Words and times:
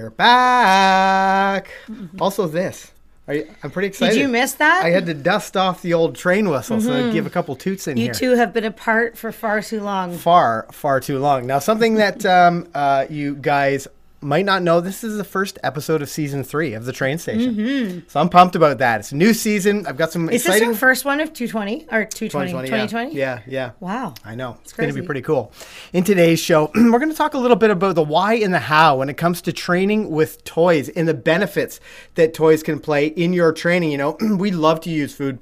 We're 0.00 0.10
back. 0.10 1.72
Also, 2.20 2.46
this. 2.46 2.92
Are 3.26 3.34
you, 3.34 3.50
I'm 3.64 3.72
pretty 3.72 3.88
excited. 3.88 4.14
Did 4.14 4.20
you 4.20 4.28
miss 4.28 4.52
that? 4.54 4.84
I 4.84 4.90
had 4.90 5.06
to 5.06 5.14
dust 5.14 5.56
off 5.56 5.82
the 5.82 5.92
old 5.92 6.14
train 6.14 6.48
whistle, 6.48 6.80
so 6.80 6.92
I'd 6.92 7.12
give 7.12 7.26
a 7.26 7.30
couple 7.30 7.56
toots 7.56 7.88
in 7.88 7.96
here. 7.96 8.06
you 8.06 8.14
two 8.14 8.36
have 8.36 8.52
been 8.52 8.62
apart 8.62 9.18
for 9.18 9.32
far 9.32 9.60
too 9.60 9.80
long. 9.80 10.16
Far, 10.16 10.68
far 10.70 11.00
too 11.00 11.18
long. 11.18 11.48
Now, 11.48 11.58
something 11.58 11.96
that 11.96 12.24
um, 12.24 12.68
uh, 12.76 13.06
you 13.10 13.34
guys 13.34 13.88
might 14.20 14.44
not 14.44 14.62
know, 14.62 14.80
this 14.80 15.04
is 15.04 15.16
the 15.16 15.24
first 15.24 15.58
episode 15.62 16.02
of 16.02 16.08
season 16.08 16.42
three 16.42 16.74
of 16.74 16.84
the 16.84 16.92
train 16.92 17.18
station. 17.18 18.04
So 18.08 18.20
I'm 18.20 18.28
pumped 18.28 18.56
about 18.56 18.78
that. 18.78 19.00
It's 19.00 19.12
a 19.12 19.16
new 19.16 19.32
season. 19.32 19.86
I've 19.86 19.96
got 19.96 20.10
some 20.12 20.26
Mm-hmm. 20.26 20.34
Is 20.34 20.42
this 20.42 20.54
exciting. 20.54 20.68
our 20.70 20.74
first 20.74 21.04
one 21.04 21.20
of 21.20 21.32
220 21.32 21.84
or 21.92 22.04
220? 22.04 22.28
2020, 22.50 22.68
2020? 22.68 23.14
Yeah, 23.14 23.38
yeah. 23.38 23.42
yeah. 23.46 23.70
Wow. 23.80 24.14
I 24.24 24.34
know. 24.34 24.58
It's 24.62 24.72
going 24.72 24.88
to 24.88 25.00
be 25.00 25.06
pretty 25.06 25.22
cool. 25.22 25.52
In 25.92 26.02
today's 26.04 26.40
show, 26.40 26.70
we're 26.74 26.98
going 26.98 27.10
to 27.10 27.16
talk 27.16 27.34
a 27.34 27.38
little 27.38 27.56
bit 27.56 27.70
about 27.70 27.94
the 27.94 28.02
why 28.02 28.34
and 28.34 28.52
the 28.52 28.58
how 28.58 28.98
when 28.98 29.08
it 29.08 29.16
comes 29.16 29.40
to 29.42 29.52
training 29.52 30.10
with 30.10 30.42
toys 30.44 30.88
and 30.88 31.06
the 31.06 31.14
benefits 31.14 31.78
that 32.16 32.34
toys 32.34 32.62
can 32.62 32.80
play 32.80 33.06
in 33.06 33.32
your 33.32 33.52
training. 33.52 33.92
You 33.92 33.98
know, 33.98 34.16
we 34.38 34.50
love 34.50 34.80
to 34.80 34.90
use 34.90 35.14
food 35.14 35.38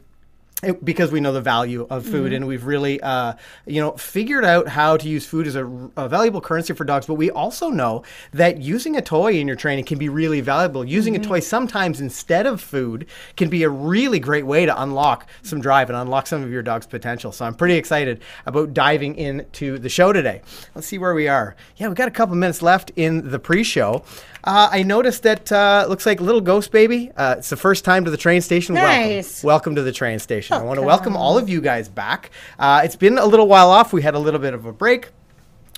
it- 0.62 0.82
because 0.84 1.12
we 1.12 1.20
know 1.20 1.32
the 1.32 1.40
value 1.40 1.86
of 1.90 2.06
food 2.06 2.32
and 2.32 2.46
we've 2.46 2.64
really 2.64 2.98
uh, 3.02 3.34
you 3.66 3.80
know 3.80 3.92
figured 3.92 4.44
out 4.44 4.68
how 4.68 4.96
to 4.96 5.06
use 5.06 5.26
food 5.26 5.46
as 5.46 5.54
a, 5.54 5.66
a 5.98 6.08
valuable 6.08 6.40
currency 6.40 6.72
for 6.72 6.84
dogs 6.84 7.04
but 7.06 7.14
we 7.14 7.30
also 7.30 7.68
know 7.68 8.02
that 8.32 8.58
using 8.62 8.96
a 8.96 9.02
toy 9.02 9.34
in 9.34 9.46
your 9.46 9.56
training 9.56 9.84
can 9.84 9.98
be 9.98 10.08
really 10.08 10.40
valuable 10.40 10.82
using 10.84 11.14
a 11.14 11.18
toy 11.18 11.40
sometimes 11.40 12.00
instead 12.00 12.46
of 12.46 12.60
food 12.60 13.06
can 13.36 13.50
be 13.50 13.64
a 13.64 13.68
really 13.68 14.18
great 14.18 14.46
way 14.46 14.64
to 14.64 14.82
unlock 14.82 15.26
some 15.42 15.60
drive 15.60 15.90
and 15.90 15.96
unlock 15.98 16.26
some 16.26 16.42
of 16.42 16.50
your 16.50 16.62
dog's 16.62 16.86
potential 16.86 17.32
so 17.32 17.44
i'm 17.44 17.54
pretty 17.54 17.74
excited 17.74 18.22
about 18.46 18.72
diving 18.72 19.14
into 19.16 19.78
the 19.78 19.90
show 19.90 20.10
today 20.12 20.40
let's 20.74 20.86
see 20.86 20.96
where 20.96 21.14
we 21.14 21.28
are 21.28 21.54
yeah 21.76 21.86
we've 21.86 21.96
got 21.96 22.08
a 22.08 22.12
couple 22.12 22.34
minutes 22.34 22.62
left 22.62 22.90
in 22.96 23.30
the 23.30 23.38
pre-show 23.38 24.02
uh, 24.44 24.68
I 24.70 24.84
noticed 24.84 25.24
that 25.24 25.50
uh, 25.50 25.86
looks 25.88 26.06
like 26.06 26.20
little 26.20 26.40
ghost 26.40 26.70
baby. 26.70 27.10
Uh, 27.16 27.34
it's 27.38 27.50
the 27.50 27.56
first 27.56 27.84
time 27.84 28.04
to 28.04 28.12
the 28.12 28.16
train 28.16 28.40
station. 28.40 28.76
Nice. 28.76 29.42
Welcome. 29.42 29.46
Welcome 29.48 29.74
to 29.74 29.82
the 29.82 29.90
train 29.90 30.20
station. 30.20 30.45
I 30.50 30.62
want 30.62 30.78
to 30.78 30.82
welcome 30.86 31.16
all 31.16 31.38
of 31.38 31.48
you 31.48 31.60
guys 31.60 31.88
back. 31.88 32.30
Uh, 32.58 32.82
it's 32.84 32.96
been 32.96 33.18
a 33.18 33.26
little 33.26 33.46
while 33.46 33.70
off. 33.70 33.92
We 33.92 34.02
had 34.02 34.14
a 34.14 34.18
little 34.18 34.40
bit 34.40 34.54
of 34.54 34.66
a 34.66 34.72
break. 34.72 35.10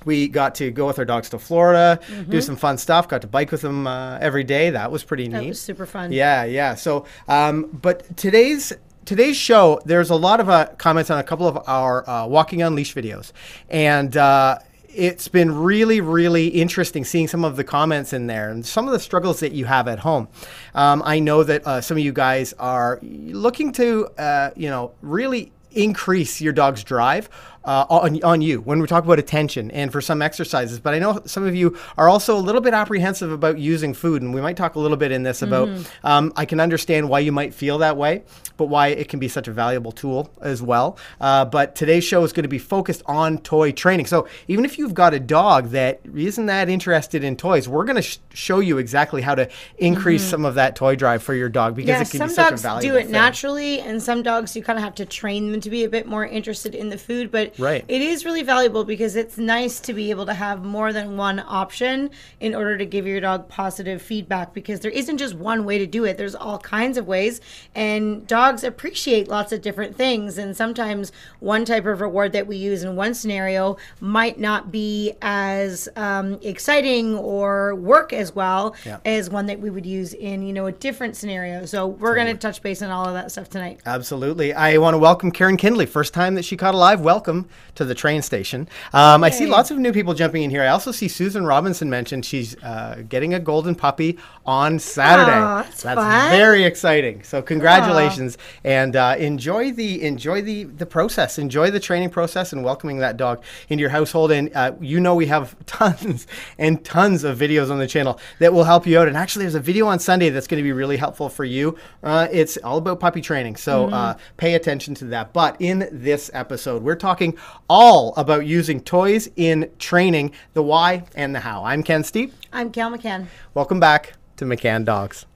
We 0.05 0.29
got 0.29 0.55
to 0.57 0.71
go 0.71 0.87
with 0.87 0.99
our 0.99 1.05
dogs 1.05 1.29
to 1.31 1.39
Florida, 1.39 2.01
do 2.29 2.41
some 2.41 2.57
fun 2.57 2.79
stuff. 2.79 3.09
Got 3.09 3.23
to 3.23 3.27
bike 3.27 3.51
with 3.51 3.63
them 3.63 3.87
uh, 3.87 4.19
every 4.19 4.45
day. 4.45 4.71
That 4.71 4.93
was 4.93 5.03
pretty 5.03 5.25
neat. 5.25 5.33
That 5.33 5.47
was 5.47 5.61
super 5.61 5.87
fun. 5.87 6.13
Yeah, 6.13 6.45
yeah. 6.45 6.77
So, 6.77 7.05
um, 7.27 7.65
but 7.83 8.17
today's 8.17 8.73
today's 9.05 9.37
show, 9.37 9.81
there's 9.85 10.11
a 10.11 10.15
lot 10.15 10.39
of 10.39 10.49
uh, 10.49 10.67
comments 10.79 11.11
on 11.11 11.19
a 11.19 11.25
couple 11.25 11.49
of 11.49 11.59
our 11.67 12.09
uh, 12.09 12.27
walking 12.27 12.63
on 12.63 12.75
leash 12.75 12.95
videos, 12.95 13.33
and. 13.69 14.17
Uh, 14.17 14.59
it's 14.89 15.29
been 15.29 15.55
really, 15.55 16.01
really 16.01 16.49
interesting 16.49 17.05
seeing 17.05 17.29
some 17.29 17.45
of 17.45 17.57
the 17.57 17.65
comments 17.65 18.13
in 18.13 18.27
there 18.27 18.51
and 18.51 18.65
some 18.65 18.87
of 18.87 18.93
the 18.93 19.01
struggles 19.01 19.41
that 19.41 19.53
you 19.53 19.65
have 19.67 19.87
at 19.87 20.01
home. 20.01 20.29
Um, 20.75 21.03
I 21.05 21.21
know 21.21 21.45
that 21.45 21.67
uh, 21.67 21.81
some 21.81 21.97
of 21.97 22.03
you 22.03 22.13
guys 22.13 22.53
are 22.55 22.99
looking 23.03 23.73
to, 23.73 24.07
uh, 24.19 24.51
you 24.57 24.69
know, 24.69 24.93
really 25.03 25.53
increase 25.73 26.41
your 26.41 26.53
dog's 26.53 26.83
drive 26.83 27.29
uh, 27.65 27.87
on, 27.91 28.23
on 28.23 28.41
you 28.43 28.61
when 28.61 28.81
we 28.81 28.87
talk 28.87 29.05
about 29.05 29.19
attention 29.19 29.71
and 29.73 29.93
for 29.93 30.01
some 30.01 30.23
exercises. 30.23 30.81
But 30.81 30.95
I 30.95 30.99
know 30.99 31.21
some 31.27 31.47
of 31.47 31.55
you 31.55 31.77
are 31.97 32.09
also 32.09 32.37
a 32.37 32.41
little 32.41 32.61
bit 32.61 32.73
apprehensive 32.75 33.31
about 33.31 33.59
using 33.59 33.93
food, 33.95 34.23
and 34.23 34.33
we 34.33 34.41
might 34.41 34.57
talk 34.57 34.75
a 34.75 34.79
little 34.81 34.97
bit 34.97 35.13
in 35.13 35.23
this 35.23 35.43
about. 35.43 35.69
Um, 36.05 36.33
I 36.37 36.45
can 36.45 36.61
understand 36.61 37.09
why 37.09 37.21
you 37.21 37.33
might 37.33 37.53
feel 37.55 37.79
that 37.79 37.97
way, 37.97 38.23
but 38.57 38.67
why 38.67 38.89
it 38.89 39.09
can 39.09 39.19
be 39.19 39.29
such 39.29 39.49
a 39.49 39.53
valuable 39.53 39.93
tool 39.93 40.31
as 40.41 40.63
well. 40.63 40.97
Uh, 41.21 41.45
but 41.45 41.75
today's 41.75 42.05
show 42.05 42.23
is 42.25 42.33
going 42.33 42.45
to 42.45 42.49
be 42.49 42.59
focused 42.59 43.03
on 43.07 43.39
toy 43.39 43.73
training. 43.73 44.07
So 44.07 44.27
even 44.49 44.65
if 44.65 44.79
you've 44.79 44.95
got 44.95 45.15
a 45.15 45.21
dog 45.21 45.69
that 45.71 46.01
isn't 46.15 46.47
that 46.47 46.69
interested 46.69 47.23
in 47.25 47.37
toys, 47.37 47.69
we're 47.69 47.85
going 47.85 47.97
to 47.97 48.03
sh- 48.03 48.19
show 48.33 48.61
you 48.61 48.79
exactly 48.79 49.23
how 49.23 49.35
to 49.35 49.49
increase 49.79 50.23
some 50.23 50.45
of 50.45 50.55
that 50.55 50.77
toy 50.77 50.97
drive 50.97 51.23
for 51.23 51.35
your 51.35 51.49
dog 51.49 51.75
because 51.77 51.89
Yeah, 51.89 52.01
it 52.03 52.11
can 52.11 52.19
some 52.19 52.29
be 52.29 52.35
such 52.35 52.47
a 52.47 52.51
dogs 52.51 52.63
valuable 52.63 52.95
do 52.97 53.01
it 53.01 53.03
thing. 53.05 53.13
naturally, 53.13 53.81
and 53.81 54.03
some 54.03 54.23
dogs 54.23 54.57
you 54.57 54.63
kind 54.63 54.79
of 54.79 54.85
have 54.85 54.95
to 54.97 55.05
train 55.07 55.51
them 55.53 55.61
to 55.61 55.71
be 55.71 55.85
a 55.85 55.89
bit 55.89 56.07
more 56.07 56.25
interested 56.27 56.75
in 56.75 56.89
the 56.89 56.99
food. 56.99 57.31
But 57.31 57.58
Right. 57.59 57.85
it 57.89 58.01
is 58.01 58.25
really 58.25 58.43
valuable 58.43 58.85
because 58.85 59.17
it's 59.17 59.37
nice 59.39 59.81
to 59.81 59.93
be 59.93 60.11
able 60.11 60.27
to 60.27 60.35
have 60.35 60.65
more 60.65 60.93
than 60.93 61.17
one 61.17 61.43
option 61.47 62.11
in 62.41 62.55
order 62.55 62.79
to 62.79 62.87
give 62.87 63.07
your 63.07 63.21
dog 63.21 63.49
positive 63.49 64.01
feedback. 64.01 64.55
Because 64.55 64.81
there 64.81 64.91
isn't 64.91 65.19
just 65.19 65.35
one 65.35 65.65
way 65.65 65.79
to 65.79 65.87
do 65.87 66.05
it. 66.05 66.17
There's 66.17 66.35
all 66.35 66.59
kinds 66.59 66.97
of 66.99 67.07
ways, 67.07 67.41
and 67.75 68.27
dogs 68.27 68.65
appreciate 68.65 69.29
lots 69.29 69.53
of 69.53 69.61
different 69.63 69.97
things. 69.97 70.39
And 70.39 70.57
sometimes 70.57 71.13
one 71.41 71.65
type 71.65 71.87
of 71.87 72.01
reward 72.01 72.33
that 72.33 72.47
we 72.47 72.57
use 72.57 72.83
in 72.83 72.97
one 72.97 73.15
scenario 73.15 73.77
might 74.01 74.39
not 74.39 74.71
be 74.73 75.13
as 75.23 75.89
um, 75.97 76.39
exciting 76.43 77.17
or 77.17 77.75
work 77.75 78.13
as 78.13 78.35
well 78.35 78.75
Yeah. 78.85 78.99
as 79.05 79.31
one 79.31 79.47
that 79.47 79.61
we 79.61 79.71
would 79.71 79.87
use 79.87 80.13
in 80.15 80.43
you 80.43 80.53
know 80.53 80.67
a 80.67 80.73
different 80.73 81.17
scenario. 81.17 81.65
So 81.67 81.87
we're 81.87 82.15
going 82.15 82.27
to 82.29 82.35
touch 82.35 82.63
base 82.63 82.83
on 82.83 82.91
all 82.91 83.07
of 83.07 83.15
that 83.15 83.31
stuff 83.31 83.49
tonight. 83.51 83.81
Absolutely. 83.87 84.53
I 84.53 84.79
want 84.79 84.95
to 84.95 84.99
welcome 84.99 85.31
Karen 85.31 85.57
Kindley. 85.57 85.87
First 85.87 86.15
time 86.15 86.35
that 86.35 86.45
she 86.45 86.57
caught 86.57 86.75
alive. 86.75 87.01
Welcome 87.01 87.38
to 87.75 87.85
the 87.85 87.95
train 87.95 88.23
station. 88.23 88.69
Um, 88.93 89.23
I 89.23 89.31
see 89.31 89.47
lots 89.47 89.71
of 89.71 89.79
new 89.79 89.93
people 89.93 90.15
jumping 90.15 90.43
in 90.43 90.51
here. 90.51 90.63
I 90.63 90.69
also 90.69 90.93
see 90.93 91.09
Susan 91.09 91.47
Robinson 91.47 91.89
mentioned 91.89 92.25
she's 92.25 92.57
uh, 92.63 93.03
getting 93.09 93.35
a 93.35 93.41
golden 93.41 93.75
puppy 93.75 94.19
on 94.45 94.79
Saturday. 94.79 95.31
Aw, 95.31 95.63
that's 95.63 95.83
fun. 95.83 96.31
very 96.31 96.65
exciting. 96.65 97.23
So 97.23 97.43
congratulations 97.43 98.39
and 98.65 98.97
uh, 98.97 99.17
enjoy 99.19 99.73
the 99.73 100.03
enjoy 100.03 100.43
the 100.43 100.65
the 100.65 100.87
process. 100.87 101.39
Enjoy 101.39 101.71
the 101.71 101.81
training 101.81 102.11
process 102.11 102.53
and 102.53 102.65
welcoming 102.65 102.99
that 102.99 103.17
dog 103.17 103.43
into 103.69 103.81
your 103.81 103.91
household. 103.91 104.33
And 104.33 104.51
uh, 104.55 104.73
you 104.81 105.01
know 105.01 105.15
we 105.15 105.27
have 105.27 105.55
tons 105.67 106.27
and 106.59 106.85
tons 106.85 107.25
of 107.25 107.39
videos 107.39 107.71
on 107.71 107.79
the 107.79 107.87
channel 107.87 108.19
that 108.39 108.53
will 108.53 108.65
help 108.65 108.87
you 108.87 108.99
out. 108.99 109.09
And 109.09 109.17
actually, 109.17 109.45
there's 109.45 109.55
a 109.55 109.61
video 109.61 109.87
on 109.87 109.99
Sunday 109.99 110.31
that's 110.31 110.47
going 110.47 110.59
to 110.59 110.65
be 110.65 110.73
really 110.73 110.97
helpful 110.97 111.29
for 111.29 111.45
you. 111.45 111.77
Uh, 112.03 112.29
it's 112.31 112.57
all 112.59 112.79
about 112.79 113.01
puppy 113.01 113.21
training, 113.21 113.57
so 113.57 113.87
uh, 113.87 114.15
pay 114.37 114.55
attention 114.55 114.95
to 114.97 115.05
that. 115.07 115.33
But 115.33 115.57
in 115.61 115.89
this 115.93 116.31
episode, 116.35 116.83
we're 116.83 116.97
talking 116.97 117.28
all 117.69 118.15
about 118.17 118.47
using 118.47 118.81
toys 118.81 119.29
in 119.37 119.71
training, 119.79 120.33
the 120.55 120.63
why 120.63 121.05
and 121.15 121.35
the 121.35 121.41
how. 121.41 121.65
I'm 121.65 121.83
Ken 121.83 122.03
Steepe. 122.03 122.33
I'm 122.53 122.71
Kayl 122.73 122.97
McCann. 122.97 123.27
Welcome 123.55 123.81
back 123.81 124.15
to 124.37 124.45
McCann 124.45 124.85
Dogs. 124.85 125.27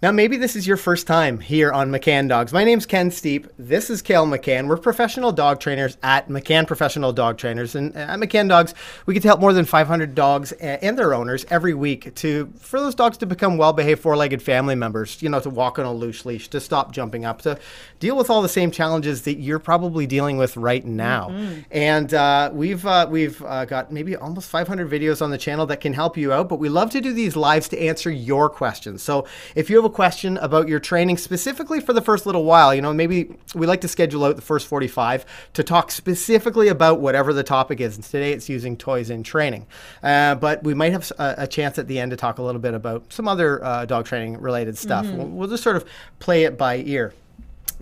Now, 0.00 0.12
maybe 0.12 0.36
this 0.36 0.54
is 0.54 0.64
your 0.64 0.76
first 0.76 1.08
time 1.08 1.40
here 1.40 1.72
on 1.72 1.90
McCann 1.90 2.28
Dogs. 2.28 2.52
My 2.52 2.62
name's 2.62 2.86
Ken 2.86 3.10
Steepe. 3.10 3.48
This 3.58 3.90
is 3.90 4.00
Kayl 4.00 4.32
McCann. 4.32 4.68
We're 4.68 4.76
professional 4.76 5.32
dog 5.32 5.58
trainers 5.58 5.98
at 6.04 6.28
McCann 6.28 6.68
Professional 6.68 7.12
Dog 7.12 7.36
Trainers. 7.36 7.74
And 7.74 7.96
at 7.96 8.16
McCann 8.20 8.48
Dogs, 8.48 8.74
we 9.06 9.14
get 9.14 9.22
to 9.22 9.28
help 9.28 9.40
more 9.40 9.52
than 9.52 9.64
500 9.64 10.14
dogs 10.14 10.52
and 10.52 10.96
their 10.96 11.14
owners 11.14 11.44
every 11.50 11.74
week 11.74 12.14
to 12.14 12.48
for 12.60 12.78
those 12.78 12.94
dogs 12.94 13.16
to 13.18 13.26
become 13.26 13.56
well-behaved 13.56 14.00
four-legged 14.00 14.40
family 14.40 14.76
members, 14.76 15.20
you 15.20 15.28
know, 15.30 15.40
to 15.40 15.50
walk 15.50 15.80
on 15.80 15.84
a 15.84 15.92
loose 15.92 16.24
leash, 16.24 16.46
to 16.50 16.60
stop 16.60 16.92
jumping 16.92 17.24
up, 17.24 17.42
to 17.42 17.58
deal 17.98 18.16
with 18.16 18.30
all 18.30 18.40
the 18.40 18.48
same 18.48 18.70
challenges 18.70 19.22
that 19.22 19.40
you're 19.40 19.58
probably 19.58 20.06
dealing 20.06 20.36
with 20.36 20.56
right 20.56 20.84
now. 20.84 21.30
And 21.72 22.14
uh, 22.14 22.52
we've 22.54 22.86
uh, 22.86 23.08
we've 23.10 23.42
uh, 23.42 23.64
got 23.64 23.90
maybe 23.90 24.14
almost 24.14 24.48
500 24.48 24.88
videos 24.88 25.20
on 25.20 25.32
the 25.32 25.38
channel 25.38 25.66
that 25.66 25.80
can 25.80 25.92
help 25.92 26.16
you 26.16 26.32
out. 26.32 26.48
But 26.48 26.60
we 26.60 26.68
love 26.68 26.90
to 26.90 27.00
do 27.00 27.12
these 27.12 27.34
lives 27.34 27.66
to 27.70 27.80
answer 27.80 28.12
your 28.12 28.48
questions. 28.48 29.02
So 29.02 29.26
if 29.56 29.68
you 29.68 29.74
have 29.74 29.87
a 29.88 29.92
question 29.92 30.36
about 30.38 30.68
your 30.68 30.78
training 30.78 31.16
specifically 31.16 31.80
for 31.80 31.92
the 31.92 32.00
first 32.00 32.26
little 32.26 32.44
while, 32.44 32.74
you 32.74 32.80
know, 32.80 32.92
maybe 32.92 33.36
we 33.54 33.66
like 33.66 33.80
to 33.80 33.88
schedule 33.88 34.24
out 34.24 34.36
the 34.36 34.42
first 34.42 34.66
45 34.66 35.26
to 35.54 35.64
talk 35.64 35.90
specifically 35.90 36.68
about 36.68 37.00
whatever 37.00 37.32
the 37.32 37.42
topic 37.42 37.80
is. 37.80 37.96
And 37.96 38.04
today 38.04 38.32
it's 38.32 38.48
using 38.48 38.76
toys 38.76 39.10
in 39.10 39.22
training. 39.22 39.66
Uh, 40.02 40.34
but 40.36 40.62
we 40.62 40.74
might 40.74 40.92
have 40.92 41.10
a 41.18 41.46
chance 41.46 41.78
at 41.78 41.88
the 41.88 41.98
end 41.98 42.10
to 42.12 42.16
talk 42.16 42.38
a 42.38 42.42
little 42.42 42.60
bit 42.60 42.74
about 42.74 43.12
some 43.12 43.26
other 43.26 43.64
uh, 43.64 43.84
dog 43.86 44.04
training 44.06 44.40
related 44.40 44.78
stuff. 44.78 45.06
We'll, 45.06 45.26
we'll 45.26 45.48
just 45.48 45.62
sort 45.62 45.76
of 45.76 45.84
play 46.18 46.44
it 46.44 46.56
by 46.56 46.76
ear. 46.76 47.12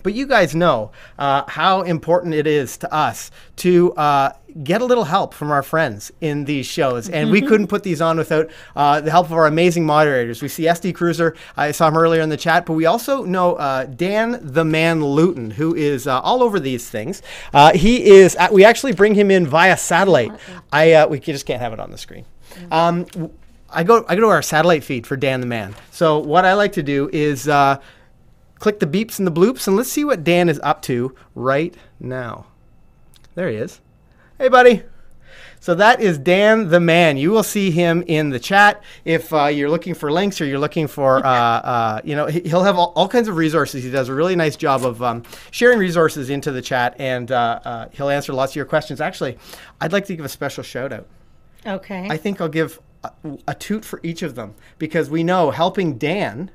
But 0.06 0.14
you 0.14 0.28
guys 0.28 0.54
know 0.54 0.92
uh, 1.18 1.42
how 1.48 1.82
important 1.82 2.32
it 2.32 2.46
is 2.46 2.78
to 2.78 2.94
us 2.94 3.32
to 3.56 3.92
uh, 3.94 4.34
get 4.62 4.80
a 4.80 4.84
little 4.84 5.02
help 5.02 5.34
from 5.34 5.50
our 5.50 5.64
friends 5.64 6.12
in 6.20 6.44
these 6.44 6.64
shows. 6.64 7.08
And 7.08 7.28
we 7.32 7.42
couldn't 7.42 7.66
put 7.66 7.82
these 7.82 8.00
on 8.00 8.16
without 8.16 8.48
uh, 8.76 9.00
the 9.00 9.10
help 9.10 9.26
of 9.26 9.32
our 9.32 9.48
amazing 9.48 9.84
moderators. 9.84 10.42
We 10.42 10.46
see 10.46 10.62
SD 10.62 10.94
Cruiser, 10.94 11.34
I 11.56 11.72
saw 11.72 11.88
him 11.88 11.96
earlier 11.96 12.20
in 12.20 12.28
the 12.28 12.36
chat, 12.36 12.66
but 12.66 12.74
we 12.74 12.86
also 12.86 13.24
know 13.24 13.56
uh, 13.56 13.86
Dan 13.86 14.38
the 14.40 14.64
Man 14.64 15.04
Luton, 15.04 15.50
who 15.50 15.74
is 15.74 16.06
uh, 16.06 16.20
all 16.20 16.40
over 16.40 16.60
these 16.60 16.88
things. 16.88 17.20
Uh, 17.52 17.72
he 17.72 18.04
is, 18.04 18.36
we 18.52 18.64
actually 18.64 18.92
bring 18.92 19.16
him 19.16 19.32
in 19.32 19.44
via 19.44 19.76
satellite. 19.76 20.30
I 20.72 20.92
uh, 20.92 21.08
We 21.08 21.18
just 21.18 21.46
can't 21.46 21.60
have 21.60 21.72
it 21.72 21.80
on 21.80 21.90
the 21.90 21.98
screen. 21.98 22.26
Um, 22.70 23.06
w- 23.06 23.32
I 23.68 23.82
go, 23.82 24.04
I 24.08 24.14
go 24.14 24.20
to 24.20 24.28
our 24.28 24.42
satellite 24.42 24.84
feed 24.84 25.04
for 25.04 25.16
Dan 25.16 25.40
the 25.40 25.46
Man. 25.48 25.74
So 25.90 26.20
what 26.20 26.44
I 26.44 26.52
like 26.54 26.74
to 26.74 26.84
do 26.84 27.10
is 27.12 27.48
uh, 27.48 27.80
click 28.58 28.80
the 28.80 28.86
beeps 28.86 29.18
and 29.18 29.26
the 29.26 29.32
bloops, 29.32 29.66
and 29.66 29.76
let's 29.76 29.90
see 29.90 30.04
what 30.04 30.24
Dan 30.24 30.48
is 30.48 30.60
up 30.62 30.82
to 30.82 31.14
right 31.34 31.74
now. 32.00 32.46
There 33.34 33.48
he 33.48 33.56
is. 33.56 33.80
Hey, 34.38 34.48
buddy. 34.48 34.82
So 35.58 35.74
that 35.74 36.00
is 36.00 36.18
Dan 36.18 36.68
the 36.68 36.78
man. 36.78 37.16
You 37.16 37.30
will 37.32 37.42
see 37.42 37.70
him 37.70 38.04
in 38.06 38.30
the 38.30 38.38
chat 38.38 38.82
if 39.04 39.32
uh, 39.32 39.46
you're 39.46 39.70
looking 39.70 39.94
for 39.94 40.12
links 40.12 40.40
or 40.40 40.44
you're 40.44 40.58
looking 40.60 40.86
for, 40.86 41.24
uh, 41.26 41.28
uh, 41.28 42.00
you 42.04 42.14
know, 42.14 42.26
he- 42.26 42.42
he'll 42.42 42.62
have 42.62 42.78
all, 42.78 42.92
all 42.94 43.08
kinds 43.08 43.26
of 43.26 43.36
resources. 43.36 43.82
He 43.82 43.90
does 43.90 44.08
a 44.08 44.14
really 44.14 44.36
nice 44.36 44.54
job 44.54 44.84
of 44.84 45.02
um, 45.02 45.24
sharing 45.50 45.78
resources 45.78 46.30
into 46.30 46.52
the 46.52 46.62
chat, 46.62 46.94
and 46.98 47.32
uh, 47.32 47.60
uh, 47.64 47.88
he'll 47.90 48.10
answer 48.10 48.32
lots 48.32 48.52
of 48.52 48.56
your 48.56 48.64
questions. 48.64 49.00
Actually, 49.00 49.38
I'd 49.80 49.92
like 49.92 50.06
to 50.06 50.14
give 50.14 50.24
a 50.24 50.28
special 50.28 50.62
shout 50.62 50.92
out. 50.92 51.06
Okay. 51.66 52.06
I 52.08 52.16
think 52.16 52.40
I'll 52.40 52.48
give 52.48 52.78
a, 53.02 53.10
a 53.48 53.54
toot 53.54 53.84
for 53.84 53.98
each 54.02 54.22
of 54.22 54.34
them 54.34 54.54
because 54.78 55.10
we 55.10 55.24
know 55.24 55.50
helping 55.50 55.98
Dan 55.98 56.50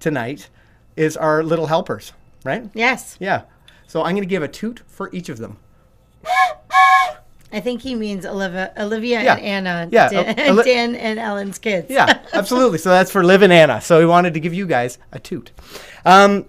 tonight 0.00 0.48
is 0.96 1.16
our 1.16 1.42
little 1.42 1.66
helpers, 1.66 2.12
right? 2.44 2.68
yes. 2.74 3.16
Yeah. 3.20 3.42
So 3.86 4.02
I'm 4.02 4.12
going 4.14 4.22
to 4.22 4.26
give 4.26 4.42
a 4.42 4.48
toot 4.48 4.82
for 4.86 5.10
each 5.12 5.28
of 5.28 5.38
them. 5.38 5.58
I 7.52 7.58
think 7.58 7.82
he 7.82 7.96
means 7.96 8.24
Olivia, 8.24 8.72
Olivia 8.78 9.22
Yeah. 9.24 9.34
and 9.34 9.66
Anna. 9.66 9.88
Yeah, 9.90 10.08
Dan, 10.08 10.50
Oli- 10.50 10.64
Dan 10.72 10.94
and 10.94 11.18
Ellen's 11.18 11.58
kids. 11.58 11.88
Yeah, 11.90 12.20
absolutely. 12.32 12.78
So 12.78 12.90
that's 12.90 13.10
for 13.10 13.24
Liv 13.24 13.42
and 13.42 13.52
Anna. 13.52 13.80
So 13.80 13.98
we 13.98 14.06
wanted 14.06 14.34
to 14.34 14.40
give 14.40 14.54
you 14.54 14.66
guys 14.66 14.98
a 15.12 15.18
toot. 15.18 15.50
Um, 16.04 16.46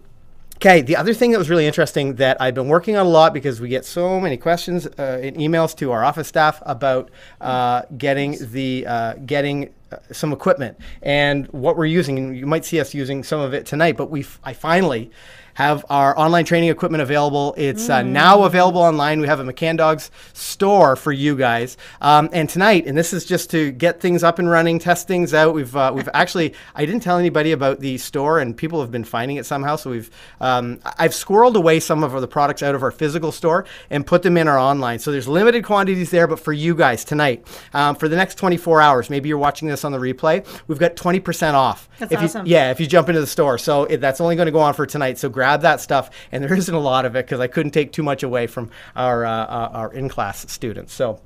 Okay, 0.57 0.83
the 0.83 0.95
other 0.95 1.15
thing 1.15 1.31
that 1.31 1.39
was 1.39 1.49
really 1.49 1.65
interesting 1.65 2.17
that 2.17 2.39
I've 2.39 2.53
been 2.53 2.67
working 2.67 2.95
on 2.95 3.07
a 3.07 3.09
lot 3.09 3.33
because 3.33 3.59
we 3.59 3.67
get 3.67 3.83
so 3.83 4.19
many 4.19 4.37
questions 4.37 4.85
uh, 4.85 5.19
and 5.23 5.35
emails 5.37 5.75
to 5.77 5.91
our 5.91 6.03
office 6.03 6.27
staff 6.27 6.61
about 6.67 7.09
uh, 7.41 7.81
getting 7.97 8.37
the 8.51 8.85
uh, 8.85 9.13
getting 9.25 9.73
Uh, 9.91 9.97
some 10.11 10.31
equipment 10.31 10.77
and 11.01 11.47
what 11.47 11.75
we're 11.75 11.85
using. 11.85 12.33
You 12.33 12.45
might 12.45 12.63
see 12.63 12.79
us 12.79 12.93
using 12.93 13.23
some 13.23 13.41
of 13.41 13.53
it 13.53 13.65
tonight, 13.65 13.97
but 13.97 14.09
we 14.09 14.25
I 14.43 14.53
finally 14.53 15.11
have 15.55 15.85
our 15.89 16.17
online 16.17 16.45
training 16.45 16.69
equipment 16.69 17.01
available. 17.01 17.53
It's 17.57 17.89
uh, 17.89 18.01
now 18.01 18.43
available 18.43 18.81
online. 18.81 19.21
We 19.21 19.27
have 19.27 19.39
a 19.39 19.43
McCann 19.43 19.77
Dogs 19.77 20.11
store 20.33 20.95
for 20.95 21.11
you 21.11 21.35
guys. 21.35 21.77
Um, 22.01 22.29
and 22.31 22.49
tonight, 22.49 22.87
and 22.87 22.97
this 22.97 23.13
is 23.13 23.25
just 23.25 23.49
to 23.51 23.71
get 23.71 23.99
things 23.99 24.23
up 24.23 24.39
and 24.39 24.49
running, 24.49 24.79
test 24.79 25.07
things 25.07 25.33
out. 25.33 25.53
We've 25.53 25.75
uh, 25.75 25.91
we've 25.93 26.09
actually 26.13 26.53
I 26.75 26.85
didn't 26.85 27.01
tell 27.01 27.17
anybody 27.17 27.51
about 27.51 27.79
the 27.79 27.97
store, 27.97 28.39
and 28.39 28.55
people 28.55 28.81
have 28.81 28.91
been 28.91 29.03
finding 29.03 29.37
it 29.37 29.45
somehow. 29.45 29.75
So 29.75 29.91
we've 29.91 30.09
um, 30.39 30.79
I've 30.97 31.11
squirreled 31.11 31.55
away 31.55 31.79
some 31.79 32.03
of 32.03 32.19
the 32.19 32.27
products 32.27 32.63
out 32.63 32.75
of 32.75 32.83
our 32.83 32.91
physical 32.91 33.31
store 33.31 33.65
and 33.89 34.05
put 34.05 34.23
them 34.23 34.37
in 34.37 34.47
our 34.47 34.59
online. 34.59 34.99
So 34.99 35.11
there's 35.11 35.27
limited 35.27 35.63
quantities 35.63 36.11
there, 36.11 36.27
but 36.27 36.39
for 36.39 36.53
you 36.53 36.75
guys 36.75 37.03
tonight, 37.03 37.47
um, 37.73 37.95
for 37.95 38.07
the 38.07 38.15
next 38.15 38.35
24 38.35 38.81
hours, 38.81 39.09
maybe 39.09 39.29
you're 39.29 39.37
watching 39.37 39.67
this 39.67 39.83
on 39.83 39.91
the 39.91 39.97
replay. 39.97 40.45
We've 40.67 40.79
got 40.79 40.95
20% 40.95 41.53
off. 41.53 41.89
That's 41.99 42.11
if 42.11 42.19
awesome. 42.19 42.45
You, 42.45 42.53
yeah, 42.53 42.71
if 42.71 42.79
you 42.79 42.87
jump 42.87 43.09
into 43.09 43.21
the 43.21 43.27
store. 43.27 43.57
So 43.57 43.85
it, 43.85 43.97
that's 43.97 44.21
only 44.21 44.35
going 44.35 44.47
to 44.47 44.51
go 44.51 44.59
on 44.59 44.73
for 44.73 44.85
tonight. 44.85 45.17
So 45.17 45.29
grab 45.41 45.61
that 45.61 45.81
stuff, 45.81 46.11
and 46.31 46.43
there 46.43 46.53
isn't 46.61 46.75
a 46.75 46.79
lot 46.79 47.03
of 47.03 47.15
it 47.15 47.25
because 47.25 47.39
I 47.39 47.47
couldn't 47.47 47.71
take 47.71 47.91
too 47.91 48.03
much 48.03 48.21
away 48.21 48.45
from 48.45 48.69
our 48.95 49.25
uh, 49.25 49.31
uh, 49.31 49.69
our 49.73 49.91
in 49.91 50.07
class 50.07 50.45
students. 50.51 50.93
So 50.93 51.19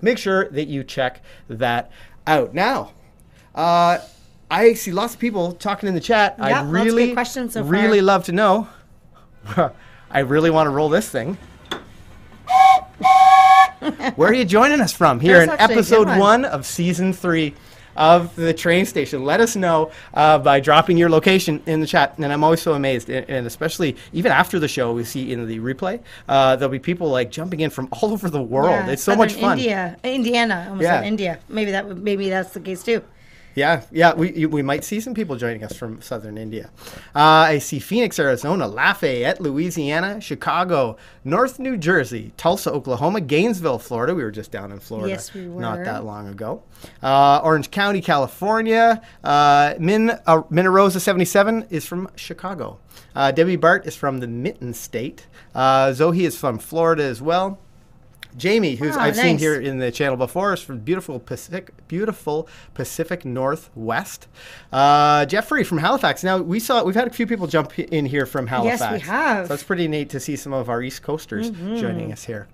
make 0.00 0.16
sure 0.16 0.48
that 0.48 0.66
you 0.68 0.82
check 0.82 1.22
that 1.48 1.90
out. 2.26 2.54
Now, 2.54 2.92
uh, 3.54 3.98
I 4.50 4.72
see 4.72 4.92
lots 4.92 5.12
of 5.12 5.20
people 5.20 5.52
talking 5.52 5.90
in 5.90 5.94
the 5.94 6.00
chat. 6.00 6.36
Yeah, 6.38 6.62
I 6.62 6.62
really, 6.62 7.14
so 7.50 7.62
really 7.62 8.00
love 8.00 8.24
to 8.24 8.32
know. 8.32 8.66
I 10.10 10.20
really 10.20 10.50
want 10.50 10.66
to 10.66 10.70
roll 10.70 10.88
this 10.88 11.08
thing. 11.08 11.36
Where 14.16 14.30
are 14.30 14.34
you 14.34 14.46
joining 14.46 14.80
us 14.80 14.92
from? 14.92 15.20
Here 15.20 15.46
That's 15.46 15.52
in 15.52 15.58
actually 15.60 15.64
a 15.64 15.68
good 15.68 15.78
episode 15.78 16.06
one. 16.08 16.18
one 16.18 16.44
of 16.46 16.64
season 16.64 17.12
three 17.12 17.54
of 17.96 18.34
the 18.36 18.54
train 18.54 18.86
station. 18.86 19.24
Let 19.24 19.40
us 19.40 19.56
know 19.56 19.90
uh, 20.14 20.38
by 20.38 20.60
dropping 20.60 20.96
your 20.96 21.10
location 21.10 21.62
in 21.66 21.80
the 21.80 21.86
chat. 21.86 22.14
And 22.18 22.32
I'm 22.32 22.44
always 22.44 22.62
so 22.62 22.74
amazed, 22.74 23.10
and, 23.10 23.46
especially 23.46 23.96
even 24.12 24.32
after 24.32 24.58
the 24.58 24.68
show, 24.68 24.92
we 24.92 25.04
see 25.04 25.32
in 25.32 25.46
the 25.46 25.58
replay, 25.58 26.00
uh, 26.28 26.56
there'll 26.56 26.70
be 26.70 26.78
people 26.78 27.08
like 27.08 27.30
jumping 27.30 27.60
in 27.60 27.70
from 27.70 27.88
all 28.00 28.12
over 28.12 28.30
the 28.30 28.42
world. 28.42 28.70
Yeah, 28.70 28.90
it's 28.90 29.02
so 29.02 29.16
much 29.16 29.34
fun. 29.34 29.58
India, 29.58 29.96
Indiana, 30.04 30.66
almost 30.68 30.82
Yeah. 30.82 31.02
India. 31.02 31.38
Maybe 31.48 31.70
that 31.72 31.86
would, 31.86 32.02
maybe 32.02 32.28
that's 32.30 32.52
the 32.52 32.60
case 32.60 32.82
too. 32.82 33.02
Yeah, 33.54 33.82
yeah, 33.90 34.14
we, 34.14 34.46
we 34.46 34.62
might 34.62 34.84
see 34.84 35.00
some 35.00 35.12
people 35.14 35.36
joining 35.36 35.64
us 35.64 35.76
from 35.76 36.00
southern 36.00 36.38
India. 36.38 36.70
Uh, 37.14 37.20
I 37.50 37.58
see 37.58 37.78
Phoenix, 37.80 38.18
Arizona, 38.18 38.68
Lafayette, 38.68 39.40
Louisiana, 39.40 40.20
Chicago, 40.20 40.96
North 41.24 41.58
New 41.58 41.76
Jersey, 41.76 42.32
Tulsa, 42.36 42.70
Oklahoma, 42.70 43.20
Gainesville, 43.20 43.78
Florida. 43.78 44.14
We 44.14 44.22
were 44.22 44.30
just 44.30 44.50
down 44.52 44.70
in 44.72 44.78
Florida 44.78 45.08
Yes, 45.10 45.34
we 45.34 45.48
were. 45.48 45.60
not 45.60 45.84
that 45.84 46.04
long 46.04 46.28
ago. 46.28 46.62
Uh, 47.02 47.40
Orange 47.42 47.70
County, 47.70 48.00
California. 48.00 49.02
Uh, 49.24 49.74
Min 49.78 50.10
uh, 50.10 50.42
Minarosa 50.42 51.00
77 51.00 51.66
is 51.70 51.84
from 51.84 52.08
Chicago. 52.16 52.78
Uh, 53.16 53.32
Debbie 53.32 53.56
Bart 53.56 53.86
is 53.86 53.96
from 53.96 54.20
the 54.20 54.28
Mitten 54.28 54.72
State. 54.72 55.26
Uh, 55.54 55.92
Zoe 55.92 56.24
is 56.24 56.38
from 56.38 56.58
Florida 56.58 57.02
as 57.02 57.20
well. 57.20 57.58
Jamie, 58.36 58.76
who's 58.76 58.96
Oh, 58.96 59.00
I've 59.00 59.16
seen 59.16 59.38
here 59.38 59.60
in 59.60 59.78
the 59.78 59.90
channel 59.90 60.16
before, 60.16 60.52
is 60.54 60.60
from 60.60 60.78
beautiful 60.78 61.18
Pacific, 61.18 61.70
beautiful 61.88 62.48
Pacific 62.74 63.24
Northwest. 63.24 64.26
Uh, 64.72 65.26
Jeffrey 65.26 65.64
from 65.64 65.78
Halifax. 65.78 66.22
Now 66.24 66.38
we 66.38 66.60
saw 66.60 66.82
we've 66.84 66.94
had 66.94 67.08
a 67.08 67.10
few 67.12 67.26
people 67.26 67.46
jump 67.46 67.78
in 67.78 68.06
here 68.06 68.26
from 68.26 68.46
Halifax. 68.46 68.80
Yes, 68.80 68.92
we 68.92 69.00
have. 69.00 69.48
So 69.48 69.54
it's 69.54 69.62
pretty 69.62 69.88
neat 69.88 70.10
to 70.10 70.20
see 70.20 70.36
some 70.36 70.52
of 70.52 70.68
our 70.68 70.82
East 70.82 71.02
Coasters 71.02 71.50
Mm-hmm. 71.50 71.76
joining 71.76 72.12
us 72.12 72.24
here. 72.24 72.48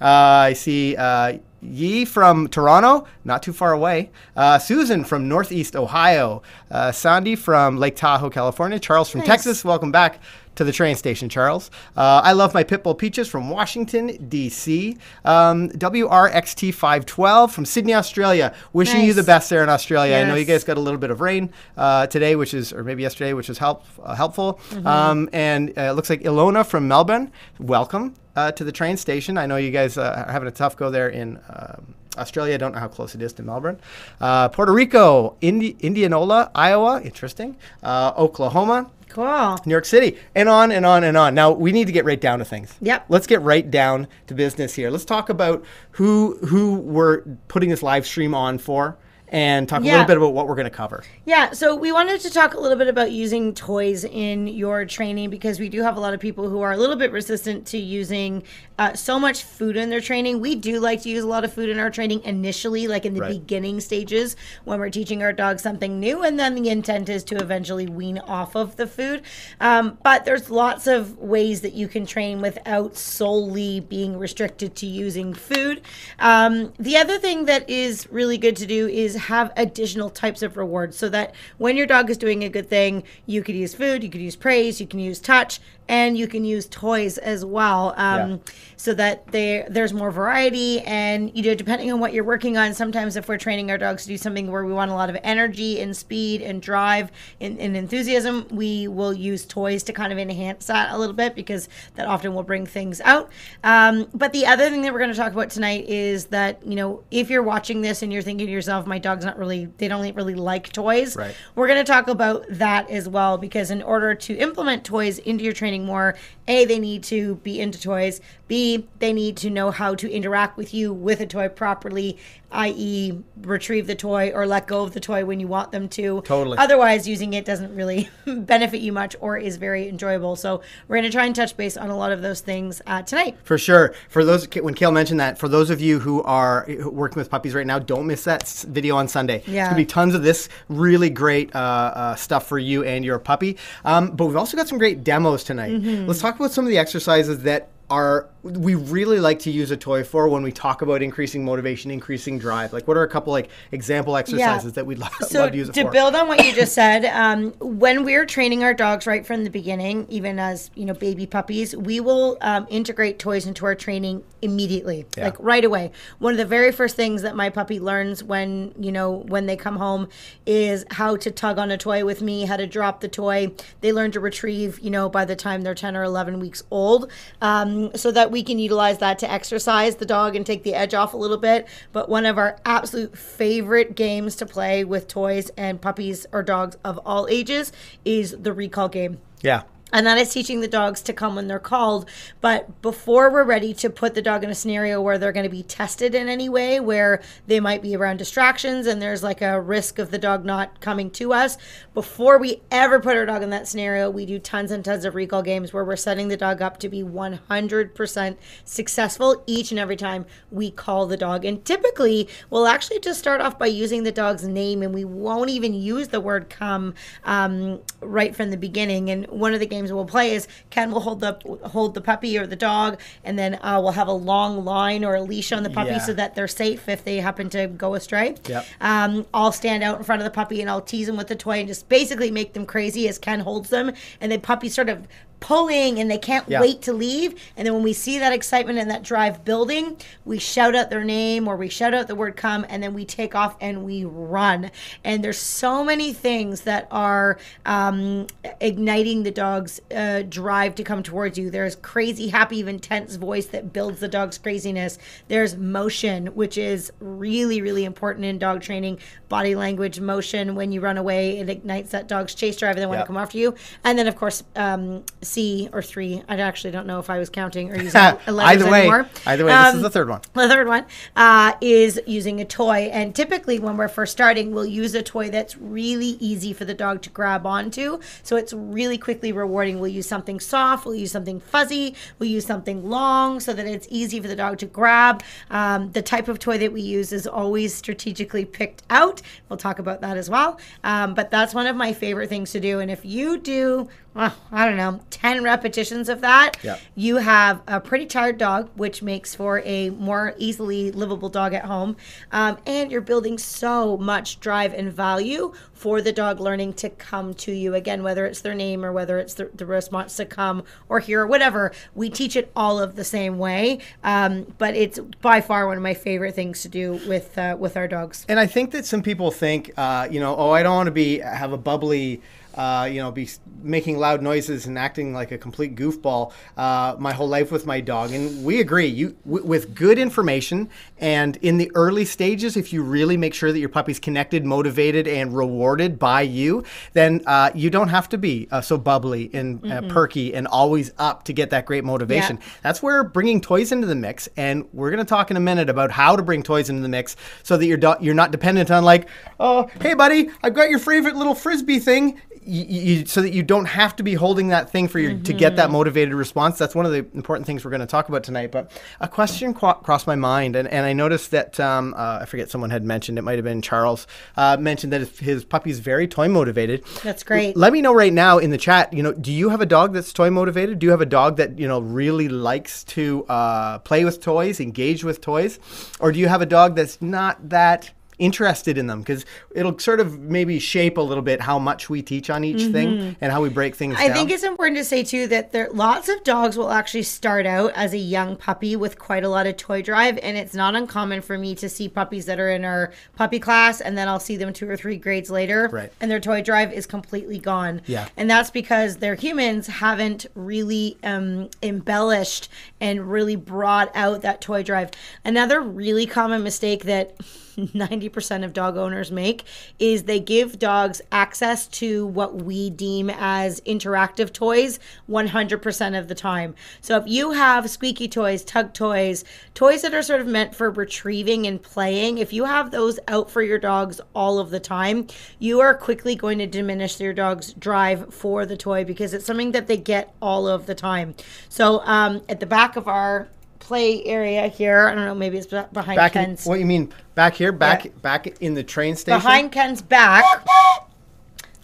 Uh, 0.00 0.04
I 0.48 0.52
see 0.54 0.96
uh, 0.96 1.38
Yi 1.60 2.06
from 2.06 2.48
Toronto, 2.48 3.06
not 3.24 3.42
too 3.42 3.52
far 3.52 3.72
away. 3.72 4.10
Uh, 4.34 4.58
Susan 4.58 5.04
from 5.04 5.28
Northeast 5.28 5.76
Ohio. 5.76 6.42
Uh, 6.70 6.90
Sandy 6.90 7.36
from 7.36 7.76
Lake 7.76 7.96
Tahoe, 7.96 8.30
California. 8.30 8.78
Charles 8.78 9.10
from 9.10 9.20
Nice. 9.20 9.28
Texas. 9.28 9.62
Welcome 9.64 9.92
back 9.92 10.20
to 10.56 10.64
the 10.64 10.72
train 10.72 10.96
station, 10.96 11.28
Charles. 11.28 11.70
Uh, 11.96 12.20
I 12.22 12.32
love 12.32 12.54
my 12.54 12.64
Pitbull 12.64 12.96
Peaches 12.96 13.28
from 13.28 13.50
Washington, 13.50 14.28
D.C. 14.28 14.96
Um, 15.24 15.70
WRXT512 15.70 17.50
from 17.50 17.64
Sydney, 17.64 17.94
Australia. 17.94 18.54
Wishing 18.72 19.02
you 19.02 19.14
the 19.14 19.22
best 19.22 19.50
there 19.50 19.62
in 19.62 19.68
Australia. 19.68 20.16
I 20.16 20.24
know 20.24 20.34
you 20.34 20.44
guys 20.44 20.64
got 20.64 20.76
a 20.76 20.80
little 20.80 20.98
bit 20.98 21.10
of 21.10 21.20
rain 21.20 21.52
uh, 21.76 22.06
today, 22.08 22.36
which 22.36 22.54
is, 22.54 22.72
or 22.72 22.84
maybe 22.84 23.02
yesterday, 23.02 23.32
which 23.32 23.48
was 23.48 23.58
help, 23.58 23.84
uh, 24.02 24.14
helpful. 24.14 24.60
Mm-hmm. 24.70 24.86
Um, 24.86 25.28
and 25.32 25.70
uh, 25.78 25.82
it 25.82 25.92
looks 25.92 26.10
like 26.10 26.22
Ilona 26.22 26.66
from 26.66 26.88
Melbourne. 26.88 27.32
Welcome 27.58 28.14
uh, 28.36 28.52
to 28.52 28.64
the 28.64 28.72
train 28.72 28.96
station. 28.96 29.38
I 29.38 29.46
know 29.46 29.56
you 29.56 29.70
guys 29.70 29.96
uh, 29.96 30.24
are 30.26 30.32
having 30.32 30.48
a 30.48 30.52
tough 30.52 30.76
go 30.76 30.90
there 30.90 31.08
in. 31.08 31.40
Um, 31.48 31.94
Australia, 32.18 32.54
I 32.54 32.56
don't 32.56 32.72
know 32.72 32.80
how 32.80 32.88
close 32.88 33.14
it 33.14 33.22
is 33.22 33.32
to 33.34 33.42
Melbourne. 33.44 33.78
Uh, 34.20 34.48
Puerto 34.48 34.72
Rico, 34.72 35.36
Indi- 35.40 35.76
Indianola, 35.78 36.50
Iowa, 36.56 37.00
interesting. 37.02 37.56
Uh, 37.84 38.12
Oklahoma, 38.16 38.90
Cool. 39.10 39.58
New 39.66 39.72
York 39.72 39.84
City, 39.84 40.16
and 40.34 40.48
on 40.48 40.72
and 40.72 40.86
on 40.86 41.04
and 41.04 41.16
on. 41.16 41.34
Now 41.34 41.52
we 41.52 41.72
need 41.72 41.86
to 41.86 41.92
get 41.92 42.04
right 42.04 42.20
down 42.20 42.38
to 42.38 42.44
things. 42.44 42.74
Yep. 42.80 43.06
Let's 43.08 43.26
get 43.26 43.42
right 43.42 43.68
down 43.68 44.08
to 44.28 44.34
business 44.34 44.74
here. 44.74 44.90
Let's 44.90 45.04
talk 45.04 45.28
about 45.28 45.64
who 45.92 46.38
who 46.46 46.76
we're 46.76 47.22
putting 47.48 47.70
this 47.70 47.82
live 47.82 48.06
stream 48.06 48.34
on 48.34 48.58
for, 48.58 48.96
and 49.28 49.68
talk 49.68 49.82
a 49.82 49.84
little 49.84 50.04
bit 50.04 50.16
about 50.16 50.34
what 50.34 50.48
we're 50.48 50.56
going 50.56 50.64
to 50.64 50.70
cover. 50.70 51.04
Yeah, 51.24 51.52
so 51.52 51.76
we 51.76 51.92
wanted 51.92 52.20
to 52.20 52.30
talk 52.30 52.54
a 52.54 52.60
little 52.60 52.76
bit 52.76 52.88
about 52.88 53.12
using 53.12 53.54
toys 53.54 54.04
in 54.04 54.48
your 54.48 54.84
training 54.84 55.30
because 55.30 55.60
we 55.60 55.68
do 55.68 55.82
have 55.82 55.96
a 55.96 56.00
lot 56.00 56.14
of 56.14 56.20
people 56.20 56.48
who 56.48 56.60
are 56.60 56.72
a 56.72 56.76
little 56.76 56.96
bit 56.96 57.12
resistant 57.12 57.66
to 57.68 57.78
using 57.78 58.42
uh, 58.80 58.94
so 58.94 59.18
much 59.20 59.42
food 59.44 59.76
in 59.76 59.90
their 59.90 60.00
training. 60.00 60.40
We 60.40 60.54
do 60.54 60.80
like 60.80 61.02
to 61.02 61.10
use 61.10 61.22
a 61.22 61.26
lot 61.26 61.44
of 61.44 61.52
food 61.52 61.68
in 61.68 61.78
our 61.78 61.90
training 61.90 62.22
initially, 62.24 62.88
like 62.88 63.04
in 63.04 63.12
the 63.12 63.20
Right. 63.20 63.32
beginning 63.32 63.80
stages 63.80 64.36
when 64.64 64.80
we're 64.80 64.88
teaching 64.88 65.22
our 65.22 65.34
dog 65.34 65.60
something 65.60 66.00
new, 66.00 66.22
and 66.22 66.40
then 66.40 66.54
the 66.54 66.70
intent 66.70 67.10
is 67.10 67.22
to 67.24 67.36
eventually 67.36 67.86
wean 67.86 68.16
off 68.20 68.56
of 68.56 68.76
the 68.76 68.86
food. 68.86 69.20
Um, 69.60 69.98
but 70.02 70.24
there's 70.24 70.48
lots 70.48 70.86
of 70.86 71.18
ways 71.18 71.60
that 71.60 71.74
you 71.74 71.88
can 71.88 72.06
train 72.06 72.40
without 72.40 72.96
solely 72.96 73.80
being 73.80 74.18
restricted 74.18 74.74
to 74.76 74.86
using 74.86 75.34
food. 75.34 75.82
Um, 76.18 76.72
the 76.78 76.96
other 76.96 77.18
thing 77.18 77.44
that 77.44 77.68
is 77.68 78.10
really 78.10 78.38
good 78.38 78.56
to 78.56 78.66
do 78.66 78.88
is 78.88 79.14
have 79.14 79.52
additional 79.58 80.08
types 80.08 80.40
of 80.40 80.56
rewards 80.56 80.96
so 80.96 81.10
that 81.10 81.34
when 81.58 81.76
your 81.76 81.86
dog 81.86 82.08
is 82.08 82.16
doing 82.16 82.44
a 82.44 82.48
good 82.48 82.70
thing, 82.70 83.02
you 83.26 83.42
could 83.42 83.56
use 83.56 83.74
food, 83.74 84.02
you 84.02 84.08
could 84.08 84.22
use 84.22 84.36
praise, 84.36 84.80
you 84.80 84.86
can 84.86 85.00
use 85.00 85.20
touch, 85.20 85.60
and 85.90 86.16
you 86.16 86.28
can 86.28 86.44
use 86.44 86.68
toys 86.68 87.18
as 87.18 87.44
well. 87.44 87.94
Um, 87.96 88.30
Yeah. 88.30 88.36
So 88.76 88.94
that 88.94 89.26
there 89.26 89.66
there's 89.68 89.92
more 89.92 90.10
variety, 90.10 90.80
and 90.80 91.30
you 91.36 91.42
know, 91.42 91.54
depending 91.54 91.92
on 91.92 92.00
what 92.00 92.14
you're 92.14 92.24
working 92.24 92.56
on, 92.56 92.72
sometimes 92.72 93.14
if 93.14 93.28
we're 93.28 93.36
training 93.36 93.70
our 93.70 93.76
dogs 93.76 94.04
to 94.04 94.08
do 94.08 94.16
something 94.16 94.50
where 94.50 94.64
we 94.64 94.72
want 94.72 94.90
a 94.90 94.94
lot 94.94 95.10
of 95.10 95.18
energy 95.22 95.82
and 95.82 95.94
speed 95.94 96.40
and 96.40 96.62
drive 96.62 97.12
and, 97.42 97.58
and 97.58 97.76
enthusiasm, 97.76 98.46
we 98.50 98.88
will 98.88 99.12
use 99.12 99.44
toys 99.44 99.82
to 99.82 99.92
kind 99.92 100.14
of 100.14 100.18
enhance 100.18 100.64
that 100.66 100.94
a 100.94 100.96
little 100.96 101.14
bit 101.14 101.34
because 101.34 101.68
that 101.96 102.06
often 102.06 102.32
will 102.32 102.42
bring 102.42 102.64
things 102.64 103.02
out. 103.02 103.28
Um, 103.64 104.08
but 104.14 104.32
the 104.32 104.46
other 104.46 104.70
thing 104.70 104.80
that 104.80 104.94
we're 104.94 104.98
going 104.98 105.10
to 105.10 105.16
talk 105.16 105.32
about 105.32 105.50
tonight 105.50 105.86
is 105.86 106.26
that 106.26 106.66
you 106.66 106.74
know 106.74 107.02
if 107.10 107.28
you're 107.28 107.42
watching 107.42 107.82
this 107.82 108.02
and 108.02 108.10
you're 108.10 108.22
thinking 108.22 108.46
to 108.46 108.52
yourself, 108.52 108.86
my 108.86 108.98
dog's 108.98 109.26
not 109.26 109.36
really 109.36 109.66
they 109.76 109.88
don't 109.88 110.16
really 110.16 110.34
like 110.34 110.72
toys. 110.72 111.16
Right. 111.16 111.36
We're 111.54 111.66
going 111.66 111.84
to 111.84 111.92
talk 111.92 112.08
about 112.08 112.46
that 112.48 112.88
as 112.88 113.10
well 113.10 113.36
because 113.36 113.70
in 113.70 113.82
order 113.82 114.14
to 114.14 114.34
implement 114.36 114.84
toys 114.84 115.18
into 115.18 115.44
your 115.44 115.52
training 115.52 115.79
more, 115.84 116.16
A, 116.50 116.64
they 116.64 116.80
need 116.80 117.04
to 117.04 117.36
be 117.36 117.60
into 117.60 117.80
toys. 117.80 118.20
B, 118.48 118.88
they 118.98 119.12
need 119.12 119.36
to 119.36 119.50
know 119.50 119.70
how 119.70 119.94
to 119.94 120.10
interact 120.10 120.56
with 120.56 120.74
you 120.74 120.92
with 120.92 121.20
a 121.20 121.26
toy 121.26 121.48
properly, 121.48 122.18
i.e., 122.50 123.16
retrieve 123.42 123.86
the 123.86 123.94
toy 123.94 124.32
or 124.34 124.44
let 124.48 124.66
go 124.66 124.82
of 124.82 124.92
the 124.92 124.98
toy 124.98 125.24
when 125.24 125.38
you 125.38 125.46
want 125.46 125.70
them 125.70 125.88
to. 125.90 126.20
Totally. 126.22 126.58
Otherwise, 126.58 127.06
using 127.06 127.34
it 127.34 127.44
doesn't 127.44 127.72
really 127.76 128.10
benefit 128.26 128.80
you 128.80 128.92
much 128.92 129.14
or 129.20 129.38
is 129.38 129.58
very 129.58 129.88
enjoyable. 129.88 130.34
So, 130.34 130.60
we're 130.88 130.96
going 130.96 131.08
to 131.08 131.16
try 131.16 131.24
and 131.24 131.36
touch 131.36 131.56
base 131.56 131.76
on 131.76 131.88
a 131.88 131.96
lot 131.96 132.10
of 132.10 132.20
those 132.20 132.40
things 132.40 132.82
uh, 132.84 133.02
tonight. 133.02 133.38
For 133.44 133.56
sure. 133.56 133.94
For 134.08 134.24
those, 134.24 134.48
when 134.56 134.74
Kayl 134.74 134.92
mentioned 134.92 135.20
that, 135.20 135.38
for 135.38 135.46
those 135.46 135.70
of 135.70 135.80
you 135.80 136.00
who 136.00 136.20
are 136.24 136.66
working 136.84 137.20
with 137.20 137.30
puppies 137.30 137.54
right 137.54 137.66
now, 137.66 137.78
don't 137.78 138.08
miss 138.08 138.24
that 138.24 138.48
video 138.66 138.96
on 138.96 139.06
Sunday. 139.06 139.44
Yeah. 139.46 139.66
It's 139.66 139.68
going 139.68 139.70
to 139.70 139.76
be 139.76 139.86
tons 139.86 140.16
of 140.16 140.24
this 140.24 140.48
really 140.68 141.10
great 141.10 141.54
uh, 141.54 141.58
uh, 141.58 142.14
stuff 142.16 142.48
for 142.48 142.58
you 142.58 142.82
and 142.82 143.04
your 143.04 143.20
puppy. 143.20 143.56
Um, 143.84 144.10
but 144.16 144.26
we've 144.26 144.36
also 144.36 144.56
got 144.56 144.66
some 144.66 144.78
great 144.78 145.04
demos 145.04 145.44
tonight. 145.44 145.70
Mm-hmm. 145.70 146.06
Let's 146.08 146.20
talk 146.20 146.39
about 146.40 146.52
some 146.52 146.64
of 146.64 146.70
the 146.70 146.78
exercises 146.78 147.42
that 147.42 147.68
are 147.90 148.28
we 148.42 148.74
really 148.74 149.20
like 149.20 149.38
to 149.40 149.50
use 149.50 149.70
a 149.70 149.76
toy 149.76 150.02
for 150.02 150.28
when 150.28 150.42
we 150.42 150.50
talk 150.50 150.80
about 150.82 151.02
increasing 151.02 151.44
motivation, 151.44 151.90
increasing 151.90 152.38
drive. 152.38 152.72
Like, 152.72 152.88
what 152.88 152.96
are 152.96 153.02
a 153.02 153.08
couple 153.08 153.32
like 153.32 153.50
example 153.70 154.16
exercises 154.16 154.72
that 154.74 154.86
we'd 154.86 154.98
lo- 154.98 155.08
So 155.20 155.40
love 155.40 155.52
to 155.52 155.58
use 155.58 155.68
it 155.68 155.74
to 155.74 155.82
for? 155.82 155.90
build 155.90 156.14
on 156.14 156.26
what 156.26 156.44
you 156.44 156.52
just 156.54 156.72
said, 156.74 157.04
um, 157.06 157.50
when 157.60 158.04
we're 158.04 158.24
training 158.24 158.64
our 158.64 158.72
dogs 158.72 159.06
right 159.06 159.26
from 159.26 159.44
the 159.44 159.50
beginning, 159.50 160.06
even 160.08 160.38
as 160.38 160.70
you 160.74 160.84
know 160.86 160.94
baby 160.94 161.26
puppies, 161.26 161.76
we 161.76 162.00
will 162.00 162.38
um, 162.40 162.66
integrate 162.70 163.18
toys 163.18 163.46
into 163.46 163.66
our 163.66 163.74
training 163.74 164.22
immediately, 164.42 165.04
Yeah. 165.18 165.24
like 165.24 165.36
right 165.38 165.64
away. 165.64 165.92
One 166.18 166.32
of 166.32 166.38
the 166.38 166.46
very 166.46 166.72
first 166.72 166.96
things 166.96 167.20
that 167.22 167.36
my 167.36 167.50
puppy 167.50 167.78
learns 167.78 168.24
when 168.24 168.72
you 168.78 168.90
know 168.90 169.10
when 169.28 169.44
they 169.46 169.56
come 169.56 169.76
home 169.76 170.08
is 170.46 170.84
how 170.92 171.16
to 171.16 171.30
tug 171.30 171.58
on 171.58 171.70
a 171.70 171.76
toy 171.76 172.04
with 172.06 172.22
me, 172.22 172.46
how 172.46 172.56
to 172.56 172.66
drop 172.66 173.00
the 173.00 173.08
toy. 173.08 173.52
They 173.82 173.92
learn 173.92 174.12
to 174.12 174.20
retrieve, 174.20 174.78
you 174.80 174.90
know, 174.90 175.10
by 175.10 175.26
the 175.26 175.36
time 175.36 175.60
they're 175.60 175.74
ten 175.74 175.94
or 175.94 176.02
eleven 176.04 176.40
weeks 176.40 176.62
old, 176.70 177.10
um, 177.42 177.94
so 177.94 178.10
we 178.30 178.42
can 178.42 178.58
utilize 178.58 178.98
that 178.98 179.18
to 179.20 179.30
exercise 179.30 179.96
the 179.96 180.06
dog 180.06 180.36
and 180.36 180.44
take 180.46 180.62
the 180.62 180.74
edge 180.74 180.94
off 180.94 181.14
a 181.14 181.16
little 181.16 181.36
bit. 181.36 181.66
But 181.92 182.08
one 182.08 182.26
of 182.26 182.38
our 182.38 182.58
absolute 182.64 183.16
favorite 183.16 183.94
games 183.94 184.36
to 184.36 184.46
play 184.46 184.84
with 184.84 185.08
toys 185.08 185.50
and 185.56 185.80
puppies 185.80 186.26
or 186.32 186.42
dogs 186.42 186.76
of 186.84 186.98
all 187.04 187.26
ages 187.28 187.72
is 188.04 188.36
the 188.38 188.52
recall 188.52 188.88
game. 188.88 189.18
yeah. 189.42 189.62
And 189.92 190.06
that 190.06 190.18
is 190.18 190.32
teaching 190.32 190.60
the 190.60 190.68
dogs 190.68 191.00
to 191.02 191.12
come 191.12 191.34
when 191.34 191.48
they're 191.48 191.58
called. 191.58 192.08
But 192.40 192.80
before 192.82 193.30
we're 193.30 193.44
ready 193.44 193.74
to 193.74 193.90
put 193.90 194.14
the 194.14 194.22
dog 194.22 194.44
in 194.44 194.50
a 194.50 194.54
scenario 194.54 195.00
where 195.00 195.18
they're 195.18 195.32
going 195.32 195.44
to 195.44 195.50
be 195.50 195.62
tested 195.62 196.14
in 196.14 196.28
any 196.28 196.48
way, 196.48 196.80
where 196.80 197.22
they 197.46 197.60
might 197.60 197.82
be 197.82 197.96
around 197.96 198.18
distractions 198.18 198.86
and 198.86 199.00
there's 199.00 199.22
like 199.22 199.42
a 199.42 199.60
risk 199.60 199.98
of 199.98 200.10
the 200.10 200.18
dog 200.18 200.44
not 200.44 200.80
coming 200.80 201.10
to 201.12 201.32
us, 201.32 201.56
before 201.94 202.38
we 202.38 202.62
ever 202.70 203.00
put 203.00 203.16
our 203.16 203.26
dog 203.26 203.42
in 203.42 203.50
that 203.50 203.66
scenario, 203.66 204.10
we 204.10 204.26
do 204.26 204.38
tons 204.38 204.70
and 204.70 204.84
tons 204.84 205.04
of 205.04 205.14
recall 205.14 205.42
games 205.42 205.72
where 205.72 205.84
we're 205.84 205.96
setting 205.96 206.28
the 206.28 206.36
dog 206.36 206.62
up 206.62 206.78
to 206.78 206.88
be 206.88 207.02
100% 207.02 208.36
successful 208.64 209.42
each 209.46 209.70
and 209.70 209.80
every 209.80 209.96
time 209.96 210.26
we 210.50 210.70
call 210.70 211.06
the 211.06 211.16
dog. 211.16 211.44
And 211.44 211.64
typically, 211.64 212.28
we'll 212.50 212.66
actually 212.66 213.00
just 213.00 213.18
start 213.18 213.40
off 213.40 213.58
by 213.58 213.66
using 213.66 214.02
the 214.02 214.12
dog's 214.12 214.46
name 214.46 214.82
and 214.82 214.94
we 214.94 215.04
won't 215.04 215.50
even 215.50 215.74
use 215.74 216.08
the 216.08 216.20
word 216.20 216.50
come 216.50 216.94
um, 217.24 217.80
right 218.00 218.34
from 218.34 218.50
the 218.50 218.56
beginning. 218.56 219.10
And 219.10 219.26
one 219.26 219.54
of 219.54 219.60
the 219.60 219.66
games 219.66 219.79
we'll 219.92 220.04
play 220.04 220.32
is 220.34 220.46
Ken 220.70 220.90
will 220.90 221.00
hold 221.00 221.20
the 221.20 221.38
hold 221.64 221.94
the 221.94 222.00
puppy 222.00 222.36
or 222.38 222.46
the 222.46 222.56
dog, 222.56 223.00
and 223.24 223.38
then 223.38 223.54
uh, 223.62 223.80
we'll 223.82 223.92
have 223.92 224.08
a 224.08 224.12
long 224.12 224.64
line 224.64 225.04
or 225.04 225.14
a 225.14 225.22
leash 225.22 225.52
on 225.52 225.62
the 225.62 225.70
puppy 225.70 225.90
Yeah. 225.90 225.98
so 225.98 226.12
that 226.14 226.34
they're 226.34 226.48
safe 226.48 226.88
if 226.88 227.04
they 227.04 227.16
happen 227.18 227.48
to 227.50 227.66
go 227.66 227.94
astray. 227.94 228.34
Yep. 228.46 228.66
Um, 228.80 229.26
I'll 229.32 229.52
stand 229.52 229.82
out 229.82 229.98
in 229.98 230.04
front 230.04 230.20
of 230.20 230.24
the 230.24 230.30
puppy 230.30 230.60
and 230.60 230.68
I'll 230.68 230.80
tease 230.82 231.06
them 231.06 231.16
with 231.16 231.28
the 231.28 231.36
toy 231.36 231.58
and 231.60 231.68
just 231.68 231.88
basically 231.88 232.30
make 232.30 232.52
them 232.52 232.66
crazy 232.66 233.08
as 233.08 233.18
Ken 233.18 233.40
holds 233.40 233.70
them, 233.70 233.92
and 234.20 234.30
the 234.30 234.38
puppy 234.38 234.68
sort 234.68 234.88
of 234.88 235.06
pulling 235.40 235.98
and 235.98 236.10
they 236.10 236.18
can't 236.18 236.48
Yeah. 236.48 236.60
wait 236.60 236.82
to 236.82 236.92
leave. 236.92 237.34
And 237.56 237.66
then 237.66 237.74
when 237.74 237.82
we 237.82 237.92
see 237.92 238.18
that 238.18 238.32
excitement 238.32 238.78
and 238.78 238.90
that 238.90 239.02
drive 239.02 239.44
building, 239.44 239.96
we 240.24 240.38
shout 240.38 240.74
out 240.74 240.90
their 240.90 241.04
name 241.04 241.48
or 241.48 241.56
we 241.56 241.68
shout 241.68 241.94
out 241.94 242.06
the 242.06 242.14
word 242.14 242.36
come 242.36 242.64
and 242.68 242.82
then 242.82 242.94
we 242.94 243.04
take 243.04 243.34
off 243.34 243.56
and 243.60 243.84
we 243.84 244.04
run. 244.04 244.70
And 245.02 245.24
there's 245.24 245.38
so 245.38 245.82
many 245.82 246.12
things 246.12 246.62
that 246.62 246.86
are 246.90 247.38
um, 247.66 248.26
igniting 248.60 249.22
the 249.22 249.30
dog's 249.30 249.80
uh, 249.94 250.22
drive 250.28 250.74
to 250.76 250.84
come 250.84 251.02
towards 251.02 251.38
you. 251.38 251.50
There's 251.50 251.76
crazy, 251.76 252.28
happy, 252.28 252.58
even 252.58 252.78
tense 252.78 253.16
voice 253.16 253.46
that 253.46 253.72
builds 253.72 254.00
the 254.00 254.08
dog's 254.08 254.38
craziness. 254.38 254.98
There's 255.28 255.56
motion, 255.56 256.28
which 256.28 256.58
is 256.58 256.92
really, 257.00 257.62
really 257.62 257.84
important 257.84 258.24
in 258.26 258.38
dog 258.38 258.60
training. 258.62 258.98
Body 259.28 259.54
language, 259.54 260.00
motion. 260.00 260.54
When 260.54 260.72
you 260.72 260.80
run 260.80 260.98
away, 260.98 261.38
it 261.38 261.48
ignites 261.48 261.90
that 261.92 262.08
dog's 262.08 262.34
chase 262.34 262.56
drive 262.56 262.76
and 262.76 262.82
they 262.82 262.86
want 262.86 263.00
to 263.00 263.06
come 263.06 263.16
after 263.16 263.38
you. 263.38 263.54
And 263.84 263.98
then, 263.98 264.06
of 264.06 264.16
course, 264.16 264.42
um, 264.56 265.04
C 265.30 265.68
or 265.72 265.82
three. 265.82 266.22
I 266.28 266.36
actually 266.40 266.70
don't 266.72 266.86
know 266.86 266.98
if 266.98 267.08
I 267.10 267.18
was 267.18 267.30
counting 267.30 267.70
or 267.70 267.76
using 267.82 268.00
letters 268.00 268.22
either 268.28 268.70
way, 268.70 268.80
anymore. 268.80 269.08
either 269.26 269.44
way, 269.44 269.52
this 269.52 269.68
is 269.68 269.74
Um, 269.76 269.82
the 269.82 269.90
third 269.90 270.08
one. 270.08 270.20
the 270.34 270.48
third 270.48 270.66
one 270.68 270.84
uh, 271.16 271.52
is 271.60 272.00
using 272.06 272.40
a 272.40 272.44
toy. 272.44 272.90
And 272.92 273.14
typically, 273.14 273.58
when 273.58 273.76
we're 273.76 273.88
first 273.88 274.12
starting, 274.12 274.52
we'll 274.52 274.66
use 274.66 274.94
a 274.94 275.02
toy 275.02 275.30
that's 275.30 275.56
really 275.56 276.16
easy 276.20 276.52
for 276.52 276.64
the 276.64 276.74
dog 276.74 277.02
to 277.02 277.10
grab 277.10 277.46
onto. 277.46 278.00
So 278.22 278.36
it's 278.36 278.52
really 278.52 278.98
quickly 278.98 279.32
rewarding. 279.32 279.78
We'll 279.80 279.90
use 279.90 280.08
something 280.08 280.40
soft, 280.40 280.84
we'll 280.84 280.94
use 280.96 281.12
something 281.12 281.40
fuzzy, 281.40 281.94
we'll 282.18 282.28
use 282.30 282.44
something 282.46 282.88
long 282.88 283.40
so 283.40 283.52
that 283.52 283.66
it's 283.66 283.86
easy 283.90 284.20
for 284.20 284.28
the 284.28 284.36
dog 284.36 284.58
to 284.58 284.66
grab. 284.66 285.22
Um, 285.50 285.92
the 285.92 286.02
type 286.02 286.28
of 286.28 286.38
toy 286.38 286.58
that 286.58 286.72
we 286.72 286.80
use 286.82 287.12
is 287.12 287.26
always 287.26 287.74
strategically 287.74 288.44
picked 288.44 288.82
out. 288.90 289.22
We'll 289.48 289.56
talk 289.56 289.78
about 289.78 290.00
that 290.00 290.16
as 290.16 290.28
well. 290.28 290.58
Um, 290.84 291.14
but 291.14 291.30
that's 291.30 291.54
one 291.54 291.66
of 291.66 291.76
my 291.76 291.92
favorite 291.92 292.28
things 292.28 292.50
to 292.52 292.60
do. 292.60 292.80
And 292.80 292.90
if 292.90 293.04
you 293.04 293.38
do, 293.38 293.88
well, 294.14 294.34
I 294.50 294.66
don't 294.66 294.76
know, 294.76 295.00
10 295.10 295.44
repetitions 295.44 296.08
of 296.08 296.20
that, 296.22 296.56
you 296.96 297.16
have 297.16 297.62
a 297.68 297.80
pretty 297.80 298.06
tired 298.06 298.38
dog, 298.38 298.68
which 298.74 299.02
makes 299.02 299.34
for 299.34 299.60
a 299.64 299.90
more 299.90 300.34
easily 300.36 300.90
livable 300.90 301.28
dog 301.28 301.54
at 301.54 301.64
home. 301.64 301.96
Um, 302.32 302.58
and 302.66 302.90
you're 302.90 303.00
building 303.00 303.38
so 303.38 303.96
much 303.96 304.40
drive 304.40 304.74
and 304.74 304.92
value 304.92 305.52
for 305.72 306.02
the 306.02 306.12
dog 306.12 306.40
learning 306.40 306.74
to 306.74 306.90
come 306.90 307.34
to 307.34 307.52
you 307.52 307.74
again, 307.74 308.02
whether 308.02 308.26
it's 308.26 308.40
their 308.40 308.54
name 308.54 308.84
or 308.84 308.92
whether 308.92 309.18
it's 309.18 309.34
the, 309.34 309.50
the 309.54 309.64
response 309.64 310.16
to 310.16 310.24
come 310.26 310.64
or 310.88 311.00
hear 311.00 311.22
or 311.22 311.26
whatever. 311.26 311.72
We 311.94 312.10
teach 312.10 312.36
it 312.36 312.50
all 312.56 312.80
of 312.80 312.96
the 312.96 313.04
same 313.04 313.38
way. 313.38 313.78
Um, 314.02 314.52
but 314.58 314.74
it's 314.74 314.98
by 315.20 315.40
far 315.40 315.66
one 315.66 315.76
of 315.76 315.82
my 315.82 315.94
favorite 315.94 316.34
things 316.34 316.62
to 316.62 316.68
do 316.68 317.00
with 317.06 317.38
uh, 317.38 317.56
with 317.58 317.76
our 317.76 317.88
dogs. 317.88 318.26
And 318.28 318.38
I 318.38 318.46
think 318.46 318.72
that 318.72 318.84
some 318.84 319.02
people 319.02 319.30
think, 319.30 319.70
uh, 319.76 320.08
you 320.10 320.20
know, 320.20 320.36
oh, 320.36 320.50
I 320.50 320.62
don't 320.62 320.74
want 320.74 320.86
to 320.88 320.92
be 320.92 321.18
have 321.18 321.52
a 321.52 321.58
bubbly, 321.58 322.20
uh, 322.54 322.88
you 322.90 323.00
know, 323.00 323.10
be 323.10 323.28
making 323.62 323.98
loud 323.98 324.22
noises 324.22 324.66
and 324.66 324.78
acting 324.78 325.12
like 325.12 325.32
a 325.32 325.38
complete 325.38 325.74
goofball 325.74 326.32
uh, 326.56 326.96
my 326.98 327.12
whole 327.12 327.28
life 327.28 327.52
with 327.52 327.66
my 327.66 327.80
dog. 327.80 328.12
And 328.12 328.44
we 328.44 328.60
agree. 328.60 328.86
You 328.86 329.16
w- 329.24 329.44
with 329.44 329.74
good 329.74 329.98
information 329.98 330.68
and 330.98 331.36
in 331.38 331.58
the 331.58 331.70
early 331.74 332.04
stages, 332.04 332.56
if 332.56 332.72
you 332.72 332.82
really 332.82 333.16
make 333.16 333.34
sure 333.34 333.52
that 333.52 333.58
your 333.58 333.68
puppy's 333.68 333.98
connected, 333.98 334.44
motivated, 334.44 335.08
and 335.08 335.34
rewarded 335.34 335.98
by 335.98 336.22
you, 336.22 336.64
then 336.92 337.22
uh, 337.26 337.50
you 337.54 337.70
don't 337.70 337.88
have 337.88 338.08
to 338.10 338.18
be 338.18 338.48
uh, 338.50 338.60
so 338.60 338.76
bubbly 338.76 339.30
and 339.32 339.70
uh, 339.70 339.82
perky 339.88 340.34
and 340.34 340.46
always 340.46 340.92
up 340.98 341.24
to 341.24 341.32
get 341.32 341.50
that 341.50 341.66
great 341.66 341.84
motivation. 341.84 342.36
Yeah. 342.36 342.48
That's 342.62 342.82
where 342.82 343.04
bringing 343.04 343.40
toys 343.40 343.72
into 343.72 343.86
the 343.86 343.94
mix, 343.94 344.28
and 344.36 344.68
we're 344.72 344.90
going 344.90 345.04
to 345.04 345.08
talk 345.08 345.30
in 345.30 345.36
a 345.36 345.40
minute 345.40 345.68
about 345.70 345.90
how 345.90 346.16
to 346.16 346.22
bring 346.22 346.42
toys 346.42 346.68
into 346.68 346.82
the 346.82 346.88
mix 346.88 347.16
so 347.42 347.56
that 347.56 347.66
you're 347.66 347.76
do- 347.76 347.96
you're 348.00 348.14
not 348.14 348.30
dependent 348.30 348.70
on 348.70 348.84
like, 348.84 349.08
oh, 349.38 349.68
hey 349.80 349.94
buddy, 349.94 350.30
I've 350.42 350.54
got 350.54 350.70
your 350.70 350.78
favorite 350.78 351.16
little 351.16 351.34
frisbee 351.34 351.78
thing. 351.78 352.20
You, 352.42 352.64
you, 352.64 353.06
so 353.06 353.20
that 353.20 353.34
you 353.34 353.42
don't 353.42 353.66
have 353.66 353.94
to 353.96 354.02
be 354.02 354.14
holding 354.14 354.48
that 354.48 354.70
thing 354.70 354.88
for 354.88 354.98
your 354.98 355.18
to 355.18 355.32
get 355.34 355.56
that 355.56 355.70
motivated 355.70 356.14
response. 356.14 356.56
That's 356.58 356.74
one 356.74 356.86
of 356.86 356.92
the 356.92 356.98
important 357.14 357.46
things 357.46 357.64
we're 357.64 357.70
going 357.70 357.82
to 357.82 357.86
talk 357.86 358.08
about 358.08 358.24
tonight. 358.24 358.50
But 358.50 358.72
a 358.98 359.08
question 359.08 359.52
qu- 359.52 359.74
crossed 359.74 360.06
my 360.06 360.16
mind, 360.16 360.56
and, 360.56 360.66
and 360.66 360.86
I 360.86 360.94
noticed 360.94 361.32
that 361.32 361.60
um, 361.60 361.94
uh, 361.94 362.20
I 362.22 362.24
forget 362.24 362.50
someone 362.50 362.70
had 362.70 362.82
mentioned 362.82 363.18
it 363.18 363.22
might 363.22 363.36
have 363.36 363.44
been 363.44 363.60
Charles 363.60 364.06
uh, 364.38 364.56
mentioned 364.58 364.92
that 364.94 365.00
his, 365.00 365.18
his 365.18 365.44
puppy's 365.44 365.80
very 365.80 366.08
toy 366.08 366.28
motivated. 366.28 366.84
That's 367.02 367.22
great. 367.22 367.58
Let 367.58 367.74
me 367.74 367.82
know 367.82 367.92
right 367.92 368.12
now 368.12 368.38
in 368.38 368.50
the 368.50 368.58
chat. 368.58 368.92
You 368.94 369.02
know, 369.02 369.12
do 369.12 369.32
you 369.32 369.50
have 369.50 369.60
a 369.60 369.66
dog 369.66 369.92
that's 369.92 370.12
toy 370.12 370.30
motivated? 370.30 370.78
Do 370.78 370.86
you 370.86 370.90
have 370.92 371.02
a 371.02 371.06
dog 371.06 371.36
that 371.36 371.58
you 371.58 371.68
know 371.68 371.80
really 371.80 372.28
likes 372.28 372.84
to 372.84 373.26
uh, 373.28 373.78
play 373.80 374.04
with 374.04 374.22
toys, 374.22 374.60
engage 374.60 375.04
with 375.04 375.20
toys, 375.20 375.58
or 376.00 376.10
do 376.10 376.18
you 376.18 376.28
have 376.28 376.40
a 376.40 376.46
dog 376.46 376.74
that's 376.74 377.02
not 377.02 377.50
that 377.50 377.90
interested 378.20 378.78
in 378.78 378.86
them? 378.86 379.00
Because 379.00 379.24
it'll 379.52 379.78
sort 379.78 379.98
of 379.98 380.20
maybe 380.20 380.58
shape 380.60 380.96
a 380.98 381.00
little 381.02 381.22
bit 381.22 381.40
how 381.40 381.58
much 381.58 381.90
we 381.90 382.02
teach 382.02 382.30
on 382.30 382.44
each 382.44 382.70
thing 382.70 383.16
and 383.20 383.32
how 383.32 383.42
we 383.42 383.48
break 383.48 383.74
things 383.74 383.94
Mm-hmm. 383.94 384.02
I 384.04 384.06
down. 384.08 384.16
think 384.16 384.30
it's 384.30 384.44
important 384.44 384.76
to 384.78 384.84
say 384.84 385.02
too 385.02 385.26
that 385.28 385.52
there 385.52 385.68
lots 385.72 386.08
of 386.08 386.22
dogs 386.22 386.56
will 386.56 386.70
actually 386.70 387.02
start 387.02 387.46
out 387.46 387.72
as 387.74 387.92
a 387.92 387.98
young 387.98 388.36
puppy 388.36 388.76
with 388.76 388.98
quite 388.98 389.24
a 389.24 389.28
lot 389.28 389.46
of 389.46 389.56
toy 389.56 389.82
drive, 389.82 390.18
and 390.22 390.36
it's 390.36 390.54
not 390.54 390.74
uncommon 390.76 391.22
for 391.22 391.36
me 391.38 391.54
to 391.56 391.68
see 391.68 391.88
puppies 391.88 392.26
that 392.26 392.38
are 392.38 392.50
in 392.50 392.64
our 392.64 392.92
puppy 393.16 393.38
class, 393.40 393.80
and 393.80 393.96
then 393.98 394.06
I'll 394.06 394.20
see 394.20 394.36
them 394.36 394.52
two 394.52 394.68
or 394.68 394.76
three 394.76 394.96
grades 394.96 395.30
later, 395.30 395.68
Right. 395.72 395.90
and 396.00 396.10
their 396.10 396.20
toy 396.20 396.42
drive 396.42 396.72
is 396.72 396.86
completely 396.86 397.38
gone. 397.38 397.80
Yeah. 397.86 398.08
and 398.16 398.28
that's 398.30 398.50
because 398.50 398.98
their 398.98 399.14
humans 399.14 399.66
haven't 399.66 400.26
really 400.34 400.98
um, 401.02 401.48
embellished 401.62 402.48
and 402.80 403.10
really 403.10 403.36
brought 403.36 403.90
out 403.94 404.22
that 404.22 404.40
toy 404.40 404.62
drive. 404.62 404.90
Another 405.24 405.60
really 405.60 406.06
common 406.06 406.42
mistake 406.42 406.84
that 406.84 407.16
90% 407.56 408.44
of 408.44 408.52
dog 408.52 408.76
owners 408.76 409.10
make 409.10 409.44
is 409.78 410.04
they 410.04 410.20
give 410.20 410.58
dogs 410.58 411.00
access 411.12 411.66
to 411.66 412.06
what 412.06 412.36
we 412.36 412.70
deem 412.70 413.10
as 413.10 413.60
interactive 413.62 414.32
toys 414.32 414.78
100% 415.08 415.98
of 415.98 416.08
the 416.08 416.14
time. 416.14 416.54
So 416.80 416.96
if 416.96 417.04
you 417.06 417.32
have 417.32 417.70
squeaky 417.70 418.08
toys, 418.08 418.44
tug 418.44 418.72
toys, 418.72 419.24
toys 419.54 419.82
that 419.82 419.94
are 419.94 420.02
sort 420.02 420.20
of 420.20 420.26
meant 420.26 420.54
for 420.54 420.70
retrieving 420.70 421.46
and 421.46 421.62
playing, 421.62 422.18
if 422.18 422.32
you 422.32 422.44
have 422.44 422.70
those 422.70 422.98
out 423.08 423.30
for 423.30 423.42
your 423.42 423.58
dogs 423.58 424.00
all 424.14 424.38
of 424.38 424.50
the 424.50 424.60
time, 424.60 425.06
you 425.38 425.60
are 425.60 425.74
quickly 425.74 426.14
going 426.14 426.38
to 426.38 426.46
diminish 426.46 427.00
your 427.00 427.12
dog's 427.12 427.52
drive 427.54 428.12
for 428.12 428.46
the 428.46 428.56
toy 428.56 428.84
because 428.84 429.14
it's 429.14 429.26
something 429.26 429.52
that 429.52 429.66
they 429.66 429.76
get 429.76 430.14
all 430.20 430.46
of 430.48 430.66
the 430.66 430.74
time. 430.74 431.14
So 431.48 431.80
um, 431.84 432.22
at 432.28 432.40
the 432.40 432.46
back 432.46 432.76
of 432.76 432.88
our 432.88 433.28
play 433.60 434.04
area 434.04 434.48
here. 434.48 434.88
I 434.88 434.94
don't 434.96 435.04
know, 435.04 435.14
maybe 435.14 435.38
it's 435.38 435.46
behind 435.46 435.96
back 435.96 436.16
in, 436.16 436.24
Ken's. 436.24 436.44
what 436.46 436.58
you 436.58 436.66
mean 436.66 436.92
back 437.14 437.34
here? 437.34 437.52
Back 437.52 437.84
Yeah. 437.84 437.90
back 438.02 438.26
in 438.40 438.54
the 438.54 438.64
train 438.64 438.96
station? 438.96 439.18
behind 439.18 439.52
Ken's 439.52 439.80
back. 439.80 440.24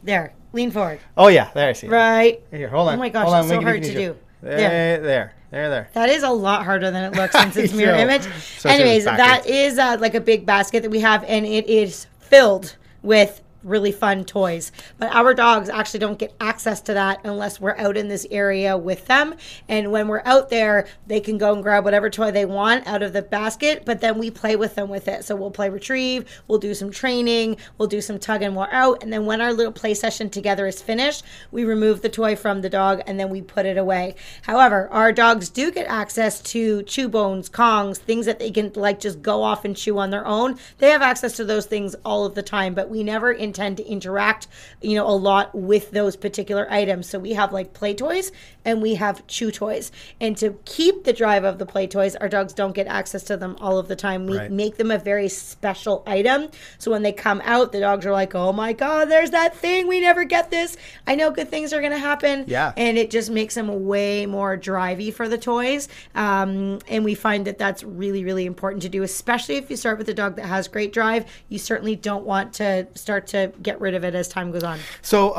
There, 0.05 0.33
lean 0.53 0.71
forward. 0.71 1.01
Oh 1.17 1.27
yeah, 1.29 1.51
there 1.55 1.69
I 1.69 1.73
see. 1.73 1.89
Right. 1.89 2.41
Here, 2.51 2.69
hold 2.69 2.89
on. 2.89 2.95
Oh 2.95 2.99
my 2.99 3.09
gosh, 3.09 3.25
hold 3.25 3.35
on, 3.35 3.49
so 3.49 3.61
hard 3.61 3.83
to 3.83 3.93
do. 3.93 4.17
There, 4.43 4.57
There. 4.57 5.01
there, 5.03 5.35
there, 5.51 5.71
there. 5.71 5.91
That 5.95 6.09
is 6.11 6.23
a 6.23 6.31
lot 6.31 6.65
harder 6.65 6.91
than 6.91 7.13
it 7.13 7.17
looks 7.17 7.33
since 7.33 7.57
it's 7.57 7.73
mirror 7.73 7.97
image. 7.97 8.27
If 8.27 8.67
Anyways, 8.67 9.07
it's 9.07 9.17
that 9.17 9.47
is 9.47 9.79
uh, 9.79 9.97
like 9.99 10.15
a 10.15 10.21
big 10.21 10.47
basket 10.47 10.83
that 10.83 10.91
we 10.91 11.01
have, 11.01 11.25
and 11.25 11.45
it 11.45 11.67
is 11.67 12.07
filled 12.21 12.77
with 13.03 13.41
really 13.67 13.93
fun 13.93 14.25
toys. 14.25 14.73
But 14.99 15.15
our 15.15 15.35
dogs 15.35 15.69
actually 15.69 16.01
don't 16.01 16.19
get 16.19 16.35
access 16.41 16.81
to 16.83 16.95
that 16.95 17.21
unless 17.25 17.61
we're 17.61 17.77
out 17.77 17.97
in 17.97 18.09
this 18.09 18.27
area 18.31 18.77
with 18.77 19.07
them. 19.07 19.35
And 19.69 19.91
when 19.91 20.09
we're 20.09 20.23
out 20.25 20.49
there, 20.49 20.87
they 21.07 21.21
can 21.21 21.37
go 21.37 21.53
and 21.53 21.63
grab 21.63 21.85
whatever 21.85 22.09
toy 22.09 22.31
they 22.31 22.47
want 22.47 22.87
out 22.87 23.03
of 23.03 23.13
the 23.13 23.23
basket, 23.23 23.83
but 23.85 24.01
then 24.01 24.19
we 24.19 24.31
play 24.31 24.57
with 24.57 24.77
them 24.77 24.89
with 24.89 25.09
it. 25.09 25.25
So 25.25 25.35
we'll 25.35 25.51
play 25.51 25.69
retrieve, 25.69 26.29
we'll 26.47 26.59
do 26.59 26.75
some 26.75 26.91
training, 26.91 27.57
we'll 27.77 27.89
do 27.89 28.01
some 28.01 28.19
tug 28.19 28.43
and 28.43 28.57
we're 28.57 28.69
out. 28.71 29.03
And 29.03 29.13
then 29.13 29.27
when 29.27 29.41
our 29.41 29.53
little 29.53 29.73
play 29.73 29.95
session 29.95 30.31
together 30.31 30.67
is 30.67 30.81
finished, 30.81 31.25
we 31.51 31.65
remove 31.65 32.03
the 32.03 32.09
toy 32.09 32.37
from 32.37 32.63
the 32.63 32.71
dog 32.71 33.03
and 33.07 33.19
then 33.19 33.31
we 33.31 33.43
put 33.43 33.67
it 33.67 33.77
away. 33.77 34.15
However, 34.43 34.89
our 34.91 35.13
dogs 35.13 35.49
do 35.49 35.73
get 35.73 35.87
access 35.89 36.41
to 36.41 36.83
chew 36.85 37.09
bones, 37.09 37.49
kongs, 37.49 37.99
things 37.99 38.27
that 38.27 38.39
they 38.39 38.51
can 38.51 38.73
like 38.77 39.01
just 39.01 39.23
go 39.23 39.43
off 39.43 39.65
and 39.65 39.77
chew 39.77 39.99
on 39.99 40.11
their 40.11 40.27
own. 40.27 40.59
They 40.79 40.91
have 40.91 41.03
access 41.03 41.35
to 41.37 41.45
those 41.45 41.67
things 41.67 41.97
all 42.05 42.25
of 42.25 42.35
the 42.35 42.43
time, 42.43 42.75
but 42.75 42.89
we 42.89 43.03
never 43.03 43.33
intend 43.33 43.56
to 43.57 43.85
interact, 43.87 44.47
you 44.81 44.95
know, 44.95 45.07
a 45.07 45.17
lot 45.17 45.55
with 45.55 45.91
those 45.91 46.17
particular 46.17 46.71
items. 46.71 47.09
So 47.09 47.19
we 47.19 47.33
have 47.33 47.53
like 47.53 47.73
play 47.73 47.95
toys 47.95 48.33
and 48.65 48.83
we 48.83 48.95
have 48.95 49.27
chew 49.27 49.51
toys. 49.51 49.93
And 50.21 50.37
to 50.39 50.59
keep 50.65 51.05
the 51.05 51.13
drive 51.13 51.45
of 51.45 51.59
the 51.59 51.67
play 51.67 51.87
toys, 51.87 52.17
our 52.17 52.29
dogs 52.29 52.53
don't 52.53 52.75
get 52.75 52.87
access 52.87 53.23
to 53.25 53.37
them 53.37 53.57
all 53.61 53.79
of 53.79 53.89
the 53.89 53.97
time. 53.97 54.27
We 54.27 54.37
Right. 54.39 54.51
make 54.51 54.77
them 54.77 54.91
a 54.91 54.99
very 54.99 55.29
special 55.29 56.03
item. 56.07 56.49
So 56.79 56.91
when 56.91 57.03
they 57.03 57.13
come 57.13 57.41
out, 57.45 57.73
the 57.73 57.81
dogs 57.81 58.05
are 58.07 58.13
like, 58.13 58.35
"Oh 58.35 58.53
my 58.53 58.73
god, 58.73 59.09
there's 59.11 59.31
that 59.31 59.57
thing. 59.57 59.87
We 59.89 60.01
never 60.01 60.25
get 60.25 60.51
this. 60.51 60.77
I 61.07 61.15
know 61.15 61.31
good 61.31 61.49
things 61.49 61.73
are 61.73 61.81
going 61.81 61.93
to 61.93 61.99
happen." 61.99 62.45
Yeah. 62.47 62.73
And 62.77 62.99
it 62.99 63.11
just 63.11 63.31
makes 63.31 63.55
them 63.55 63.87
way 63.87 64.27
more 64.27 64.57
drivey 64.57 65.13
for 65.13 65.29
the 65.29 65.39
toys. 65.39 65.89
Um, 66.15 66.81
and 66.89 67.05
we 67.05 67.15
find 67.15 67.47
that 67.47 67.59
that's 67.59 67.83
really, 67.83 68.25
really 68.25 68.47
important 68.47 68.83
to 68.83 68.89
do, 68.89 69.03
especially 69.03 69.57
if 69.57 69.71
you 69.71 69.77
start 69.77 69.99
with 69.99 70.09
a 70.09 70.15
dog 70.15 70.37
that 70.37 70.47
has 70.47 70.69
great 70.69 70.93
drive. 70.93 71.25
You 71.49 71.59
certainly 71.59 71.97
don't 71.97 72.25
want 72.25 72.53
to 72.55 72.87
start 72.95 73.27
to 73.29 73.46
get 73.63 73.81
rid 73.81 73.95
of 73.95 74.05
it 74.05 74.15
as 74.15 74.29
time 74.29 74.51
goes 74.53 74.63
on. 74.63 74.79
So 75.03 75.31
uh, 75.31 75.35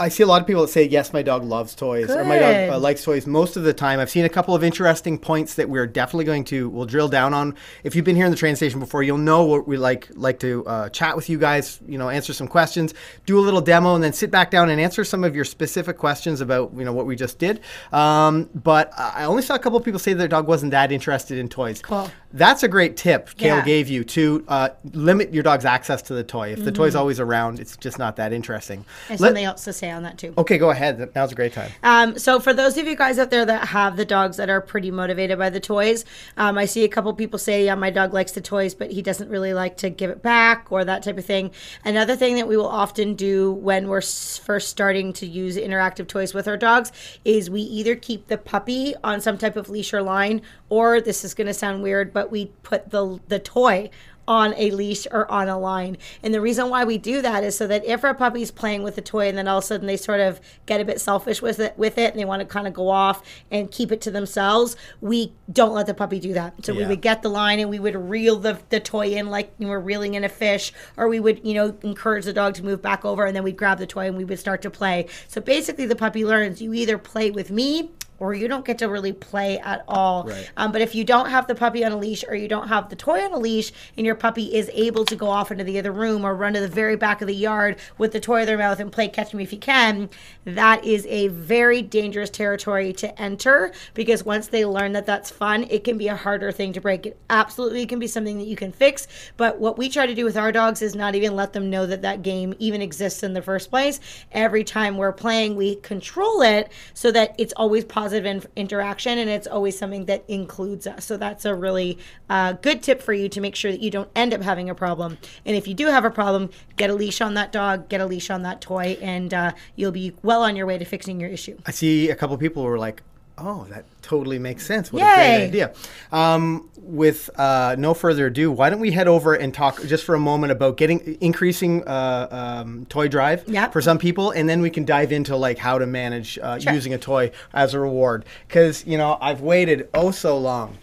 I, 0.00 0.04
I 0.04 0.08
see 0.08 0.22
a 0.22 0.26
lot 0.26 0.40
of 0.40 0.46
people 0.46 0.62
that 0.62 0.68
say 0.68 0.84
yes, 0.86 1.12
my 1.12 1.22
dog 1.22 1.44
loves 1.44 1.74
toys 1.74 2.10
or 2.10 2.24
my 2.24 2.38
dog 2.38 2.70
uh, 2.70 2.78
likes 2.78 3.02
toys. 3.04 3.26
Most 3.26 3.56
of 3.56 3.62
the 3.64 3.72
time, 3.72 4.00
I've 4.00 4.10
seen 4.10 4.24
a 4.24 4.28
couple 4.28 4.54
of 4.54 4.64
interesting 4.64 5.18
points 5.18 5.54
that 5.54 5.68
we're 5.68 5.86
definitely 5.86 6.24
going 6.24 6.44
to 6.44 6.68
we'll 6.68 6.86
drill 6.86 7.08
down 7.08 7.34
on. 7.34 7.54
If 7.82 7.94
you've 7.94 8.04
been 8.04 8.16
here 8.16 8.24
in 8.26 8.30
the 8.30 8.36
train 8.36 8.56
station 8.56 8.80
before, 8.80 9.02
you'll 9.02 9.18
know 9.18 9.44
what 9.44 9.66
we 9.68 9.76
like 9.76 10.08
like 10.14 10.38
to 10.40 10.64
uh, 10.66 10.88
chat 10.90 11.16
with 11.16 11.28
you 11.28 11.38
guys. 11.38 11.80
You 11.86 11.98
know, 11.98 12.08
answer 12.08 12.32
some 12.32 12.48
questions, 12.48 12.94
do 13.26 13.38
a 13.38 13.42
little 13.42 13.60
demo, 13.60 13.94
and 13.94 14.02
then 14.02 14.12
sit 14.12 14.30
back 14.30 14.50
down 14.50 14.70
and 14.70 14.80
answer 14.80 15.04
some 15.04 15.24
of 15.24 15.34
your 15.36 15.44
specific 15.44 15.98
questions 15.98 16.40
about 16.40 16.72
you 16.76 16.84
know 16.84 16.92
what 16.92 17.06
we 17.06 17.16
just 17.16 17.38
did. 17.38 17.60
Um, 17.92 18.48
but 18.54 18.92
I 18.98 19.24
only 19.24 19.42
saw 19.42 19.54
a 19.54 19.58
couple 19.58 19.78
of 19.78 19.84
people 19.84 19.98
say 20.00 20.12
their 20.14 20.28
dog 20.28 20.46
wasn't 20.48 20.72
that 20.72 20.90
interested 20.92 21.38
in 21.38 21.48
toys. 21.48 21.80
Cool. 21.82 22.10
That's 22.32 22.62
a 22.64 22.68
great 22.68 22.96
tip 22.96 23.28
Kayl 23.36 23.58
Yeah. 23.58 23.64
gave 23.64 23.88
you 23.88 24.02
to 24.04 24.44
uh, 24.48 24.68
limit 24.92 25.32
your 25.32 25.44
dog's 25.44 25.64
access 25.64 26.02
to 26.02 26.14
the 26.14 26.24
toy. 26.24 26.48
If 26.50 26.58
the 26.64 26.64
Mm-hmm. 26.64 26.74
toy's 26.82 26.94
always 26.96 27.20
around, 27.20 27.43
it's 27.50 27.76
just 27.76 27.98
not 27.98 28.16
that 28.16 28.32
interesting. 28.32 28.84
And 29.08 29.20
Let- 29.20 29.28
something 29.28 29.44
else 29.44 29.64
to 29.64 29.72
say 29.72 29.90
on 29.90 30.02
that 30.02 30.18
too. 30.18 30.34
Okay, 30.38 30.58
go 30.58 30.70
ahead. 30.70 31.10
Now's 31.14 31.32
a 31.32 31.34
great 31.34 31.52
time. 31.52 31.70
Um, 31.82 32.18
so 32.18 32.40
for 32.40 32.52
those 32.52 32.76
of 32.76 32.86
you 32.86 32.96
guys 32.96 33.18
out 33.18 33.30
there 33.30 33.44
that 33.44 33.68
have 33.68 33.96
the 33.96 34.04
dogs 34.04 34.36
that 34.36 34.50
are 34.50 34.60
pretty 34.60 34.90
motivated 34.90 35.38
by 35.38 35.50
the 35.50 35.60
toys, 35.60 36.04
um, 36.36 36.58
I 36.58 36.64
see 36.64 36.84
a 36.84 36.88
couple 36.88 37.12
people 37.14 37.38
say, 37.38 37.64
"Yeah, 37.64 37.74
my 37.74 37.90
dog 37.90 38.12
likes 38.12 38.32
the 38.32 38.40
toys, 38.40 38.74
but 38.74 38.90
he 38.90 39.02
doesn't 39.02 39.28
really 39.28 39.54
like 39.54 39.76
to 39.78 39.90
give 39.90 40.10
it 40.10 40.22
back," 40.22 40.66
or 40.70 40.84
that 40.84 41.02
type 41.02 41.18
of 41.18 41.24
thing. 41.24 41.50
Another 41.84 42.16
thing 42.16 42.36
that 42.36 42.48
we 42.48 42.56
will 42.56 42.68
often 42.68 43.14
do 43.14 43.52
when 43.52 43.88
we're 43.88 44.00
first 44.00 44.68
starting 44.68 45.12
to 45.14 45.26
use 45.26 45.56
interactive 45.56 46.06
toys 46.06 46.34
with 46.34 46.48
our 46.48 46.56
dogs 46.56 46.92
is 47.24 47.50
we 47.50 47.60
either 47.60 47.94
keep 47.94 48.28
the 48.28 48.38
puppy 48.38 48.94
on 49.02 49.20
some 49.20 49.38
type 49.38 49.56
of 49.56 49.68
leash 49.68 49.92
or 49.92 50.02
line, 50.02 50.42
or 50.68 51.00
this 51.00 51.24
is 51.24 51.34
going 51.34 51.46
to 51.46 51.54
sound 51.54 51.82
weird, 51.82 52.12
but 52.12 52.30
we 52.30 52.46
put 52.62 52.90
the 52.90 53.20
the 53.28 53.38
toy 53.38 53.90
on 54.26 54.54
a 54.56 54.70
leash 54.70 55.06
or 55.10 55.30
on 55.30 55.48
a 55.48 55.58
line. 55.58 55.96
And 56.22 56.32
the 56.32 56.40
reason 56.40 56.70
why 56.70 56.84
we 56.84 56.98
do 56.98 57.22
that 57.22 57.44
is 57.44 57.56
so 57.56 57.66
that 57.66 57.84
if 57.84 58.04
our 58.04 58.14
puppy's 58.14 58.50
playing 58.50 58.82
with 58.82 58.96
a 58.98 59.02
toy 59.02 59.28
and 59.28 59.36
then 59.36 59.48
all 59.48 59.58
of 59.58 59.64
a 59.64 59.66
sudden 59.66 59.86
they 59.86 59.96
sort 59.96 60.20
of 60.20 60.40
get 60.66 60.80
a 60.80 60.84
bit 60.84 61.00
selfish 61.00 61.42
with 61.42 61.60
it 61.60 61.74
with 61.76 61.98
it 61.98 62.12
and 62.12 62.20
they 62.20 62.24
want 62.24 62.40
to 62.40 62.46
kind 62.46 62.66
of 62.66 62.74
go 62.74 62.88
off 62.88 63.22
and 63.50 63.70
keep 63.70 63.92
it 63.92 64.00
to 64.02 64.10
themselves, 64.10 64.76
we 65.00 65.32
don't 65.52 65.74
let 65.74 65.86
the 65.86 65.94
puppy 65.94 66.20
do 66.20 66.32
that. 66.34 66.64
So 66.64 66.74
we 66.74 66.86
would 66.86 67.00
get 67.00 67.22
the 67.22 67.28
line 67.28 67.58
and 67.58 67.70
we 67.70 67.78
would 67.78 67.96
reel 67.96 68.36
the, 68.36 68.58
the 68.70 68.80
toy 68.80 69.08
in 69.08 69.30
like 69.30 69.52
we 69.58 69.66
were 69.66 69.80
reeling 69.80 70.14
in 70.14 70.24
a 70.24 70.28
fish, 70.28 70.72
or 70.96 71.08
we 71.08 71.20
would, 71.20 71.44
you 71.44 71.54
know, 71.54 71.76
encourage 71.82 72.24
the 72.24 72.32
dog 72.32 72.54
to 72.54 72.64
move 72.64 72.82
back 72.82 73.04
over 73.04 73.24
and 73.24 73.36
then 73.36 73.42
we'd 73.42 73.56
grab 73.56 73.78
the 73.78 73.86
toy 73.86 74.06
and 74.06 74.16
we 74.16 74.24
would 74.24 74.38
start 74.38 74.62
to 74.62 74.70
play. 74.70 75.06
So 75.28 75.40
basically 75.40 75.86
the 75.86 75.96
puppy 75.96 76.24
learns 76.24 76.62
you 76.62 76.72
either 76.74 76.98
play 76.98 77.30
with 77.30 77.50
me 77.50 77.90
or 78.18 78.34
you 78.34 78.48
don't 78.48 78.64
get 78.64 78.78
to 78.78 78.88
really 78.88 79.12
play 79.12 79.58
at 79.58 79.84
all. 79.88 80.24
Right. 80.24 80.50
Um, 80.56 80.72
but 80.72 80.80
if 80.80 80.94
you 80.94 81.04
don't 81.04 81.30
have 81.30 81.46
the 81.46 81.54
puppy 81.54 81.84
on 81.84 81.92
a 81.92 81.96
leash 81.96 82.24
or 82.28 82.34
you 82.34 82.48
don't 82.48 82.68
have 82.68 82.88
the 82.88 82.96
toy 82.96 83.24
on 83.24 83.32
a 83.32 83.38
leash 83.38 83.72
and 83.96 84.06
your 84.06 84.14
puppy 84.14 84.54
is 84.54 84.70
able 84.74 85.04
to 85.04 85.16
go 85.16 85.28
off 85.28 85.50
into 85.50 85.64
the 85.64 85.78
other 85.78 85.92
room 85.92 86.24
or 86.24 86.34
run 86.34 86.54
to 86.54 86.60
the 86.60 86.68
very 86.68 86.96
back 86.96 87.20
of 87.20 87.28
the 87.28 87.34
yard 87.34 87.76
with 87.98 88.12
the 88.12 88.20
toy 88.20 88.40
in 88.40 88.46
their 88.46 88.58
mouth 88.58 88.80
and 88.80 88.92
play 88.92 89.08
catch 89.08 89.34
me 89.34 89.42
if 89.42 89.52
you 89.52 89.58
can, 89.58 90.08
that 90.44 90.84
is 90.84 91.06
a 91.06 91.28
very 91.28 91.82
dangerous 91.82 92.30
territory 92.30 92.92
to 92.92 93.20
enter 93.20 93.72
because 93.94 94.24
once 94.24 94.48
they 94.48 94.64
learn 94.64 94.92
that 94.92 95.06
that's 95.06 95.30
fun, 95.30 95.66
it 95.70 95.84
can 95.84 95.98
be 95.98 96.08
a 96.08 96.16
harder 96.16 96.52
thing 96.52 96.72
to 96.72 96.80
break. 96.80 97.06
It 97.06 97.18
absolutely 97.30 97.86
can 97.86 97.98
be 97.98 98.06
something 98.06 98.38
that 98.38 98.46
you 98.46 98.56
can 98.56 98.72
fix. 98.72 99.06
But 99.36 99.58
what 99.58 99.78
we 99.78 99.88
try 99.88 100.06
to 100.06 100.14
do 100.14 100.24
with 100.24 100.36
our 100.36 100.52
dogs 100.52 100.82
is 100.82 100.94
not 100.94 101.14
even 101.14 101.36
let 101.36 101.52
them 101.52 101.70
know 101.70 101.86
that 101.86 102.02
that 102.02 102.22
game 102.22 102.54
even 102.58 102.82
exists 102.82 103.22
in 103.22 103.34
the 103.34 103.42
first 103.42 103.70
place. 103.70 104.00
Every 104.32 104.64
time 104.64 104.96
we're 104.96 105.12
playing, 105.12 105.56
we 105.56 105.76
control 105.76 106.42
it 106.42 106.70
so 106.94 107.10
that 107.12 107.34
it's 107.38 107.52
always 107.54 107.84
positive 108.04 108.26
in- 108.26 108.42
interaction 108.54 109.16
and 109.16 109.30
it's 109.30 109.46
always 109.46 109.78
something 109.78 110.04
that 110.04 110.22
includes 110.28 110.86
us. 110.86 111.06
So 111.06 111.16
that's 111.16 111.46
a 111.46 111.54
really 111.54 111.96
uh, 112.28 112.52
good 112.52 112.82
tip 112.82 113.00
for 113.00 113.14
you 113.14 113.30
to 113.30 113.40
make 113.40 113.56
sure 113.56 113.72
that 113.72 113.80
you 113.80 113.90
don't 113.90 114.10
end 114.14 114.34
up 114.34 114.42
having 114.42 114.68
a 114.68 114.74
problem. 114.74 115.16
And 115.46 115.56
if 115.56 115.66
you 115.66 115.72
do 115.72 115.86
have 115.86 116.04
a 116.04 116.10
problem, 116.10 116.50
get 116.76 116.90
a 116.90 116.94
leash 116.94 117.22
on 117.22 117.32
that 117.34 117.50
dog, 117.50 117.88
get 117.88 118.02
a 118.02 118.06
leash 118.06 118.28
on 118.28 118.42
that 118.42 118.60
toy, 118.60 118.98
and 119.00 119.32
uh, 119.32 119.52
you'll 119.74 119.90
be 119.90 120.12
well 120.22 120.42
on 120.42 120.54
your 120.54 120.66
way 120.66 120.76
to 120.76 120.84
fixing 120.84 121.18
your 121.18 121.30
issue. 121.30 121.56
I 121.64 121.70
see 121.70 122.10
a 122.10 122.14
couple 122.14 122.36
people 122.36 122.62
who 122.62 122.68
are 122.68 122.78
like, 122.78 123.02
"Oh, 123.36 123.66
that 123.70 123.84
totally 124.02 124.38
makes 124.38 124.66
sense. 124.66 124.92
What 124.92 125.02
a 125.02 125.14
great 125.14 125.44
idea." 125.48 125.72
Um, 126.12 126.68
with 126.76 127.30
uh, 127.38 127.76
no 127.78 127.94
further 127.94 128.26
ado, 128.26 128.52
why 128.52 128.68
don't 128.70 128.80
we 128.80 128.90
head 128.92 129.08
over 129.08 129.34
and 129.34 129.52
talk 129.54 129.82
just 129.86 130.04
for 130.04 130.14
a 130.14 130.18
moment 130.20 130.52
about 130.52 130.76
getting 130.76 131.16
increasing 131.20 131.82
uh, 131.88 132.28
um, 132.30 132.86
toy 132.86 133.08
drive 133.08 133.44
Yep. 133.48 133.72
for 133.72 133.80
some 133.80 133.98
people, 133.98 134.30
and 134.32 134.48
then 134.48 134.60
we 134.60 134.70
can 134.70 134.84
dive 134.84 135.10
into 135.12 135.34
like 135.36 135.58
how 135.58 135.78
to 135.78 135.86
manage 135.86 136.38
uh, 136.38 136.58
Sure. 136.58 136.72
using 136.74 136.92
a 136.94 136.98
toy 136.98 137.30
as 137.54 137.72
a 137.74 137.80
reward. 137.80 138.24
Because 138.46 138.86
you 138.86 138.98
know, 138.98 139.16
I've 139.20 139.40
waited 139.40 139.88
oh 139.94 140.10
so 140.10 140.36
long 140.38 140.78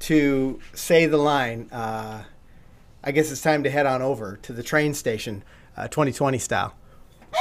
to 0.00 0.60
say 0.74 1.06
the 1.06 1.16
line. 1.16 1.68
Uh, 1.72 2.24
I 3.02 3.12
guess 3.12 3.30
it's 3.32 3.40
time 3.40 3.62
to 3.62 3.70
head 3.70 3.86
on 3.86 4.02
over 4.02 4.36
to 4.42 4.52
the 4.52 4.62
train 4.62 4.92
station, 4.92 5.42
uh, 5.76 5.88
2020 5.88 6.38
style. 6.38 6.74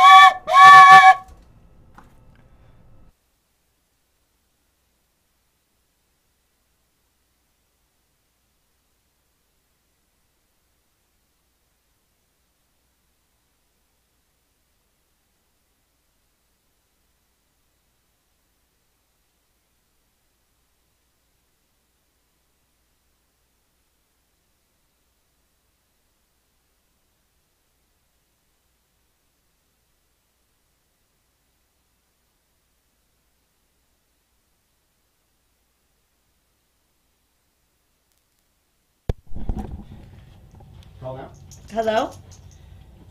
Hello? 41.72 42.10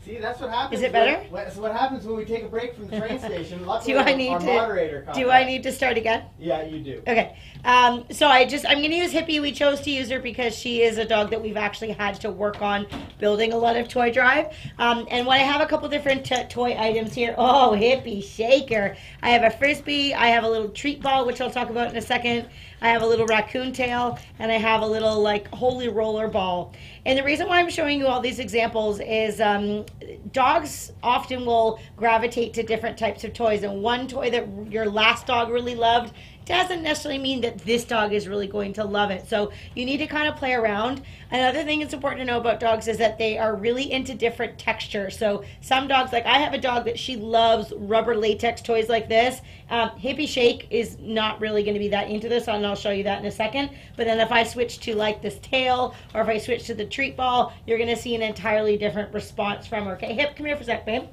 See, 0.03 0.19
that's 0.19 0.39
what 0.41 0.49
happens. 0.51 0.79
Is 0.79 0.83
it 0.83 0.91
when- 0.93 1.13
better? 1.13 1.23
What, 1.29 1.51
so 1.53 1.61
what 1.61 1.71
happens 1.71 2.05
when 2.05 2.17
we 2.17 2.25
take 2.25 2.43
a 2.43 2.47
break 2.47 2.75
from 2.75 2.87
the 2.87 2.99
train 2.99 3.17
station? 3.31 3.65
Luckily, 3.65 3.93
Do 3.93 3.99
I 3.99 4.13
need 4.13 4.29
our 4.29 4.39
to- 4.39 4.45
moderator 4.45 5.07
Do. 5.15 5.31
I 5.31 5.45
need 5.45 5.63
to 5.63 5.71
start 5.71 5.97
again? 5.97 6.23
Yeah, 6.37 6.61
you 6.63 6.79
do. 6.79 6.99
Okay. 7.07 7.37
Um, 7.63 8.03
so 8.11 8.27
I 8.27 8.45
just 8.45 8.65
I'm 8.67 8.81
gonna 8.83 8.95
use 8.95 9.11
Hippie. 9.13 9.41
We 9.41 9.51
chose 9.51 9.79
to 9.81 9.89
use 9.91 10.09
her 10.11 10.19
because 10.19 10.53
she 10.55 10.81
is 10.83 10.97
a 10.99 11.05
dog 11.05 11.31
that 11.31 11.41
we've 11.41 11.57
actually 11.57 11.91
had 11.91 12.19
to 12.21 12.29
work 12.29 12.61
on 12.61 12.85
building 13.17 13.53
a 13.53 13.57
lot 13.57 13.77
of 13.77 13.87
toy 13.87 14.11
drive. 14.11 14.53
Um, 14.77 15.07
and 15.09 15.25
when 15.25 15.39
I 15.39 15.43
have 15.43 15.61
a 15.61 15.65
couple 15.65 15.87
different 15.89 16.29
toy 16.51 16.75
items 16.77 17.13
here, 17.15 17.33
oh 17.37 17.71
Hippie 17.75 18.23
Shaker. 18.23 18.95
I 19.23 19.29
have 19.31 19.41
a 19.43 19.57
frisbee. 19.57 20.13
I 20.13 20.27
have 20.27 20.43
a 20.43 20.49
little 20.49 20.69
treat 20.69 21.01
ball, 21.01 21.25
which 21.25 21.39
I'll 21.41 21.49
talk 21.49 21.69
about 21.71 21.89
in 21.89 21.95
a 21.97 22.01
second. 22.01 22.47
I 22.81 22.89
have 22.89 23.01
a 23.01 23.07
little 23.07 23.25
raccoon 23.25 23.73
tail, 23.73 24.19
and 24.39 24.51
I 24.51 24.55
have 24.55 24.81
a 24.81 24.85
little 24.85 25.21
like 25.21 25.47
holy 25.49 25.89
roller 25.89 26.27
ball. 26.27 26.73
And 27.05 27.17
the 27.17 27.23
reason 27.23 27.47
why 27.47 27.59
I'm 27.59 27.69
showing 27.69 27.99
you 27.99 28.07
all 28.07 28.21
these 28.21 28.39
examples 28.39 28.99
is 28.99 29.39
um, 29.41 29.85
dogs 30.31 30.91
often 31.01 31.45
will 31.45 31.79
gravitate 31.95 32.53
to 32.55 32.63
different 32.63 32.97
types 32.97 33.23
of 33.23 33.33
toys. 33.33 33.63
And 33.63 33.81
one 33.81 34.07
toy 34.07 34.29
that 34.31 34.47
your 34.71 34.85
last 34.85 35.27
dog 35.27 35.49
really 35.49 35.75
loved 35.75 36.13
doesn't 36.45 36.83
necessarily 36.83 37.19
mean 37.19 37.41
that 37.41 37.57
this 37.59 37.83
dog 37.83 38.13
is 38.13 38.27
really 38.27 38.47
going 38.47 38.73
to 38.73 38.83
love 38.83 39.09
it. 39.11 39.27
So 39.27 39.51
you 39.75 39.85
need 39.85 39.97
to 39.97 40.07
kind 40.07 40.27
of 40.27 40.35
play 40.35 40.53
around. 40.53 41.01
Another 41.31 41.63
thing 41.63 41.79
that's 41.79 41.93
important 41.93 42.21
to 42.21 42.25
know 42.25 42.39
about 42.39 42.59
dogs 42.59 42.87
is 42.87 42.97
that 42.99 43.17
they 43.17 43.37
are 43.37 43.55
really 43.55 43.91
into 43.91 44.13
different 44.13 44.57
textures. 44.59 45.17
So 45.17 45.43
some 45.61 45.87
dogs, 45.87 46.13
like 46.13 46.25
I 46.25 46.37
have 46.37 46.53
a 46.53 46.59
dog 46.59 46.85
that 46.85 46.99
she 46.99 47.15
loves 47.15 47.73
rubber 47.75 48.15
latex 48.15 48.61
toys 48.61 48.89
like 48.89 49.09
this. 49.09 49.41
Um, 49.69 49.89
Hippie 49.91 50.27
Shake 50.27 50.67
is 50.69 50.97
not 50.99 51.41
really 51.41 51.63
going 51.63 51.73
to 51.73 51.79
be 51.79 51.89
that 51.89 52.09
into 52.09 52.29
this, 52.29 52.47
and 52.47 52.65
I'll 52.65 52.75
show 52.75 52.91
you 52.91 53.03
that 53.03 53.19
in 53.19 53.25
a 53.25 53.31
second. 53.31 53.71
But 53.97 54.05
then 54.05 54.19
if 54.19 54.31
I 54.31 54.43
switch 54.43 54.79
to 54.81 54.95
like 54.95 55.21
this 55.21 55.39
tail, 55.39 55.95
or 56.13 56.21
if 56.21 56.27
I 56.27 56.37
switch 56.37 56.65
to 56.67 56.75
the 56.75 56.85
treat 56.85 57.17
ball, 57.17 57.53
you're 57.65 57.79
going 57.79 57.93
to 57.93 57.99
see 57.99 58.13
an 58.13 58.21
entirely 58.21 58.77
different 58.77 59.11
response 59.13 59.65
from 59.65 59.85
her. 59.85 59.93
Okay, 59.93 60.13
Hip, 60.13 60.35
come 60.35 60.45
here 60.45 60.55
for 60.55 60.61
a 60.61 60.65
sec, 60.65 60.85
babe. 60.85 61.05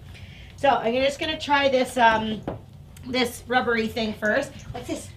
So 0.56 0.68
I'm 0.68 0.94
just 0.94 1.18
going 1.18 1.32
to 1.32 1.42
try 1.42 1.68
this 1.68 1.96
um, 1.96 2.42
this 3.06 3.42
rubbery 3.48 3.88
thing 3.88 4.12
first. 4.12 4.52
What's 4.72 4.86
this? 4.86 5.08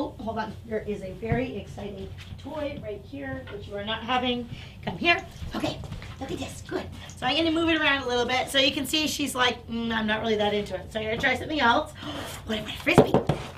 Oh, 0.00 0.14
hold 0.20 0.38
on. 0.38 0.54
There 0.64 0.80
is 0.80 1.02
a 1.02 1.12
very 1.20 1.58
exciting 1.58 2.08
toy 2.38 2.80
right 2.82 3.02
here, 3.04 3.44
which 3.52 3.68
you 3.68 3.76
are 3.76 3.84
not 3.84 4.02
having. 4.02 4.48
Come 4.82 4.96
here. 4.96 5.22
Okay, 5.54 5.78
look 6.18 6.30
at 6.30 6.38
this. 6.38 6.62
Good. 6.66 6.86
So 7.18 7.26
I'm 7.26 7.34
going 7.34 7.44
to 7.44 7.52
move 7.52 7.68
it 7.68 7.78
around 7.78 8.04
a 8.04 8.08
little 8.08 8.24
bit 8.24 8.48
so 8.48 8.58
you 8.58 8.72
can 8.72 8.86
see 8.86 9.06
she's 9.06 9.34
like, 9.34 9.68
mm, 9.68 9.92
I'm 9.92 10.06
not 10.06 10.22
really 10.22 10.36
that 10.36 10.54
into 10.54 10.74
it. 10.74 10.90
So 10.90 11.00
I'm 11.00 11.04
going 11.04 11.18
to 11.18 11.22
try 11.22 11.36
something 11.36 11.60
else. 11.60 11.92
What 12.46 12.60
about 12.60 12.74
a 12.74 12.78
frisbee? 12.78 13.12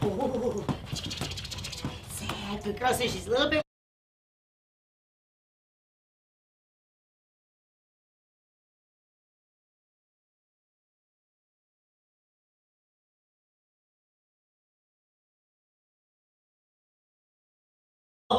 Ooh. 0.04 0.64
Sad. 2.08 2.64
Good 2.64 2.80
girl. 2.80 2.92
So 2.92 3.06
she's 3.06 3.28
a 3.28 3.30
little 3.30 3.48
bit. 3.48 3.62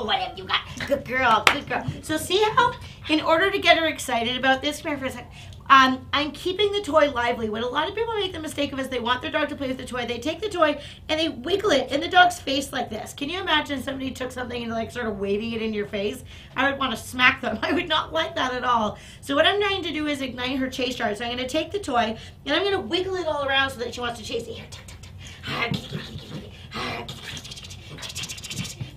What 0.06 0.20
have 0.20 0.38
you 0.38 0.46
got? 0.46 0.62
Good 0.88 1.06
girl, 1.06 1.44
good 1.52 1.68
girl. 1.68 1.86
So 2.02 2.18
see 2.18 2.42
how, 2.56 2.74
in 3.10 3.22
order 3.22 3.50
to 3.50 3.60
get 3.60 3.78
her 3.78 3.86
excited 3.86 4.38
about 4.38 4.62
this, 4.62 4.82
come 4.82 4.92
here 4.92 5.00
for 5.00 5.06
a 5.06 5.12
second. 5.12 5.32
Um, 5.70 6.06
I'm 6.12 6.32
keeping 6.32 6.72
the 6.72 6.82
toy 6.82 7.10
lively. 7.12 7.50
What 7.50 7.63
a 7.63 7.68
lot 7.68 7.88
of 7.88 7.96
people 7.96 8.13
make 8.16 8.34
the 8.34 8.39
mistake 8.39 8.74
of 8.74 8.80
is 8.80 8.89
they 8.89 9.00
want 9.00 9.22
their 9.22 9.32
dog 9.32 9.50
to 9.50 9.56
play 9.56 9.70
with 9.70 9.78
the 9.78 9.86
toy. 9.86 10.06
They 10.06 10.20
take 10.20 10.42
the 10.42 10.50
toy 10.50 10.80
and 11.08 11.20
they 11.20 11.30
wiggle 11.30 11.72
it 11.72 11.92
in 11.92 12.02
the 12.02 12.08
dog's 12.08 12.39
face 12.39 12.74
like 12.74 12.89
this. 12.89 13.13
Can 13.13 13.30
you 13.30 13.39
imagine 13.39 13.82
somebody 13.82 14.12
took 14.12 14.32
something 14.32 14.62
and 14.62 14.72
like 14.72 14.92
sort 14.92 15.08
of 15.08 15.20
waving 15.20 15.54
it 15.54 15.62
in 15.62 15.74
your 15.74 15.88
face? 15.88 16.24
I 16.56 16.70
would 16.70 16.80
want 16.80 16.92
to 16.92 16.98
smack 16.98 17.42
them. 17.42 17.60
I 17.62 17.72
would 17.72 17.88
not 17.88 18.12
like 18.12 18.36
that 18.36 18.54
at 18.54 18.63
all. 18.63 18.98
So 19.22 19.36
what 19.36 19.46
I'm 19.46 19.62
trying 19.62 19.84
to 19.84 19.92
do 19.92 20.08
is 20.08 20.22
ignite 20.22 20.60
her 20.60 20.70
chase 20.70 20.98
drive. 20.98 21.18
So 21.18 21.26
I'm 21.26 21.38
going 21.38 21.48
to 21.48 21.52
take 21.52 21.72
the 21.72 21.80
toy 21.80 22.18
and 22.46 22.56
I'm 22.56 22.63
going 22.63 22.76
to 22.76 22.82
wiggle 22.82 23.16
it 23.16 23.26
all 23.26 23.48
around 23.48 23.70
so 23.70 23.80
that 23.80 23.96
she 23.96 24.02
wants 24.02 24.20
to 24.20 24.26
chase 24.26 24.48
it. 24.48 24.56
Here, 24.56 24.66
tuck, 24.70 24.86
tuck, 24.88 25.02
tuck. 25.02 25.10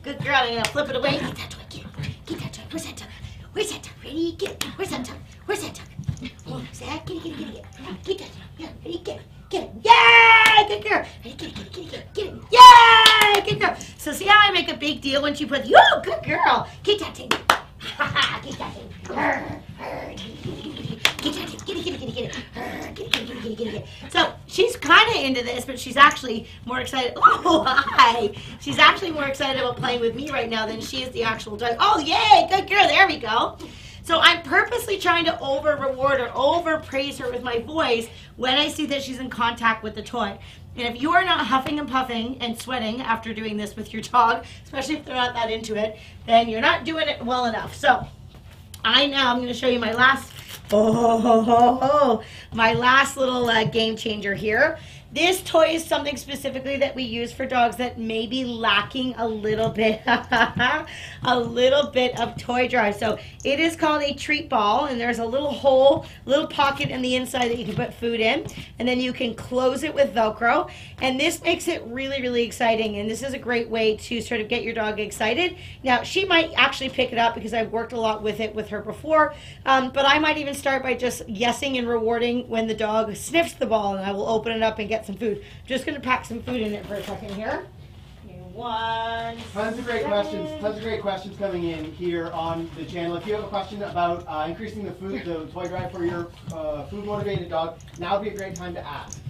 Good 0.06 0.22
girl. 0.22 0.36
I'm 0.36 0.52
going 0.52 0.62
to 0.62 0.70
flip 0.70 0.88
it 0.88 0.94
away. 0.94 1.18
Get 1.18 1.34
that 1.34 1.50
toy. 1.50 1.62
Get. 1.68 1.84
Get 2.26 2.38
that 2.38 2.52
toy. 2.52 2.62
Where's 2.70 2.84
that 2.86 2.96
toy? 2.96 3.06
Where's 3.52 3.72
that 3.72 3.82
toy? 3.82 3.90
Ready? 4.04 4.36
Get 4.38 4.50
it. 4.52 4.64
Where's 4.76 4.90
that 4.90 5.04
toy? 5.04 5.16
Where's 5.46 5.62
that 5.62 5.74
toy? 5.74 6.30
Oh, 6.46 6.64
Zach, 6.72 7.04
get 7.06 7.16
it, 7.16 7.24
get 7.24 7.32
it, 7.32 7.38
get 7.38 7.48
it, 7.48 7.64
get 7.76 7.88
it. 7.88 8.04
Get 8.04 8.18
that. 8.18 8.28
Yeah, 8.56 8.68
ready? 8.84 8.98
Get 8.98 9.16
it. 9.16 9.22
Get 9.50 9.62
it. 9.64 9.70
Yay! 9.82 10.68
Good 10.68 10.88
girl. 10.88 11.04
Ready? 11.24 11.36
Get 11.36 11.48
it, 11.48 11.54
get 11.56 11.66
it, 11.66 11.72
get 11.72 11.84
it, 11.84 11.90
get 11.90 11.98
it. 11.98 12.14
Get 12.14 12.26
it. 12.26 12.34
Yay! 12.52 13.50
Good 13.50 13.60
girl. 13.60 13.76
So 13.98 14.12
see 14.12 14.26
how 14.26 14.48
I 14.48 14.52
make 14.52 14.68
a 14.70 14.76
big 14.76 15.00
deal 15.00 15.22
when 15.22 15.34
she 15.34 15.44
puts, 15.44 15.68
yo, 15.68 15.80
good 16.04 16.22
girl. 16.22 16.68
Get 16.84 17.00
that 17.00 17.16
thing. 17.16 17.28
get 17.28 17.40
that 17.98 18.42
thing. 18.44 18.46
Get 18.46 18.54
that 18.54 18.74
thing. 18.74 18.86
Get 21.18 21.34
it, 21.34 21.84
get 21.84 21.94
it, 21.94 21.98
get 21.98 22.08
it, 22.08 22.14
get 22.14 22.24
it. 22.26 22.36
Arr, 22.54 22.92
Get 22.94 23.06
it, 23.06 23.12
get 23.12 23.22
it, 23.22 23.25
get 23.25 23.25
it, 23.25 23.25
So 24.10 24.32
she's 24.46 24.76
kind 24.76 25.08
of 25.08 25.22
into 25.22 25.42
this, 25.42 25.64
but 25.64 25.78
she's 25.78 25.96
actually 25.96 26.46
more 26.64 26.80
excited. 26.80 27.14
Oh, 27.48 27.64
hi. 27.66 28.32
She's 28.60 28.78
actually 28.78 29.12
more 29.12 29.26
excited 29.26 29.60
about 29.60 29.76
playing 29.76 30.00
with 30.00 30.14
me 30.14 30.30
right 30.30 30.48
now 30.48 30.66
than 30.66 30.80
she 30.80 31.02
is 31.02 31.10
the 31.10 31.22
actual 31.22 31.56
dog. 31.56 31.76
Oh, 31.78 32.00
yay. 32.00 32.48
Good 32.48 32.68
girl. 32.68 32.86
There 32.88 33.06
we 33.06 33.18
go. 33.18 33.56
So 34.02 34.20
I'm 34.20 34.42
purposely 34.42 34.98
trying 34.98 35.24
to 35.24 35.38
over 35.40 35.76
reward 35.76 36.20
or 36.20 36.30
over 36.34 36.78
praise 36.78 37.18
her 37.18 37.30
with 37.30 37.42
my 37.42 37.58
voice 37.60 38.08
when 38.36 38.54
I 38.54 38.68
see 38.68 38.86
that 38.86 39.02
she's 39.02 39.18
in 39.18 39.28
contact 39.28 39.82
with 39.82 39.94
the 39.94 40.02
toy. 40.02 40.38
And 40.76 40.94
if 40.94 41.00
you 41.00 41.12
are 41.12 41.24
not 41.24 41.46
huffing 41.46 41.78
and 41.78 41.88
puffing 41.88 42.38
and 42.40 42.56
sweating 42.56 43.00
after 43.00 43.32
doing 43.32 43.56
this 43.56 43.74
with 43.74 43.92
your 43.92 44.02
dog, 44.02 44.44
especially 44.64 44.96
if 44.96 45.04
they're 45.04 45.14
not 45.14 45.34
that 45.34 45.50
into 45.50 45.74
it, 45.74 45.98
then 46.26 46.48
you're 46.48 46.60
not 46.60 46.84
doing 46.84 47.08
it 47.08 47.24
well 47.24 47.46
enough. 47.46 47.74
So 47.74 48.06
I 48.84 49.06
now 49.06 49.32
I'm 49.32 49.38
going 49.38 49.48
to 49.48 49.54
show 49.54 49.68
you 49.68 49.80
my 49.80 49.92
last 49.92 50.32
oh, 50.72 52.22
my 52.52 52.72
last 52.74 53.16
little 53.16 53.48
uh, 53.48 53.64
game 53.64 53.96
changer 53.96 54.34
here. 54.34 54.78
This 55.12 55.40
toy 55.40 55.68
is 55.68 55.84
something 55.84 56.16
specifically 56.16 56.76
that 56.78 56.96
we 56.96 57.04
use 57.04 57.32
for 57.32 57.46
dogs 57.46 57.76
that 57.76 57.96
may 57.98 58.26
be 58.26 58.44
lacking 58.44 59.14
a 59.16 59.26
little 59.26 59.70
bit, 59.70 60.02
a 60.06 60.86
little 61.38 61.90
bit 61.90 62.18
of 62.18 62.36
toy 62.36 62.66
drive. 62.66 62.96
So 62.96 63.16
it 63.44 63.60
is 63.60 63.76
called 63.76 64.02
a 64.02 64.14
treat 64.14 64.48
ball, 64.48 64.86
and 64.86 65.00
there's 65.00 65.20
a 65.20 65.24
little 65.24 65.52
hole, 65.52 66.06
little 66.24 66.48
pocket 66.48 66.90
in 66.90 67.02
the 67.02 67.14
inside 67.14 67.48
that 67.48 67.58
you 67.58 67.64
can 67.64 67.76
put 67.76 67.94
food 67.94 68.18
in, 68.18 68.46
and 68.80 68.88
then 68.88 68.98
you 68.98 69.12
can 69.12 69.34
close 69.34 69.84
it 69.84 69.94
with 69.94 70.12
Velcro. 70.12 70.68
And 71.00 71.20
this 71.20 71.40
makes 71.42 71.68
it 71.68 71.84
really, 71.86 72.20
really 72.20 72.42
exciting. 72.42 72.96
And 72.96 73.08
this 73.08 73.22
is 73.22 73.32
a 73.32 73.38
great 73.38 73.68
way 73.68 73.96
to 73.96 74.20
sort 74.20 74.40
of 74.40 74.48
get 74.48 74.64
your 74.64 74.74
dog 74.74 74.98
excited. 74.98 75.56
Now 75.84 76.02
she 76.02 76.24
might 76.24 76.52
actually 76.56 76.88
pick 76.88 77.12
it 77.12 77.18
up 77.18 77.36
because 77.36 77.54
I've 77.54 77.70
worked 77.70 77.92
a 77.92 78.00
lot 78.00 78.22
with 78.24 78.40
it 78.40 78.54
with 78.54 78.68
her 78.70 78.80
before, 78.80 79.34
um, 79.66 79.92
but 79.92 80.04
I 80.04 80.18
might 80.18 80.36
even 80.36 80.54
start 80.54 80.82
by 80.82 80.94
just 80.94 81.26
yesing 81.28 81.78
and 81.78 81.88
rewarding 81.88 82.48
when 82.48 82.66
the 82.66 82.74
dog 82.74 83.14
sniffs 83.14 83.52
the 83.52 83.66
ball, 83.66 83.94
and 83.94 84.04
I 84.04 84.10
will 84.10 84.28
open 84.28 84.50
it 84.52 84.62
up 84.62 84.80
and 84.80 84.88
get 84.88 84.95
some 85.04 85.16
food. 85.16 85.44
just 85.66 85.84
gonna 85.84 86.00
pack 86.00 86.24
some 86.24 86.42
food 86.42 86.60
in 86.60 86.72
it 86.72 86.86
for 86.86 86.94
a 86.94 87.02
second 87.02 87.30
here. 87.34 87.66
One. 88.56 89.36
Tons 89.52 89.78
of 89.78 89.84
great 89.84 90.02
second. 90.02 90.08
questions. 90.08 90.60
Tons 90.62 90.78
of 90.78 90.82
great 90.82 91.02
questions 91.02 91.36
coming 91.38 91.64
in 91.64 91.92
here 91.92 92.28
on 92.28 92.70
the 92.78 92.86
channel. 92.86 93.14
If 93.16 93.26
you 93.26 93.34
have 93.34 93.44
a 93.44 93.48
question 93.48 93.82
about 93.82 94.24
uh, 94.26 94.46
increasing 94.48 94.82
the 94.82 94.92
food, 94.92 95.26
the 95.26 95.44
toy 95.52 95.68
drive 95.68 95.92
for 95.92 96.06
your 96.06 96.28
uh, 96.54 96.86
food 96.86 97.04
motivated 97.04 97.50
dog, 97.50 97.78
now 97.98 98.16
would 98.16 98.24
be 98.24 98.30
a 98.30 98.34
great 98.34 98.54
time 98.54 98.72
to 98.72 98.80
ask. 98.80 99.20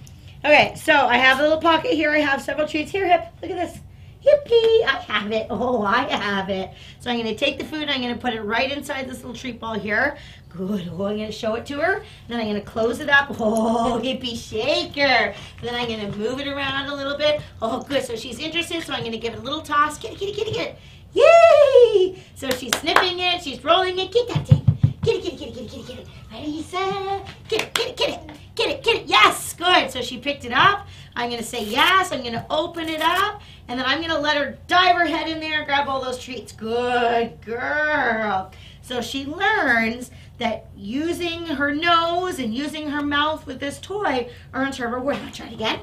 Okay, 0.45 0.75
so 0.77 0.93
I 0.93 1.17
have 1.17 1.39
a 1.39 1.43
little 1.43 1.59
pocket 1.59 1.91
here. 1.91 2.11
I 2.11 2.19
have 2.19 2.41
several 2.41 2.65
treats 2.65 2.89
here. 2.89 3.05
Hip, 3.05 3.25
look 3.41 3.51
at 3.51 3.57
this. 3.57 3.79
Hippie, 4.23 4.85
I 4.85 5.03
have 5.07 5.31
it. 5.31 5.47
Oh, 5.51 5.81
I 5.81 6.03
have 6.03 6.49
it. 6.49 6.71
So 6.99 7.09
I'm 7.09 7.17
going 7.17 7.27
to 7.27 7.35
take 7.35 7.57
the 7.57 7.65
food. 7.65 7.89
I'm 7.89 8.01
going 8.01 8.13
to 8.13 8.19
put 8.19 8.33
it 8.33 8.41
right 8.41 8.71
inside 8.71 9.09
this 9.09 9.17
little 9.17 9.33
treat 9.33 9.59
ball 9.59 9.73
here. 9.73 10.17
Good. 10.49 10.89
Oh, 10.91 11.05
I'm 11.05 11.17
going 11.17 11.25
to 11.25 11.31
show 11.31 11.55
it 11.55 11.65
to 11.67 11.79
her. 11.79 12.03
Then 12.27 12.39
I'm 12.39 12.47
going 12.47 12.55
to 12.55 12.65
close 12.65 12.99
it 12.99 13.09
up. 13.09 13.27
Oh, 13.39 13.99
hippie 14.03 14.37
shaker. 14.37 15.33
Then 15.61 15.75
I'm 15.75 15.87
going 15.87 16.11
to 16.11 16.17
move 16.17 16.39
it 16.39 16.47
around 16.47 16.87
a 16.87 16.95
little 16.95 17.17
bit. 17.17 17.41
Oh, 17.61 17.81
good. 17.83 18.03
So 18.03 18.15
she's 18.15 18.39
interested. 18.39 18.81
So 18.83 18.93
I'm 18.93 19.01
going 19.01 19.11
to 19.11 19.17
give 19.17 19.33
it 19.33 19.39
a 19.39 19.43
little 19.43 19.61
toss. 19.61 19.97
Get 19.97 20.13
it, 20.13 20.19
get 20.19 20.47
it. 20.47 20.79
Yay! 21.13 22.23
So 22.35 22.49
she's 22.51 22.75
sniffing 22.77 23.19
it. 23.19 23.41
She's 23.43 23.63
rolling 23.63 23.97
it. 23.99 24.11
Get 24.11 24.27
that 24.29 24.47
thing. 24.47 24.63
It, 25.09 25.23
get 25.23 25.41
it, 25.41 25.87
get 25.87 25.99
it. 25.99 26.07
Ready, 26.31 26.61
set. 26.63 27.25
Get 27.47 27.61
it, 27.61 27.73
get 27.73 27.87
it, 27.87 27.97
get 27.97 28.09
it. 28.09 28.31
Get 28.55 28.69
it, 28.69 28.83
get 28.83 28.95
it. 28.97 29.05
Yes, 29.05 29.53
good. 29.53 29.89
So 29.91 30.01
she 30.01 30.17
picked 30.17 30.43
it 30.43 30.51
up. 30.51 30.87
I'm 31.15 31.29
going 31.29 31.41
to 31.41 31.47
say 31.47 31.63
yes. 31.63 32.11
I'm 32.11 32.21
going 32.21 32.33
to 32.33 32.45
open 32.49 32.89
it 32.89 33.01
up. 33.01 33.41
And 33.67 33.79
then 33.79 33.85
I'm 33.85 33.99
going 33.99 34.11
to 34.11 34.19
let 34.19 34.37
her 34.37 34.57
dive 34.67 34.95
her 34.95 35.05
head 35.05 35.29
in 35.29 35.39
there 35.39 35.59
and 35.59 35.65
grab 35.65 35.87
all 35.87 36.03
those 36.03 36.19
treats. 36.19 36.51
Good 36.51 37.39
girl. 37.41 38.51
So 38.81 39.01
she 39.01 39.25
learns 39.25 40.11
that 40.37 40.67
using 40.75 41.45
her 41.45 41.73
nose 41.73 42.39
and 42.39 42.53
using 42.53 42.89
her 42.89 43.01
mouth 43.01 43.45
with 43.45 43.59
this 43.59 43.79
toy 43.79 44.29
earns 44.53 44.77
her 44.77 44.87
reward. 44.87 45.17
To 45.17 45.31
try 45.31 45.47
it 45.47 45.53
again. 45.53 45.79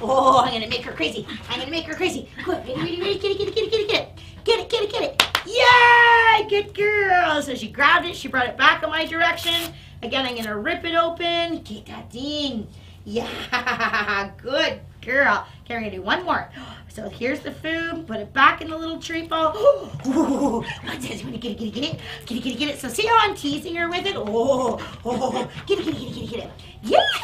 Oh, 0.00 0.42
I'm 0.44 0.60
to 0.60 0.68
make 0.68 0.82
her 0.82 0.92
crazy. 0.92 1.26
I'm 1.48 1.60
to 1.60 1.70
make 1.70 1.84
her 1.84 1.94
crazy. 1.94 2.28
Ready, 2.46 2.74
ready. 2.74 3.18
Get 3.18 3.24
it, 3.24 3.38
get 3.38 3.48
it, 3.48 3.54
get 3.54 3.64
it, 3.64 3.70
get 3.70 3.80
it, 3.80 3.88
get 3.88 4.02
it. 4.02 4.08
Get 4.44 4.60
it, 4.60 4.68
get 4.68 4.82
it, 4.82 4.92
get 4.92 5.02
it. 5.02 5.22
Yay! 5.46 6.48
Good 6.48 6.74
girl. 6.74 7.40
So 7.40 7.54
she 7.54 7.68
grabbed 7.68 8.06
it. 8.06 8.16
She 8.16 8.28
brought 8.28 8.46
it 8.46 8.56
back 8.58 8.82
in 8.82 8.90
my 8.90 9.06
direction. 9.06 9.72
Again, 10.02 10.26
I'm 10.26 10.36
to 10.36 10.56
rip 10.56 10.84
it 10.84 10.94
open. 10.94 11.62
Get 11.62 11.86
that 11.86 12.10
ding. 12.10 12.66
Yeah, 13.06 14.30
good 14.42 14.80
girl. 15.02 15.46
Okay, 15.64 15.74
we're 15.74 15.80
gonna 15.80 15.90
do 15.90 16.02
one 16.02 16.24
more. 16.24 16.50
So 16.94 17.08
here's 17.08 17.40
the 17.40 17.50
food. 17.50 18.06
Put 18.06 18.20
it 18.20 18.32
back 18.32 18.62
in 18.62 18.70
the 18.70 18.78
little 18.78 19.00
treat 19.00 19.28
ball. 19.28 19.56
Ooh, 20.06 20.64
what's 20.84 21.08
this? 21.08 21.22
Get 21.22 21.34
it, 21.34 21.40
get 21.40 21.60
it, 21.60 21.74
get 21.74 21.84
it? 21.84 22.00
Get 22.24 22.38
it, 22.38 22.44
get 22.44 22.52
it, 22.52 22.58
get 22.60 22.68
it. 22.68 22.78
So 22.78 22.88
see 22.88 23.04
how 23.04 23.18
I'm 23.18 23.34
teasing 23.34 23.74
her 23.74 23.88
with 23.88 24.06
it? 24.06 24.14
Oh 24.14 24.24
oh, 24.24 25.00
oh, 25.04 25.32
oh, 25.34 25.50
get 25.66 25.80
it, 25.80 25.86
get 25.86 25.94
it, 25.94 25.98
get 25.98 26.08
it, 26.08 26.14
get 26.14 26.22
it, 26.22 26.30
get 26.30 26.44
it. 26.44 26.50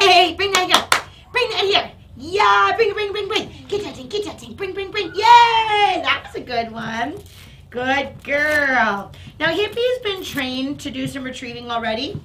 Yay! 0.01 0.35
Bring 0.35 0.51
that 0.51 0.69
here. 0.69 1.01
Bring 1.31 1.49
that 1.51 1.61
here. 1.61 1.91
Yeah, 2.17 2.73
bring 2.75 2.89
it, 2.89 2.95
bring 2.95 3.13
bring, 3.13 3.29
bring. 3.29 3.49
Get 3.69 3.83
that 3.83 3.95
thing, 3.95 4.09
get 4.09 4.25
that 4.25 4.41
thing. 4.41 4.55
Bring, 4.55 4.73
bring, 4.73 4.91
bring. 4.91 5.07
Yay! 5.15 6.01
That's 6.03 6.35
a 6.35 6.41
good 6.41 6.69
one. 6.69 7.15
Good 7.69 8.21
girl. 8.25 9.13
Now 9.39 9.55
Hippie's 9.55 9.99
been 9.99 10.21
trained 10.21 10.81
to 10.81 10.91
do 10.91 11.07
some 11.07 11.23
retrieving 11.23 11.71
already. 11.71 12.21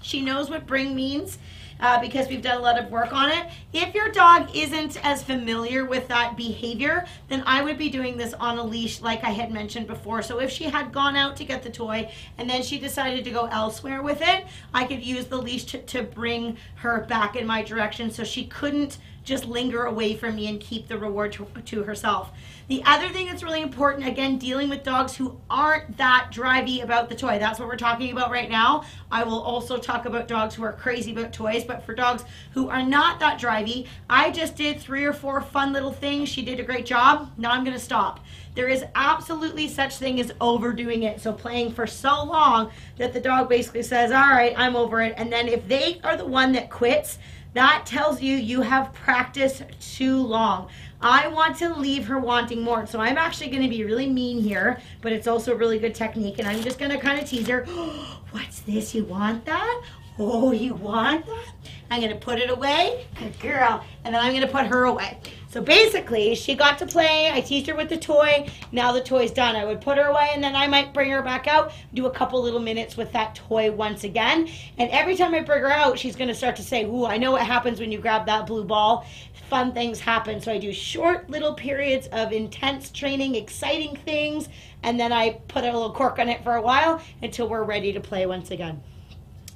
She 0.00 0.22
knows 0.22 0.48
what 0.48 0.66
bring 0.66 0.94
means 0.94 1.36
uh, 1.80 2.00
because 2.00 2.28
we've 2.28 2.42
done 2.42 2.58
a 2.58 2.62
lot 2.62 2.78
of 2.78 2.90
work 2.90 3.12
on 3.12 3.30
it. 3.30 3.46
If 3.72 3.94
your 3.94 4.10
dog 4.10 4.54
isn't 4.54 5.04
as 5.04 5.22
familiar 5.22 5.84
with 5.84 6.08
that 6.08 6.36
behavior, 6.36 7.06
then 7.28 7.42
I 7.46 7.62
would 7.62 7.78
be 7.78 7.88
doing 7.88 8.16
this 8.16 8.34
on 8.34 8.58
a 8.58 8.62
leash 8.62 9.00
like 9.00 9.24
I 9.24 9.30
had 9.30 9.52
mentioned 9.52 9.86
before. 9.86 10.22
So 10.22 10.40
if 10.40 10.50
she 10.50 10.64
had 10.64 10.92
gone 10.92 11.16
out 11.16 11.36
to 11.36 11.44
get 11.44 11.62
the 11.62 11.70
toy 11.70 12.10
and 12.38 12.48
then 12.48 12.62
she 12.62 12.78
decided 12.78 13.24
to 13.24 13.30
go 13.30 13.46
elsewhere 13.46 14.02
with 14.02 14.20
it, 14.20 14.46
I 14.74 14.84
could 14.84 15.04
use 15.04 15.26
the 15.26 15.38
leash 15.38 15.64
to, 15.64 15.82
to 15.82 16.02
bring 16.02 16.56
her 16.76 17.02
back 17.02 17.36
in 17.36 17.46
my 17.46 17.62
direction 17.62 18.10
so 18.10 18.24
she 18.24 18.46
couldn't 18.46 18.98
just 19.22 19.44
linger 19.44 19.84
away 19.84 20.16
from 20.16 20.36
me 20.36 20.48
and 20.48 20.60
keep 20.60 20.88
the 20.88 20.98
reward 20.98 21.32
to, 21.32 21.46
to, 21.64 21.82
herself. 21.82 22.30
The 22.68 22.82
other 22.84 23.08
thing 23.08 23.26
that's 23.26 23.42
really 23.42 23.62
important, 23.62 24.06
again, 24.06 24.38
dealing 24.38 24.68
with 24.68 24.82
dogs 24.82 25.16
who 25.16 25.40
aren't 25.50 25.96
that 25.96 26.30
drivey 26.32 26.82
about 26.82 27.08
the 27.08 27.16
toy. 27.16 27.38
That's 27.38 27.58
what 27.58 27.68
we're 27.68 27.76
talking 27.76 28.12
about 28.12 28.30
right 28.30 28.48
now. 28.48 28.84
I 29.10 29.24
will 29.24 29.40
also 29.40 29.76
talk 29.76 30.06
about 30.06 30.28
dogs 30.28 30.54
who 30.54 30.62
are 30.62 30.72
crazy 30.72 31.12
about 31.12 31.32
toys, 31.32 31.64
but 31.64 31.84
for 31.84 31.94
dogs 31.94 32.24
who 32.52 32.68
are 32.68 32.82
not 32.82 33.18
that 33.20 33.40
drivey, 33.40 33.86
I 34.08 34.30
just 34.30 34.56
did 34.56 34.80
three 34.80 35.04
or 35.04 35.12
four 35.12 35.40
fun 35.40 35.72
little 35.72 35.92
things. 35.92 36.28
She 36.28 36.42
did 36.42 36.60
a 36.60 36.64
great 36.64 36.86
job. 36.86 37.30
Now 37.36 37.50
I'm 37.50 37.64
going 37.64 37.76
to 37.76 37.82
stop. 37.82 38.20
There 38.54 38.68
is 38.68 38.84
absolutely 38.94 39.68
such 39.68 39.96
thing 39.96 40.20
as 40.20 40.32
overdoing 40.40 41.04
it. 41.04 41.20
So 41.20 41.32
playing 41.32 41.72
for 41.72 41.86
so 41.86 42.24
long 42.24 42.70
that 42.98 43.12
the 43.12 43.20
dog 43.20 43.48
basically 43.48 43.82
says, 43.82 44.10
"All 44.10 44.28
right, 44.28 44.54
I'm 44.56 44.74
over 44.74 45.00
it." 45.00 45.14
And 45.16 45.32
then 45.32 45.46
if 45.46 45.66
they 45.68 46.00
are 46.02 46.16
the 46.16 46.26
one 46.26 46.52
that 46.52 46.68
quits, 46.68 47.18
that 47.54 47.84
tells 47.84 48.22
you 48.22 48.36
you 48.36 48.60
have 48.62 48.92
practiced 48.92 49.62
too 49.80 50.22
long. 50.22 50.68
I 51.00 51.28
want 51.28 51.56
to 51.58 51.74
leave 51.74 52.06
her 52.06 52.18
wanting 52.18 52.62
more. 52.62 52.86
So 52.86 53.00
I'm 53.00 53.16
actually 53.16 53.48
going 53.48 53.62
to 53.62 53.68
be 53.68 53.84
really 53.84 54.08
mean 54.08 54.40
here, 54.40 54.80
but 55.00 55.12
it's 55.12 55.26
also 55.26 55.52
a 55.52 55.56
really 55.56 55.78
good 55.78 55.94
technique. 55.94 56.38
And 56.38 56.46
I'm 56.46 56.60
just 56.62 56.78
going 56.78 56.90
to 56.90 56.98
kind 56.98 57.20
of 57.20 57.28
tease 57.28 57.48
her. 57.48 57.64
What's 58.30 58.60
this? 58.60 58.94
You 58.94 59.04
want 59.04 59.44
that? 59.46 59.82
Oh, 60.18 60.52
you 60.52 60.74
want 60.74 61.26
that? 61.26 61.54
I'm 61.90 62.00
going 62.00 62.12
to 62.12 62.18
put 62.18 62.38
it 62.38 62.50
away. 62.50 63.06
Good 63.18 63.38
girl. 63.40 63.84
And 64.04 64.14
then 64.14 64.22
I'm 64.22 64.32
going 64.32 64.46
to 64.46 64.52
put 64.52 64.66
her 64.66 64.84
away. 64.84 65.18
So 65.50 65.60
basically, 65.60 66.36
she 66.36 66.54
got 66.54 66.78
to 66.78 66.86
play. 66.86 67.28
I 67.28 67.40
teased 67.40 67.66
her 67.66 67.74
with 67.74 67.88
the 67.88 67.96
toy. 67.96 68.46
Now 68.70 68.92
the 68.92 69.00
toy's 69.00 69.32
done. 69.32 69.56
I 69.56 69.64
would 69.64 69.80
put 69.80 69.98
her 69.98 70.04
away 70.04 70.30
and 70.32 70.44
then 70.44 70.54
I 70.54 70.68
might 70.68 70.94
bring 70.94 71.10
her 71.10 71.22
back 71.22 71.48
out, 71.48 71.72
do 71.92 72.06
a 72.06 72.10
couple 72.10 72.40
little 72.40 72.60
minutes 72.60 72.96
with 72.96 73.10
that 73.12 73.34
toy 73.34 73.72
once 73.72 74.04
again. 74.04 74.48
And 74.78 74.88
every 74.90 75.16
time 75.16 75.34
I 75.34 75.40
bring 75.40 75.62
her 75.62 75.72
out, 75.72 75.98
she's 75.98 76.14
going 76.14 76.28
to 76.28 76.36
start 76.36 76.54
to 76.56 76.62
say, 76.62 76.84
Ooh, 76.84 77.04
I 77.04 77.16
know 77.16 77.32
what 77.32 77.42
happens 77.42 77.80
when 77.80 77.90
you 77.90 77.98
grab 77.98 78.26
that 78.26 78.46
blue 78.46 78.62
ball. 78.62 79.04
Fun 79.48 79.72
things 79.72 79.98
happen. 79.98 80.40
So 80.40 80.52
I 80.52 80.58
do 80.58 80.72
short 80.72 81.28
little 81.28 81.54
periods 81.54 82.06
of 82.12 82.30
intense 82.30 82.90
training, 82.90 83.34
exciting 83.34 83.96
things, 83.96 84.48
and 84.84 85.00
then 85.00 85.12
I 85.12 85.40
put 85.48 85.64
a 85.64 85.72
little 85.72 85.92
cork 85.92 86.20
on 86.20 86.28
it 86.28 86.44
for 86.44 86.54
a 86.54 86.62
while 86.62 87.02
until 87.22 87.48
we're 87.48 87.64
ready 87.64 87.92
to 87.92 88.00
play 88.00 88.24
once 88.24 88.52
again. 88.52 88.80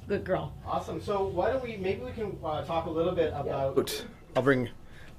Good 0.09 0.25
girl. 0.25 0.53
Awesome. 0.67 1.01
So 1.01 1.23
why 1.23 1.53
don't 1.53 1.63
we 1.63 1.77
maybe 1.77 2.03
we 2.03 2.11
can 2.11 2.37
uh, 2.43 2.65
talk 2.65 2.85
a 2.85 2.89
little 2.89 3.13
bit 3.13 3.33
about. 3.33 4.03
I'll 4.35 4.43
bring 4.43 4.69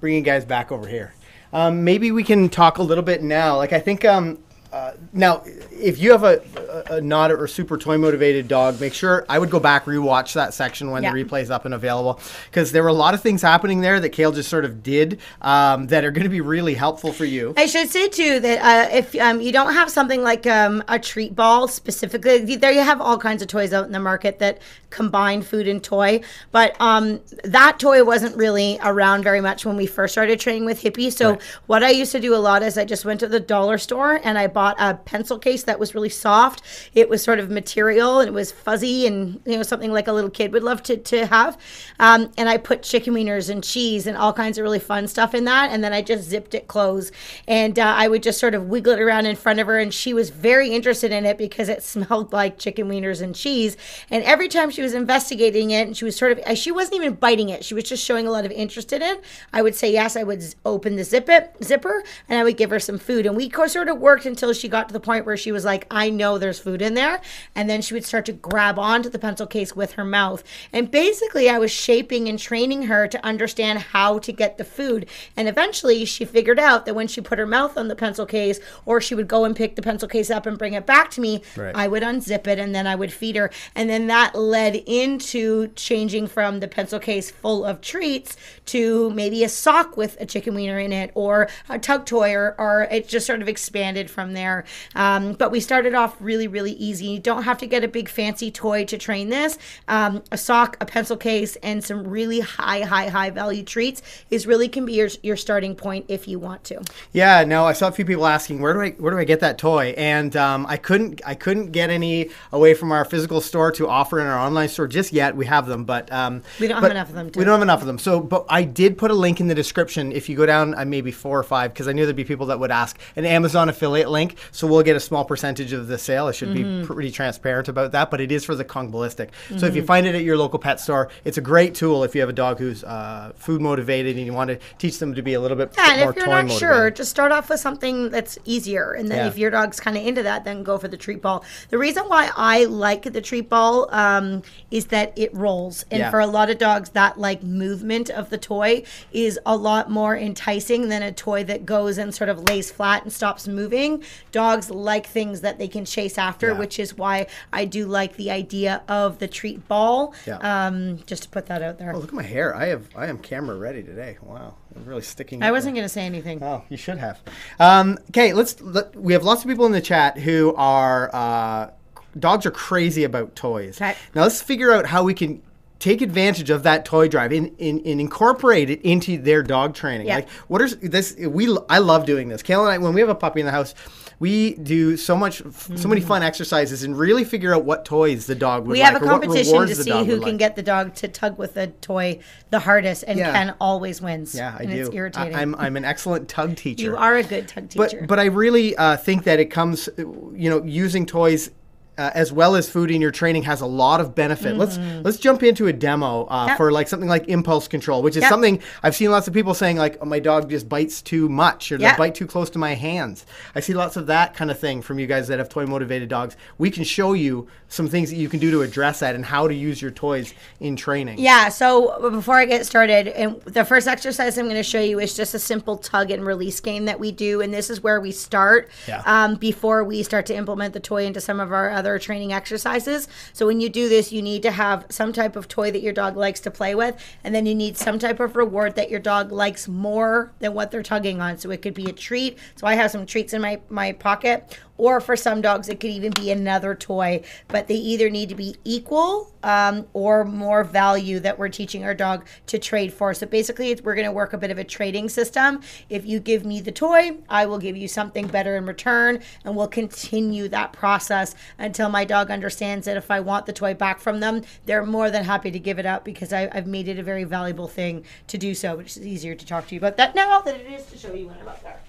bring 0.00 0.14
you 0.14 0.22
guys 0.22 0.44
back 0.44 0.70
over 0.70 0.86
here. 0.86 1.14
Um, 1.52 1.84
maybe 1.84 2.10
we 2.10 2.22
can 2.24 2.48
talk 2.48 2.78
a 2.78 2.82
little 2.82 3.04
bit 3.04 3.22
now. 3.22 3.56
Like 3.56 3.72
I 3.72 3.80
think 3.80 4.04
um, 4.04 4.38
uh, 4.76 4.92
now, 5.14 5.42
if 5.72 5.98
you 5.98 6.10
have 6.10 6.22
a, 6.22 6.42
a, 6.90 6.96
a, 6.96 7.00
not 7.00 7.32
or 7.32 7.46
super 7.46 7.78
toy 7.78 7.96
motivated 7.96 8.46
dog, 8.46 8.78
make 8.78 8.92
sure 8.92 9.24
I 9.26 9.38
would 9.38 9.48
go 9.48 9.58
back 9.58 9.86
rewatch 9.86 10.34
that 10.34 10.52
section 10.52 10.90
when 10.90 11.02
the 11.02 11.08
replay 11.08 11.40
is 11.40 11.50
up 11.50 11.64
and 11.64 11.72
available 11.72 12.20
because 12.50 12.72
there 12.72 12.82
were 12.82 12.90
a 12.90 13.00
lot 13.06 13.14
of 13.14 13.22
things 13.22 13.40
happening 13.40 13.80
there 13.80 13.98
that 14.00 14.12
Kayl 14.12 14.34
just 14.34 14.50
sort 14.50 14.66
of 14.66 14.82
did 14.82 15.18
um, 15.40 15.86
that 15.86 16.04
are 16.04 16.10
going 16.10 16.24
to 16.24 16.30
be 16.30 16.42
really 16.42 16.74
helpful 16.74 17.10
for 17.10 17.24
you. 17.24 17.54
I 17.56 17.64
should 17.64 17.88
say 17.88 18.08
too 18.08 18.38
that 18.40 18.58
uh, 18.58 18.94
if 18.94 19.14
um, 19.16 19.40
you 19.40 19.50
don't 19.50 19.72
have 19.72 19.90
something 19.90 20.22
like 20.22 20.46
um, 20.46 20.84
a 20.88 20.98
treat 20.98 21.34
ball 21.34 21.68
specifically, 21.68 22.56
there 22.56 22.72
you 22.72 22.82
have 22.82 23.00
all 23.00 23.16
kinds 23.16 23.40
of 23.40 23.48
toys 23.48 23.72
out 23.72 23.86
in 23.86 23.92
the 23.92 24.00
market 24.00 24.40
that 24.40 24.58
combine 24.90 25.40
food 25.40 25.68
and 25.68 25.82
toy, 25.82 26.20
but 26.52 26.78
um, 26.82 27.20
that 27.44 27.78
toy 27.78 28.04
wasn't 28.04 28.36
really 28.36 28.78
around 28.82 29.22
very 29.22 29.40
much 29.40 29.64
when 29.64 29.76
we 29.76 29.86
first 29.86 30.12
started 30.12 30.38
training 30.38 30.66
with 30.66 30.82
Hippie. 30.82 31.10
So 31.10 31.38
what 31.66 31.82
I 31.82 31.90
used 31.90 32.12
to 32.12 32.20
do 32.20 32.34
a 32.34 32.36
lot 32.36 32.62
is 32.62 32.76
I 32.76 32.84
just 32.84 33.06
went 33.06 33.20
to 33.20 33.26
the 33.26 33.40
dollar 33.40 33.78
store 33.78 34.20
and 34.22 34.36
I 34.36 34.46
bought 34.48 34.65
bought 34.66 34.76
a 34.80 34.94
pencil 34.94 35.38
case 35.38 35.62
that 35.62 35.78
was 35.78 35.94
really 35.94 36.08
soft. 36.08 36.62
It 36.92 37.08
was 37.08 37.22
sort 37.22 37.38
of 37.38 37.50
material 37.50 38.18
and 38.18 38.28
it 38.28 38.32
was 38.32 38.50
fuzzy 38.50 39.06
and 39.06 39.40
you 39.44 39.56
know 39.56 39.62
something 39.62 39.92
like 39.92 40.08
a 40.08 40.12
little 40.12 40.30
kid 40.30 40.52
would 40.52 40.64
love 40.64 40.82
to 40.84 40.96
to 40.96 41.26
have. 41.26 41.56
Um, 42.00 42.32
and 42.36 42.48
I 42.48 42.56
put 42.56 42.82
chicken 42.82 43.14
wieners 43.14 43.48
and 43.48 43.62
cheese 43.62 44.08
and 44.08 44.16
all 44.16 44.32
kinds 44.32 44.58
of 44.58 44.62
really 44.64 44.80
fun 44.80 45.06
stuff 45.06 45.34
in 45.34 45.44
that. 45.44 45.70
And 45.70 45.84
then 45.84 45.92
I 45.92 46.02
just 46.02 46.28
zipped 46.28 46.54
it 46.54 46.66
closed. 46.66 47.12
And 47.46 47.78
uh, 47.78 47.94
I 47.96 48.08
would 48.08 48.22
just 48.22 48.40
sort 48.40 48.54
of 48.54 48.64
wiggle 48.64 48.94
it 48.94 49.00
around 49.00 49.26
in 49.26 49.36
front 49.36 49.60
of 49.60 49.68
her. 49.68 49.78
And 49.78 49.94
she 49.94 50.12
was 50.12 50.30
very 50.30 50.70
interested 50.70 51.12
in 51.12 51.24
it 51.24 51.38
because 51.38 51.68
it 51.68 51.82
smelled 51.94 52.32
like 52.32 52.58
chicken 52.58 52.88
wieners 52.88 53.22
and 53.22 53.34
cheese. 53.34 53.76
And 54.10 54.24
every 54.24 54.48
time 54.48 54.70
she 54.70 54.82
was 54.82 54.94
investigating 54.94 55.70
it, 55.70 55.86
and 55.86 55.96
she 55.96 56.04
was 56.04 56.16
sort 56.16 56.32
of 56.32 56.58
she 56.58 56.72
wasn't 56.72 56.96
even 56.96 57.14
biting 57.14 57.50
it. 57.50 57.64
She 57.64 57.74
was 57.74 57.84
just 57.84 58.04
showing 58.04 58.26
a 58.26 58.30
lot 58.30 58.44
of 58.44 58.50
interest 58.50 58.92
in 58.92 59.02
it. 59.02 59.22
I 59.52 59.62
would 59.62 59.76
say 59.76 59.92
yes. 59.92 60.16
I 60.16 60.24
would 60.24 60.42
open 60.64 60.96
the 60.96 61.04
zip 61.04 61.28
it 61.28 61.54
zipper 61.62 62.02
and 62.28 62.38
I 62.38 62.44
would 62.44 62.56
give 62.56 62.70
her 62.70 62.80
some 62.80 62.98
food. 62.98 63.26
And 63.26 63.36
we 63.36 63.48
sort 63.76 63.88
of 63.88 63.98
worked 63.98 64.26
until 64.26 64.52
she 64.56 64.68
got 64.68 64.88
to 64.88 64.92
the 64.92 65.00
point 65.00 65.26
where 65.26 65.36
she 65.36 65.52
was 65.52 65.64
like, 65.64 65.86
I 65.90 66.10
know 66.10 66.38
there's 66.38 66.58
food 66.58 66.82
in 66.82 66.94
there. 66.94 67.20
And 67.54 67.68
then 67.68 67.82
she 67.82 67.94
would 67.94 68.04
start 68.04 68.26
to 68.26 68.32
grab 68.32 68.78
onto 68.78 69.08
the 69.08 69.18
pencil 69.18 69.46
case 69.46 69.76
with 69.76 69.92
her 69.92 70.04
mouth. 70.04 70.42
And 70.72 70.90
basically, 70.90 71.48
I 71.48 71.58
was 71.58 71.70
shaping 71.70 72.28
and 72.28 72.38
training 72.38 72.84
her 72.84 73.06
to 73.08 73.24
understand 73.24 73.78
how 73.78 74.18
to 74.20 74.32
get 74.32 74.58
the 74.58 74.64
food. 74.64 75.06
And 75.36 75.48
eventually, 75.48 76.04
she 76.04 76.24
figured 76.24 76.58
out 76.58 76.86
that 76.86 76.94
when 76.94 77.08
she 77.08 77.20
put 77.20 77.38
her 77.38 77.46
mouth 77.46 77.76
on 77.76 77.88
the 77.88 77.96
pencil 77.96 78.26
case, 78.26 78.60
or 78.84 79.00
she 79.00 79.14
would 79.14 79.28
go 79.28 79.44
and 79.44 79.54
pick 79.54 79.76
the 79.76 79.82
pencil 79.82 80.08
case 80.08 80.30
up 80.30 80.46
and 80.46 80.58
bring 80.58 80.74
it 80.74 80.86
back 80.86 81.10
to 81.12 81.20
me, 81.20 81.42
right. 81.56 81.74
I 81.74 81.88
would 81.88 82.02
unzip 82.02 82.46
it 82.46 82.58
and 82.58 82.74
then 82.74 82.86
I 82.86 82.94
would 82.94 83.12
feed 83.12 83.36
her. 83.36 83.50
And 83.74 83.88
then 83.90 84.06
that 84.06 84.34
led 84.34 84.76
into 84.86 85.68
changing 85.68 86.26
from 86.28 86.60
the 86.60 86.68
pencil 86.68 86.98
case 86.98 87.30
full 87.30 87.64
of 87.64 87.80
treats 87.80 88.36
to 88.66 89.10
maybe 89.10 89.44
a 89.44 89.48
sock 89.48 89.96
with 89.96 90.16
a 90.20 90.26
chicken 90.26 90.54
wiener 90.54 90.78
in 90.78 90.92
it 90.92 91.10
or 91.14 91.48
a 91.68 91.78
tug 91.78 92.06
toy, 92.06 92.32
or, 92.32 92.54
or 92.58 92.88
it 92.90 93.08
just 93.08 93.26
sort 93.26 93.42
of 93.42 93.48
expanded 93.48 94.10
from 94.10 94.32
there. 94.36 94.64
Um, 94.94 95.32
but 95.32 95.50
we 95.50 95.58
started 95.58 95.94
off 95.94 96.16
really, 96.20 96.46
really 96.46 96.72
easy. 96.72 97.06
You 97.06 97.18
don't 97.18 97.42
have 97.42 97.58
to 97.58 97.66
get 97.66 97.82
a 97.82 97.88
big 97.88 98.08
fancy 98.08 98.50
toy 98.50 98.84
to 98.84 98.96
train 98.96 99.28
this. 99.30 99.58
Um, 99.88 100.22
a 100.30 100.38
sock, 100.38 100.76
a 100.80 100.86
pencil 100.86 101.16
case, 101.16 101.56
and 101.56 101.82
some 101.82 102.06
really 102.06 102.40
high, 102.40 102.82
high, 102.82 103.08
high 103.08 103.30
value 103.30 103.64
treats 103.64 104.02
is 104.30 104.46
really 104.46 104.68
can 104.68 104.84
be 104.86 104.92
your, 104.92 105.08
your 105.22 105.36
starting 105.36 105.74
point 105.74 106.04
if 106.08 106.28
you 106.28 106.38
want 106.38 106.62
to. 106.64 106.82
Yeah, 107.12 107.44
no, 107.44 107.64
I 107.64 107.72
saw 107.72 107.88
a 107.88 107.92
few 107.92 108.04
people 108.04 108.26
asking 108.26 108.60
where 108.60 108.72
do 108.72 108.80
I 108.80 108.90
where 108.90 109.12
do 109.12 109.18
I 109.18 109.24
get 109.24 109.40
that 109.40 109.58
toy, 109.58 109.94
and 109.96 110.36
um, 110.36 110.66
I 110.68 110.76
couldn't 110.76 111.20
I 111.26 111.34
couldn't 111.34 111.72
get 111.72 111.90
any 111.90 112.30
away 112.52 112.74
from 112.74 112.92
our 112.92 113.04
physical 113.04 113.40
store 113.40 113.72
to 113.72 113.88
offer 113.88 114.20
in 114.20 114.26
our 114.26 114.38
online 114.38 114.68
store 114.68 114.86
just 114.86 115.12
yet. 115.12 115.36
We 115.36 115.46
have 115.46 115.66
them, 115.66 115.84
but 115.84 116.12
um, 116.12 116.42
we 116.60 116.68
don't 116.68 116.82
have 116.82 116.90
enough 116.90 117.08
of 117.08 117.14
them. 117.14 117.30
We 117.34 117.44
don't 117.44 117.54
have 117.54 117.62
enough 117.62 117.80
of 117.80 117.86
them. 117.86 117.98
So, 117.98 118.20
but 118.20 118.44
I 118.48 118.64
did 118.64 118.98
put 118.98 119.10
a 119.10 119.14
link 119.14 119.40
in 119.40 119.46
the 119.46 119.54
description. 119.54 120.12
If 120.12 120.28
you 120.28 120.36
go 120.36 120.46
down, 120.46 120.74
uh, 120.74 120.84
maybe 120.84 121.12
four 121.12 121.38
or 121.38 121.42
five, 121.42 121.72
because 121.72 121.88
I 121.88 121.92
knew 121.92 122.04
there'd 122.04 122.16
be 122.16 122.24
people 122.24 122.46
that 122.46 122.58
would 122.58 122.70
ask 122.70 122.98
an 123.14 123.24
Amazon 123.24 123.68
affiliate 123.68 124.10
link. 124.10 124.25
So 124.52 124.66
we'll 124.66 124.82
get 124.82 124.96
a 124.96 125.00
small 125.00 125.24
percentage 125.24 125.72
of 125.72 125.88
the 125.88 125.98
sale. 125.98 126.26
I 126.26 126.32
should 126.32 126.50
mm-hmm. 126.50 126.80
be 126.82 126.86
pretty 126.86 127.10
transparent 127.10 127.68
about 127.68 127.92
that, 127.92 128.10
but 128.10 128.20
it 128.20 128.32
is 128.32 128.44
for 128.44 128.54
the 128.54 128.64
Kong 128.64 128.90
Ballistic. 128.90 129.32
Mm-hmm. 129.32 129.58
So 129.58 129.66
if 129.66 129.74
you 129.74 129.82
mm-hmm. 129.82 129.86
find 129.86 130.06
it 130.06 130.14
at 130.14 130.22
your 130.22 130.36
local 130.36 130.58
pet 130.58 130.80
store, 130.80 131.10
it's 131.24 131.38
a 131.38 131.40
great 131.40 131.74
tool 131.74 132.04
if 132.04 132.14
you 132.14 132.20
have 132.20 132.30
a 132.30 132.34
dog 132.34 132.58
who's 132.58 132.84
uh, 132.84 133.32
food 133.36 133.60
motivated 133.60 134.16
and 134.16 134.26
you 134.26 134.32
want 134.32 134.48
to 134.48 134.58
teach 134.78 134.98
them 134.98 135.14
to 135.14 135.22
be 135.22 135.34
a 135.34 135.40
little 135.40 135.56
bit 135.56 135.72
yeah, 135.76 135.84
more 135.84 135.92
and 135.92 136.10
if 136.10 136.16
you're 136.16 136.26
not 136.26 136.50
sure, 136.50 136.90
just 136.90 137.10
start 137.10 137.32
off 137.32 137.48
with 137.48 137.60
something 137.60 138.10
that's 138.10 138.38
easier, 138.44 138.92
and 138.92 139.10
then 139.10 139.18
yeah. 139.18 139.26
if 139.28 139.38
your 139.38 139.50
dog's 139.50 139.80
kind 139.80 139.96
of 139.96 140.06
into 140.06 140.22
that, 140.22 140.44
then 140.44 140.62
go 140.62 140.78
for 140.78 140.88
the 140.88 140.96
treat 140.96 141.22
ball. 141.22 141.44
The 141.70 141.78
reason 141.78 142.04
why 142.04 142.30
I 142.36 142.64
like 142.64 143.02
the 143.12 143.20
treat 143.20 143.48
ball 143.48 143.88
um, 143.94 144.42
is 144.70 144.86
that 144.86 145.12
it 145.16 145.34
rolls, 145.34 145.84
and 145.90 146.00
yeah. 146.00 146.10
for 146.10 146.20
a 146.20 146.26
lot 146.26 146.50
of 146.50 146.58
dogs, 146.58 146.90
that 146.90 147.18
like 147.18 147.42
movement 147.42 148.10
of 148.10 148.30
the 148.30 148.38
toy 148.38 148.82
is 149.12 149.38
a 149.46 149.56
lot 149.56 149.90
more 149.90 150.16
enticing 150.16 150.88
than 150.88 151.02
a 151.02 151.12
toy 151.12 151.44
that 151.44 151.66
goes 151.66 151.98
and 151.98 152.14
sort 152.14 152.28
of 152.28 152.48
lays 152.48 152.70
flat 152.70 153.02
and 153.02 153.12
stops 153.12 153.48
moving. 153.48 154.02
Dogs 154.32 154.70
like 154.70 155.06
things 155.06 155.40
that 155.40 155.58
they 155.58 155.68
can 155.68 155.84
chase 155.84 156.18
after, 156.18 156.48
yeah. 156.48 156.58
which 156.58 156.78
is 156.78 156.96
why 156.96 157.26
I 157.52 157.64
do 157.64 157.86
like 157.86 158.16
the 158.16 158.30
idea 158.30 158.82
of 158.88 159.18
the 159.18 159.28
treat 159.28 159.66
ball. 159.68 160.14
Yeah. 160.26 160.38
Um, 160.38 160.98
just 161.06 161.24
to 161.24 161.28
put 161.28 161.46
that 161.46 161.62
out 161.62 161.78
there. 161.78 161.92
Oh, 161.94 161.98
look 161.98 162.08
at 162.08 162.14
my 162.14 162.22
hair. 162.22 162.54
I 162.54 162.66
have 162.66 162.88
I 162.96 163.06
am 163.06 163.18
camera 163.18 163.56
ready 163.56 163.82
today. 163.82 164.18
Wow. 164.22 164.54
I'm 164.74 164.84
really 164.84 165.02
sticking. 165.02 165.42
I 165.42 165.52
wasn't 165.52 165.74
going 165.74 165.84
to 165.84 165.92
say 165.92 166.04
anything. 166.04 166.42
Oh, 166.42 166.62
you 166.68 166.76
should 166.76 166.98
have. 166.98 167.20
Um, 167.58 167.98
okay, 168.10 168.32
let's. 168.32 168.60
Let, 168.60 168.94
we 168.94 169.14
have 169.14 169.24
lots 169.24 169.42
of 169.42 169.48
people 169.48 169.64
in 169.66 169.72
the 169.72 169.80
chat 169.80 170.18
who 170.18 170.54
are 170.56 171.10
uh, 171.14 171.70
dogs 172.18 172.46
are 172.46 172.50
crazy 172.50 173.04
about 173.04 173.34
toys. 173.34 173.80
Okay. 173.80 173.96
Now 174.14 174.22
let's 174.22 174.42
figure 174.42 174.72
out 174.72 174.86
how 174.86 175.02
we 175.02 175.14
can 175.14 175.42
take 175.78 176.00
advantage 176.00 176.50
of 176.50 176.62
that 176.62 176.84
toy 176.84 177.06
drive 177.08 177.32
and, 177.32 177.54
and, 177.60 177.84
and 177.86 178.00
incorporate 178.00 178.70
it 178.70 178.80
into 178.82 179.18
their 179.18 179.42
dog 179.42 179.74
training. 179.74 180.06
Yeah. 180.06 180.16
Like 180.16 180.28
what 180.48 180.62
are 180.62 180.68
this 180.68 181.16
we 181.16 181.56
I 181.68 181.78
love 181.78 182.06
doing 182.06 182.28
this. 182.28 182.42
Kayla 182.42 182.62
and 182.62 182.70
I 182.70 182.78
when 182.78 182.94
we 182.94 183.00
have 183.00 183.10
a 183.10 183.14
puppy 183.14 183.40
in 183.40 183.46
the 183.46 183.52
house, 183.52 183.74
we 184.18 184.54
do 184.54 184.96
so 184.96 185.14
much 185.14 185.42
so 185.74 185.88
many 185.88 186.00
fun 186.00 186.22
exercises 186.22 186.82
and 186.82 186.98
really 186.98 187.24
figure 187.24 187.54
out 187.54 187.64
what 187.64 187.84
toys 187.84 188.26
the 188.26 188.34
dog 188.34 188.62
would 188.66 188.72
we 188.72 188.80
like 188.80 188.92
We 188.92 188.94
have 188.94 189.02
a 189.02 189.06
competition 189.06 189.66
to 189.66 189.74
see 189.74 189.90
who 189.90 190.20
can 190.20 190.20
like. 190.20 190.38
get 190.38 190.56
the 190.56 190.62
dog 190.62 190.94
to 190.96 191.08
tug 191.08 191.36
with 191.36 191.54
the 191.54 191.66
toy 191.66 192.20
the 192.50 192.60
hardest, 192.60 193.04
and 193.06 193.18
Yeah. 193.18 193.32
Ken 193.32 193.54
always 193.60 194.00
wins. 194.00 194.34
Yeah, 194.34 194.56
I 194.58 194.62
and 194.62 194.70
do. 194.70 194.80
It's 194.80 194.94
irritating. 194.94 195.34
I, 195.34 195.42
am 195.42 195.54
I'm 195.56 195.76
an 195.76 195.84
excellent 195.84 196.28
tug 196.28 196.56
teacher. 196.56 196.84
you 196.84 196.96
are 196.96 197.16
a 197.16 197.22
good 197.22 197.48
tug 197.48 197.68
teacher. 197.68 197.98
But 198.00 198.08
but 198.08 198.18
I 198.20 198.26
really 198.26 198.74
uh, 198.76 198.96
think 198.96 199.24
that 199.24 199.38
it 199.38 199.46
comes, 199.46 199.88
you 199.98 200.48
know, 200.50 200.62
using 200.64 201.04
toys. 201.06 201.50
Uh, 201.98 202.10
as 202.14 202.30
well 202.30 202.54
as 202.56 202.68
food 202.68 202.90
in 202.90 203.00
your 203.00 203.10
training 203.10 203.42
has 203.42 203.62
a 203.62 203.66
lot 203.66 204.02
of 204.02 204.14
benefit. 204.14 204.54
Let's 204.56 204.76
let's 205.02 205.16
jump 205.16 205.42
into 205.42 205.66
a 205.66 205.72
demo 205.72 206.24
uh, 206.24 206.36
Mm-hmm. 206.36 206.48
Yep. 206.48 206.56
for 206.58 206.70
like 206.70 206.88
something 206.88 207.08
like 207.08 207.26
impulse 207.28 207.68
control, 207.68 208.02
which 208.02 208.16
is 208.16 208.20
Yep. 208.22 208.28
something 208.30 208.62
I've 208.82 208.94
seen 208.94 209.10
lots 209.10 209.28
of 209.28 209.32
people 209.32 209.54
saying 209.54 209.78
like, 209.78 209.96
oh, 210.02 210.04
my 210.04 210.18
dog 210.18 210.50
just 210.50 210.68
bites 210.68 211.00
too 211.00 211.28
much 211.30 211.72
or 211.72 211.78
they 211.78 211.90
bite 211.96 212.14
too 212.14 212.26
close 212.26 212.50
to 212.50 212.58
my 212.58 212.74
hands. 212.74 213.24
I 213.54 213.60
see 213.60 213.72
lots 213.72 213.96
of 213.96 214.06
that 214.08 214.34
kind 214.34 214.50
of 214.50 214.58
thing 214.58 214.82
from 214.82 214.98
you 214.98 215.06
guys 215.06 215.28
that 215.28 215.38
have 215.38 215.48
toy 215.48 215.64
motivated 215.64 216.10
dogs. 216.10 216.36
We 216.58 216.70
can 216.70 216.84
show 216.84 217.14
you 217.14 217.48
some 217.68 217.88
things 217.88 218.10
that 218.10 218.16
you 218.16 218.28
can 218.28 218.40
do 218.40 218.50
to 218.50 218.60
address 218.62 219.00
that 219.00 219.14
and 219.14 219.24
how 219.24 219.48
to 219.48 219.54
use 219.54 219.80
your 219.80 219.90
toys 219.90 220.34
in 220.60 220.76
training. 220.76 221.18
Yeah, 221.18 221.48
so 221.48 222.10
before 222.10 222.36
I 222.36 222.44
get 222.44 222.64
started, 222.66 223.08
and 223.08 223.40
the 223.42 223.64
first 223.64 223.88
exercise 223.88 224.36
I'm 224.38 224.44
going 224.44 224.56
to 224.56 224.62
show 224.62 224.80
you 224.80 225.00
is 225.00 225.16
just 225.16 225.34
a 225.34 225.38
simple 225.38 225.76
tug 225.78 226.10
and 226.10 226.24
release 226.26 226.60
game 226.60 226.84
that 226.84 227.00
we 227.00 227.10
do, 227.10 227.40
and 227.40 227.52
this 227.54 227.70
is 227.70 227.82
where 227.82 228.00
we 228.00 228.12
start 228.12 228.68
Yeah. 228.86 229.02
um, 229.06 229.34
before 229.36 229.82
we 229.82 230.02
start 230.04 230.26
to 230.26 230.36
implement 230.36 230.74
the 230.74 230.80
toy 230.80 231.06
into 231.06 231.20
some 231.20 231.40
of 231.40 231.52
our 231.52 231.70
other 231.70 231.85
training 231.98 232.32
exercises. 232.32 233.08
So 233.32 233.46
when 233.46 233.60
you 233.60 233.68
do 233.68 233.88
this, 233.88 234.12
you 234.12 234.22
need 234.22 234.42
to 234.42 234.50
have 234.50 234.86
some 234.90 235.12
type 235.12 235.36
of 235.36 235.48
toy 235.48 235.70
that 235.70 235.82
your 235.82 235.92
dog 235.92 236.16
likes 236.16 236.40
to 236.40 236.50
play 236.50 236.74
with, 236.74 236.96
and 237.24 237.34
then 237.34 237.46
you 237.46 237.54
need 237.54 237.76
some 237.76 237.98
type 237.98 238.20
of 238.20 238.36
reward 238.36 238.74
that 238.76 238.90
your 238.90 239.00
dog 239.00 239.32
likes 239.32 239.68
more 239.68 240.32
than 240.40 240.54
what 240.54 240.70
they're 240.70 240.82
tugging 240.82 241.20
on. 241.20 241.38
So 241.38 241.50
it 241.50 241.62
could 241.62 241.74
be 241.74 241.86
a 241.86 241.92
treat. 241.92 242.38
So 242.56 242.66
I 242.66 242.74
have 242.74 242.90
some 242.90 243.06
treats 243.06 243.32
in 243.32 243.40
my 243.40 243.60
my 243.68 243.92
pocket, 243.92 244.58
or 244.78 245.00
for 245.00 245.16
some 245.16 245.40
dogs 245.40 245.68
it 245.68 245.80
could 245.80 245.90
even 245.90 246.12
be 246.12 246.30
another 246.30 246.74
toy 246.74 247.22
but 247.48 247.66
they 247.68 247.74
either 247.74 248.10
need 248.10 248.28
to 248.28 248.34
be 248.34 248.56
equal 248.64 249.32
um, 249.42 249.86
or 249.92 250.24
more 250.24 250.64
value 250.64 251.20
that 251.20 251.38
we're 251.38 251.48
teaching 251.48 251.84
our 251.84 251.94
dog 251.94 252.26
to 252.48 252.58
trade 252.58 252.92
for. 252.92 253.14
So 253.14 253.26
basically 253.26 253.72
we're 253.84 253.94
going 253.94 254.06
to 254.06 254.12
work 254.12 254.32
a 254.32 254.38
bit 254.38 254.50
of 254.50 254.58
a 254.58 254.64
trading 254.64 255.08
system. 255.08 255.60
If 255.88 256.04
you 256.04 256.18
give 256.18 256.44
me 256.44 256.60
the 256.60 256.72
toy 256.72 257.16
i 257.28 257.46
will 257.46 257.58
give 257.58 257.76
you 257.76 257.88
something 257.88 258.26
better 258.26 258.56
in 258.56 258.66
return 258.66 259.20
and 259.44 259.56
we'll 259.56 259.68
continue 259.68 260.48
that 260.48 260.72
process 260.72 261.34
until 261.58 261.88
my 261.88 262.04
dog 262.04 262.30
understands 262.30 262.86
that 262.86 262.96
if 262.96 263.10
i 263.10 263.20
want 263.20 263.46
the 263.46 263.52
toy 263.52 263.72
back 263.72 263.98
from 264.00 264.20
them 264.20 264.42
they're 264.66 264.84
more 264.84 265.10
than 265.10 265.24
happy 265.24 265.50
to 265.50 265.58
give 265.58 265.78
it 265.78 265.86
up 265.86 266.04
because 266.04 266.32
I, 266.32 266.48
i've 266.52 266.66
made 266.66 266.88
it 266.88 266.98
a 266.98 267.02
very 267.02 267.24
valuable 267.24 267.68
thing 267.68 268.04
to 268.26 268.38
do 268.38 268.54
so 268.54 268.76
which 268.76 268.96
is 268.96 269.06
easier 269.06 269.34
to 269.34 269.46
talk 269.46 269.68
to 269.68 269.74
you 269.74 269.80
about 269.80 269.96
that 269.96 270.14
now 270.14 270.40
than 270.40 270.56
it 270.56 270.66
is 270.66 270.86
to 270.86 270.98
show 270.98 271.14
you 271.14 271.28
when 271.28 271.38
i'm 271.38 271.48
up 271.48 271.62
there 271.62 271.80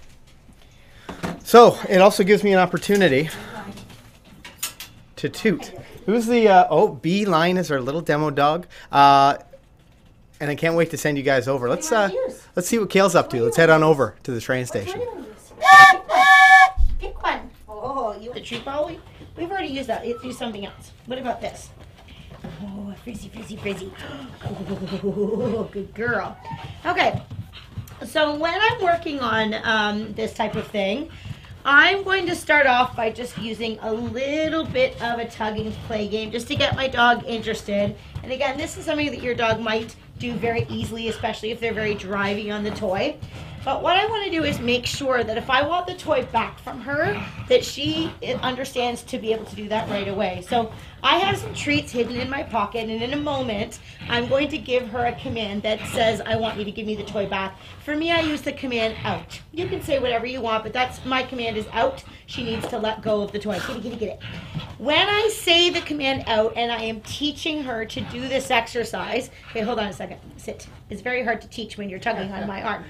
So 1.48 1.80
it 1.88 2.02
also 2.02 2.26
gives 2.26 2.44
me 2.44 2.52
an 2.52 2.60
opportunity 2.60 3.30
to 5.16 5.30
toot. 5.30 5.72
Who's 6.06 6.26
the 6.26 6.50
uh, 6.50 6.68
oh 6.70 6.90
Beeline 6.90 7.56
is 7.56 7.72
our 7.72 7.80
little 7.80 8.02
demo 8.02 8.32
dog, 8.32 8.68
uh, 8.92 9.38
and 10.42 10.52
I 10.52 10.56
can't 10.56 10.76
wait 10.76 10.92
to 10.92 10.98
send 10.98 11.18
you 11.18 11.24
guys 11.24 11.48
over. 11.48 11.70
Let's 11.70 11.90
uh, 11.90 12.10
let's 12.58 12.68
see 12.68 12.78
what 12.78 12.90
Kayl's 12.90 13.16
up 13.16 13.30
to. 13.30 13.42
Let's 13.42 13.56
head 13.56 13.70
on 13.70 13.82
over 13.82 14.16
to 14.24 14.32
the 14.32 14.42
train 14.42 14.66
station. 14.66 15.00
Pick 17.00 17.24
one. 17.24 17.50
Oh, 17.70 18.14
you 18.20 18.32
want 18.32 18.44
treat? 18.44 18.66
We- 18.86 19.00
We've 19.38 19.50
already 19.50 19.70
used 19.70 19.88
that. 19.88 20.06
Let's 20.06 20.34
something 20.34 20.66
else. 20.66 20.92
What 21.06 21.18
about 21.18 21.40
this? 21.40 21.70
Oh, 22.44 22.94
frizzy, 23.06 23.30
frizzy, 23.30 23.56
frizzy. 23.56 23.90
Oh, 24.44 25.70
good 25.72 25.94
girl. 25.94 26.38
Okay. 26.86 27.22
So 28.06 28.36
when 28.36 28.54
I'm 28.60 28.84
working 28.84 29.22
on 29.22 29.54
um, 29.64 30.14
this 30.14 30.34
type 30.34 30.56
of 30.56 30.68
thing, 30.68 31.10
I'm 31.70 32.04
going 32.04 32.26
to 32.28 32.34
start 32.34 32.66
off 32.66 32.96
by 32.96 33.12
just 33.12 33.38
using 33.38 33.78
a 33.82 33.92
little 33.92 34.64
bit 34.64 34.94
of 35.02 35.20
a 35.20 35.28
tugging 35.28 35.74
play 35.86 36.08
game 36.08 36.32
just 36.32 36.48
to 36.48 36.56
get 36.56 36.78
my 36.78 36.88
dog 36.88 37.26
interested. 37.26 37.94
And 38.24 38.32
again, 38.32 38.58
this 38.58 38.78
is 38.78 38.86
something 38.86 39.08
that 39.08 39.22
your 39.22 39.36
dog 39.36 39.60
might 39.60 39.94
do 40.18 40.32
very 40.32 40.66
easily, 40.70 41.10
especially 41.10 41.52
if 41.52 41.60
they're 41.60 41.74
very 41.74 41.94
driving 41.94 42.54
on 42.54 42.64
the 42.64 42.72
toy. 42.72 43.18
But 43.68 43.82
what 43.82 43.98
I 43.98 44.06
want 44.06 44.24
to 44.24 44.32
do 44.32 44.46
is 44.46 44.62
make 44.62 44.86
sure 44.86 45.26
that 45.26 45.38
if 45.38 45.50
I 45.50 45.62
want 45.62 45.88
the 45.88 45.94
toy 45.94 46.24
back 46.32 46.58
from 46.58 46.80
her, 46.80 47.22
that 47.50 47.66
she 47.66 48.10
understands 48.42 49.04
to 49.04 49.18
be 49.18 49.34
able 49.34 49.44
to 49.44 49.56
do 49.58 49.68
that 49.68 49.90
right 49.90 50.08
away. 50.08 50.42
So 50.48 50.72
I 51.04 51.18
have 51.18 51.38
some 51.38 51.54
treats 51.54 51.92
hidden 51.92 52.16
in 52.16 52.30
my 52.30 52.44
pocket, 52.44 52.90
and 52.90 53.04
in 53.04 53.12
a 53.12 53.18
moment, 53.18 53.80
I'm 54.08 54.30
going 54.30 54.48
to 54.52 54.58
give 54.58 54.88
her 54.88 55.08
a 55.08 55.20
command 55.20 55.64
that 55.64 55.86
says, 55.90 56.22
I 56.22 56.38
want 56.38 56.58
you 56.58 56.64
to 56.64 56.72
give 56.72 56.88
me 56.88 56.96
the 56.96 57.04
toy 57.04 57.28
back. 57.28 57.60
For 57.84 57.94
me, 57.94 58.10
I 58.10 58.22
use 58.22 58.42
the 58.42 58.54
command 58.54 58.96
out. 59.04 59.38
You 59.52 59.68
can 59.68 59.82
say 59.82 60.00
whatever 60.00 60.26
you 60.26 60.40
want, 60.40 60.64
but 60.64 60.72
that's 60.72 61.04
my 61.04 61.22
command 61.22 61.58
is 61.58 61.68
out. 61.74 62.06
She 62.28 62.46
needs 62.46 62.66
to 62.70 62.78
let 62.78 63.02
go 63.02 63.20
of 63.22 63.34
the 63.34 63.40
toy. 63.40 63.60
Kitty, 63.60 63.82
kitty, 63.82 63.98
get 63.98 64.10
it. 64.14 64.24
When 64.78 65.10
I 65.10 65.28
say 65.28 65.72
the 65.72 65.82
command 65.82 66.24
out 66.28 66.54
and 66.56 66.72
I 66.72 66.84
am 66.84 67.02
teaching 67.02 67.64
her 67.64 67.84
to 67.84 68.00
do 68.00 68.30
this 68.30 68.50
exercise, 68.50 69.30
okay, 69.50 69.60
hold 69.60 69.78
on 69.78 69.88
a 69.88 69.94
second. 69.94 70.22
Sit. 70.38 70.68
It's 70.90 71.02
very 71.02 71.22
hard 71.22 71.42
to 71.42 71.50
teach 71.50 71.78
when 71.78 71.90
you're 71.90 72.00
tugging 72.00 72.32
on 72.32 72.48
my 72.48 72.64
arm. 72.64 72.86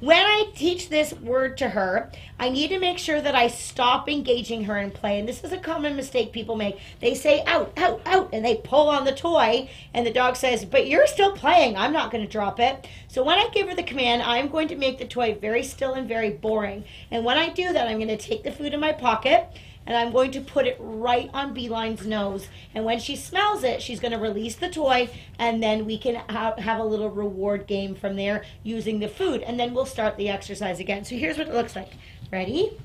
When 0.00 0.16
I 0.16 0.46
teach 0.54 0.88
this 0.88 1.12
word 1.12 1.58
to 1.58 1.68
her, 1.68 2.10
I 2.38 2.48
need 2.48 2.68
to 2.68 2.78
make 2.78 2.96
sure 2.96 3.20
that 3.20 3.34
I 3.34 3.48
stop 3.48 4.08
engaging 4.08 4.64
her 4.64 4.78
in 4.78 4.92
play. 4.92 5.18
And 5.18 5.28
this 5.28 5.44
is 5.44 5.52
a 5.52 5.58
common 5.58 5.94
mistake 5.94 6.32
people 6.32 6.56
make. 6.56 6.78
They 7.00 7.14
say 7.14 7.44
out, 7.44 7.74
out, 7.76 8.00
out, 8.06 8.30
and 8.32 8.42
they 8.42 8.56
pull 8.56 8.88
on 8.88 9.04
the 9.04 9.12
toy, 9.12 9.68
and 9.92 10.06
the 10.06 10.10
dog 10.10 10.36
says, 10.36 10.64
But 10.64 10.86
you're 10.86 11.06
still 11.06 11.32
playing. 11.32 11.76
I'm 11.76 11.92
not 11.92 12.10
going 12.10 12.24
to 12.24 12.30
drop 12.30 12.58
it. 12.58 12.88
So 13.08 13.22
when 13.22 13.38
I 13.38 13.50
give 13.52 13.68
her 13.68 13.74
the 13.74 13.82
command, 13.82 14.22
I'm 14.22 14.48
going 14.48 14.68
to 14.68 14.76
make 14.76 14.98
the 14.98 15.06
toy 15.06 15.34
very 15.34 15.62
still 15.62 15.92
and 15.92 16.08
very 16.08 16.30
boring. 16.30 16.84
And 17.10 17.22
when 17.22 17.36
I 17.36 17.50
do 17.50 17.70
that, 17.70 17.86
I'm 17.86 17.98
going 17.98 18.08
to 18.08 18.16
take 18.16 18.42
the 18.42 18.52
food 18.52 18.72
in 18.72 18.80
my 18.80 18.92
pocket 18.92 19.48
and 19.90 19.98
I'm 19.98 20.12
going 20.12 20.30
to 20.30 20.40
put 20.40 20.68
it 20.68 20.76
right 20.78 21.28
on 21.34 21.52
Beeline's 21.52 22.06
nose. 22.06 22.46
And 22.76 22.84
when 22.84 23.00
she 23.00 23.16
smells 23.16 23.64
it, 23.64 23.82
she's 23.82 23.98
going 23.98 24.12
to 24.12 24.18
release 24.18 24.54
the 24.54 24.68
toy, 24.68 25.10
and 25.36 25.60
then 25.60 25.84
we 25.84 25.98
can 25.98 26.22
ha- 26.30 26.54
have 26.58 26.78
a 26.78 26.84
little 26.84 27.10
reward 27.10 27.66
game 27.66 27.96
from 27.96 28.14
there 28.14 28.44
using 28.62 29.00
the 29.00 29.08
food. 29.08 29.42
And 29.42 29.58
then 29.58 29.74
we'll 29.74 29.86
start 29.86 30.16
the 30.16 30.28
exercise 30.28 30.78
again. 30.78 31.04
So 31.04 31.16
here's 31.16 31.38
what 31.38 31.48
it 31.48 31.54
looks 31.54 31.74
like. 31.74 31.90
Ready? 32.30 32.78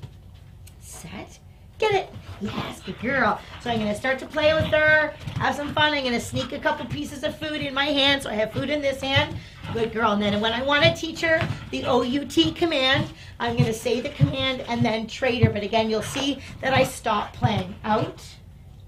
Set. 0.80 1.38
Get 1.78 1.94
it? 1.94 2.10
Yes, 2.40 2.82
good 2.82 2.98
girl. 2.98 3.40
So 3.62 3.70
I'm 3.70 3.78
going 3.78 3.92
to 3.92 3.98
start 3.98 4.18
to 4.18 4.26
play 4.26 4.52
with 4.52 4.64
her, 4.64 5.14
have 5.36 5.54
some 5.54 5.72
fun. 5.74 5.94
I'm 5.94 6.02
going 6.02 6.12
to 6.12 6.20
sneak 6.20 6.50
a 6.50 6.58
couple 6.58 6.86
pieces 6.86 7.22
of 7.22 7.38
food 7.38 7.60
in 7.60 7.72
my 7.72 7.84
hand. 7.84 8.24
So 8.24 8.30
I 8.30 8.34
have 8.34 8.52
food 8.52 8.68
in 8.68 8.82
this 8.82 9.00
hand. 9.00 9.36
Good 9.72 9.92
girl. 9.92 10.12
And 10.12 10.22
then 10.22 10.40
when 10.40 10.52
I 10.52 10.62
want 10.62 10.84
to 10.84 10.94
teach 10.94 11.20
her 11.20 11.46
the 11.70 11.84
OUT 11.84 12.56
command, 12.56 13.08
I'm 13.38 13.54
going 13.54 13.66
to 13.66 13.74
say 13.74 14.00
the 14.00 14.10
command 14.10 14.62
and 14.62 14.84
then 14.84 15.06
trade 15.06 15.42
her. 15.44 15.50
But 15.50 15.62
again, 15.62 15.90
you'll 15.90 16.02
see 16.02 16.38
that 16.60 16.72
I 16.72 16.84
stop 16.84 17.32
playing. 17.34 17.74
Out. 17.84 18.22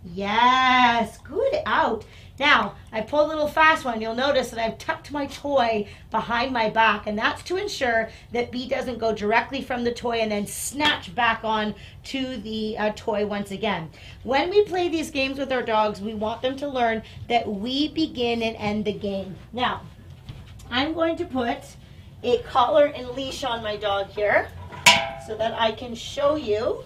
Yes, 0.05 1.19
good 1.19 1.55
out. 1.67 2.05
Now, 2.39 2.77
I 2.93 3.01
pull 3.01 3.27
a 3.27 3.27
little 3.27 3.49
fast 3.49 3.85
one. 3.85 4.01
You'll 4.01 4.15
notice 4.15 4.51
that 4.51 4.65
I've 4.65 4.79
tucked 4.79 5.11
my 5.11 5.27
toy 5.27 5.89
behind 6.11 6.53
my 6.53 6.71
back, 6.71 7.09
and 7.09 7.19
that's 7.19 7.43
to 7.45 7.57
ensure 7.57 8.11
that 8.33 8.53
B 8.53 8.69
doesn't 8.69 8.99
go 8.99 9.13
directly 9.13 9.61
from 9.61 9.83
the 9.83 9.93
toy 9.93 10.19
and 10.19 10.31
then 10.31 10.47
snatch 10.47 11.15
back 11.15 11.41
on 11.43 11.75
to 12.05 12.37
the 12.37 12.79
uh, 12.79 12.93
toy 12.95 13.27
once 13.27 13.51
again. 13.51 13.91
When 14.23 14.51
we 14.51 14.65
play 14.65 14.89
these 14.89 15.11
games 15.11 15.39
with 15.39 15.53
our 15.53 15.63
dogs, 15.65 16.01
we 16.01 16.15
want 16.15 16.43
them 16.43 16.57
to 16.59 16.69
learn 16.69 17.03
that 17.29 17.49
we 17.49 17.89
begin 17.89 18.43
and 18.43 18.57
end 18.57 18.85
the 18.85 18.93
game. 18.93 19.35
Now, 19.53 19.83
I'm 20.71 20.93
going 20.95 21.17
to 21.17 21.25
put 21.25 21.59
a 22.23 22.39
collar 22.39 22.87
and 22.87 23.09
leash 23.11 23.45
on 23.45 23.63
my 23.63 23.77
dog 23.77 24.09
here 24.09 24.49
so 25.27 25.37
that 25.37 25.55
I 25.55 25.73
can 25.73 25.95
show 25.95 26.37
you 26.37 26.85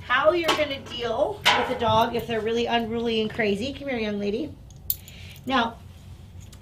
how 0.00 0.32
you're 0.32 0.56
going 0.56 0.68
to 0.68 0.80
deal 0.90 1.40
with 1.44 1.76
a 1.76 1.78
dog 1.78 2.14
if 2.14 2.26
they're 2.26 2.40
really 2.40 2.66
unruly 2.66 3.20
and 3.20 3.30
crazy. 3.30 3.72
Come 3.72 3.88
here, 3.88 3.98
young 3.98 4.18
lady. 4.18 4.54
Now, 5.46 5.78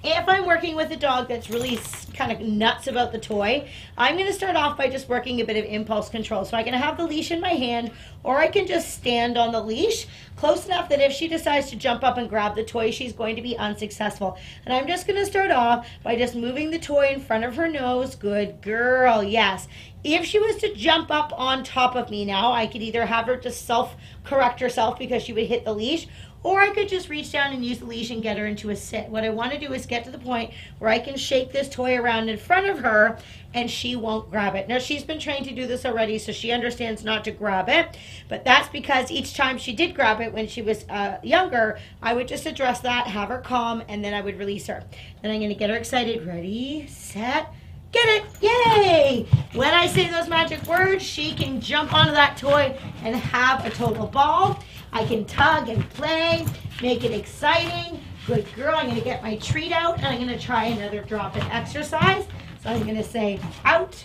if 0.04 0.28
I'm 0.28 0.46
working 0.46 0.74
with 0.74 0.90
a 0.90 0.96
dog 0.96 1.28
that's 1.28 1.48
really 1.48 1.78
kind 2.14 2.32
of 2.32 2.40
nuts 2.40 2.88
about 2.88 3.12
the 3.12 3.18
toy, 3.18 3.68
I'm 3.96 4.16
going 4.16 4.26
to 4.26 4.32
start 4.32 4.56
off 4.56 4.76
by 4.76 4.88
just 4.88 5.08
working 5.08 5.40
a 5.40 5.44
bit 5.44 5.56
of 5.56 5.64
impulse 5.64 6.08
control. 6.08 6.44
So 6.44 6.56
I 6.56 6.64
can 6.64 6.74
have 6.74 6.96
the 6.96 7.06
leash 7.06 7.30
in 7.30 7.40
my 7.40 7.50
hand, 7.50 7.92
or 8.24 8.38
I 8.38 8.48
can 8.48 8.66
just 8.66 8.94
stand 8.94 9.38
on 9.38 9.52
the 9.52 9.62
leash 9.62 10.06
close 10.34 10.66
enough 10.66 10.88
that 10.88 11.00
if 11.00 11.12
she 11.12 11.28
decides 11.28 11.70
to 11.70 11.76
jump 11.76 12.02
up 12.02 12.18
and 12.18 12.28
grab 12.28 12.56
the 12.56 12.64
toy, 12.64 12.90
she's 12.90 13.12
going 13.12 13.36
to 13.36 13.42
be 13.42 13.56
unsuccessful. 13.56 14.36
And 14.66 14.74
I'm 14.74 14.88
just 14.88 15.06
going 15.06 15.20
to 15.20 15.26
start 15.26 15.52
off 15.52 15.86
by 16.02 16.16
just 16.16 16.34
moving 16.34 16.70
the 16.70 16.80
toy 16.80 17.10
in 17.12 17.20
front 17.20 17.44
of 17.44 17.54
her 17.54 17.68
nose. 17.68 18.16
Good 18.16 18.60
girl, 18.60 19.22
yes. 19.22 19.68
If 20.02 20.24
she 20.24 20.40
was 20.40 20.56
to 20.56 20.74
jump 20.74 21.12
up 21.12 21.32
on 21.38 21.62
top 21.62 21.94
of 21.94 22.10
me 22.10 22.24
now, 22.24 22.50
I 22.50 22.66
could 22.66 22.82
either 22.82 23.06
have 23.06 23.26
her 23.26 23.36
just 23.36 23.66
self 23.66 23.94
correct 24.24 24.58
herself 24.58 24.98
because 24.98 25.22
she 25.22 25.32
would 25.32 25.46
hit 25.46 25.64
the 25.64 25.72
leash, 25.72 26.08
or 26.42 26.60
I 26.60 26.70
could 26.70 26.88
just 26.88 27.08
reach 27.08 27.32
down 27.32 27.52
and 27.52 27.64
use 27.64 27.78
the 27.78 27.84
leash 27.84 28.10
and 28.10 28.22
get 28.22 28.38
her 28.38 28.46
into 28.46 28.70
a 28.70 28.76
sit. 28.76 29.08
What 29.08 29.24
I 29.24 29.30
want 29.30 29.52
to 29.52 29.58
do 29.58 29.72
is 29.72 29.86
get 29.86 30.04
to 30.04 30.10
the 30.10 30.18
point 30.18 30.52
where 30.78 30.90
I 30.90 30.98
can 30.98 31.16
shake 31.16 31.52
this 31.52 31.68
toy 31.68 31.96
around 31.96 32.28
in 32.28 32.36
front 32.36 32.66
of 32.66 32.80
her 32.80 33.18
and 33.54 33.70
she 33.70 33.94
won't 33.96 34.30
grab 34.30 34.54
it. 34.54 34.68
Now 34.68 34.78
she's 34.78 35.04
been 35.04 35.18
trained 35.18 35.44
to 35.46 35.54
do 35.54 35.66
this 35.66 35.84
already, 35.84 36.18
so 36.18 36.32
she 36.32 36.50
understands 36.50 37.04
not 37.04 37.24
to 37.24 37.30
grab 37.30 37.68
it, 37.68 37.96
but 38.28 38.44
that's 38.44 38.68
because 38.68 39.10
each 39.10 39.34
time 39.34 39.58
she 39.58 39.72
did 39.72 39.94
grab 39.94 40.20
it 40.20 40.32
when 40.32 40.48
she 40.48 40.62
was 40.62 40.84
uh, 40.88 41.18
younger, 41.22 41.78
I 42.02 42.14
would 42.14 42.28
just 42.28 42.46
address 42.46 42.80
that, 42.80 43.06
have 43.08 43.28
her 43.28 43.38
calm, 43.38 43.82
and 43.88 44.04
then 44.04 44.14
I 44.14 44.22
would 44.22 44.38
release 44.38 44.66
her. 44.68 44.82
Then 45.20 45.30
I'm 45.30 45.38
going 45.38 45.50
to 45.50 45.54
get 45.54 45.70
her 45.70 45.76
excited. 45.76 46.26
Ready, 46.26 46.86
set, 46.88 47.52
Get 47.92 48.08
it! 48.08 48.24
Yay! 48.40 49.26
When 49.52 49.74
I 49.74 49.86
say 49.86 50.08
those 50.08 50.26
magic 50.26 50.66
words, 50.66 51.04
she 51.04 51.34
can 51.34 51.60
jump 51.60 51.92
onto 51.92 52.12
that 52.12 52.38
toy 52.38 52.74
and 53.04 53.14
have 53.14 53.66
a 53.66 53.70
total 53.70 54.06
ball. 54.06 54.58
I 54.92 55.04
can 55.06 55.24
tug 55.24 55.68
and 55.68 55.88
play, 55.90 56.46
make 56.82 57.04
it 57.04 57.12
exciting. 57.12 58.00
Good 58.26 58.46
girl. 58.54 58.76
I'm 58.76 58.94
to 58.94 59.00
get 59.00 59.22
my 59.22 59.36
treat 59.36 59.72
out 59.72 59.96
and 59.96 60.06
I'm 60.06 60.28
to 60.28 60.38
try 60.38 60.66
another 60.66 61.00
drop 61.02 61.36
in 61.36 61.42
exercise. 61.44 62.26
So 62.62 62.70
I'm 62.70 62.84
to 62.86 63.02
say 63.02 63.40
out. 63.64 64.04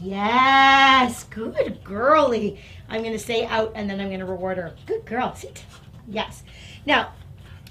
Yes. 0.00 1.24
Good 1.24 1.82
girly. 1.82 2.60
I'm 2.88 3.02
to 3.02 3.18
say 3.18 3.46
out 3.46 3.72
and 3.74 3.88
then 3.90 4.00
I'm 4.00 4.10
to 4.10 4.24
reward 4.26 4.58
her. 4.58 4.74
Good 4.86 5.04
girl. 5.06 5.34
Sit. 5.34 5.64
Yes. 6.06 6.44
Now, 6.86 7.12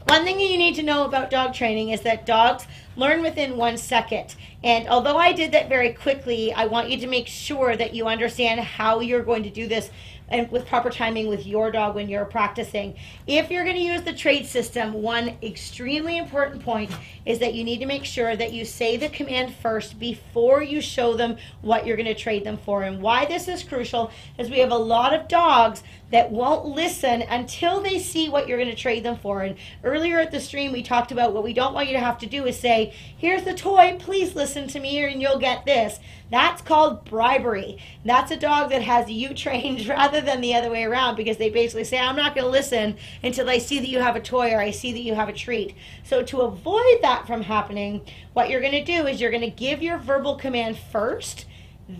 one 0.07 0.23
thing 0.25 0.39
you 0.39 0.57
need 0.57 0.75
to 0.75 0.83
know 0.83 1.05
about 1.05 1.29
dog 1.29 1.53
training 1.53 1.89
is 1.89 2.01
that 2.01 2.25
dogs 2.25 2.65
learn 2.95 3.21
within 3.21 3.55
one 3.55 3.77
second. 3.77 4.35
And 4.63 4.87
although 4.87 5.17
I 5.17 5.31
did 5.31 5.51
that 5.51 5.69
very 5.69 5.93
quickly, 5.93 6.51
I 6.53 6.65
want 6.65 6.89
you 6.89 6.97
to 6.97 7.07
make 7.07 7.27
sure 7.27 7.77
that 7.77 7.93
you 7.93 8.07
understand 8.07 8.59
how 8.59 8.99
you're 8.99 9.23
going 9.23 9.43
to 9.43 9.49
do 9.49 9.67
this 9.67 9.91
and 10.31 10.49
with 10.49 10.65
proper 10.65 10.89
timing 10.89 11.27
with 11.27 11.45
your 11.45 11.71
dog 11.71 11.93
when 11.93 12.09
you're 12.09 12.25
practicing. 12.25 12.95
If 13.27 13.51
you're 13.51 13.63
going 13.63 13.75
to 13.75 13.81
use 13.81 14.01
the 14.01 14.13
trade 14.13 14.45
system, 14.47 14.93
one 14.93 15.37
extremely 15.43 16.17
important 16.17 16.63
point 16.63 16.89
is 17.25 17.39
that 17.39 17.53
you 17.53 17.63
need 17.63 17.79
to 17.79 17.85
make 17.85 18.05
sure 18.05 18.35
that 18.35 18.53
you 18.53 18.65
say 18.65 18.97
the 18.97 19.09
command 19.09 19.53
first 19.55 19.99
before 19.99 20.63
you 20.63 20.81
show 20.81 21.13
them 21.13 21.37
what 21.61 21.85
you're 21.85 21.97
going 21.97 22.07
to 22.07 22.15
trade 22.15 22.43
them 22.43 22.57
for. 22.57 22.83
And 22.83 23.01
why 23.01 23.25
this 23.25 23.47
is 23.47 23.61
crucial 23.61 24.11
is 24.37 24.49
we 24.49 24.59
have 24.59 24.71
a 24.71 24.77
lot 24.77 25.13
of 25.13 25.27
dogs 25.27 25.83
that 26.11 26.31
won't 26.31 26.65
listen 26.65 27.21
until 27.23 27.81
they 27.81 27.99
see 27.99 28.29
what 28.29 28.47
you're 28.47 28.57
going 28.57 28.69
to 28.69 28.75
trade 28.75 29.03
them 29.03 29.17
for. 29.17 29.41
And 29.41 29.55
earlier 29.83 30.19
at 30.19 30.31
the 30.31 30.39
stream, 30.39 30.71
we 30.71 30.83
talked 30.83 31.11
about 31.11 31.33
what 31.33 31.43
we 31.43 31.53
don't 31.53 31.73
want 31.73 31.87
you 31.87 31.93
to 31.93 31.99
have 31.99 32.17
to 32.19 32.25
do 32.25 32.45
is 32.45 32.59
say, 32.59 32.93
Here's 33.17 33.43
the 33.43 33.53
toy, 33.53 33.97
please 33.99 34.35
listen 34.35 34.67
to 34.69 34.79
me, 34.79 35.03
and 35.03 35.21
you'll 35.21 35.39
get 35.39 35.65
this. 35.65 35.99
That's 36.29 36.61
called 36.61 37.03
bribery. 37.05 37.77
That's 38.05 38.31
a 38.31 38.37
dog 38.37 38.69
that 38.69 38.81
has 38.81 39.09
you 39.09 39.33
trained 39.33 39.87
rather 39.87 40.21
than 40.21 40.41
the 40.41 40.55
other 40.55 40.69
way 40.69 40.83
around 40.83 41.15
because 41.15 41.37
they 41.37 41.49
basically 41.49 41.83
say, 41.83 41.99
I'm 41.99 42.15
not 42.15 42.35
going 42.35 42.45
to 42.45 42.51
listen 42.51 42.97
until 43.23 43.49
I 43.49 43.57
see 43.57 43.79
that 43.79 43.89
you 43.89 43.99
have 43.99 44.15
a 44.15 44.21
toy 44.21 44.51
or 44.53 44.59
I 44.59 44.71
see 44.71 44.93
that 44.93 45.01
you 45.01 45.15
have 45.15 45.29
a 45.29 45.33
treat. 45.33 45.75
So, 46.03 46.23
to 46.23 46.41
avoid 46.41 47.01
that 47.01 47.27
from 47.27 47.41
happening, 47.43 48.01
what 48.33 48.49
you're 48.49 48.61
going 48.61 48.71
to 48.71 48.83
do 48.83 49.07
is 49.07 49.19
you're 49.19 49.31
going 49.31 49.41
to 49.41 49.49
give 49.49 49.81
your 49.81 49.97
verbal 49.97 50.35
command 50.35 50.77
first 50.77 51.45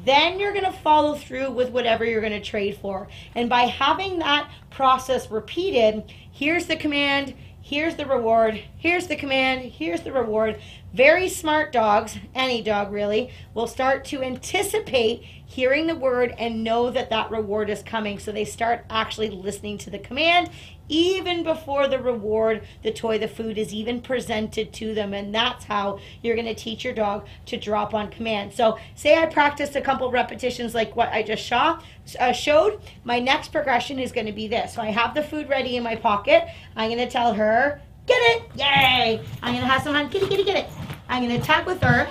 then 0.05 0.39
you're 0.39 0.53
going 0.53 0.65
to 0.65 0.71
follow 0.71 1.15
through 1.15 1.51
with 1.51 1.69
whatever 1.69 2.05
you're 2.05 2.21
going 2.21 2.33
to 2.33 2.41
trade 2.41 2.77
for. 2.81 3.07
And 3.35 3.49
by 3.49 3.63
having 3.63 4.19
that 4.19 4.51
process 4.69 5.29
repeated, 5.29 6.11
here's 6.31 6.65
the 6.65 6.75
command, 6.75 7.33
here's 7.61 7.95
the 7.95 8.05
reward, 8.05 8.61
here's 8.77 9.07
the 9.07 9.15
command, 9.15 9.61
here's 9.61 10.01
the 10.01 10.11
reward. 10.11 10.61
Very 10.93 11.29
smart 11.29 11.71
dogs, 11.71 12.17
any 12.35 12.61
dog 12.61 12.91
really, 12.91 13.31
will 13.53 13.67
start 13.67 14.03
to 14.05 14.21
anticipate 14.21 15.23
hearing 15.45 15.87
the 15.87 15.95
word 15.95 16.35
and 16.37 16.63
know 16.63 16.89
that 16.89 17.09
that 17.09 17.31
reward 17.31 17.69
is 17.69 17.81
coming. 17.81 18.19
So 18.19 18.31
they 18.31 18.45
start 18.45 18.85
actually 18.89 19.29
listening 19.29 19.77
to 19.79 19.89
the 19.89 19.99
command 19.99 20.49
even 20.91 21.43
before 21.43 21.87
the 21.87 21.99
reward, 21.99 22.67
the 22.83 22.91
toy, 22.91 23.17
the 23.17 23.27
food 23.27 23.57
is 23.57 23.73
even 23.73 24.01
presented 24.01 24.73
to 24.73 24.93
them. 24.93 25.13
And 25.13 25.33
that's 25.33 25.63
how 25.63 25.99
you're 26.21 26.35
going 26.35 26.47
to 26.47 26.53
teach 26.53 26.83
your 26.83 26.93
dog 26.93 27.25
to 27.45 27.57
drop 27.57 27.93
on 27.93 28.11
command. 28.11 28.51
So, 28.53 28.77
say 28.95 29.17
I 29.17 29.25
practiced 29.25 29.75
a 29.77 29.81
couple 29.81 30.11
repetitions 30.11 30.75
like 30.75 30.95
what 30.95 31.09
I 31.09 31.23
just 31.23 31.47
saw, 31.47 31.81
uh, 32.19 32.33
showed. 32.33 32.81
My 33.05 33.19
next 33.19 33.53
progression 33.53 33.99
is 33.99 34.11
going 34.11 34.27
to 34.27 34.33
be 34.33 34.49
this. 34.49 34.73
So, 34.73 34.81
I 34.81 34.87
have 34.87 35.15
the 35.15 35.23
food 35.23 35.47
ready 35.47 35.77
in 35.77 35.83
my 35.83 35.95
pocket. 35.95 36.45
I'm 36.75 36.89
going 36.89 36.99
to 36.99 37.09
tell 37.09 37.33
her, 37.33 37.81
get 38.12 38.22
it, 38.36 38.43
yay. 38.55 39.22
I'm 39.41 39.53
to 39.55 39.66
have 39.66 39.84
some 39.84 39.93
fun, 39.93 40.09
kitty, 40.09 40.28
kitty, 40.28 40.43
get 40.43 40.57
it. 40.57 40.70
I'm 41.07 41.26
going 41.26 41.39
to 41.39 41.45
tug 41.45 41.66
with 41.66 41.82
her. 41.82 42.07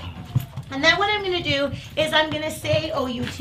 And 0.71 0.83
then 0.83 0.97
what 0.99 1.11
I'm 1.11 1.25
to 1.43 1.43
do 1.43 1.71
is 1.97 2.13
I'm 2.13 2.31
to 2.31 2.51
say 2.51 2.91
OUT 2.93 3.41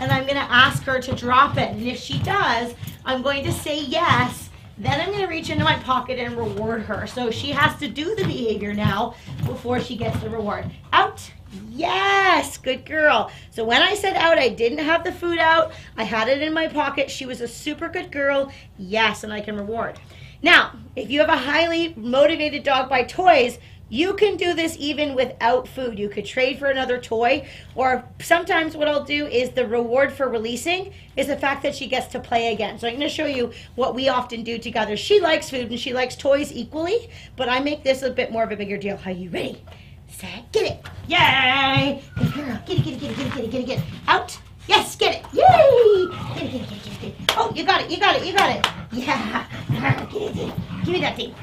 and 0.00 0.10
I'm 0.10 0.24
to 0.36 0.52
ask 0.52 0.82
her 0.84 1.00
to 1.00 1.14
drop 1.14 1.58
it. 1.58 1.70
And 1.70 1.82
if 1.82 1.98
she 1.98 2.18
does, 2.20 2.74
I'm 3.04 3.22
going 3.22 3.44
to 3.44 3.52
say 3.52 3.80
yes 3.80 4.50
then 4.78 5.00
I'm 5.00 5.12
to 5.20 5.26
reach 5.26 5.50
into 5.50 5.64
my 5.64 5.78
pocket 5.80 6.18
and 6.18 6.36
reward 6.36 6.82
her. 6.82 7.06
So 7.06 7.30
she 7.30 7.50
has 7.50 7.78
to 7.78 7.88
do 7.88 8.14
the 8.14 8.24
behavior 8.24 8.74
now 8.74 9.14
before 9.44 9.80
she 9.80 9.96
gets 9.96 10.18
the 10.20 10.30
reward. 10.30 10.70
Out. 10.92 11.30
Yes, 11.68 12.56
good 12.56 12.86
girl. 12.86 13.30
So 13.50 13.64
when 13.64 13.82
I 13.82 13.94
said 13.94 14.16
out, 14.16 14.38
I 14.38 14.48
didn't 14.48 14.78
have 14.78 15.04
the 15.04 15.12
food 15.12 15.38
out. 15.38 15.72
I 15.96 16.04
had 16.04 16.28
it 16.28 16.40
in 16.40 16.54
my 16.54 16.66
pocket. 16.66 17.10
She 17.10 17.26
was 17.26 17.42
a 17.42 17.48
super 17.48 17.88
good 17.88 18.10
girl. 18.10 18.50
Yes, 18.78 19.22
and 19.22 19.32
I 19.32 19.40
can 19.40 19.56
reward. 19.56 20.00
Now, 20.42 20.72
if 20.96 21.10
you 21.10 21.20
have 21.20 21.28
a 21.28 21.36
highly 21.36 21.94
motivated 21.96 22.64
dog 22.64 22.88
by 22.90 23.04
toys, 23.04 23.58
you 23.88 24.14
can 24.14 24.38
do 24.38 24.54
this 24.54 24.74
even 24.78 25.14
without 25.14 25.68
food. 25.68 25.98
You 25.98 26.08
could 26.08 26.24
trade 26.24 26.58
for 26.58 26.66
another 26.66 26.98
toy, 26.98 27.46
or 27.74 28.02
sometimes 28.20 28.74
what 28.74 28.88
I'll 28.88 29.04
do 29.04 29.26
is 29.26 29.50
the 29.50 29.66
reward 29.66 30.12
for 30.12 30.28
releasing 30.28 30.94
is 31.14 31.26
the 31.26 31.36
fact 31.36 31.62
that 31.62 31.74
she 31.74 31.86
gets 31.86 32.06
to 32.08 32.20
play 32.20 32.54
again. 32.54 32.78
So 32.78 32.88
I'm 32.88 32.94
going 32.94 33.06
to 33.06 33.14
show 33.14 33.26
you 33.26 33.52
what 33.74 33.94
we 33.94 34.08
often 34.08 34.44
do 34.44 34.56
together. 34.58 34.96
She 34.96 35.20
likes 35.20 35.50
food 35.50 35.68
and 35.68 35.78
she 35.78 35.92
likes 35.92 36.16
toys 36.16 36.50
equally, 36.52 37.10
but 37.36 37.50
I 37.50 37.60
make 37.60 37.84
this 37.84 38.00
a 38.02 38.10
bit 38.10 38.32
more 38.32 38.42
of 38.42 38.50
a 38.50 38.56
bigger 38.56 38.78
deal. 38.78 38.98
Are 39.04 39.10
you 39.10 39.28
ready? 39.28 39.62
Set, 40.08 40.50
get 40.52 40.72
it. 40.72 40.86
Yay! 41.06 42.02
Good 42.16 42.32
girl. 42.34 42.62
Get 42.66 42.78
it, 42.78 42.84
get 42.84 42.94
it, 42.94 43.00
get 43.00 43.10
it, 43.10 43.16
get 43.16 43.26
it, 43.26 43.34
get 43.34 43.44
it, 43.44 43.50
get 43.50 43.60
it, 43.60 43.66
get 43.66 43.78
it. 43.78 43.84
Out. 44.08 44.38
Yes, 44.68 44.96
get 44.96 45.16
it. 45.16 45.26
Yay! 45.32 46.06
Get 46.34 46.42
it, 46.42 46.52
get 46.52 46.62
it, 46.62 46.68
get 46.68 46.86
it, 46.86 47.00
get 47.00 47.08
it. 47.08 47.34
Oh, 47.36 47.52
you 47.54 47.64
got 47.64 47.82
it, 47.82 47.90
you 47.90 47.98
got 47.98 48.16
it, 48.16 48.24
you 48.26 48.32
got 48.32 48.50
it. 48.56 48.66
Yeah. 48.92 49.46
Get 49.70 50.00
it, 50.00 50.10
get 50.10 50.36
it. 50.36 50.54
Give 50.84 50.92
me 50.94 51.00
that 51.00 51.16
thing. 51.16 51.34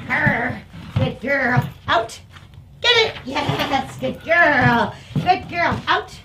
Good 0.95 1.19
girl. 1.21 1.69
Out. 1.87 2.19
Get 2.81 2.95
it! 2.97 3.15
Yes, 3.25 3.97
good 3.97 4.23
girl. 4.23 4.95
Good 5.15 5.49
girl. 5.49 5.81
Out. 5.87 6.17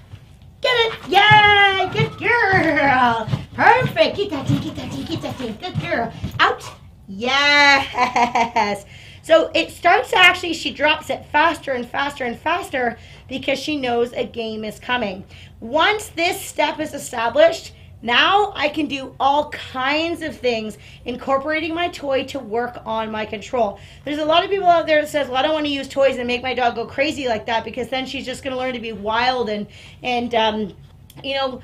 Get 0.60 0.74
it! 0.86 0.94
Yay! 1.08 1.90
Good 1.92 2.16
girl. 2.18 3.28
Perfect. 3.54 4.16
Get 4.16 4.30
that 4.30 4.46
thing, 4.46 4.60
get 4.60 4.76
that 4.76 4.92
thing, 4.92 5.04
get 5.04 5.22
that 5.22 5.36
thing. 5.36 5.56
Good 5.60 5.80
girl. 5.80 6.12
Out. 6.38 6.64
Yes. 7.08 8.84
So 9.22 9.50
it 9.54 9.70
starts 9.70 10.12
actually, 10.12 10.52
she 10.52 10.70
drops 10.70 11.10
it 11.10 11.24
faster 11.26 11.72
and 11.72 11.86
faster 11.88 12.24
and 12.24 12.38
faster 12.38 12.98
because 13.28 13.58
she 13.58 13.76
knows 13.76 14.12
a 14.12 14.24
game 14.24 14.64
is 14.64 14.78
coming. 14.78 15.24
Once 15.60 16.08
this 16.08 16.40
step 16.40 16.80
is 16.80 16.94
established, 16.94 17.72
now 18.02 18.52
I 18.54 18.68
can 18.68 18.86
do 18.86 19.16
all 19.18 19.48
kinds 19.50 20.20
of 20.20 20.36
things, 20.36 20.76
incorporating 21.06 21.74
my 21.74 21.88
toy 21.88 22.24
to 22.24 22.38
work 22.38 22.78
on 22.84 23.10
my 23.10 23.24
control. 23.24 23.80
There's 24.04 24.18
a 24.18 24.24
lot 24.26 24.44
of 24.44 24.50
people 24.50 24.68
out 24.68 24.86
there 24.86 25.00
that 25.00 25.08
says, 25.08 25.28
"Well, 25.28 25.38
I 25.38 25.42
don't 25.42 25.54
want 25.54 25.64
to 25.64 25.72
use 25.72 25.88
toys 25.88 26.18
and 26.18 26.26
make 26.26 26.42
my 26.42 26.52
dog 26.52 26.74
go 26.74 26.84
crazy 26.84 27.28
like 27.28 27.46
that 27.46 27.64
because 27.64 27.88
then 27.88 28.04
she's 28.04 28.26
just 28.26 28.44
going 28.44 28.52
to 28.54 28.60
learn 28.60 28.74
to 28.74 28.80
be 28.80 28.92
wild 28.92 29.48
and 29.48 29.66
and 30.02 30.34
um, 30.34 30.76
you 31.22 31.34
know." 31.34 31.62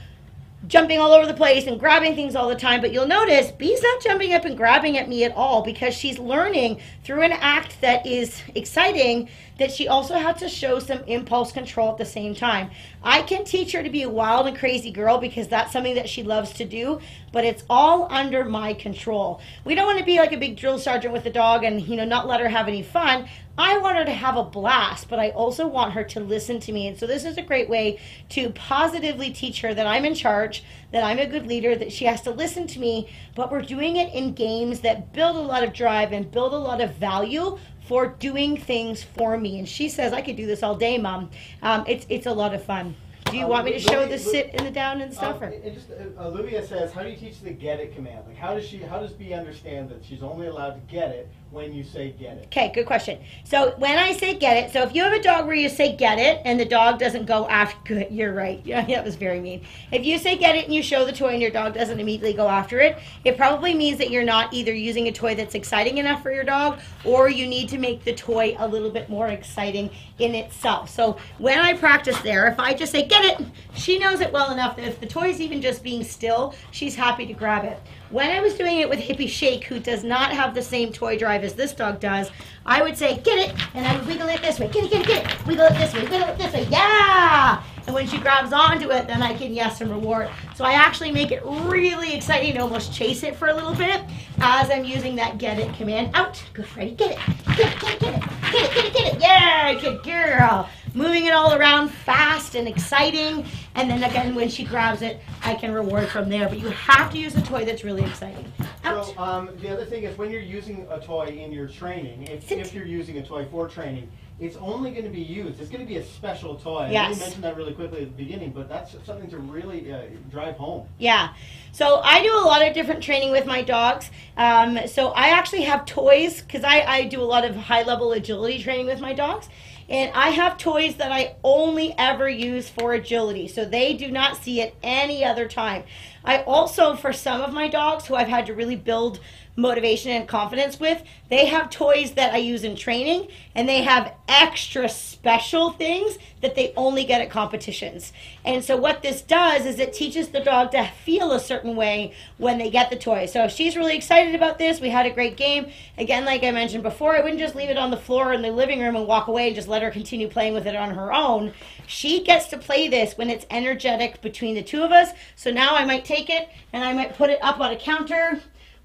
Jumping 0.67 0.99
all 0.99 1.13
over 1.13 1.27
the 1.27 1.35
place 1.35 1.67
and 1.67 1.81
grabbing 1.81 2.15
things 2.15 2.37
all 2.37 2.49
the 2.49 2.55
time. 2.55 2.81
But 2.81 2.93
you'll 2.93 3.07
notice 3.07 3.51
Bee's 3.51 3.83
not 3.83 4.03
jumping 4.03 4.35
up 4.35 4.45
and 4.45 4.57
grabbing 4.57 4.99
at 4.99 5.09
me 5.09 5.25
at 5.25 5.35
all 5.35 5.63
because 5.63 5.95
she's 5.95 6.19
learning 6.19 6.81
through 7.05 7.23
an 7.23 7.33
act 7.33 7.81
that 7.81 8.07
is 8.07 8.43
exciting 8.55 9.29
that 9.59 9.71
she 9.71 9.89
also 9.89 10.15
had 10.15 10.39
to 10.39 10.49
show 10.49 10.79
some 10.79 11.01
impulse 11.05 11.53
control 11.53 11.91
at 11.91 11.99
the 11.99 12.05
same 12.05 12.35
time. 12.35 12.71
I 13.03 13.23
can 13.23 13.45
teach 13.45 13.73
her 13.73 13.83
to 13.83 13.91
be 13.91 14.03
a 14.03 14.09
wild 14.09 14.47
and 14.47 14.57
crazy 14.57 14.91
girl 14.91 15.19
because 15.19 15.49
that's 15.49 15.73
something 15.73 15.95
that 15.97 16.09
she 16.09 16.23
loves 16.23 16.53
to 16.55 16.65
do, 16.65 17.01
but 17.31 17.45
it's 17.45 17.63
all 17.69 18.11
under 18.11 18.45
my 18.45 18.73
control. 18.73 19.41
We 19.65 19.75
don't 19.75 19.87
want 19.87 19.99
to 19.99 20.05
be 20.05 20.19
like 20.19 20.33
a 20.33 20.39
big 20.39 20.57
drill 20.57 20.79
sergeant 20.79 21.13
with 21.13 21.25
the 21.25 21.31
dog 21.31 21.65
and, 21.65 21.81
you 21.83 21.97
know, 21.97 22.07
not 22.07 22.27
let 22.27 22.41
her 22.41 22.49
have 22.49 22.69
any 22.69 22.83
fun. 22.83 23.29
I 23.63 23.77
want 23.77 23.99
her 23.99 24.07
to 24.07 24.11
have 24.11 24.39
a 24.39 24.43
blast, 24.43 25.11
but 25.11 25.19
I 25.19 25.31
also 25.31 25.69
want 25.69 25.93
her 25.93 26.03
to 26.03 26.21
listen 26.21 26.61
to 26.61 26.73
me. 26.73 26.87
And 26.87 26.99
so 26.99 27.07
this 27.07 27.27
is 27.27 27.37
a 27.37 27.43
great 27.43 27.69
way 27.69 28.01
to 28.31 28.49
positively 28.51 29.31
teach 29.31 29.61
her 29.61 29.75
that 29.75 29.87
I'm 29.87 30.07
in 30.07 30.15
charge, 30.15 30.65
that 30.93 31.05
I'm 31.05 31.19
a 31.19 31.27
good 31.27 31.47
leader, 31.47 31.77
that 31.77 31.93
she 31.93 32.07
has 32.07 32.23
to 32.23 32.31
listen 32.31 32.67
to 32.69 32.81
me, 32.81 33.11
but 33.35 33.53
we're 33.53 33.61
doing 33.61 33.97
it 33.97 34.15
in 34.15 34.33
games 34.33 34.81
that 34.81 35.13
build 35.13 35.37
a 35.37 35.41
lot 35.41 35.63
of 35.63 35.75
drive 35.75 36.13
and 36.13 36.31
build 36.31 36.55
a 36.55 36.59
lot 36.59 36.81
of 36.81 36.95
value 36.95 37.59
for 37.87 38.07
doing 38.07 38.57
things 38.57 39.03
for 39.03 39.37
me. 39.37 39.59
And 39.59 39.69
she 39.69 39.91
says, 39.91 40.15
I 40.15 40.23
could 40.23 40.37
do 40.37 40.47
this 40.47 40.63
all 40.63 40.77
day, 40.77 40.97
Mom. 40.97 41.29
Um, 41.61 41.85
it's, 41.87 42.07
it's 42.09 42.25
a 42.25 42.33
lot 42.33 42.55
of 42.55 42.65
fun. 42.65 42.97
Do 43.31 43.39
you 43.39 43.47
want 43.47 43.65
me 43.65 43.73
to 43.73 43.79
show 43.79 44.07
the 44.07 44.19
sit 44.19 44.51
and 44.55 44.67
the 44.67 44.71
down 44.71 45.01
and 45.01 45.13
stuff? 45.13 45.37
Um, 45.37 45.45
or? 45.45 45.47
it 45.49 45.75
just, 45.75 45.91
uh, 45.91 46.25
Olivia 46.25 46.67
says, 46.67 46.93
how 46.93 47.03
do 47.03 47.11
you 47.11 47.17
teach 47.17 47.41
the 47.41 47.51
get 47.51 47.81
it 47.81 47.95
command? 47.95 48.27
Like, 48.27 48.37
how 48.37 48.55
does 48.55 48.67
she, 48.67 48.79
how 48.79 48.99
does 48.99 49.13
B 49.13 49.33
understand 49.33 49.89
that 49.91 50.05
she's 50.05 50.23
only 50.23 50.49
allowed 50.49 50.75
to 50.75 50.81
get 50.93 51.11
it 51.11 51.31
when 51.51 51.73
you 51.73 51.85
say 51.85 52.11
get 52.11 52.39
it? 52.39 52.47
Okay, 52.47 52.73
good 52.75 52.87
question. 52.87 53.19
So 53.45 53.75
when 53.79 53.99
I 53.99 54.13
say 54.13 54.35
get 54.35 54.57
it, 54.57 54.73
so 54.73 54.83
if 54.83 54.95
you 54.95 55.03
have 55.03 55.13
a 55.13 55.23
dog 55.23 55.47
where 55.47 55.55
you 55.55 55.69
say 55.69 55.95
get 55.95 56.19
it 56.19 56.41
and 56.45 56.59
the 56.59 56.65
dog 56.65 56.99
doesn't 56.99 57.27
go 57.27 57.49
after, 57.49 57.79
good, 57.85 58.09
you're 58.11 58.33
right. 58.33 58.61
Yeah, 58.71 58.85
that 58.87 59.05
was 59.05 59.17
very 59.17 59.41
mean. 59.41 59.65
If 59.91 60.05
you 60.05 60.17
say 60.17 60.37
get 60.37 60.55
it 60.55 60.65
and 60.67 60.75
you 60.75 60.83
show 60.83 61.05
the 61.05 61.13
toy 61.13 61.31
and 61.31 61.43
your 61.43 61.51
dog 61.51 61.75
doesn't 61.75 61.99
immediately 61.99 62.35
go 62.35 62.47
after 62.47 62.79
it, 62.79 62.99
it 63.25 63.37
probably 63.37 63.75
means 63.75 63.99
that 63.99 64.11
you're 64.11 64.23
not 64.25 64.53
either 64.55 64.73
using 64.73 65.09
a 65.09 65.13
toy 65.13 65.35
that's 65.35 65.57
exciting 65.57 65.99
enough 65.99 66.23
for 66.23 66.31
your 66.31 66.45
dog 66.45 66.79
or 67.05 67.29
you 67.29 67.49
need 67.49 67.69
to 67.71 67.79
make 67.79 68.05
the 68.05 68.15
toy 68.15 68.55
a 68.61 68.69
little 68.69 68.91
bit 68.91 69.11
more 69.11 69.27
exciting 69.29 69.91
in 70.21 70.37
itself. 70.37 70.89
So 70.89 71.17
when 71.39 71.59
I 71.59 71.73
practice 71.75 72.19
there, 72.21 72.47
if 72.47 72.61
I 72.61 72.75
just 72.75 72.93
say 72.93 73.07
get 73.07 73.20
it, 73.25 73.47
she 73.75 73.99
knows 73.99 74.21
it 74.21 74.33
well 74.33 74.53
enough 74.53 74.77
that 74.77 74.85
if 74.85 75.01
the 75.01 75.07
toy's 75.07 75.41
even 75.41 75.61
just 75.61 75.83
being 75.83 76.05
still, 76.05 76.55
she's 76.71 76.95
happy 76.95 77.27
to 77.27 77.33
grab 77.33 77.65
it. 77.65 77.81
When 78.11 78.31
I 78.31 78.41
was 78.41 78.55
doing 78.55 78.79
it 78.79 78.89
with 78.89 78.99
Hippie 78.99 79.29
Shake, 79.29 79.65
who 79.65 79.79
does 79.79 80.03
not 80.03 80.33
have 80.33 80.55
the 80.55 80.63
same 80.63 80.93
toy 80.93 81.17
drive 81.17 81.45
as 81.45 81.55
this 81.55 81.73
dog 81.73 82.01
does, 82.01 82.31
I 82.67 82.83
would 82.83 82.97
say, 82.97 83.19
get 83.19 83.39
it, 83.39 83.57
and 83.75 83.87
I 83.87 83.97
would 83.97 84.07
wiggle 84.07 84.29
it 84.29 84.43
this 84.43 84.59
way, 84.59 84.69
get 84.69 84.85
it, 84.85 84.91
get 84.91 85.03
it, 85.03 85.07
get 85.07 85.25
it, 85.25 85.47
wiggle 85.47 85.67
it 85.67 85.75
this 85.75 85.95
way, 85.95 86.03
wiggle 86.03 86.29
it 86.29 86.39
this 86.39 86.53
way, 86.53 86.67
yeah! 86.71 87.63
And 87.87 87.95
when 87.95 88.07
she 88.07 88.19
grabs 88.19 88.53
onto 88.53 88.91
it, 88.91 89.07
then 89.07 89.23
I 89.23 89.35
can 89.35 89.55
yes 89.55 89.81
and 89.81 89.91
reward. 89.91 90.29
So 90.55 90.65
I 90.65 90.73
actually 90.73 91.11
make 91.11 91.33
it 91.33 91.43
really 91.45 92.15
exciting 92.15 92.55
to 92.55 92.61
almost 92.61 92.93
chase 92.93 93.23
it 93.23 93.35
for 93.35 93.49
a 93.49 93.55
little 93.55 93.75
bit 93.75 94.03
as 94.39 94.71
I'm 94.71 94.85
using 94.85 95.17
that 95.17 95.39
get 95.39 95.59
it 95.59 95.75
command. 95.75 96.11
Out, 96.15 96.43
good 96.53 96.67
Freddy, 96.67 96.93
get 96.93 97.13
it, 97.13 97.19
get 97.57 97.73
it, 97.73 97.81
get 97.81 97.95
it, 97.95 98.01
get 98.01 98.15
it, 98.15 98.23
get 98.53 98.65
it, 98.65 98.75
get 98.75 98.85
it, 98.85 98.93
get 98.93 99.15
it, 99.15 99.21
yeah, 99.21 99.75
good 99.81 100.03
girl. 100.03 100.69
Moving 100.95 101.27
it 101.27 101.33
all 101.33 101.55
around 101.55 101.89
fast 101.89 102.55
and 102.55 102.67
exciting. 102.67 103.45
And 103.75 103.89
then 103.89 104.03
again, 104.03 104.35
when 104.35 104.49
she 104.49 104.65
grabs 104.65 105.03
it, 105.03 105.21
I 105.43 105.55
can 105.55 105.73
reward 105.73 106.09
from 106.09 106.29
there. 106.29 106.49
But 106.49 106.59
you 106.59 106.69
have 106.71 107.13
to 107.13 107.19
use 107.19 107.37
a 107.37 107.43
toy 107.43 107.65
that's 107.65 107.85
really 107.85 108.03
exciting. 108.03 108.53
Out. 108.85 109.07
So 109.07 109.19
um, 109.19 109.51
the 109.61 109.69
other 109.73 109.85
thing 109.85 110.05
is 110.05 110.17
when 110.19 110.31
you're 110.31 110.41
using 110.41 110.87
a 110.91 110.99
toy 111.01 111.27
in 111.27 111.53
your 111.53 111.69
training, 111.69 112.27
if, 112.29 112.51
if 112.51 112.75
you're 112.75 112.87
using 112.87 113.19
a 113.19 113.23
toy 113.25 113.47
for 113.47 113.69
training, 113.69 114.11
it's 114.41 114.57
only 114.57 114.91
going 114.91 115.05
to 115.05 115.11
be 115.11 115.21
used. 115.21 115.61
It's 115.61 115.69
going 115.69 115.83
to 115.83 115.87
be 115.87 115.99
a 115.99 116.05
special 116.05 116.57
toy. 116.57 116.79
I 116.79 116.91
Yes. 116.91 117.15
you 117.15 117.21
mentioned 117.21 117.45
that 117.45 117.57
really 117.57 117.75
quickly 117.75 118.03
at 118.03 118.17
the 118.17 118.25
beginning, 118.25 118.53
but 118.53 118.69
that's 118.71 118.97
something 119.05 119.29
to 119.31 119.37
really 119.39 119.93
uh, 119.93 120.01
drive 120.31 120.57
home. 120.57 120.89
Yeah. 120.99 121.35
So 121.73 122.01
I 122.03 122.23
do 122.23 122.35
a 122.35 122.41
lot 122.41 122.67
of 122.67 122.73
different 122.73 123.03
training 123.03 123.33
with 123.33 123.45
my 123.45 123.63
dogs. 123.63 124.11
Um, 124.39 124.79
so 124.89 125.09
I 125.11 125.29
actually 125.29 125.63
have 125.63 125.85
toys 125.85 126.41
because 126.41 126.65
I, 126.65 126.81
I 126.81 127.05
do 127.05 127.21
a 127.21 127.25
lot 127.25 127.45
of 127.45 127.55
high 127.55 127.83
level 127.83 128.13
agility 128.13 128.63
training 128.63 128.87
with 128.87 129.01
my 129.01 129.13
dogs. 129.13 129.51
And 129.91 130.13
I 130.15 130.29
have 130.31 130.57
toys 130.57 130.95
that 130.97 131.11
I 131.11 131.35
only 131.43 131.95
ever 131.99 132.29
use 132.29 132.69
for 132.69 132.93
agility. 132.93 133.49
So 133.49 133.65
they 133.65 133.95
do 133.95 134.09
not 134.09 134.37
see 134.37 134.61
it 134.61 134.77
any 134.85 135.25
other 135.25 135.49
time. 135.49 135.83
I 136.25 136.43
also, 136.45 136.95
for 136.95 137.13
some 137.13 137.41
of 137.41 137.53
my 137.53 137.67
dogs 137.67 138.07
who 138.07 138.15
I've 138.15 138.29
had 138.29 138.47
to 138.47 138.55
really 138.55 138.77
build 138.77 139.19
motivation 139.61 140.11
and 140.13 140.27
confidence 140.27 140.81
with, 140.81 141.03
they 141.29 141.47
have 141.47 141.71
toys 141.71 142.13
that 142.13 142.35
I 142.35 142.39
use 142.39 142.65
in 142.65 142.75
training 142.77 143.29
and 143.55 143.69
they 143.69 143.83
have 143.83 144.15
extra 144.29 144.89
special 144.89 145.71
things 145.71 146.19
that 146.41 146.55
they 146.55 146.73
only 146.77 147.05
get 147.05 147.21
at 147.21 147.31
competitions. 147.31 148.13
And 148.45 148.65
so 148.65 148.77
what 148.77 149.03
this 149.03 149.23
does 149.23 149.67
is 149.67 149.79
it 149.79 149.93
teaches 149.93 150.29
the 150.29 150.41
dog 150.41 150.71
to 150.73 150.91
feel 151.05 151.33
a 151.33 151.41
certain 151.41 151.77
way 151.77 152.15
when 152.39 152.59
they 152.59 152.71
get 152.71 152.91
the 152.91 152.97
toy. 152.97 153.27
So 153.27 153.45
if 153.45 153.53
she's 153.53 153.77
really 153.77 153.97
excited 153.97 154.35
about 154.35 154.59
this, 154.59 154.81
we 154.81 154.89
had 154.89 155.07
a 155.07 155.11
great 155.11 155.37
game. 155.37 155.71
Again, 155.99 156.25
like 156.25 156.43
I 156.43 156.51
mentioned 156.51 156.83
before, 156.83 157.17
I 157.17 157.21
wouldn't 157.21 157.41
just 157.41 157.55
leave 157.55 157.71
it 157.71 157.77
on 157.77 157.91
the 157.91 157.97
floor 157.97 158.33
in 158.33 158.43
the 158.43 158.51
living 158.51 158.81
room 158.81 158.97
and 158.97 159.07
walk 159.07 159.29
away 159.29 159.49
and 159.49 159.57
just 159.57 159.69
let 159.69 159.83
her 159.83 159.91
continue 159.91 160.29
playing 160.29 160.55
with 160.55 160.67
it 160.67 160.75
on 160.75 160.95
her 160.95 161.13
own. 161.13 161.53
She 161.87 162.23
gets 162.23 162.47
to 162.49 162.59
play 162.59 162.89
this 162.89 163.19
when 163.19 163.31
it's 163.31 163.47
energetic 163.51 164.23
between 164.23 164.55
the 164.55 164.63
two 164.63 164.83
of 164.83 164.93
us. 164.93 165.11
So 165.37 165.51
now 165.51 165.75
I 165.75 165.85
might 165.85 166.05
take 166.05 166.31
it 166.31 166.49
and 166.73 166.83
I 166.83 166.93
might 166.93 167.17
put 167.17 167.31
it 167.31 167.39
up 167.43 167.61
on 167.61 167.73
a 167.73 167.77
counter 167.77 168.41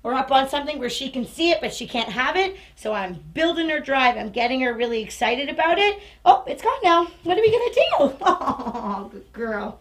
or 0.05 0.13
up 0.13 0.31
on 0.31 0.47
something 0.47 0.77
where 0.77 0.89
she 0.89 1.09
can 1.09 1.25
see 1.25 1.49
it 1.49 1.59
but 1.59 1.73
she 1.73 1.87
can't 1.87 2.09
have 2.09 2.35
it. 2.35 2.55
So 2.75 2.93
I'm 2.93 3.15
building 3.33 3.67
her 3.69 3.79
drive. 3.79 4.17
I'm 4.17 4.29
getting 4.29 4.61
her 4.61 4.71
really 4.71 5.01
excited 5.01 5.49
about 5.49 5.79
it. 5.79 5.99
Oh, 6.23 6.43
it's 6.45 6.61
gone 6.61 6.77
now. 6.83 7.07
What 7.23 7.37
are 7.37 7.41
we 7.41 7.51
gonna 7.51 7.73
do? 7.73 8.17
Oh, 8.27 9.09
good 9.11 9.33
girl. 9.33 9.79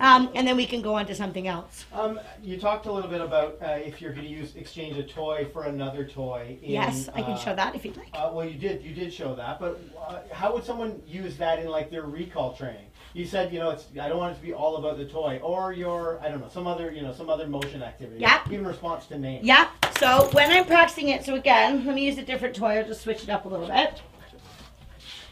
Um, 0.00 0.30
and 0.34 0.46
then 0.46 0.56
we 0.56 0.66
can 0.66 0.82
go 0.82 0.94
on 0.94 1.06
to 1.06 1.14
something 1.14 1.46
else. 1.46 1.84
Um, 1.92 2.20
you 2.42 2.58
talked 2.58 2.86
a 2.86 2.92
little 2.92 3.10
bit 3.10 3.20
about 3.20 3.58
uh, 3.62 3.72
if 3.72 4.00
you're 4.00 4.12
going 4.12 4.26
to 4.26 4.32
use 4.32 4.56
exchange 4.56 4.96
a 4.96 5.02
toy 5.02 5.48
for 5.52 5.64
another 5.64 6.04
toy. 6.04 6.58
In, 6.62 6.70
yes, 6.70 7.08
I 7.14 7.22
can 7.22 7.32
uh, 7.32 7.38
show 7.38 7.54
that 7.54 7.74
if 7.74 7.84
you'd 7.84 7.96
like. 7.96 8.08
Uh, 8.12 8.30
well, 8.32 8.44
you 8.44 8.58
did. 8.58 8.82
You 8.82 8.94
did 8.94 9.12
show 9.12 9.34
that, 9.36 9.60
but 9.60 9.80
uh, 10.06 10.20
how 10.32 10.52
would 10.52 10.64
someone 10.64 11.00
use 11.06 11.36
that 11.36 11.58
in 11.60 11.68
like 11.68 11.90
their 11.90 12.02
recall 12.02 12.54
training? 12.54 12.86
You 13.12 13.24
said, 13.24 13.52
you 13.52 13.60
know, 13.60 13.70
it's. 13.70 13.86
I 14.00 14.08
don't 14.08 14.18
want 14.18 14.32
it 14.32 14.40
to 14.40 14.42
be 14.42 14.52
all 14.52 14.76
about 14.76 14.98
the 14.98 15.04
toy, 15.04 15.38
or 15.42 15.72
your, 15.72 16.20
I 16.20 16.28
don't 16.28 16.40
know, 16.40 16.48
some 16.48 16.66
other, 16.66 16.90
you 16.90 17.02
know, 17.02 17.12
some 17.12 17.30
other 17.30 17.46
motion 17.46 17.82
activity. 17.82 18.20
Yeah. 18.20 18.42
Even 18.50 18.66
response 18.66 19.06
to 19.06 19.18
name. 19.18 19.44
Yeah. 19.44 19.68
So 19.98 20.28
when 20.32 20.50
I'm 20.50 20.64
practicing 20.64 21.10
it, 21.10 21.24
so 21.24 21.36
again, 21.36 21.84
let 21.86 21.94
me 21.94 22.04
use 22.04 22.18
a 22.18 22.24
different 22.24 22.56
toy. 22.56 22.78
I'll 22.78 22.86
just 22.86 23.02
switch 23.02 23.22
it 23.22 23.30
up 23.30 23.44
a 23.44 23.48
little 23.48 23.68
bit. 23.68 24.02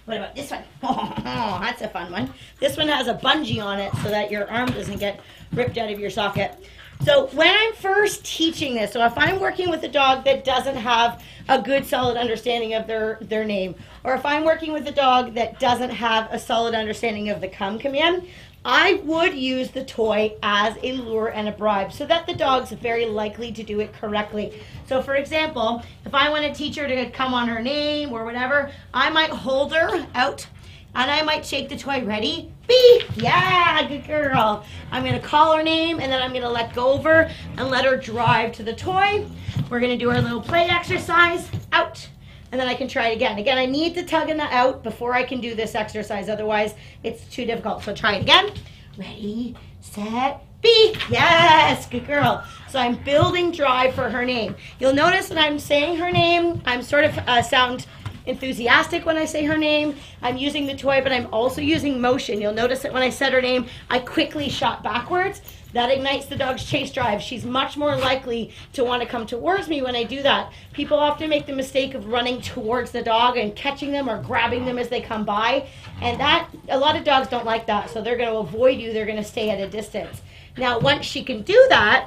What 0.04 0.16
about 0.16 0.34
this 0.34 0.50
one? 0.50 0.64
Oh, 1.24 1.58
that's 1.60 1.82
a 1.82 1.88
fun 1.88 2.10
one. 2.10 2.32
This 2.60 2.76
one 2.76 2.88
has 2.88 3.06
a 3.06 3.14
bungee 3.14 3.62
on 3.62 3.78
it 3.78 3.94
so 4.02 4.10
that 4.10 4.30
your 4.30 4.50
arm 4.50 4.70
doesn't 4.70 4.98
get 4.98 5.20
ripped 5.52 5.78
out 5.78 5.90
of 5.90 6.00
your 6.00 6.10
socket. 6.10 6.56
So 7.04 7.26
when 7.28 7.48
I'm 7.48 7.72
first 7.74 8.24
teaching 8.24 8.74
this, 8.74 8.92
so 8.92 9.04
if 9.04 9.16
I'm 9.16 9.40
working 9.40 9.70
with 9.70 9.82
a 9.82 9.88
dog 9.88 10.24
that 10.24 10.44
doesn't 10.44 10.76
have 10.76 11.22
a 11.48 11.60
good 11.60 11.84
solid 11.84 12.16
understanding 12.16 12.74
of 12.74 12.86
their 12.86 13.18
their 13.22 13.44
name, 13.44 13.74
or 14.04 14.14
if 14.14 14.24
I'm 14.24 14.44
working 14.44 14.72
with 14.72 14.86
a 14.86 14.92
dog 14.92 15.34
that 15.34 15.58
doesn't 15.58 15.90
have 15.90 16.32
a 16.32 16.38
solid 16.38 16.74
understanding 16.74 17.28
of 17.30 17.40
the 17.40 17.48
come 17.48 17.78
command, 17.78 18.28
I 18.64 18.94
would 19.04 19.34
use 19.34 19.72
the 19.72 19.84
toy 19.84 20.34
as 20.42 20.76
a 20.82 20.92
lure 20.92 21.28
and 21.28 21.48
a 21.48 21.52
bribe 21.52 21.92
so 21.92 22.06
that 22.06 22.26
the 22.26 22.34
dog's 22.34 22.70
very 22.70 23.06
likely 23.06 23.50
to 23.52 23.62
do 23.62 23.80
it 23.80 23.92
correctly. 23.92 24.62
So, 24.86 25.02
for 25.02 25.16
example, 25.16 25.82
if 26.04 26.14
I 26.14 26.30
want 26.30 26.44
to 26.44 26.54
teach 26.54 26.76
her 26.76 26.86
to 26.86 27.10
come 27.10 27.34
on 27.34 27.48
her 27.48 27.60
name 27.60 28.12
or 28.12 28.24
whatever, 28.24 28.70
I 28.94 29.10
might 29.10 29.30
hold 29.30 29.74
her 29.74 30.06
out 30.14 30.46
and 30.94 31.10
I 31.10 31.22
might 31.22 31.44
shake 31.44 31.68
the 31.68 31.76
toy. 31.76 32.04
Ready? 32.04 32.52
B. 32.68 33.02
Yeah, 33.16 33.88
good 33.88 34.06
girl. 34.06 34.64
I'm 34.92 35.04
to 35.04 35.18
call 35.18 35.56
her 35.56 35.62
name 35.62 35.98
and 35.98 36.12
then 36.12 36.22
I'm 36.22 36.32
to 36.32 36.48
let 36.48 36.74
go 36.74 36.94
of 36.94 37.04
her 37.04 37.30
and 37.56 37.68
let 37.68 37.84
her 37.84 37.96
drive 37.96 38.52
to 38.52 38.62
the 38.62 38.74
toy. 38.74 39.26
We're 39.70 39.80
to 39.80 39.96
do 39.96 40.10
our 40.10 40.20
little 40.20 40.40
play 40.40 40.68
exercise. 40.68 41.50
Out 41.72 42.08
and 42.52 42.60
then 42.60 42.68
I 42.68 42.74
can 42.74 42.86
try 42.86 43.08
it 43.08 43.16
again. 43.16 43.38
Again, 43.38 43.58
I 43.58 43.66
need 43.66 43.94
to 43.94 44.04
tug 44.04 44.28
it 44.28 44.38
out 44.38 44.82
before 44.82 45.14
I 45.14 45.22
can 45.24 45.40
do 45.40 45.54
this 45.54 45.74
exercise, 45.74 46.28
otherwise 46.28 46.74
it's 47.02 47.24
too 47.24 47.46
difficult. 47.46 47.82
So 47.82 47.94
try 47.94 48.16
it 48.16 48.22
again. 48.22 48.52
Ready, 48.98 49.56
set, 49.80 50.44
B. 50.60 50.94
Yes, 51.10 51.86
good 51.88 52.06
girl. 52.06 52.44
So 52.68 52.78
I'm 52.78 53.02
building 53.02 53.50
drive 53.50 53.94
for 53.94 54.08
her 54.08 54.24
name. 54.24 54.54
You'll 54.78 54.94
notice 54.94 55.28
that 55.30 55.38
I'm 55.38 55.58
saying 55.58 55.96
her 55.96 56.12
name. 56.12 56.62
I'm 56.66 56.82
sort 56.82 57.04
of 57.04 57.16
uh, 57.18 57.42
sound 57.42 57.86
enthusiastic 58.26 59.04
when 59.04 59.16
I 59.16 59.24
say 59.24 59.44
her 59.44 59.56
name. 59.56 59.96
I'm 60.20 60.36
using 60.36 60.66
the 60.66 60.74
toy, 60.74 61.00
but 61.02 61.10
I'm 61.10 61.32
also 61.32 61.60
using 61.60 62.00
motion. 62.00 62.40
You'll 62.40 62.52
notice 62.52 62.80
that 62.82 62.92
when 62.92 63.02
I 63.02 63.10
said 63.10 63.32
her 63.32 63.42
name, 63.42 63.66
I 63.90 63.98
quickly 63.98 64.48
shot 64.48 64.82
backwards. 64.82 65.40
That 65.72 65.90
ignites 65.90 66.26
the 66.26 66.36
dog's 66.36 66.64
chase 66.64 66.90
drive. 66.90 67.22
She's 67.22 67.44
much 67.44 67.76
more 67.76 67.96
likely 67.96 68.52
to 68.74 68.84
want 68.84 69.02
to 69.02 69.08
come 69.08 69.26
towards 69.26 69.68
me 69.68 69.80
when 69.80 69.96
I 69.96 70.04
do 70.04 70.22
that. 70.22 70.52
People 70.72 70.98
often 70.98 71.30
make 71.30 71.46
the 71.46 71.54
mistake 71.54 71.94
of 71.94 72.08
running 72.08 72.42
towards 72.42 72.90
the 72.90 73.02
dog 73.02 73.36
and 73.38 73.56
catching 73.56 73.90
them 73.90 74.08
or 74.08 74.22
grabbing 74.22 74.66
them 74.66 74.78
as 74.78 74.88
they 74.88 75.00
come 75.00 75.24
by. 75.24 75.66
And 76.00 76.20
that, 76.20 76.48
a 76.68 76.78
lot 76.78 76.96
of 76.96 77.04
dogs 77.04 77.28
don't 77.28 77.46
like 77.46 77.66
that. 77.66 77.90
So 77.90 78.02
they're 78.02 78.18
going 78.18 78.28
to 78.28 78.38
avoid 78.38 78.78
you. 78.78 78.92
They're 78.92 79.06
going 79.06 79.16
to 79.16 79.24
stay 79.24 79.50
at 79.50 79.60
a 79.60 79.68
distance. 79.68 80.20
Now, 80.58 80.78
once 80.78 81.06
she 81.06 81.24
can 81.24 81.42
do 81.42 81.66
that, 81.70 82.06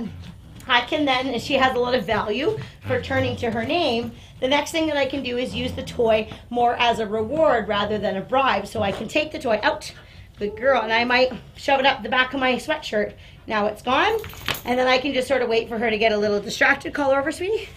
I 0.68 0.82
can 0.82 1.06
then, 1.06 1.28
and 1.28 1.42
she 1.42 1.56
has 1.56 1.76
a 1.76 1.80
lot 1.80 1.96
of 1.96 2.06
value 2.06 2.58
for 2.88 3.02
turning 3.02 3.36
to 3.38 3.52
her 3.52 3.66
name. 3.66 4.12
The 4.40 4.48
next 4.48 4.72
thing 4.72 4.88
that 4.88 4.98
I 4.98 5.06
can 5.06 5.24
do 5.24 5.38
is 5.38 5.56
use 5.56 5.74
the 5.74 5.84
toy 5.84 6.30
more 6.50 6.76
as 6.76 7.00
a 7.00 7.08
reward 7.08 7.68
rather 7.68 7.98
than 7.98 8.18
a 8.18 8.22
bribe. 8.22 8.68
So 8.68 8.82
I 8.82 8.92
can 8.92 9.08
take 9.08 9.32
the 9.32 9.40
toy 9.40 9.60
out, 9.64 9.92
good 10.38 10.58
girl, 10.58 10.82
and 10.82 10.92
I 10.92 11.04
might 11.04 11.32
shove 11.56 11.80
it 11.80 11.86
up 11.86 12.04
the 12.04 12.10
back 12.10 12.34
of 12.34 12.40
my 12.40 12.56
sweatshirt. 12.56 13.14
Now 13.48 13.68
it's 13.68 13.82
gone, 13.82 14.20
and 14.66 14.78
then 14.80 14.88
I 14.88 14.98
can 14.98 15.14
just 15.14 15.28
sort 15.28 15.42
of 15.42 15.50
wait 15.50 15.70
for 15.70 15.78
her 15.78 15.90
to 15.90 15.98
get 15.98 16.12
a 16.12 16.18
little 16.18 16.40
distracted. 16.40 16.94
Call 16.94 17.12
her 17.12 17.20
over, 17.20 17.32
sweetie. 17.32 17.70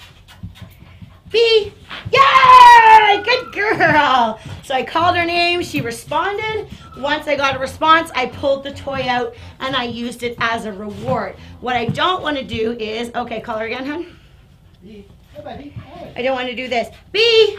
B. 1.30 1.72
Yay! 2.10 3.22
Good 3.22 3.52
girl. 3.52 4.40
So 4.64 4.74
I 4.74 4.82
called 4.82 5.16
her 5.16 5.26
name. 5.26 5.62
She 5.62 5.82
responded. 5.82 6.68
Once 6.96 7.28
I 7.28 7.36
got 7.36 7.54
a 7.54 7.58
response, 7.58 8.10
I 8.14 8.26
pulled 8.26 8.64
the 8.64 8.72
toy 8.72 9.04
out 9.06 9.34
and 9.60 9.76
I 9.76 9.84
used 9.84 10.22
it 10.22 10.36
as 10.40 10.64
a 10.64 10.72
reward. 10.72 11.36
What 11.60 11.76
I 11.76 11.84
don't 11.84 12.22
want 12.22 12.38
to 12.38 12.44
do 12.44 12.72
is, 12.72 13.10
okay, 13.14 13.40
call 13.40 13.58
her 13.58 13.66
again, 13.66 13.84
hon. 13.84 14.16
Hey, 14.82 15.04
buddy. 15.44 15.68
Hey. 15.68 16.14
I 16.16 16.22
don't 16.22 16.34
want 16.34 16.48
to 16.48 16.56
do 16.56 16.66
this. 16.66 16.88
B. 17.12 17.58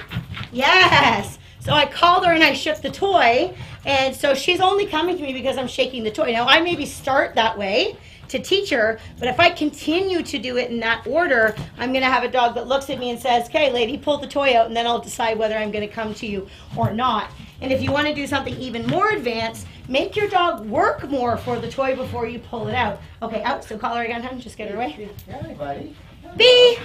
Yes. 0.52 1.38
So 1.60 1.74
I 1.74 1.86
called 1.86 2.26
her 2.26 2.32
and 2.32 2.44
I 2.44 2.54
shook 2.54 2.82
the 2.82 2.90
toy. 2.90 3.56
And 3.86 4.16
so 4.16 4.34
she's 4.34 4.60
only 4.60 4.86
coming 4.86 5.18
to 5.18 5.24
me 5.24 5.34
because 5.34 5.58
I'm 5.58 5.68
shaking 5.68 6.04
the 6.04 6.12
toy. 6.12 6.32
Now 6.32 6.48
I 6.48 6.62
maybe 6.62 6.86
start 6.86 7.36
that 7.36 7.58
way 7.58 7.98
to 8.30 8.40
teach 8.40 8.70
her. 8.70 9.00
But 9.18 9.28
if 9.28 9.40
I 9.40 9.50
continue 9.50 10.24
to 10.24 10.38
do 10.38 10.58
it 10.58 10.70
in 10.70 10.80
that 10.80 11.06
order, 11.06 11.56
I'm 11.78 11.92
going 11.92 12.04
to 12.04 12.10
have 12.10 12.24
a 12.24 12.32
dog 12.32 12.56
that 12.56 12.68
looks 12.68 12.90
at 12.90 13.00
me 13.00 13.10
and 13.10 13.20
says, 13.20 13.48
"Okay, 13.48 13.72
lady, 13.72 13.98
pull 13.98 14.18
the 14.18 14.28
toy 14.28 14.56
out," 14.56 14.68
and 14.68 14.76
then 14.76 14.88
I'll 14.88 15.00
decide 15.00 15.38
whether 15.38 15.56
I'm 15.56 15.72
going 15.72 15.88
to 15.88 15.94
come 15.94 16.14
to 16.16 16.28
you 16.28 16.48
or 16.78 16.94
not. 16.94 17.32
And 17.62 17.74
if 17.74 17.82
you 17.82 17.92
want 17.92 18.08
to 18.08 18.14
do 18.14 18.26
something 18.26 18.56
even 18.58 18.86
more 18.88 19.10
advanced, 19.10 19.68
make 19.90 20.16
your 20.16 20.30
dog 20.30 20.66
work 20.66 21.10
more 21.10 21.36
for 21.38 21.60
the 21.60 21.70
toy 21.70 21.96
before 21.96 22.28
you 22.28 22.40
pull 22.40 22.68
it 22.68 22.76
out. 22.76 23.02
Okay, 23.22 23.44
out. 23.44 23.64
So 23.66 23.78
call 23.78 23.96
her 23.96 24.04
again, 24.04 24.24
hun. 24.24 24.40
Just 24.40 24.58
get 24.58 24.70
her 24.70 24.76
away. 24.76 25.10
Buddy. 25.58 25.96
B, 26.38 26.78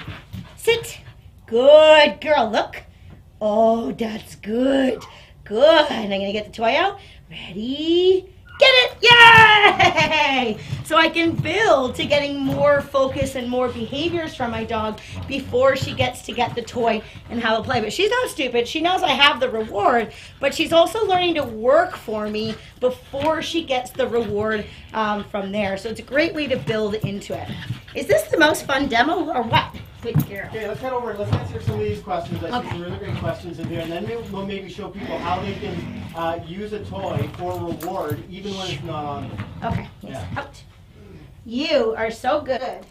sit. 0.56 1.00
Good 1.46 2.20
girl. 2.20 2.50
Look. 2.50 2.82
Oh, 3.46 3.92
that's 3.92 4.36
good. 4.36 5.04
Good. 5.44 5.86
I'm 5.90 6.08
gonna 6.08 6.32
get 6.32 6.46
the 6.46 6.50
toy 6.50 6.76
out. 6.76 6.98
Ready? 7.30 8.26
Get 8.58 8.70
it! 8.70 8.96
Yay! 9.02 10.58
So 10.84 10.98
I 10.98 11.08
can 11.08 11.32
build 11.32 11.94
to 11.94 12.04
getting 12.04 12.38
more 12.38 12.82
focus 12.82 13.36
and 13.36 13.48
more 13.48 13.68
behaviors 13.68 14.34
from 14.34 14.50
my 14.50 14.64
dog 14.64 15.00
before 15.26 15.76
she 15.76 15.94
gets 15.94 16.20
to 16.22 16.32
get 16.32 16.54
the 16.54 16.60
toy 16.60 17.02
and 17.30 17.40
have 17.40 17.58
a 17.58 17.62
play. 17.62 17.80
But 17.80 17.90
she's 17.90 18.10
not 18.10 18.28
stupid. 18.28 18.68
She 18.68 18.82
knows 18.82 19.02
I 19.02 19.08
have 19.12 19.40
the 19.40 19.48
reward, 19.48 20.12
but 20.40 20.54
she's 20.54 20.74
also 20.74 21.06
learning 21.06 21.36
to 21.36 21.42
work 21.42 21.96
for 21.96 22.28
me 22.28 22.54
before 22.80 23.40
she 23.40 23.64
gets 23.64 23.92
the 23.92 24.06
reward 24.06 24.66
um, 24.92 25.24
from 25.24 25.52
there. 25.52 25.78
So 25.78 25.88
it's 25.88 26.00
a 26.00 26.04
great 26.04 26.34
way 26.34 26.46
to 26.48 26.56
build 26.56 26.96
into 26.96 27.32
it. 27.32 27.48
Is 27.94 28.06
this 28.06 28.24
the 28.24 28.38
most 28.38 28.66
fun 28.66 28.86
demo 28.86 29.32
or 29.32 29.42
what? 29.42 29.74
Okay, 30.06 30.68
let's 30.68 30.80
head 30.80 30.92
over 30.92 31.10
and 31.10 31.18
let's 31.18 31.32
answer 31.32 31.62
some 31.62 31.74
of 31.76 31.80
these 31.80 32.00
questions. 32.02 32.44
I 32.44 32.62
see 32.62 32.68
some 32.68 32.82
really 32.82 32.98
great 32.98 33.16
questions 33.16 33.58
in 33.58 33.68
here, 33.68 33.80
and 33.80 33.90
then 33.90 34.04
maybe, 34.04 34.22
we'll 34.30 34.44
maybe 34.44 34.68
show 34.68 34.90
people 34.90 35.16
how 35.18 35.40
they 35.40 35.54
can 35.54 36.02
uh, 36.14 36.44
use 36.46 36.74
a 36.74 36.84
toy 36.84 37.26
for 37.38 37.52
reward, 37.54 38.22
even 38.28 38.52
when 38.54 38.70
it's 38.70 38.82
not 38.84 39.04
on 39.04 39.28
them. 39.28 39.46
Okay. 39.64 39.88
Yeah. 40.02 40.26
Out. 40.36 40.62
You 41.46 41.94
are 41.96 42.10
so 42.10 42.42
good. 42.42 42.84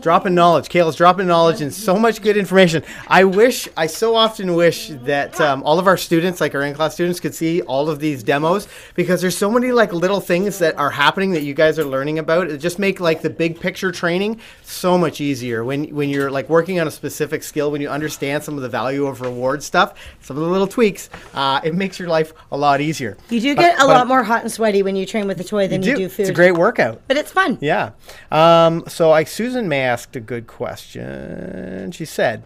Dropping 0.00 0.34
knowledge. 0.34 0.68
Kayla's 0.68 0.94
dropping 0.96 1.26
knowledge 1.26 1.60
and 1.60 1.72
so 1.74 1.96
much 1.98 2.22
good 2.22 2.36
information. 2.36 2.82
I 3.08 3.24
wish, 3.24 3.68
I 3.76 3.86
so 3.86 4.14
often 4.14 4.54
wish 4.54 4.88
that 5.04 5.40
um, 5.40 5.62
all 5.64 5.78
of 5.78 5.86
our 5.86 5.96
students, 5.96 6.40
like 6.40 6.54
our 6.54 6.62
in-class 6.62 6.94
students, 6.94 7.18
could 7.18 7.34
see 7.34 7.60
all 7.62 7.88
of 7.90 7.98
these 7.98 8.22
demos 8.22 8.68
because 8.94 9.20
there's 9.20 9.36
so 9.36 9.50
many 9.50 9.72
like 9.72 9.92
little 9.92 10.20
things 10.20 10.58
that 10.58 10.76
are 10.78 10.90
happening 10.90 11.32
that 11.32 11.42
you 11.42 11.54
guys 11.54 11.78
are 11.78 11.84
learning 11.84 12.18
about. 12.18 12.48
It 12.50 12.58
just 12.58 12.78
make 12.78 13.00
like 13.00 13.20
the 13.22 13.30
big 13.30 13.58
picture 13.60 13.90
training 13.90 14.40
so 14.62 14.96
much 14.96 15.20
easier 15.20 15.64
when 15.64 15.84
when 15.94 16.08
you're 16.08 16.30
like 16.30 16.48
working 16.48 16.78
on 16.80 16.86
a 16.86 16.90
specific 16.90 17.42
skill. 17.42 17.70
When 17.72 17.80
you 17.80 17.88
understand 17.88 18.44
some 18.44 18.54
of 18.56 18.62
the 18.62 18.68
value 18.68 19.06
of 19.06 19.20
reward 19.20 19.62
stuff, 19.62 19.94
some 20.20 20.36
of 20.36 20.42
the 20.44 20.48
little 20.48 20.68
tweaks, 20.68 21.10
uh, 21.34 21.60
it 21.64 21.74
makes 21.74 21.98
your 21.98 22.08
life 22.08 22.32
a 22.52 22.56
lot 22.56 22.80
easier. 22.80 23.16
You 23.28 23.40
do 23.40 23.56
But- 23.56 23.62
get 23.62 23.74
a 23.76 23.80
but 23.80 23.88
lot 23.88 24.06
more 24.06 24.22
hot 24.22 24.42
and 24.42 24.52
sweaty 24.52 24.82
when 24.82 24.94
you 24.94 25.04
train 25.04 25.26
with 25.26 25.40
a 25.40 25.44
toy 25.44 25.66
than 25.68 25.82
you, 25.82 25.96
do 25.96 26.08
food. 26.08 26.22
It's 26.22 26.30
a 26.30 26.34
great 26.34 26.52
workout. 26.52 27.00
but 27.08 27.16
it's 27.16 27.32
fun. 27.32 27.58
Yeah. 27.60 27.90
Um, 28.30 28.84
so 28.86 29.10
I 29.10 29.24
Susan 29.24 29.59
May 29.68 29.80
asked 29.82 30.16
a 30.16 30.20
good 30.20 30.46
question. 30.46 31.92
She 31.92 32.04
said, 32.04 32.44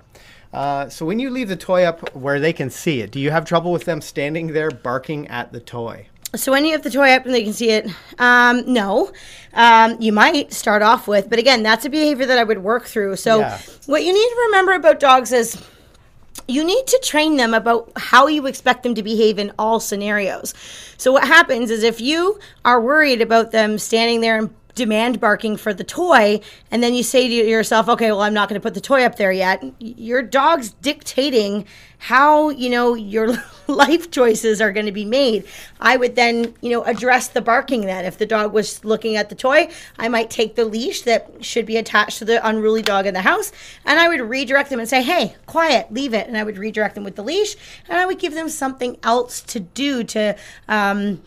uh, 0.52 0.88
"So 0.88 1.06
when 1.06 1.18
you 1.18 1.30
leave 1.30 1.48
the 1.48 1.56
toy 1.56 1.84
up 1.84 2.14
where 2.14 2.40
they 2.40 2.52
can 2.52 2.70
see 2.70 3.00
it, 3.00 3.10
do 3.10 3.20
you 3.20 3.30
have 3.30 3.44
trouble 3.44 3.72
with 3.72 3.84
them 3.84 4.00
standing 4.00 4.48
there 4.48 4.70
barking 4.70 5.28
at 5.28 5.52
the 5.52 5.60
toy?" 5.60 6.08
So 6.36 6.50
when 6.50 6.64
you 6.64 6.72
have 6.72 6.82
the 6.82 6.90
toy 6.90 7.10
up 7.10 7.24
and 7.26 7.34
they 7.34 7.44
can 7.44 7.52
see 7.52 7.70
it, 7.70 7.88
um, 8.18 8.64
no, 8.66 9.12
um, 9.52 9.96
you 10.00 10.12
might 10.12 10.52
start 10.52 10.82
off 10.82 11.06
with, 11.06 11.30
but 11.30 11.38
again, 11.38 11.62
that's 11.62 11.84
a 11.84 11.90
behavior 11.90 12.26
that 12.26 12.38
I 12.38 12.42
would 12.42 12.64
work 12.64 12.86
through. 12.86 13.16
So 13.16 13.38
Yeah. 13.38 13.58
what 13.86 14.02
you 14.02 14.12
need 14.12 14.28
to 14.28 14.42
remember 14.46 14.72
about 14.72 14.98
dogs 14.98 15.32
is 15.32 15.56
you 16.48 16.64
need 16.64 16.86
to 16.88 17.00
train 17.04 17.36
them 17.36 17.54
about 17.54 17.92
how 17.96 18.26
you 18.26 18.46
expect 18.46 18.82
them 18.82 18.94
to 18.96 19.02
behave 19.02 19.38
in 19.38 19.52
all 19.58 19.78
scenarios. 19.78 20.52
So 20.98 21.12
what 21.12 21.24
happens 21.24 21.70
is 21.70 21.84
if 21.84 22.00
you 22.00 22.40
are 22.64 22.80
worried 22.80 23.22
about 23.22 23.52
them 23.52 23.78
standing 23.78 24.20
there 24.20 24.36
and 24.36 24.50
demand 24.74 25.20
barking 25.20 25.56
for 25.56 25.72
the 25.72 25.84
toy 25.84 26.40
and 26.70 26.82
then 26.82 26.94
you 26.94 27.02
say 27.02 27.28
to 27.28 27.34
yourself 27.34 27.88
okay 27.88 28.10
well 28.10 28.22
i'm 28.22 28.34
not 28.34 28.48
going 28.48 28.60
to 28.60 28.62
put 28.62 28.74
the 28.74 28.80
toy 28.80 29.04
up 29.04 29.16
there 29.16 29.32
yet. 29.32 29.64
Your 29.78 30.22
dog's 30.22 30.70
dictating 30.70 31.66
how 31.98 32.50
you 32.50 32.68
know 32.68 32.94
your 32.94 33.34
life 33.66 34.10
choices 34.10 34.60
are 34.60 34.72
going 34.72 34.86
to 34.86 34.92
be 34.92 35.04
made. 35.04 35.46
I 35.80 35.96
would 35.96 36.16
then 36.16 36.54
you 36.60 36.70
know 36.70 36.82
address 36.84 37.28
the 37.28 37.40
barking 37.40 37.82
then. 37.82 38.04
If 38.04 38.18
the 38.18 38.26
dog 38.26 38.52
was 38.52 38.84
looking 38.84 39.16
at 39.16 39.28
the 39.28 39.34
toy 39.34 39.68
i 39.98 40.08
might 40.08 40.30
take 40.30 40.54
the 40.56 40.64
leash 40.64 41.02
that 41.02 41.44
should 41.44 41.66
be 41.66 41.76
attached 41.76 42.18
to 42.18 42.24
the 42.24 42.46
unruly 42.46 42.82
dog 42.82 43.06
in 43.06 43.14
the 43.14 43.22
house 43.22 43.52
and 43.84 43.98
i 43.98 44.08
would 44.08 44.20
redirect 44.20 44.70
them 44.70 44.80
and 44.80 44.88
say 44.88 45.02
hey 45.02 45.34
quiet 45.46 45.92
leave 45.92 46.14
it. 46.14 46.26
And 46.26 46.36
i 46.36 46.44
would 46.44 46.58
redirect 46.58 46.94
them 46.94 47.04
with 47.04 47.16
the 47.16 47.24
leash 47.24 47.56
and 47.88 47.98
i 47.98 48.06
would 48.06 48.18
give 48.18 48.34
them 48.34 48.48
something 48.48 48.98
else 49.02 49.40
to 49.42 49.60
do 49.60 50.04
to 50.04 50.36
um, 50.68 51.22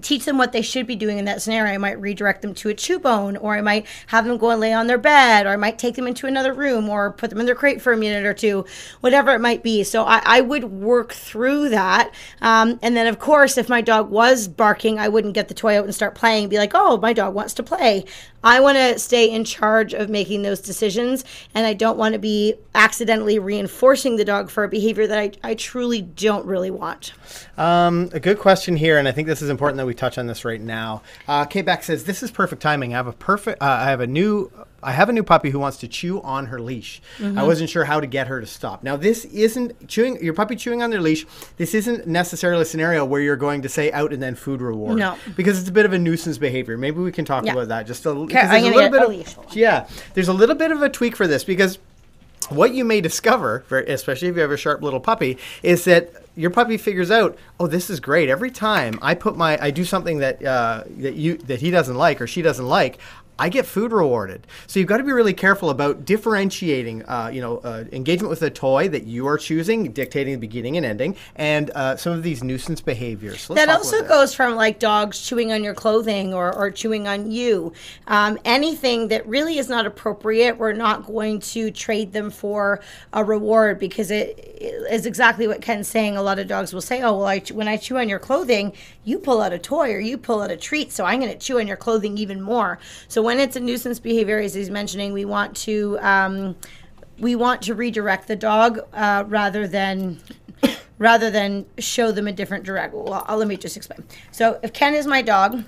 teach 0.00 0.24
them 0.24 0.38
what 0.38 0.52
they 0.52 0.62
should 0.62 0.86
be 0.86 0.96
doing 0.96 1.18
in 1.18 1.24
that 1.26 1.42
scenario. 1.42 1.72
I 1.72 1.78
might 1.78 2.00
redirect 2.00 2.42
them 2.42 2.54
to 2.54 2.68
a 2.68 2.74
chew 2.74 2.98
bone, 2.98 3.36
or 3.36 3.54
I 3.54 3.60
might 3.60 3.86
have 4.08 4.24
them 4.24 4.38
go 4.38 4.50
and 4.50 4.60
lay 4.60 4.72
on 4.72 4.86
their 4.86 4.98
bed, 4.98 5.46
or 5.46 5.50
I 5.50 5.56
might 5.56 5.78
take 5.78 5.94
them 5.94 6.06
into 6.06 6.26
another 6.26 6.52
room, 6.52 6.88
or 6.88 7.12
put 7.12 7.30
them 7.30 7.40
in 7.40 7.46
their 7.46 7.54
crate 7.54 7.80
for 7.80 7.92
a 7.92 7.96
minute 7.96 8.26
or 8.26 8.34
two, 8.34 8.64
whatever 9.00 9.32
it 9.32 9.40
might 9.40 9.62
be. 9.62 9.84
So 9.84 10.04
I, 10.04 10.22
I 10.24 10.40
would 10.40 10.64
work 10.64 11.12
through 11.12 11.68
that. 11.70 12.12
Um, 12.40 12.78
and 12.82 12.96
then, 12.96 13.06
of 13.06 13.18
course, 13.18 13.56
if 13.56 13.68
my 13.68 13.80
dog 13.80 14.10
was 14.10 14.48
barking, 14.48 14.98
I 14.98 15.08
wouldn't 15.08 15.34
get 15.34 15.48
the 15.48 15.54
toy 15.54 15.78
out 15.78 15.84
and 15.84 15.94
start 15.94 16.14
playing 16.14 16.48
be 16.48 16.58
like, 16.58 16.72
oh, 16.74 16.96
my 16.98 17.12
dog 17.12 17.34
wants 17.34 17.54
to 17.54 17.62
play. 17.62 18.04
I 18.42 18.60
want 18.60 18.78
to 18.78 18.98
stay 18.98 19.28
in 19.28 19.44
charge 19.44 19.94
of 19.94 20.08
making 20.08 20.42
those 20.42 20.60
decisions, 20.60 21.24
and 21.54 21.66
I 21.66 21.74
don't 21.74 21.98
want 21.98 22.12
to 22.12 22.20
be 22.20 22.54
accidentally 22.74 23.38
reinforcing 23.38 24.16
the 24.16 24.24
dog 24.24 24.48
for 24.48 24.62
a 24.62 24.68
behavior 24.68 25.08
that 25.08 25.18
I, 25.18 25.32
I 25.42 25.54
truly 25.54 26.02
don't 26.02 26.46
really 26.46 26.70
want. 26.70 27.12
Um, 27.56 28.10
a 28.12 28.20
good 28.20 28.38
question 28.38 28.76
here, 28.76 28.96
and 28.96 29.08
I 29.08 29.12
think 29.12 29.26
this 29.26 29.42
is 29.42 29.50
important 29.50 29.78
that 29.78 29.86
we 29.88 29.94
touch 29.94 30.18
on 30.18 30.26
this 30.28 30.44
right 30.44 30.60
now. 30.60 31.02
Uh, 31.26 31.44
Kate 31.44 31.64
Beck 31.66 31.82
says 31.82 32.04
this 32.04 32.22
is 32.22 32.30
perfect 32.30 32.62
timing. 32.62 32.94
I 32.94 32.98
have 32.98 33.06
a 33.08 33.12
perfect. 33.12 33.60
Uh, 33.60 33.66
I 33.66 33.86
have 33.90 34.00
a 34.00 34.06
new. 34.06 34.52
I 34.80 34.92
have 34.92 35.08
a 35.08 35.12
new 35.12 35.24
puppy 35.24 35.50
who 35.50 35.58
wants 35.58 35.78
to 35.78 35.88
chew 35.88 36.22
on 36.22 36.46
her 36.46 36.60
leash. 36.60 37.02
I 37.20 37.42
wasn't 37.42 37.68
sure 37.68 37.84
how 37.84 37.98
to 37.98 38.06
get 38.06 38.28
her 38.28 38.40
to 38.40 38.46
stop. 38.46 38.84
Now, 38.84 38.94
this 38.96 39.24
isn't 39.24 39.88
chewing. 39.88 40.22
Your 40.22 40.34
puppy 40.34 40.54
chewing 40.54 40.82
on 40.82 40.90
their 40.90 41.00
leash. 41.00 41.26
This 41.56 41.74
isn't 41.74 42.06
necessarily 42.06 42.62
a 42.62 42.64
scenario 42.64 43.04
where 43.04 43.20
you're 43.20 43.34
going 43.34 43.62
to 43.62 43.68
say 43.68 43.90
out 43.90 44.12
and 44.12 44.22
then 44.22 44.36
food 44.36 44.60
reward. 44.62 44.98
No. 44.98 45.16
because 45.36 45.58
it's 45.58 45.68
a 45.68 45.72
bit 45.72 45.84
of 45.84 45.92
a 45.92 45.98
nuisance 45.98 46.38
behavior. 46.38 46.78
Maybe 46.78 47.00
we 47.00 47.10
can 47.10 47.24
talk 47.24 47.44
Yeah. 47.44 47.54
about 47.54 47.68
that 47.68 47.88
just 47.88 48.06
a, 48.06 48.10
there's 48.12 48.52
a 48.52 48.60
little 48.70 48.90
bit 48.90 49.00
a 49.00 49.04
of 49.06 49.10
leash. 49.10 49.34
yeah. 49.56 49.88
There's 50.14 50.28
a 50.28 50.32
little 50.32 50.54
bit 50.54 50.70
of 50.70 50.80
a 50.80 50.88
tweak 50.88 51.16
for 51.16 51.26
this 51.26 51.42
because 51.42 51.80
what 52.50 52.72
you 52.72 52.84
may 52.84 53.00
discover, 53.00 53.64
especially 53.70 54.28
if 54.28 54.36
you 54.36 54.42
have 54.42 54.52
a 54.52 54.56
sharp 54.56 54.80
little 54.80 55.00
puppy, 55.00 55.38
is 55.64 55.84
that 55.86 56.12
your 56.38 56.50
puppy 56.50 56.76
figures 56.76 57.10
out, 57.10 57.36
oh, 57.58 57.66
this 57.66 57.90
is 57.90 57.98
great. 57.98 58.28
Every 58.28 58.52
time 58.52 58.98
I 59.02 59.14
put 59.14 59.36
my, 59.36 59.58
I 59.60 59.72
do 59.72 59.84
something 59.84 60.18
that 60.18 60.44
uh, 60.44 60.84
that 60.98 61.14
you 61.14 61.36
that 61.38 61.60
he 61.60 61.70
doesn't 61.72 61.96
like 61.96 62.20
or 62.20 62.28
she 62.28 62.42
doesn't 62.42 62.66
like. 62.66 62.98
I 63.38 63.48
get 63.48 63.66
food 63.66 63.92
rewarded. 63.92 64.46
So 64.66 64.80
you've 64.80 64.88
got 64.88 64.96
to 64.96 65.04
be 65.04 65.12
really 65.12 65.32
careful 65.32 65.70
about 65.70 66.04
differentiating, 66.04 67.04
uh, 67.06 67.30
you 67.32 67.40
know, 67.40 67.58
uh, 67.58 67.84
engagement 67.92 68.30
with 68.30 68.42
a 68.42 68.50
toy 68.50 68.88
that 68.88 69.04
you 69.04 69.28
are 69.28 69.38
choosing, 69.38 69.92
dictating 69.92 70.34
the 70.34 70.40
beginning 70.40 70.76
and 70.76 70.84
ending, 70.84 71.16
and 71.36 71.70
uh, 71.70 71.96
some 71.96 72.12
of 72.12 72.24
these 72.24 72.42
nuisance 72.42 72.80
behaviors. 72.80 73.42
So 73.42 73.54
that 73.54 73.68
also 73.68 74.04
goes 74.06 74.34
from 74.34 74.56
like 74.56 74.80
dogs 74.80 75.20
chewing 75.20 75.52
on 75.52 75.62
your 75.62 75.74
clothing 75.74 76.34
or, 76.34 76.52
or 76.52 76.70
chewing 76.70 77.06
on 77.06 77.30
you. 77.30 77.72
Um, 78.08 78.38
anything 78.44 79.08
that 79.08 79.26
really 79.26 79.58
is 79.58 79.68
not 79.68 79.86
appropriate, 79.86 80.58
we're 80.58 80.72
not 80.72 81.06
going 81.06 81.38
to 81.40 81.70
trade 81.70 82.12
them 82.12 82.30
for 82.30 82.80
a 83.12 83.22
reward 83.22 83.78
because 83.78 84.10
it 84.10 84.38
is 84.90 85.06
exactly 85.06 85.46
what 85.46 85.62
Ken's 85.62 85.86
saying. 85.86 86.16
A 86.16 86.22
lot 86.22 86.40
of 86.40 86.48
dogs 86.48 86.72
will 86.72 86.80
say, 86.80 87.02
"Oh, 87.02 87.18
well, 87.18 87.26
I, 87.26 87.38
when 87.52 87.68
I 87.68 87.76
chew 87.76 87.98
on 87.98 88.08
your 88.08 88.18
clothing, 88.18 88.72
you 89.04 89.18
pull 89.18 89.40
out 89.40 89.52
a 89.52 89.58
toy 89.58 89.92
or 89.94 90.00
you 90.00 90.18
pull 90.18 90.42
out 90.42 90.50
a 90.50 90.56
treat, 90.56 90.90
so 90.90 91.04
I'm 91.04 91.20
going 91.20 91.32
to 91.32 91.38
chew 91.38 91.60
on 91.60 91.68
your 91.68 91.76
clothing 91.76 92.18
even 92.18 92.40
more." 92.42 92.80
So 93.06 93.27
when 93.28 93.40
it's 93.40 93.56
a 93.56 93.60
nuisance 93.60 93.98
behavior, 94.00 94.38
as 94.38 94.54
he's 94.54 94.70
mentioning, 94.70 95.12
we 95.12 95.26
want 95.26 95.54
to 95.54 95.98
um, 96.00 96.56
we 97.18 97.36
want 97.36 97.60
to 97.60 97.74
redirect 97.74 98.26
the 98.26 98.34
dog 98.34 98.80
uh, 98.94 99.22
rather 99.26 99.68
than 99.68 100.18
rather 100.98 101.30
than 101.30 101.66
show 101.76 102.10
them 102.10 102.26
a 102.26 102.32
different 102.32 102.64
direct. 102.64 102.94
Well, 102.94 103.22
let 103.28 103.46
me 103.46 103.58
just 103.58 103.76
explain. 103.76 104.02
So 104.30 104.58
if 104.62 104.72
Ken 104.72 104.94
is 104.94 105.06
my 105.06 105.20
dog 105.20 105.62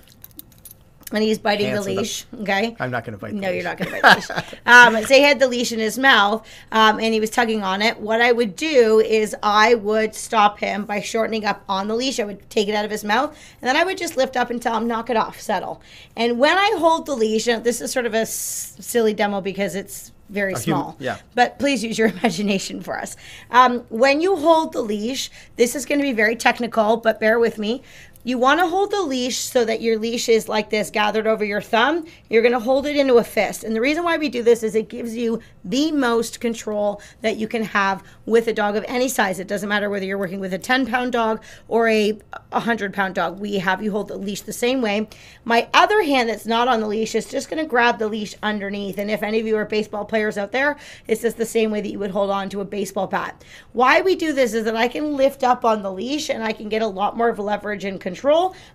and 1.13 1.23
he's 1.23 1.39
biting 1.39 1.73
the 1.73 1.79
in 1.79 1.83
the- 1.85 2.01
leash, 2.01 2.25
okay? 2.41 2.77
I'm 2.79 2.91
not 2.91 3.05
going 3.05 3.19
to 3.19 3.19
bite. 3.19 3.33
the 3.33 3.41
No, 3.41 3.51
you're 3.51 3.65
not 3.65 3.79
going 3.79 3.91
to 3.91 4.01
bite 4.01 4.23
the 4.27 4.35
leash. 4.35 4.55
Um, 4.67 5.03
say 5.05 5.19
he 5.19 5.25
had 5.25 5.41
the 5.41 5.49
leash 5.49 5.73
in 5.73 5.79
his 5.81 5.99
mouth 5.99 6.47
um, 6.71 7.01
and 7.01 7.13
he 7.13 7.19
was 7.21 7.31
tugging 7.31 7.63
on 7.63 7.83
it. 7.83 7.99
What 7.99 8.21
I 8.21 8.31
would 8.33 8.55
do 8.57 9.01
is 9.01 9.35
I 9.43 9.75
would 9.75 10.15
stop 10.15 10.59
him 10.61 10.85
by 10.85 11.01
shortening 11.01 11.45
up 11.45 11.65
on 11.69 11.89
the 11.89 11.95
leash. 11.97 12.21
I 12.21 12.25
would 12.25 12.49
take 12.51 12.69
it 12.69 12.75
out 12.75 12.85
of 12.85 12.91
his 12.91 13.03
mouth 13.05 13.37
and 13.61 13.69
then 13.69 13.77
I 13.77 13.85
would 13.85 13.99
just 13.99 14.17
lift 14.17 14.37
up 14.37 14.51
and 14.51 14.63
tell 14.63 14.77
him, 14.77 14.87
knock 14.87 15.11
it 15.11 15.17
off, 15.17 15.41
settle. 15.41 15.83
And 16.17 16.39
when 16.39 16.57
I 16.57 16.75
hold 16.79 17.07
the 17.07 17.17
leash, 17.17 17.47
and 17.49 17.65
this 17.65 17.81
is 17.81 17.91
sort 17.91 18.07
of 18.07 18.15
a 18.15 18.19
s- 18.19 18.77
silly 18.81 19.13
demo 19.15 19.41
because 19.41 19.75
it's 19.75 20.13
very 20.29 20.53
human- 20.53 20.63
small. 20.63 20.97
yeah. 21.01 21.17
But 21.35 21.59
please 21.59 21.83
use 21.83 21.99
your 21.99 22.07
imagination 22.21 22.83
for 22.83 22.97
us. 22.97 23.17
Um, 23.51 23.81
when 23.89 24.21
you 24.21 24.37
hold 24.37 24.73
the 24.73 24.81
leash, 24.83 25.29
this 25.57 25.75
is 25.75 25.85
going 25.85 25.99
to 25.99 26.05
be 26.05 26.13
very 26.13 26.37
technical, 26.37 26.97
but 26.99 27.19
bear 27.19 27.41
with 27.41 27.59
me. 27.59 27.83
You 28.23 28.37
want 28.37 28.61
to 28.61 28.67
hold 28.67 28.91
the 28.91 29.01
leash 29.01 29.39
so 29.39 29.65
that 29.65 29.81
your 29.81 29.99
leash 29.99 30.29
is 30.29 30.49
like 30.49 30.69
this 30.69 30.91
gathered 30.91 31.27
over 31.27 31.45
your 31.45 31.63
thumb. 31.63 32.05
You're 32.29 32.43
going 32.43 32.53
to 32.53 32.61
hold 32.61 32.87
it 32.87 32.97
into 32.97 33.15
a 33.15 33.25
fist. 33.25 33.65
And 33.65 33.75
the 33.75 33.81
reason 33.81 34.05
why 34.05 34.19
we 34.19 34.29
do 34.29 34.43
this 34.43 34.63
is 34.63 34.75
it 34.75 34.91
gives 34.91 35.17
you 35.17 35.41
the 35.65 35.91
most 35.91 36.39
control 36.39 37.01
that 37.23 37.39
you 37.39 37.49
can 37.49 37.65
have 37.65 38.03
with 38.27 38.47
a 38.47 38.53
dog 38.53 38.77
of 38.77 38.85
any 38.87 39.09
size. 39.09 39.39
It 39.39 39.49
doesn't 39.49 39.69
matter 39.69 39.89
whether 39.89 40.05
you're 40.05 40.19
working 40.19 40.41
with 40.41 40.53
a 40.53 40.59
10 40.59 40.87
pound 40.87 41.13
dog 41.13 41.43
or 41.67 41.89
a 41.89 42.13
100 42.51 42.93
pound 42.93 43.15
dog. 43.15 43.41
We 43.41 43.55
have 43.55 43.83
you 43.83 43.91
hold 43.91 44.09
the 44.09 44.19
leash 44.19 44.43
the 44.43 44.53
same 44.53 44.83
way. 44.83 45.09
My 45.45 45.69
other 45.73 46.03
hand 46.03 46.29
that's 46.29 46.47
not 46.47 46.69
on 46.69 46.81
the 46.81 46.89
leash 46.89 47.15
is 47.15 47.31
just 47.31 47.49
going 47.49 47.63
to 47.63 47.69
grab 47.69 47.99
the 47.99 48.09
leash 48.09 48.35
underneath. 48.43 48.99
And 48.99 49.11
if 49.11 49.23
any 49.23 49.41
of 49.41 49.47
you 49.47 49.57
are 49.57 49.65
baseball 49.65 50.05
players 50.05 50.37
out 50.37 50.53
there, 50.53 50.77
it's 51.07 51.23
just 51.23 51.39
the 51.39 51.47
same 51.47 51.71
way 51.71 51.81
that 51.81 51.91
you 51.91 51.99
would 51.99 52.11
hold 52.11 52.31
on 52.31 52.51
to 52.51 52.61
a 52.61 52.67
baseball 52.67 53.07
bat. 53.07 53.43
Why 53.73 54.03
we 54.03 54.15
do 54.15 54.35
this 54.35 54.53
is 54.53 54.65
that 54.65 54.77
I 54.77 54.89
can 54.89 55.17
lift 55.17 55.43
up 55.43 55.65
on 55.65 55.83
the 55.83 55.93
leash 55.93 56.29
and 56.29 56.45
I 56.45 56.53
can 56.53 56.69
get 56.69 56.83
a 56.83 56.87
lot 56.87 57.17
more 57.17 57.35
leverage 57.35 57.85
and 57.85 57.99
control. 57.99 58.10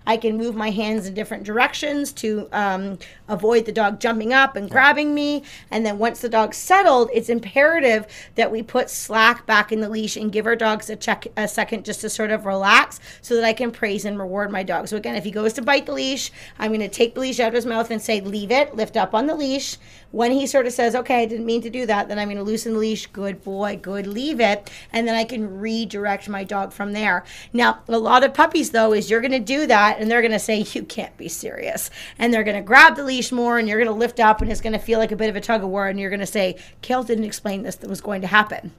I 0.06 0.16
can 0.16 0.36
move 0.36 0.54
my 0.54 0.70
hands 0.70 1.06
in 1.06 1.14
different 1.14 1.44
directions 1.44 2.12
to 2.14 2.48
um, 2.52 2.98
avoid 3.28 3.66
the 3.66 3.72
dog 3.72 4.00
jumping 4.00 4.32
up 4.32 4.56
and 4.56 4.70
grabbing 4.70 5.14
me. 5.14 5.42
And 5.70 5.84
then 5.84 5.98
once 5.98 6.20
the 6.20 6.28
dog's 6.28 6.56
settled, 6.56 7.10
it's 7.12 7.28
imperative 7.28 8.06
that 8.34 8.50
we 8.50 8.62
put 8.62 8.90
slack 8.90 9.46
back 9.46 9.72
in 9.72 9.80
the 9.80 9.88
leash 9.88 10.16
and 10.16 10.32
give 10.32 10.46
our 10.46 10.56
dogs 10.56 10.90
a 10.90 10.96
check 10.96 11.26
a 11.36 11.48
second 11.48 11.84
just 11.84 12.00
to 12.00 12.10
sort 12.10 12.30
of 12.30 12.46
relax 12.46 13.00
so 13.22 13.34
that 13.34 13.44
I 13.44 13.52
can 13.52 13.70
praise 13.70 14.04
and 14.04 14.18
reward 14.18 14.50
my 14.50 14.62
dog. 14.62 14.88
So 14.88 14.96
again, 14.96 15.16
if 15.16 15.24
he 15.24 15.30
goes 15.30 15.52
to 15.54 15.62
bite 15.62 15.86
the 15.86 15.92
leash, 15.92 16.30
I'm 16.58 16.70
going 16.70 16.80
to 16.80 16.88
take 16.88 17.14
the 17.14 17.20
leash 17.20 17.40
out 17.40 17.48
of 17.48 17.54
his 17.54 17.66
mouth 17.66 17.90
and 17.90 18.00
say, 18.00 18.20
leave 18.20 18.50
it, 18.50 18.74
lift 18.74 18.96
up 18.96 19.14
on 19.14 19.26
the 19.26 19.34
leash. 19.34 19.76
When 20.12 20.32
he 20.32 20.46
sort 20.46 20.66
of 20.66 20.72
says, 20.72 20.94
okay, 20.94 21.22
I 21.22 21.26
didn't 21.26 21.46
mean 21.46 21.62
to 21.62 21.70
do 21.70 21.84
that, 21.86 22.08
then 22.08 22.18
I'm 22.18 22.28
going 22.28 22.38
to 22.38 22.42
loosen 22.42 22.72
the 22.72 22.78
leash. 22.78 23.06
Good 23.06 23.42
boy, 23.42 23.78
good, 23.82 24.06
leave 24.06 24.40
it. 24.40 24.70
And 24.92 25.06
then 25.06 25.14
I 25.14 25.24
can 25.24 25.60
redirect 25.60 26.28
my 26.28 26.44
dog 26.44 26.72
from 26.72 26.92
there. 26.92 27.24
Now, 27.52 27.80
a 27.88 27.98
lot 27.98 28.24
of 28.24 28.32
puppies, 28.32 28.70
though, 28.70 28.92
is 28.92 29.10
you're 29.10 29.20
going 29.26 29.44
to 29.44 29.44
do 29.44 29.66
that 29.66 29.98
and 29.98 30.10
they're 30.10 30.22
going 30.22 30.32
to 30.32 30.38
say, 30.38 30.64
you 30.72 30.82
can't 30.82 31.16
be 31.16 31.28
serious. 31.28 31.90
And 32.18 32.32
they're 32.32 32.44
going 32.44 32.56
to 32.56 32.62
grab 32.62 32.96
the 32.96 33.04
leash 33.04 33.32
more 33.32 33.58
and 33.58 33.68
you're 33.68 33.78
going 33.78 33.92
to 33.92 33.98
lift 33.98 34.20
up 34.20 34.40
and 34.40 34.50
it's 34.50 34.60
going 34.60 34.72
to 34.72 34.78
feel 34.78 34.98
like 34.98 35.12
a 35.12 35.16
bit 35.16 35.28
of 35.28 35.36
a 35.36 35.40
tug 35.40 35.62
of 35.62 35.68
war. 35.68 35.88
And 35.88 35.98
you're 35.98 36.10
going 36.10 36.20
to 36.20 36.26
say, 36.26 36.56
Kayl 36.82 37.06
didn't 37.06 37.24
explain 37.24 37.62
this 37.62 37.76
that 37.76 37.90
was 37.90 38.00
going 38.00 38.20
to 38.22 38.26
happen. 38.26 38.72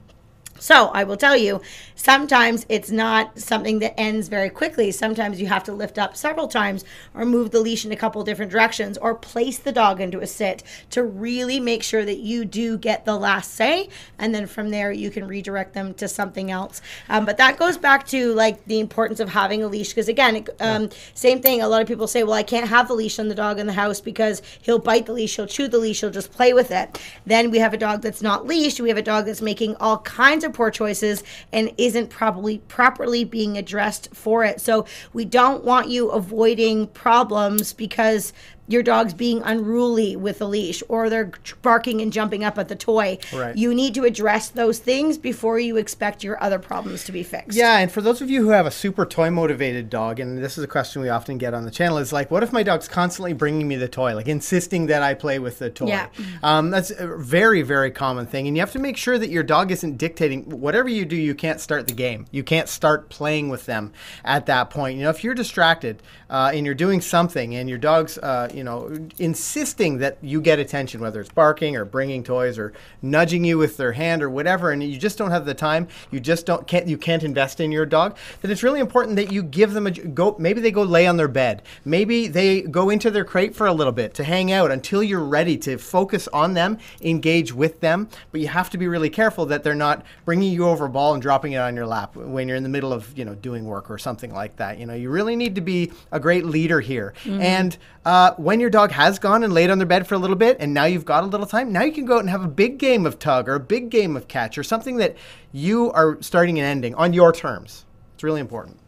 So 0.58 0.88
I 0.88 1.04
will 1.04 1.16
tell 1.16 1.36
you, 1.36 1.60
sometimes 1.94 2.66
it's 2.68 2.90
not 2.90 3.38
something 3.38 3.78
that 3.80 3.98
ends 3.98 4.28
very 4.28 4.50
quickly. 4.50 4.90
Sometimes 4.90 5.40
you 5.40 5.46
have 5.46 5.64
to 5.64 5.72
lift 5.72 5.98
up 5.98 6.16
several 6.16 6.48
times 6.48 6.84
or 7.14 7.24
move 7.24 7.50
the 7.50 7.60
leash 7.60 7.84
in 7.84 7.92
a 7.92 7.96
couple 7.96 8.22
different 8.24 8.50
directions 8.50 8.98
or 8.98 9.14
place 9.14 9.58
the 9.58 9.72
dog 9.72 10.00
into 10.00 10.20
a 10.20 10.26
sit 10.26 10.62
to 10.90 11.02
really 11.02 11.60
make 11.60 11.82
sure 11.82 12.04
that 12.04 12.18
you 12.18 12.44
do 12.44 12.76
get 12.78 13.04
the 13.04 13.16
last 13.16 13.54
say. 13.54 13.88
And 14.18 14.34
then 14.34 14.46
from 14.46 14.70
there, 14.70 14.90
you 14.92 15.10
can 15.10 15.26
redirect 15.26 15.74
them 15.74 15.94
to 15.94 16.08
something 16.08 16.50
else. 16.50 16.80
Um, 17.08 17.24
but 17.24 17.36
that 17.38 17.56
goes 17.56 17.78
back 17.78 18.06
to 18.08 18.34
like 18.34 18.64
the 18.66 18.80
importance 18.80 19.20
of 19.20 19.28
having 19.28 19.62
a 19.62 19.68
leash. 19.68 19.90
Because 19.90 20.08
again, 20.08 20.36
it, 20.36 20.48
um, 20.60 20.90
same 21.14 21.40
thing. 21.40 21.62
A 21.62 21.68
lot 21.68 21.82
of 21.82 21.88
people 21.88 22.06
say, 22.06 22.22
well, 22.22 22.34
I 22.34 22.42
can't 22.42 22.68
have 22.68 22.88
the 22.88 22.94
leash 22.94 23.18
on 23.18 23.28
the 23.28 23.34
dog 23.34 23.58
in 23.58 23.66
the 23.66 23.72
house 23.72 24.00
because 24.00 24.42
he'll 24.60 24.78
bite 24.78 25.06
the 25.06 25.12
leash, 25.12 25.36
he'll 25.36 25.46
chew 25.46 25.68
the 25.68 25.78
leash, 25.78 26.00
he'll 26.00 26.10
just 26.10 26.32
play 26.32 26.52
with 26.52 26.70
it. 26.70 27.00
Then 27.26 27.50
we 27.50 27.58
have 27.58 27.74
a 27.74 27.76
dog 27.76 28.02
that's 28.02 28.22
not 28.22 28.46
leashed. 28.46 28.80
We 28.80 28.88
have 28.88 28.98
a 28.98 29.02
dog 29.02 29.26
that's 29.26 29.42
making 29.42 29.76
all 29.76 29.98
kinds 29.98 30.44
of 30.44 30.47
poor 30.50 30.70
choices 30.70 31.22
and 31.52 31.72
isn't 31.78 32.10
probably 32.10 32.58
properly 32.68 33.24
being 33.24 33.56
addressed 33.56 34.14
for 34.14 34.44
it. 34.44 34.60
So 34.60 34.86
we 35.12 35.24
don't 35.24 35.64
want 35.64 35.88
you 35.88 36.10
avoiding 36.10 36.88
problems 36.88 37.72
because 37.72 38.32
your 38.68 38.82
dog's 38.82 39.14
being 39.14 39.42
unruly 39.42 40.14
with 40.14 40.40
a 40.40 40.44
leash 40.44 40.82
or 40.88 41.08
they're 41.08 41.32
barking 41.62 42.00
and 42.00 42.12
jumping 42.12 42.44
up 42.44 42.58
at 42.58 42.68
the 42.68 42.76
toy. 42.76 43.18
Right. 43.32 43.56
You 43.56 43.74
need 43.74 43.94
to 43.94 44.04
address 44.04 44.50
those 44.50 44.78
things 44.78 45.18
before 45.18 45.58
you 45.58 45.76
expect 45.76 46.22
your 46.22 46.40
other 46.42 46.58
problems 46.58 47.04
to 47.04 47.12
be 47.12 47.22
fixed. 47.22 47.56
Yeah, 47.56 47.78
and 47.78 47.90
for 47.90 48.02
those 48.02 48.20
of 48.20 48.30
you 48.30 48.42
who 48.42 48.50
have 48.50 48.66
a 48.66 48.70
super 48.70 49.06
toy 49.06 49.30
motivated 49.30 49.90
dog, 49.90 50.20
and 50.20 50.38
this 50.38 50.58
is 50.58 50.64
a 50.64 50.68
question 50.68 51.02
we 51.02 51.08
often 51.08 51.38
get 51.38 51.54
on 51.54 51.64
the 51.64 51.70
channel, 51.70 51.98
is 51.98 52.12
like, 52.12 52.30
what 52.30 52.42
if 52.42 52.52
my 52.52 52.62
dog's 52.62 52.86
constantly 52.86 53.32
bringing 53.32 53.66
me 53.66 53.76
the 53.76 53.88
toy, 53.88 54.14
like 54.14 54.28
insisting 54.28 54.86
that 54.86 55.02
I 55.02 55.14
play 55.14 55.38
with 55.38 55.58
the 55.58 55.70
toy? 55.70 55.88
Yeah. 55.88 56.08
Um, 56.42 56.70
that's 56.70 56.90
a 56.90 57.16
very, 57.16 57.62
very 57.62 57.90
common 57.90 58.26
thing. 58.26 58.46
And 58.46 58.56
you 58.56 58.60
have 58.60 58.72
to 58.72 58.78
make 58.78 58.96
sure 58.98 59.18
that 59.18 59.30
your 59.30 59.42
dog 59.42 59.70
isn't 59.70 59.96
dictating 59.96 60.44
whatever 60.44 60.88
you 60.88 61.06
do, 61.06 61.16
you 61.16 61.34
can't 61.34 61.60
start 61.60 61.88
the 61.88 61.94
game. 61.94 62.26
You 62.30 62.42
can't 62.42 62.68
start 62.68 63.08
playing 63.08 63.48
with 63.48 63.64
them 63.64 63.92
at 64.24 64.46
that 64.46 64.68
point. 64.68 64.98
You 64.98 65.04
know, 65.04 65.10
if 65.10 65.24
you're 65.24 65.34
distracted 65.34 66.02
uh, 66.28 66.52
and 66.52 66.66
you're 66.66 66.74
doing 66.74 67.00
something 67.00 67.54
and 67.54 67.68
your 67.68 67.78
dog's, 67.78 68.18
uh, 68.18 68.50
you 68.58 68.64
know, 68.64 68.90
insisting 69.20 69.98
that 69.98 70.18
you 70.20 70.40
get 70.40 70.58
attention, 70.58 71.00
whether 71.00 71.20
it's 71.20 71.30
barking 71.30 71.76
or 71.76 71.84
bringing 71.84 72.24
toys 72.24 72.58
or 72.58 72.72
nudging 73.00 73.44
you 73.44 73.56
with 73.56 73.76
their 73.76 73.92
hand 73.92 74.20
or 74.20 74.28
whatever, 74.28 74.72
and 74.72 74.82
you 74.82 74.98
just 74.98 75.16
don't 75.16 75.30
have 75.30 75.46
the 75.46 75.54
time, 75.54 75.86
you 76.10 76.18
just 76.18 76.44
don't 76.44 76.66
can't 76.66 76.88
you 76.88 76.98
can't 76.98 77.22
invest 77.22 77.60
in 77.60 77.70
your 77.70 77.86
dog, 77.86 78.16
then 78.42 78.50
it's 78.50 78.64
really 78.64 78.80
important 78.80 79.14
that 79.14 79.30
you 79.30 79.44
give 79.44 79.74
them 79.74 79.86
a 79.86 79.92
go. 79.92 80.34
Maybe 80.40 80.60
they 80.60 80.72
go 80.72 80.82
lay 80.82 81.06
on 81.06 81.16
their 81.16 81.28
bed. 81.28 81.62
Maybe 81.84 82.26
they 82.26 82.62
go 82.62 82.90
into 82.90 83.12
their 83.12 83.24
crate 83.24 83.54
for 83.54 83.68
a 83.68 83.72
little 83.72 83.92
bit 83.92 84.12
to 84.14 84.24
hang 84.24 84.50
out 84.50 84.72
until 84.72 85.04
you're 85.04 85.24
ready 85.24 85.56
to 85.58 85.78
focus 85.78 86.26
on 86.32 86.54
them, 86.54 86.78
engage 87.00 87.54
with 87.54 87.78
them. 87.78 88.08
But 88.32 88.40
you 88.40 88.48
have 88.48 88.70
to 88.70 88.78
be 88.78 88.88
really 88.88 89.10
careful 89.10 89.46
that 89.46 89.62
they're 89.62 89.76
not 89.76 90.04
bringing 90.24 90.52
you 90.52 90.66
over 90.66 90.86
a 90.86 90.90
ball 90.90 91.12
and 91.14 91.22
dropping 91.22 91.52
it 91.52 91.58
on 91.58 91.76
your 91.76 91.86
lap 91.86 92.16
when 92.16 92.48
you're 92.48 92.56
in 92.56 92.64
the 92.64 92.68
middle 92.68 92.92
of 92.92 93.16
you 93.16 93.24
know 93.24 93.36
doing 93.36 93.66
work 93.66 93.88
or 93.88 93.98
something 93.98 94.34
like 94.34 94.56
that. 94.56 94.78
You 94.78 94.86
know, 94.86 94.94
you 94.94 95.10
really 95.10 95.36
need 95.36 95.54
to 95.54 95.60
be 95.60 95.92
a 96.10 96.18
great 96.18 96.44
leader 96.44 96.80
here. 96.80 97.14
And 97.24 97.76
uh, 98.04 98.34
when 98.48 98.60
your 98.60 98.70
dog 98.70 98.90
has 98.92 99.18
gone 99.18 99.44
and 99.44 99.52
laid 99.52 99.68
on 99.68 99.76
their 99.76 99.86
bed 99.86 100.06
for 100.06 100.14
a 100.14 100.18
little 100.18 100.34
bit, 100.34 100.56
and 100.58 100.72
now 100.72 100.86
you've 100.86 101.04
got 101.04 101.22
a 101.22 101.26
little 101.26 101.44
time, 101.44 101.70
now 101.70 101.82
you 101.82 101.92
can 101.92 102.06
go 102.06 102.14
out 102.14 102.20
and 102.20 102.30
have 102.30 102.42
a 102.42 102.48
big 102.48 102.78
game 102.78 103.04
of 103.04 103.18
tug 103.18 103.46
or 103.46 103.54
a 103.54 103.60
big 103.60 103.90
game 103.90 104.16
of 104.16 104.26
catch 104.26 104.56
or 104.56 104.62
something 104.62 104.96
that 104.96 105.18
you 105.52 105.92
are 105.92 106.16
starting 106.22 106.58
and 106.58 106.64
ending 106.64 106.94
on 106.94 107.12
your 107.12 107.30
terms. 107.30 107.84
It's 108.14 108.24
really 108.24 108.40
important. 108.40 108.78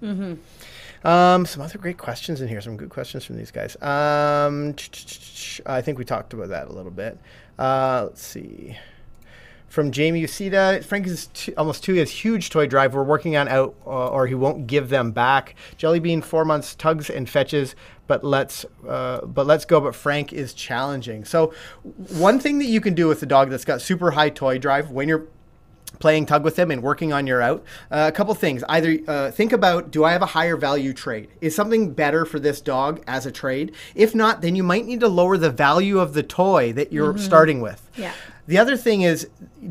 Um, 1.04 1.44
some 1.44 1.60
other 1.60 1.76
great 1.76 1.98
questions 1.98 2.40
in 2.40 2.48
here. 2.48 2.62
Some 2.62 2.78
good 2.78 2.88
questions 2.88 3.26
from 3.26 3.36
these 3.36 3.50
guys. 3.50 3.76
Um, 3.82 4.76
I 5.66 5.82
think 5.82 5.98
we 5.98 6.06
talked 6.06 6.32
about 6.32 6.48
that 6.48 6.68
a 6.68 6.72
little 6.72 6.90
bit. 6.90 7.18
Uh, 7.58 8.04
let's 8.06 8.22
see. 8.22 8.78
From 9.70 9.92
Jamie 9.92 10.24
Uchida, 10.24 10.84
Frank 10.84 11.06
is 11.06 11.28
two, 11.28 11.54
almost 11.56 11.84
two. 11.84 11.92
He 11.92 12.00
has 12.00 12.10
huge 12.10 12.50
toy 12.50 12.66
drive. 12.66 12.92
We're 12.92 13.04
working 13.04 13.36
on 13.36 13.46
out, 13.46 13.76
uh, 13.86 14.08
or 14.08 14.26
he 14.26 14.34
won't 14.34 14.66
give 14.66 14.88
them 14.88 15.12
back. 15.12 15.54
Jellybean, 15.78 16.24
four 16.24 16.44
months, 16.44 16.74
tugs 16.74 17.08
and 17.08 17.30
fetches, 17.30 17.76
but 18.08 18.24
let's, 18.24 18.66
uh, 18.86 19.24
but 19.24 19.46
let's 19.46 19.64
go. 19.64 19.80
But 19.80 19.94
Frank 19.94 20.32
is 20.32 20.54
challenging. 20.54 21.24
So, 21.24 21.54
one 22.18 22.40
thing 22.40 22.58
that 22.58 22.64
you 22.64 22.80
can 22.80 22.94
do 22.94 23.06
with 23.06 23.22
a 23.22 23.26
dog 23.26 23.48
that's 23.48 23.64
got 23.64 23.80
super 23.80 24.10
high 24.10 24.30
toy 24.30 24.58
drive 24.58 24.90
when 24.90 25.08
you're 25.08 25.28
playing 26.00 26.26
tug 26.26 26.42
with 26.42 26.58
him 26.58 26.72
and 26.72 26.82
working 26.82 27.12
on 27.12 27.26
your 27.26 27.40
out. 27.40 27.62
Uh, 27.92 28.06
a 28.08 28.12
couple 28.12 28.34
things. 28.34 28.64
Either 28.68 28.98
uh, 29.06 29.30
think 29.30 29.52
about 29.52 29.90
do 29.90 30.02
I 30.04 30.12
have 30.12 30.22
a 30.22 30.26
higher 30.26 30.56
value 30.56 30.92
trade? 30.92 31.28
Is 31.40 31.54
something 31.54 31.92
better 31.92 32.24
for 32.24 32.40
this 32.40 32.60
dog 32.60 33.02
as 33.06 33.26
a 33.26 33.30
trade? 33.30 33.74
If 33.94 34.14
not, 34.14 34.40
then 34.40 34.56
you 34.56 34.62
might 34.62 34.86
need 34.86 35.00
to 35.00 35.08
lower 35.08 35.36
the 35.36 35.50
value 35.50 36.00
of 36.00 36.14
the 36.14 36.22
toy 36.22 36.72
that 36.72 36.92
you're 36.92 37.18
starting 37.18 37.60
with. 37.60 37.88
Yeah. 37.96 38.12
The 38.50 38.58
other 38.58 38.76
thing 38.76 39.02
is 39.02 39.28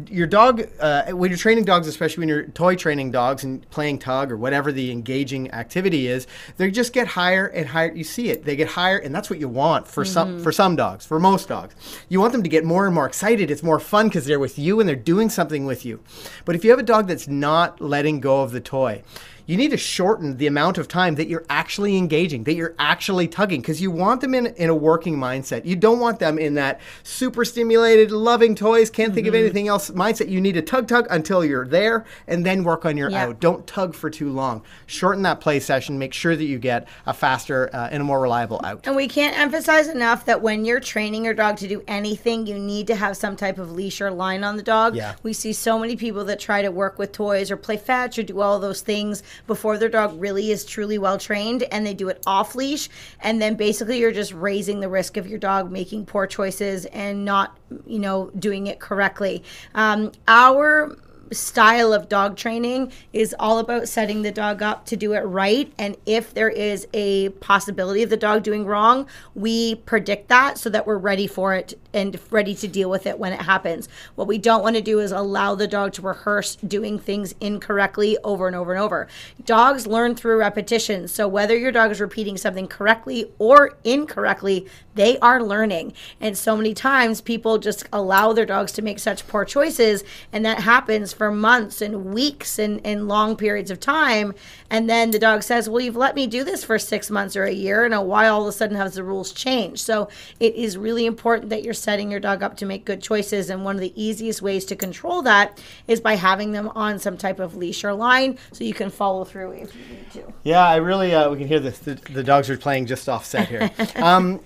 your 0.07 0.25
dog, 0.25 0.65
uh, 0.79 1.11
when 1.11 1.29
you're 1.29 1.37
training 1.37 1.65
dogs, 1.65 1.85
especially 1.85 2.21
when 2.21 2.29
you're 2.29 2.45
toy 2.45 2.77
training 2.77 3.11
dogs 3.11 3.43
and 3.43 3.69
playing 3.71 3.99
tug 3.99 4.31
or 4.31 4.37
whatever 4.37 4.71
the 4.71 4.89
engaging 4.89 5.51
activity 5.51 6.07
is, 6.07 6.27
they 6.55 6.71
just 6.71 6.93
get 6.93 7.05
higher 7.05 7.45
and 7.47 7.67
higher. 7.67 7.93
You 7.93 8.05
see 8.05 8.29
it; 8.29 8.45
they 8.45 8.55
get 8.55 8.69
higher, 8.69 8.97
and 8.97 9.13
that's 9.13 9.29
what 9.29 9.37
you 9.37 9.49
want 9.49 9.85
for 9.85 10.05
some 10.05 10.41
for 10.41 10.53
some 10.53 10.77
dogs. 10.77 11.05
For 11.05 11.19
most 11.19 11.49
dogs, 11.49 11.75
you 12.07 12.21
want 12.21 12.31
them 12.31 12.41
to 12.41 12.47
get 12.47 12.63
more 12.63 12.85
and 12.85 12.95
more 12.95 13.05
excited. 13.05 13.51
It's 13.51 13.63
more 13.63 13.81
fun 13.81 14.07
because 14.07 14.25
they're 14.25 14.39
with 14.39 14.57
you 14.57 14.79
and 14.79 14.87
they're 14.87 14.95
doing 14.95 15.29
something 15.29 15.65
with 15.65 15.85
you. 15.85 15.99
But 16.45 16.55
if 16.55 16.63
you 16.63 16.69
have 16.69 16.79
a 16.79 16.83
dog 16.83 17.09
that's 17.09 17.27
not 17.27 17.81
letting 17.81 18.21
go 18.21 18.43
of 18.43 18.51
the 18.51 18.61
toy, 18.61 19.03
you 19.49 19.57
need 19.57 19.71
to 19.71 19.77
shorten 19.77 20.37
the 20.37 20.45
amount 20.45 20.77
of 20.77 20.87
time 20.87 21.15
that 21.15 21.27
you're 21.27 21.43
actually 21.49 21.97
engaging, 21.97 22.43
that 22.43 22.53
you're 22.53 22.75
actually 22.77 23.27
tugging, 23.27 23.61
because 23.61 23.81
you 23.81 23.89
want 23.89 24.21
them 24.21 24.35
in, 24.35 24.45
in 24.45 24.69
a 24.69 24.75
working 24.75 25.17
mindset. 25.17 25.65
You 25.65 25.75
don't 25.75 25.99
want 25.99 26.19
them 26.19 26.37
in 26.37 26.53
that 26.53 26.79
super 27.01 27.43
stimulated, 27.43 28.11
loving 28.11 28.53
toys, 28.53 28.91
can't 28.91 29.11
think 29.11 29.25
of 29.25 29.33
anything 29.33 29.67
else 29.67 29.89
mindset. 29.89 30.29
You 30.29 30.39
need 30.39 30.51
to 30.51 30.61
tug, 30.61 30.87
tug 30.87 31.07
until 31.09 31.43
you're 31.43 31.65
there 31.65 32.05
and 32.27 32.45
then 32.45 32.63
work 32.63 32.85
on 32.85 32.95
your 32.95 33.09
Yeah. 33.09 33.23
out. 33.23 33.39
Don't 33.39 33.65
tug 33.65 33.95
for 33.95 34.11
too 34.11 34.29
long. 34.29 34.61
Shorten 34.85 35.23
that 35.23 35.41
play 35.41 35.59
session. 35.59 35.97
Make 35.97 36.13
sure 36.13 36.35
that 36.35 36.45
you 36.45 36.59
get 36.59 36.87
a 37.07 37.13
faster 37.13 37.71
uh, 37.73 37.89
and 37.89 38.01
a 38.01 38.05
more 38.05 38.21
reliable 38.21 38.61
out. 38.63 38.85
And 38.85 38.95
we 38.95 39.07
can't 39.07 39.35
emphasize 39.35 39.87
enough 39.87 40.25
that 40.25 40.43
when 40.43 40.63
you're 40.63 40.79
training 40.79 41.25
your 41.25 41.33
dog 41.33 41.57
to 41.57 41.67
do 41.67 41.81
anything, 41.87 42.45
you 42.45 42.59
need 42.59 42.85
to 42.85 42.95
have 42.95 43.17
some 43.17 43.35
type 43.35 43.57
of 43.57 43.71
leash 43.71 43.99
or 43.99 44.11
line 44.11 44.43
on 44.43 44.57
the 44.57 44.63
dog. 44.63 44.95
Yeah. 44.95 45.15
We 45.23 45.33
see 45.33 45.53
so 45.53 45.79
many 45.79 45.95
people 45.95 46.23
that 46.25 46.39
try 46.39 46.61
to 46.61 46.69
work 46.69 46.99
with 46.99 47.13
toys 47.13 47.49
or 47.49 47.57
play 47.57 47.77
fetch 47.77 48.19
or 48.19 48.21
do 48.21 48.41
all 48.41 48.59
those 48.59 48.81
things 48.81 49.23
before 49.47 49.77
their 49.77 49.89
dog 49.89 50.19
really 50.19 50.51
is 50.51 50.65
truly 50.65 50.97
well 50.97 51.17
trained 51.17 51.63
and 51.63 51.85
they 51.85 51.93
do 51.93 52.09
it 52.09 52.21
off 52.25 52.55
leash. 52.55 52.89
And 53.21 53.41
then 53.41 53.55
basically 53.55 53.99
you're 53.99 54.11
just 54.11 54.33
raising 54.33 54.79
the 54.79 54.89
risk 54.89 55.17
of 55.17 55.27
your 55.27 55.39
dog 55.39 55.71
making 55.71 56.05
poor 56.05 56.27
choices 56.27 56.85
and 56.85 57.25
not, 57.25 57.57
you 57.85 57.99
know, 57.99 58.31
doing 58.37 58.67
it 58.67 58.79
correctly. 58.79 59.43
Um, 59.73 60.11
our 60.27 60.95
style 61.31 61.93
of 61.93 62.09
dog 62.09 62.35
training 62.35 62.91
is 63.13 63.35
all 63.39 63.59
about 63.59 63.87
setting 63.87 64.21
the 64.21 64.31
dog 64.31 64.61
up 64.61 64.85
to 64.85 64.97
do 64.97 65.13
it 65.13 65.19
right. 65.19 65.71
And 65.77 65.95
if 66.05 66.33
there 66.33 66.49
is 66.49 66.87
a 66.93 67.29
possibility 67.29 68.03
of 68.03 68.09
the 68.09 68.17
dog 68.17 68.43
doing 68.43 68.65
wrong, 68.65 69.07
we 69.35 69.75
predict 69.75 70.29
that 70.29 70.57
so 70.57 70.69
that 70.69 70.87
we're 70.87 70.97
ready 70.97 71.27
for 71.27 71.53
it 71.53 71.79
and 71.93 72.19
ready 72.31 72.53
to 72.55 72.67
deal 72.67 72.89
with 72.89 73.05
it 73.05 73.19
when 73.19 73.33
it 73.33 73.41
happens. 73.41 73.89
What 74.15 74.27
we 74.27 74.37
don't 74.37 74.63
want 74.63 74.75
to 74.75 74.81
do 74.81 74.99
is 74.99 75.11
allow 75.11 75.55
the 75.55 75.67
dog 75.67 75.93
to 75.93 76.01
rehearse 76.01 76.55
doing 76.55 76.99
things 76.99 77.33
incorrectly 77.39 78.17
over 78.23 78.47
and 78.47 78.55
over 78.55 78.73
and 78.73 78.81
over. 78.81 79.07
Dogs 79.45 79.87
learn 79.87 80.15
through 80.15 80.39
repetition. 80.39 81.07
So 81.07 81.27
whether 81.27 81.57
your 81.57 81.71
dog 81.71 81.91
is 81.91 82.01
repeating 82.01 82.37
something 82.37 82.67
correctly 82.67 83.31
or 83.39 83.77
incorrectly, 83.83 84.67
they 84.99 85.17
are 85.19 85.41
learning. 85.41 85.93
And 86.19 86.37
so 86.37 86.57
many 86.57 86.73
times 86.73 87.21
people 87.21 87.57
just 87.57 87.87
allow 87.93 88.33
their 88.33 88.45
dogs 88.45 88.73
to 88.73 88.81
make 88.81 88.99
such 88.99 89.25
poor 89.29 89.45
choices, 89.45 90.03
and 90.33 90.45
that 90.45 90.59
happens 90.59 91.13
for 91.13 91.31
months 91.31 91.81
and 91.81 92.13
weeks 92.13 92.59
and, 92.59 92.81
and 92.85 93.07
long 93.07 93.37
periods 93.37 93.71
of 93.71 93.79
time. 93.79 94.33
And 94.69 94.89
then 94.89 95.11
the 95.11 95.17
dog 95.17 95.43
says, 95.43 95.69
Well, 95.69 95.79
you've 95.79 95.95
let 95.95 96.15
me 96.15 96.27
do 96.27 96.43
this 96.43 96.65
for 96.65 96.77
six 96.77 97.09
months 97.09 97.37
or 97.37 97.45
a 97.45 97.51
year, 97.51 97.85
and 97.85 97.95
why 98.07 98.27
all 98.27 98.41
of 98.41 98.49
a 98.49 98.51
sudden 98.51 98.75
has 98.75 98.95
the 98.95 99.03
rules 99.05 99.31
changed? 99.31 99.79
So 99.79 100.09
it 100.41 100.53
is 100.55 100.77
really 100.77 101.05
important 101.05 101.49
that 101.51 101.63
you're 101.63 101.73
setting 101.73 102.11
your 102.11 102.19
dog 102.19 102.43
up 102.43 102.57
to 102.57 102.65
make 102.65 102.83
good 102.83 103.01
choices. 103.01 103.49
And 103.49 103.63
one 103.63 103.75
of 103.75 103.81
the 103.81 103.93
easiest 103.95 104.41
ways 104.41 104.65
to 104.65 104.75
control 104.75 105.21
that 105.21 105.63
is 105.87 106.01
by 106.01 106.15
having 106.15 106.51
them 106.51 106.67
on 106.75 106.99
some 106.99 107.15
type 107.15 107.39
of 107.39 107.55
leash 107.55 107.85
or 107.85 107.93
line 107.93 108.37
so 108.51 108.65
you 108.65 108.73
can 108.73 108.89
follow 108.89 109.23
through 109.23 109.51
if 109.53 109.73
you 109.73 109.95
need 109.95 110.11
to. 110.11 110.33
Yeah, 110.43 110.67
I 110.67 110.75
really, 110.75 111.15
uh, 111.15 111.29
we 111.29 111.37
can 111.37 111.47
hear 111.47 111.61
the, 111.61 111.71
the, 111.71 111.95
the 112.11 112.23
dogs 112.23 112.49
are 112.49 112.57
playing 112.57 112.85
just 112.85 113.07
offset 113.07 113.47
here. 113.47 113.71
um, 113.95 114.41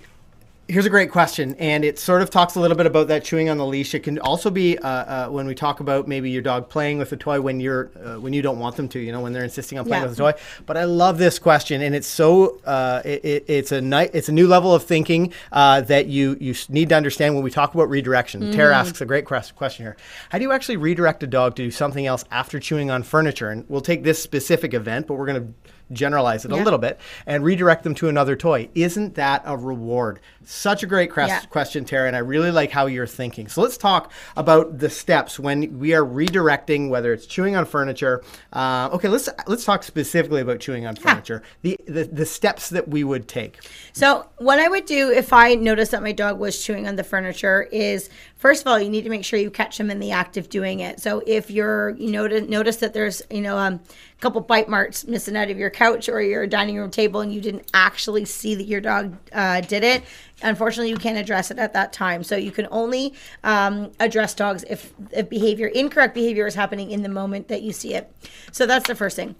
Here's 0.66 0.86
a 0.86 0.90
great 0.90 1.10
question, 1.10 1.54
and 1.58 1.84
it 1.84 1.98
sort 1.98 2.22
of 2.22 2.30
talks 2.30 2.54
a 2.54 2.60
little 2.60 2.76
bit 2.76 2.86
about 2.86 3.08
that 3.08 3.22
chewing 3.22 3.50
on 3.50 3.58
the 3.58 3.66
leash. 3.66 3.94
It 3.94 4.00
can 4.00 4.18
also 4.18 4.50
be 4.50 4.78
uh, 4.78 4.88
uh, 4.88 5.28
when 5.28 5.46
we 5.46 5.54
talk 5.54 5.80
about 5.80 6.08
maybe 6.08 6.30
your 6.30 6.40
dog 6.40 6.70
playing 6.70 6.96
with 6.96 7.12
a 7.12 7.18
toy 7.18 7.38
when 7.38 7.60
you're 7.60 7.90
uh, 8.02 8.18
when 8.18 8.32
you 8.32 8.40
don't 8.40 8.58
want 8.58 8.76
them 8.76 8.88
to, 8.88 8.98
you 8.98 9.12
know, 9.12 9.20
when 9.20 9.34
they're 9.34 9.44
insisting 9.44 9.78
on 9.78 9.84
playing 9.84 10.04
Yeah. 10.04 10.08
with 10.08 10.18
a 10.18 10.32
toy. 10.32 10.38
But 10.64 10.78
I 10.78 10.84
love 10.84 11.18
this 11.18 11.38
question, 11.38 11.82
and 11.82 11.94
it's 11.94 12.06
so 12.06 12.60
uh, 12.64 13.02
it, 13.04 13.22
it- 13.26 13.44
it's 13.46 13.72
a 13.72 13.82
ni- 13.82 14.08
it's 14.14 14.30
a 14.30 14.32
new 14.32 14.48
level 14.48 14.74
of 14.74 14.84
thinking 14.84 15.34
uh, 15.52 15.82
that 15.82 16.06
you 16.06 16.38
you 16.40 16.54
need 16.70 16.88
to 16.88 16.94
understand 16.94 17.34
when 17.34 17.44
we 17.44 17.50
talk 17.50 17.74
about 17.74 17.90
redirection. 17.90 18.50
Tara 18.50 18.74
asks 18.74 19.02
a 19.02 19.06
great 19.06 19.26
question 19.26 19.84
here: 19.84 19.96
How 20.30 20.38
do 20.38 20.44
you 20.44 20.52
actually 20.52 20.78
redirect 20.78 21.22
a 21.22 21.26
dog 21.26 21.56
to 21.56 21.62
do 21.64 21.70
something 21.70 22.06
else 22.06 22.24
after 22.30 22.58
chewing 22.58 22.90
on 22.90 23.02
furniture? 23.02 23.50
And 23.50 23.66
we'll 23.68 23.82
take 23.82 24.02
this 24.02 24.22
specific 24.22 24.72
event, 24.72 25.08
but 25.08 25.16
we're 25.16 25.26
going 25.26 25.46
to 25.46 25.52
generalize 25.94 26.44
it 26.44 26.52
a 26.52 26.56
little 26.56 26.78
bit 26.78 27.00
and 27.26 27.44
redirect 27.44 27.84
them 27.84 27.94
to 27.96 28.08
another 28.08 28.36
toy. 28.36 28.68
Isn't 28.74 29.14
that 29.14 29.42
a 29.44 29.56
reward? 29.56 30.20
Such 30.44 30.82
a 30.82 30.86
great 30.86 31.10
Yeah. 31.16 31.40
question, 31.48 31.84
Tara, 31.84 32.06
and 32.06 32.14
I 32.14 32.18
really 32.20 32.50
like 32.50 32.70
how 32.70 32.86
you're 32.86 33.06
thinking. 33.06 33.48
So 33.48 33.62
let's 33.62 33.76
talk 33.78 34.12
about 34.36 34.78
the 34.78 34.90
steps 34.90 35.38
when 35.38 35.78
we 35.78 35.94
are 35.94 36.04
redirecting, 36.04 36.90
whether 36.90 37.12
it's 37.12 37.26
chewing 37.26 37.56
on 37.56 37.64
furniture. 37.64 38.22
Uh, 38.52 38.90
okay, 38.92 39.08
let's 39.08 39.28
let's 39.46 39.64
talk 39.64 39.82
specifically 39.82 40.40
about 40.40 40.60
chewing 40.60 40.86
on 40.86 40.96
furniture. 40.96 41.42
The, 41.62 41.78
the 41.86 42.04
the 42.04 42.26
steps 42.26 42.68
that 42.70 42.88
we 42.88 43.04
would 43.04 43.26
take. 43.28 43.58
So, 43.92 44.26
what 44.38 44.58
I 44.58 44.68
would 44.68 44.84
do 44.86 45.10
if 45.10 45.32
I 45.32 45.54
noticed 45.54 45.92
that 45.92 46.02
my 46.02 46.12
dog 46.12 46.38
was 46.38 46.62
chewing 46.62 46.86
on 46.86 46.96
the 46.96 47.04
furniture 47.04 47.68
is 47.72 48.10
first 48.36 48.62
of 48.62 48.66
all, 48.66 48.78
you 48.78 48.90
need 48.90 49.02
to 49.04 49.10
make 49.10 49.24
sure 49.24 49.38
you 49.38 49.50
catch 49.50 49.78
them 49.78 49.90
in 49.90 50.00
the 50.00 50.10
act 50.10 50.36
of 50.36 50.48
doing 50.48 50.80
it. 50.80 51.00
So, 51.00 51.22
if 51.26 51.50
you're, 51.50 51.90
you 51.90 52.10
know, 52.10 52.26
notice 52.26 52.76
that 52.76 52.92
there's, 52.92 53.22
you 53.30 53.40
know, 53.40 53.56
um, 53.56 53.74
a 53.74 54.20
couple 54.20 54.40
bite 54.40 54.68
marks 54.68 55.06
missing 55.06 55.36
out 55.36 55.50
of 55.50 55.58
your 55.58 55.70
couch 55.70 56.08
or 56.08 56.20
your 56.20 56.46
dining 56.46 56.76
room 56.76 56.90
table 56.90 57.20
and 57.20 57.32
you 57.32 57.40
didn't 57.40 57.70
actually 57.74 58.24
see 58.24 58.54
that 58.54 58.64
your 58.64 58.80
dog 58.80 59.16
uh, 59.32 59.60
did 59.62 59.84
it, 59.84 60.04
unfortunately, 60.42 60.90
you 60.90 60.96
can't 60.96 61.18
address 61.18 61.50
it 61.50 61.58
at 61.58 61.72
that 61.72 61.92
time. 61.92 62.22
So, 62.22 62.36
you 62.36 62.50
can 62.50 62.68
only 62.70 63.14
um, 63.42 63.92
address 64.00 64.34
dogs 64.34 64.64
if, 64.68 64.92
if 65.10 65.28
behavior, 65.28 65.68
incorrect 65.68 66.14
behavior 66.14 66.46
is 66.46 66.54
happening 66.54 66.90
in 66.90 67.02
the 67.02 67.08
moment 67.08 67.48
that 67.48 67.62
you 67.62 67.72
see 67.72 67.94
it. 67.94 68.12
So, 68.52 68.66
that's 68.66 68.86
the 68.86 68.94
first 68.94 69.16
thing. 69.16 69.36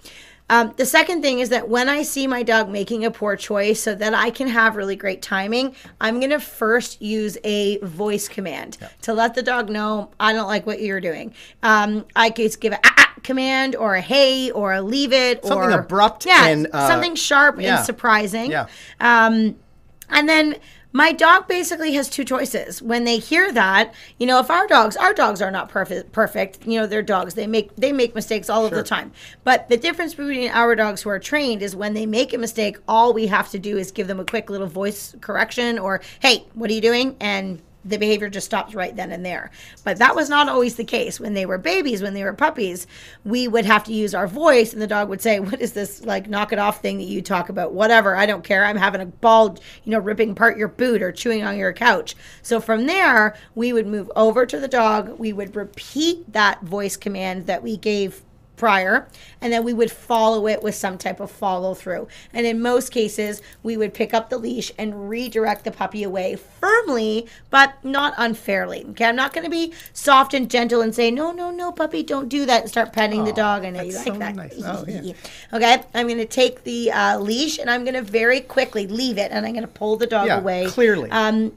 Um, 0.50 0.74
the 0.76 0.84
second 0.84 1.22
thing 1.22 1.38
is 1.38 1.48
that 1.48 1.68
when 1.68 1.88
I 1.88 2.02
see 2.02 2.26
my 2.26 2.42
dog 2.42 2.68
making 2.68 3.04
a 3.04 3.10
poor 3.10 3.34
choice, 3.34 3.82
so 3.82 3.94
that 3.94 4.14
I 4.14 4.30
can 4.30 4.48
have 4.48 4.76
really 4.76 4.96
great 4.96 5.22
timing, 5.22 5.74
I'm 6.00 6.20
going 6.20 6.30
to 6.30 6.40
first 6.40 7.00
use 7.00 7.38
a 7.44 7.78
voice 7.78 8.28
command 8.28 8.76
to 9.02 9.14
let 9.14 9.34
the 9.34 9.42
dog 9.42 9.70
know 9.70 10.10
I 10.20 10.32
don't 10.32 10.46
like 10.46 10.66
what 10.66 10.82
you're 10.82 11.00
doing. 11.00 11.34
Um, 11.62 12.04
I 12.14 12.30
could 12.30 12.58
give 12.60 12.74
a 12.74 12.78
ah, 12.84 12.94
ah 12.98 13.14
command 13.22 13.74
or 13.74 13.94
a 13.94 14.02
hey 14.02 14.50
or 14.50 14.74
a 14.74 14.82
leave 14.82 15.12
it 15.12 15.42
Something 15.42 15.58
or 15.58 15.62
something 15.70 15.78
abrupt 15.78 16.26
yeah, 16.26 16.46
and, 16.46 16.68
uh, 16.72 16.88
something 16.88 17.14
sharp 17.14 17.58
yeah. 17.58 17.78
and 17.78 17.86
surprising. 17.86 18.50
Yeah. 18.50 18.66
Um, 19.00 19.56
and 20.10 20.28
then 20.28 20.56
my 20.96 21.10
dog 21.10 21.48
basically 21.48 21.92
has 21.94 22.08
two 22.08 22.24
choices. 22.24 22.80
When 22.80 23.02
they 23.02 23.18
hear 23.18 23.50
that, 23.52 23.92
you 24.16 24.28
know, 24.28 24.38
if 24.38 24.48
our 24.48 24.68
dogs, 24.68 24.96
our 24.96 25.12
dogs 25.12 25.42
are 25.42 25.50
not 25.50 25.68
perfect, 25.68 26.12
perfect. 26.12 26.64
You 26.64 26.78
know, 26.78 26.86
they're 26.86 27.02
dogs. 27.02 27.34
They 27.34 27.48
make 27.48 27.74
they 27.74 27.92
make 27.92 28.14
mistakes 28.14 28.48
all 28.48 28.64
of 28.64 28.70
the 28.70 28.84
time. 28.84 29.10
But 29.42 29.68
the 29.68 29.76
difference 29.76 30.14
between 30.14 30.50
our 30.50 30.76
dogs 30.76 31.02
who 31.02 31.10
are 31.10 31.18
trained 31.18 31.62
is 31.62 31.74
when 31.74 31.94
they 31.94 32.06
make 32.06 32.32
a 32.32 32.38
mistake, 32.38 32.78
all 32.86 33.12
we 33.12 33.26
have 33.26 33.50
to 33.50 33.58
do 33.58 33.76
is 33.76 33.90
give 33.90 34.06
them 34.06 34.20
a 34.20 34.24
quick 34.24 34.48
little 34.48 34.68
voice 34.68 35.16
correction 35.20 35.80
or, 35.80 36.00
"Hey, 36.20 36.46
what 36.54 36.70
are 36.70 36.74
you 36.74 36.80
doing?" 36.80 37.16
and 37.18 37.60
the 37.84 37.98
behavior 37.98 38.28
just 38.28 38.46
stops 38.46 38.74
right 38.74 38.94
then 38.96 39.12
and 39.12 39.24
there. 39.24 39.50
But 39.84 39.98
that 39.98 40.16
was 40.16 40.28
not 40.28 40.48
always 40.48 40.76
the 40.76 40.84
case. 40.84 41.20
When 41.20 41.34
they 41.34 41.46
were 41.46 41.58
babies, 41.58 42.02
when 42.02 42.14
they 42.14 42.24
were 42.24 42.32
puppies, 42.32 42.86
we 43.24 43.48
would 43.48 43.64
have 43.64 43.84
to 43.84 43.92
use 43.92 44.14
our 44.14 44.26
voice, 44.26 44.72
and 44.72 44.80
the 44.80 44.86
dog 44.86 45.08
would 45.08 45.20
say, 45.20 45.40
What 45.40 45.60
is 45.60 45.72
this, 45.72 46.04
like, 46.04 46.28
knock 46.28 46.52
it 46.52 46.58
off 46.58 46.80
thing 46.80 46.98
that 46.98 47.04
you 47.04 47.22
talk 47.22 47.48
about? 47.48 47.72
Whatever, 47.72 48.16
I 48.16 48.26
don't 48.26 48.44
care. 48.44 48.64
I'm 48.64 48.76
having 48.76 49.00
a 49.00 49.06
ball, 49.06 49.58
you 49.84 49.92
know, 49.92 49.98
ripping 49.98 50.30
apart 50.30 50.56
your 50.56 50.68
boot 50.68 51.02
or 51.02 51.12
chewing 51.12 51.42
on 51.44 51.56
your 51.56 51.72
couch. 51.72 52.14
So 52.42 52.60
from 52.60 52.86
there, 52.86 53.36
we 53.54 53.72
would 53.72 53.86
move 53.86 54.10
over 54.16 54.46
to 54.46 54.58
the 54.58 54.68
dog. 54.68 55.18
We 55.18 55.32
would 55.32 55.54
repeat 55.56 56.32
that 56.32 56.62
voice 56.62 56.96
command 56.96 57.46
that 57.46 57.62
we 57.62 57.76
gave 57.76 58.22
prior 58.56 59.08
and 59.40 59.52
then 59.52 59.64
we 59.64 59.72
would 59.72 59.90
follow 59.90 60.46
it 60.46 60.62
with 60.62 60.74
some 60.74 60.96
type 60.96 61.18
of 61.20 61.30
follow 61.30 61.74
through 61.74 62.06
and 62.32 62.46
in 62.46 62.60
most 62.62 62.90
cases 62.90 63.42
we 63.62 63.76
would 63.76 63.92
pick 63.92 64.14
up 64.14 64.30
the 64.30 64.38
leash 64.38 64.70
and 64.78 65.08
redirect 65.08 65.64
the 65.64 65.70
puppy 65.70 66.02
away 66.04 66.36
firmly 66.36 67.26
but 67.50 67.74
not 67.84 68.14
unfairly 68.16 68.84
okay 68.90 69.06
i'm 69.06 69.16
not 69.16 69.32
going 69.32 69.44
to 69.44 69.50
be 69.50 69.72
soft 69.92 70.34
and 70.34 70.50
gentle 70.50 70.80
and 70.80 70.94
say 70.94 71.10
no 71.10 71.32
no 71.32 71.50
no 71.50 71.72
puppy 71.72 72.02
don't 72.02 72.28
do 72.28 72.46
that 72.46 72.62
and 72.62 72.70
start 72.70 72.92
petting 72.92 73.24
the 73.24 73.32
dog 73.32 73.64
i 73.64 73.70
know 73.70 73.82
you 73.82 73.92
like 73.94 74.04
so 74.04 74.12
that 74.18 74.34
nice. 74.36 74.54
Oh, 74.64 74.84
yeah. 74.86 75.12
okay 75.52 75.82
i'm 75.94 76.06
going 76.06 76.18
to 76.18 76.24
take 76.26 76.62
the 76.64 76.90
uh, 76.92 77.18
leash 77.18 77.58
and 77.58 77.68
i'm 77.68 77.82
going 77.84 77.94
to 77.94 78.02
very 78.02 78.40
quickly 78.40 78.86
leave 78.86 79.18
it 79.18 79.30
and 79.32 79.44
i'm 79.44 79.52
going 79.52 79.62
to 79.62 79.68
pull 79.68 79.96
the 79.96 80.06
dog 80.06 80.26
Yeah, 80.28 80.38
away 80.38 80.66
clearly. 80.66 81.10
um, 81.10 81.52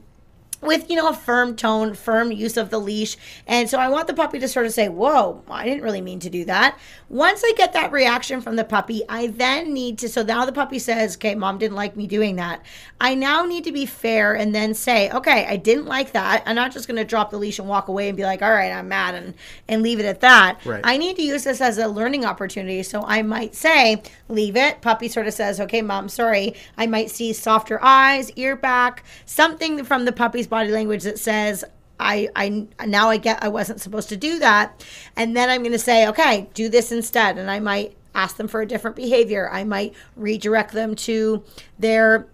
with 0.60 0.90
you 0.90 0.96
know 0.96 1.08
a 1.08 1.14
firm 1.14 1.54
tone 1.54 1.94
firm 1.94 2.32
use 2.32 2.56
of 2.56 2.70
the 2.70 2.78
leash. 2.78 3.16
And 3.46 3.68
so 3.68 3.78
i 3.78 3.88
want 3.88 4.06
the 4.06 4.14
puppy 4.14 4.38
to 4.38 4.48
sort 4.48 4.66
of 4.66 4.72
say 4.72 4.88
whoa 4.88 5.42
i 5.48 5.64
didn't 5.64 5.82
really 5.82 6.00
mean 6.00 6.20
to 6.20 6.30
do 6.30 6.44
that. 6.46 6.78
Once 7.08 7.42
i 7.44 7.52
get 7.56 7.72
that 7.72 7.92
reaction 7.92 8.40
from 8.40 8.56
the 8.56 8.64
puppy 8.64 9.02
i 9.08 9.28
then 9.28 9.72
need 9.72 9.98
to 9.98 10.08
so 10.08 10.22
now 10.22 10.44
the 10.44 10.52
puppy 10.52 10.78
says 10.78 11.16
okay 11.16 11.34
mom 11.34 11.58
didn't 11.58 11.76
like 11.76 11.96
me 11.96 12.06
doing 12.06 12.36
that. 12.36 12.62
I 13.00 13.14
now 13.14 13.44
need 13.44 13.64
to 13.64 13.72
be 13.72 13.86
fair 13.86 14.34
and 14.34 14.54
then 14.54 14.74
say 14.74 15.10
okay 15.10 15.46
i 15.46 15.56
didn't 15.56 15.86
like 15.86 16.12
that. 16.12 16.42
I'm 16.46 16.56
not 16.56 16.72
just 16.72 16.88
going 16.88 16.96
to 16.96 17.04
drop 17.04 17.30
the 17.30 17.38
leash 17.38 17.58
and 17.58 17.68
walk 17.68 17.88
away 17.88 18.08
and 18.08 18.16
be 18.16 18.24
like 18.24 18.42
all 18.42 18.50
right 18.50 18.72
i'm 18.72 18.88
mad 18.88 19.14
and 19.14 19.34
and 19.68 19.82
leave 19.82 20.00
it 20.00 20.06
at 20.06 20.20
that. 20.20 20.58
Right. 20.64 20.80
i 20.84 20.96
need 20.96 21.16
to 21.16 21.22
use 21.22 21.44
this 21.44 21.60
as 21.60 21.78
a 21.78 21.86
learning 21.86 22.24
opportunity. 22.24 22.82
So 22.82 23.04
i 23.06 23.22
might 23.22 23.54
say 23.54 24.02
leave 24.28 24.56
it. 24.56 24.80
Puppy 24.80 25.08
sort 25.08 25.26
of 25.26 25.34
says 25.34 25.60
okay 25.60 25.82
mom 25.82 26.08
sorry. 26.08 26.54
I 26.76 26.86
might 26.86 27.10
see 27.10 27.32
softer 27.32 27.82
eyes 27.82 28.32
ear 28.32 28.56
back 28.56 29.04
something 29.24 29.84
from 29.84 30.04
the 30.04 30.12
puppy's 30.12 30.47
body 30.48 30.70
language 30.70 31.04
that 31.04 31.18
says 31.18 31.64
I, 32.00 32.28
I 32.36 32.66
now 32.86 33.10
I 33.10 33.16
get 33.16 33.42
I 33.42 33.48
wasn't 33.48 33.80
supposed 33.80 34.08
to 34.10 34.16
do 34.16 34.38
that. 34.38 34.84
And 35.16 35.36
then 35.36 35.50
I'm 35.50 35.62
going 35.62 35.72
to 35.72 35.78
say 35.78 36.06
okay 36.08 36.48
do 36.54 36.68
this 36.68 36.92
instead. 36.92 37.38
And 37.38 37.50
I 37.50 37.60
might 37.60 37.96
ask 38.14 38.36
them 38.36 38.48
for 38.48 38.60
a 38.60 38.66
different 38.66 38.96
behavior. 38.96 39.48
I 39.50 39.64
might 39.64 39.94
redirect 40.16 40.72
them 40.72 40.94
to 40.96 41.42
their 41.78 42.26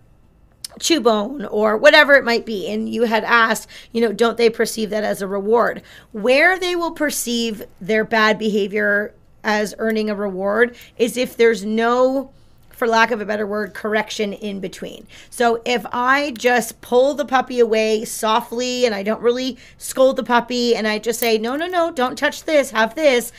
chew 0.81 1.01
bone 1.01 1.45
or 1.45 1.77
whatever 1.77 2.15
it 2.15 2.25
might 2.25 2.45
be. 2.45 2.69
And 2.69 2.89
you 2.89 3.05
had 3.05 3.25
asked 3.25 3.69
you 3.93 4.01
know 4.01 4.13
don't 4.13 4.37
they 4.37 4.51
perceive 4.51 4.91
that 4.91 5.05
as 5.05 5.23
a 5.23 5.29
reward? 5.29 5.83
Where 6.13 6.59
they 6.59 6.77
will 6.77 6.93
perceive 6.93 7.65
their 7.81 8.05
bad 8.05 8.39
behavior 8.39 9.15
as 9.43 9.75
earning 9.79 10.09
a 10.09 10.15
reward 10.15 10.75
is 10.97 11.17
if 11.17 11.37
there's 11.37 11.65
no 11.65 12.33
for 12.77 12.87
lack 12.89 13.11
of 13.11 13.21
a 13.21 13.27
better 13.27 13.47
word 13.47 13.75
correction 13.75 14.33
in 14.33 14.61
between 14.61 15.07
so 15.31 15.61
if 15.65 15.85
i 15.93 16.33
just 16.37 16.81
pull 16.81 17.15
the 17.15 17.25
puppy 17.25 17.61
away 17.61 18.05
softly 18.05 18.85
and 18.85 18.95
i 18.95 19.03
don't 19.03 19.21
really 19.21 19.57
scold 19.79 20.17
the 20.17 20.23
puppy 20.23 20.75
and 20.75 20.87
i 20.87 20.99
just 20.99 21.21
say 21.21 21.39
no 21.39 21.57
no 21.57 21.67
no 21.67 21.91
don't 21.91 22.17
touch 22.17 22.45
this 22.45 22.71
have 22.71 22.95
this 22.95 23.33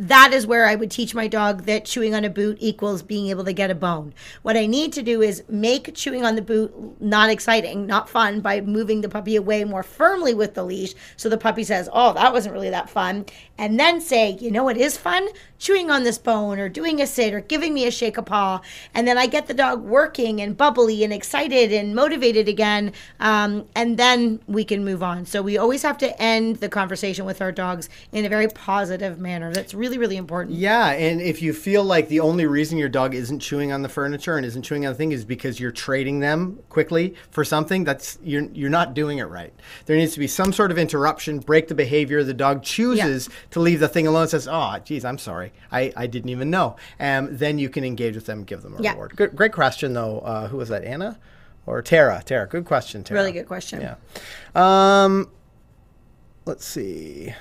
that 0.00 0.32
is 0.32 0.46
where 0.46 0.66
I 0.66 0.76
would 0.76 0.90
teach 0.90 1.14
my 1.14 1.28
dog 1.28 1.64
that 1.64 1.84
chewing 1.84 2.14
on 2.14 2.24
a 2.24 2.30
boot 2.30 2.56
equals 2.58 3.02
being 3.02 3.28
able 3.28 3.44
to 3.44 3.52
get 3.52 3.70
a 3.70 3.74
bone. 3.74 4.14
What 4.40 4.56
I 4.56 4.64
need 4.64 4.94
to 4.94 5.02
do 5.02 5.20
is 5.20 5.44
make 5.46 5.94
chewing 5.94 6.24
on 6.24 6.36
the 6.36 6.42
boot 6.42 6.72
not 7.02 7.28
exciting, 7.28 7.84
not 7.84 8.08
fun 8.08 8.40
by 8.40 8.62
moving 8.62 9.02
the 9.02 9.10
puppy 9.10 9.36
away 9.36 9.62
more 9.64 9.82
firmly 9.82 10.32
with 10.32 10.54
the 10.54 10.64
leash. 10.64 10.94
So 11.18 11.28
the 11.28 11.36
puppy 11.36 11.64
says, 11.64 11.86
Oh, 11.92 12.14
that 12.14 12.32
wasn't 12.32 12.54
really 12.54 12.70
that 12.70 12.88
fun. 12.88 13.26
And 13.58 13.78
then 13.78 14.00
say, 14.00 14.38
You 14.40 14.50
know 14.50 14.64
what 14.64 14.78
is 14.78 14.96
fun? 14.96 15.28
Chewing 15.60 15.90
on 15.90 16.02
this 16.02 16.18
bone 16.18 16.58
or 16.58 16.68
doing 16.68 17.00
a 17.00 17.06
sit 17.06 17.32
or 17.32 17.40
giving 17.40 17.72
me 17.74 17.86
a 17.86 17.90
shake 17.90 18.16
a 18.16 18.22
paw. 18.22 18.60
And 18.94 19.06
then 19.06 19.16
I 19.16 19.26
get 19.26 19.46
the 19.46 19.54
dog 19.54 19.82
working 19.82 20.40
and 20.40 20.56
bubbly 20.56 21.04
and 21.04 21.12
excited 21.12 21.72
and 21.72 21.94
motivated 21.94 22.48
again. 22.48 22.92
Um, 23.20 23.66
and 23.76 23.96
then 23.96 24.40
we 24.48 24.64
can 24.64 24.84
move 24.84 25.02
on. 25.02 25.26
So 25.26 25.42
we 25.42 25.58
always 25.58 25.82
have 25.82 25.98
to 25.98 26.20
end 26.20 26.56
the 26.56 26.68
conversation 26.68 27.24
with 27.26 27.42
our 27.42 27.52
dogs 27.52 27.88
in 28.10 28.24
a 28.24 28.28
very 28.28 28.48
positive 28.48 29.18
manner. 29.18 29.52
That's 29.52 29.74
really, 29.74 29.98
really 29.98 30.16
important. 30.16 30.56
Yeah, 30.56 30.90
and 30.90 31.20
if 31.20 31.42
you 31.42 31.52
feel 31.52 31.84
like 31.84 32.08
the 32.08 32.20
only 32.20 32.46
reason 32.46 32.78
your 32.78 32.88
dog 32.88 33.14
isn't 33.14 33.40
chewing 33.40 33.70
on 33.70 33.82
the 33.82 33.88
furniture 33.88 34.36
and 34.36 34.46
isn't 34.46 34.62
chewing 34.62 34.86
on 34.86 34.92
the 34.92 34.96
thing 34.96 35.12
is 35.12 35.24
because 35.24 35.60
you're 35.60 35.70
trading 35.70 36.20
them 36.20 36.58
quickly 36.68 37.14
for 37.30 37.44
something, 37.44 37.84
that's 37.84 38.18
you're 38.22 38.48
you're 38.52 38.70
not 38.70 38.94
doing 38.94 39.18
it 39.18 39.24
right. 39.24 39.52
There 39.86 39.96
needs 39.96 40.14
to 40.14 40.18
be 40.18 40.26
some 40.26 40.52
sort 40.52 40.70
of 40.70 40.78
interruption, 40.78 41.38
break 41.40 41.68
the 41.68 41.74
behavior. 41.74 42.24
The 42.24 42.34
dog 42.34 42.62
chooses 42.62 43.28
yeah. 43.28 43.34
to 43.50 43.60
leave 43.60 43.80
the 43.80 43.88
thing 43.88 44.06
alone. 44.06 44.28
Says, 44.28 44.48
"Oh, 44.50 44.78
geez, 44.84 45.04
I'm 45.04 45.18
sorry, 45.18 45.49
I, 45.72 45.92
I 45.96 46.06
didn't 46.06 46.30
even 46.30 46.50
know." 46.50 46.76
And 46.98 47.38
then 47.38 47.58
you 47.58 47.68
can 47.68 47.84
engage 47.84 48.14
with 48.14 48.26
them, 48.26 48.44
give 48.44 48.62
them 48.62 48.76
a 48.76 48.82
yeah. 48.82 48.92
reward. 48.92 49.16
Good, 49.16 49.36
great 49.36 49.52
question 49.52 49.92
though. 49.92 50.20
Uh, 50.20 50.48
who 50.48 50.56
was 50.56 50.68
that? 50.68 50.84
Anna 50.84 51.18
or 51.66 51.82
Tara? 51.82 52.22
Tara, 52.24 52.46
good 52.46 52.64
question. 52.64 53.04
Tara. 53.04 53.20
Really 53.20 53.32
good 53.32 53.46
question. 53.46 53.80
Yeah. 53.80 53.96
Um, 54.54 55.30
let's 56.46 56.64
see. 56.64 57.34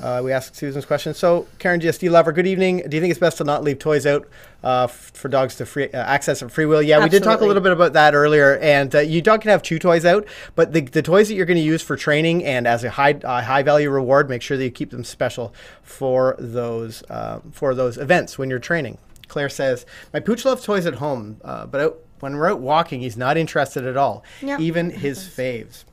Uh, 0.00 0.20
we 0.24 0.32
asked 0.32 0.56
Susan's 0.56 0.84
question. 0.84 1.14
So, 1.14 1.46
Karen 1.58 1.80
GSD 1.80 2.10
lover, 2.10 2.32
good 2.32 2.46
evening. 2.46 2.82
Do 2.88 2.96
you 2.96 3.00
think 3.00 3.10
it's 3.10 3.20
best 3.20 3.38
to 3.38 3.44
not 3.44 3.62
leave 3.62 3.78
toys 3.78 4.06
out 4.06 4.26
uh, 4.62 4.84
f- 4.84 5.12
for 5.14 5.28
dogs 5.28 5.54
to 5.56 5.66
free 5.66 5.88
uh, 5.92 5.98
access 5.98 6.42
and 6.42 6.50
free 6.52 6.66
will? 6.66 6.82
Yeah, 6.82 6.96
Absolutely. 6.96 7.16
we 7.16 7.18
did 7.20 7.24
talk 7.24 7.40
a 7.40 7.44
little 7.44 7.62
bit 7.62 7.72
about 7.72 7.92
that 7.92 8.14
earlier. 8.14 8.58
And 8.58 8.94
uh, 8.94 9.00
you 9.00 9.22
dog 9.22 9.42
can 9.42 9.50
have 9.50 9.62
chew 9.62 9.78
toys 9.78 10.04
out, 10.04 10.26
but 10.56 10.72
the, 10.72 10.80
the 10.80 11.00
toys 11.00 11.28
that 11.28 11.34
you're 11.34 11.46
going 11.46 11.58
to 11.58 11.62
use 11.62 11.80
for 11.80 11.96
training 11.96 12.44
and 12.44 12.66
as 12.66 12.82
a 12.82 12.90
high 12.90 13.18
high 13.22 13.62
value 13.62 13.88
reward, 13.88 14.28
make 14.28 14.42
sure 14.42 14.56
that 14.56 14.64
you 14.64 14.70
keep 14.70 14.90
them 14.90 15.04
special 15.04 15.54
for 15.82 16.34
those 16.38 17.02
uh, 17.08 17.40
for 17.52 17.74
those 17.74 17.96
events 17.96 18.36
when 18.36 18.50
you're 18.50 18.58
training. 18.58 18.98
Claire 19.28 19.48
says, 19.48 19.86
"My 20.12 20.20
pooch 20.20 20.44
loves 20.44 20.64
toys 20.64 20.86
at 20.86 20.94
home, 20.96 21.40
uh, 21.44 21.66
but 21.66 21.80
out, 21.80 21.98
when 22.20 22.36
we're 22.36 22.50
out 22.50 22.60
walking, 22.60 23.00
he's 23.00 23.16
not 23.16 23.36
interested 23.36 23.86
at 23.86 23.96
all. 23.96 24.24
Yep. 24.42 24.60
Even 24.60 24.90
his 24.90 25.20
faves." 25.20 25.84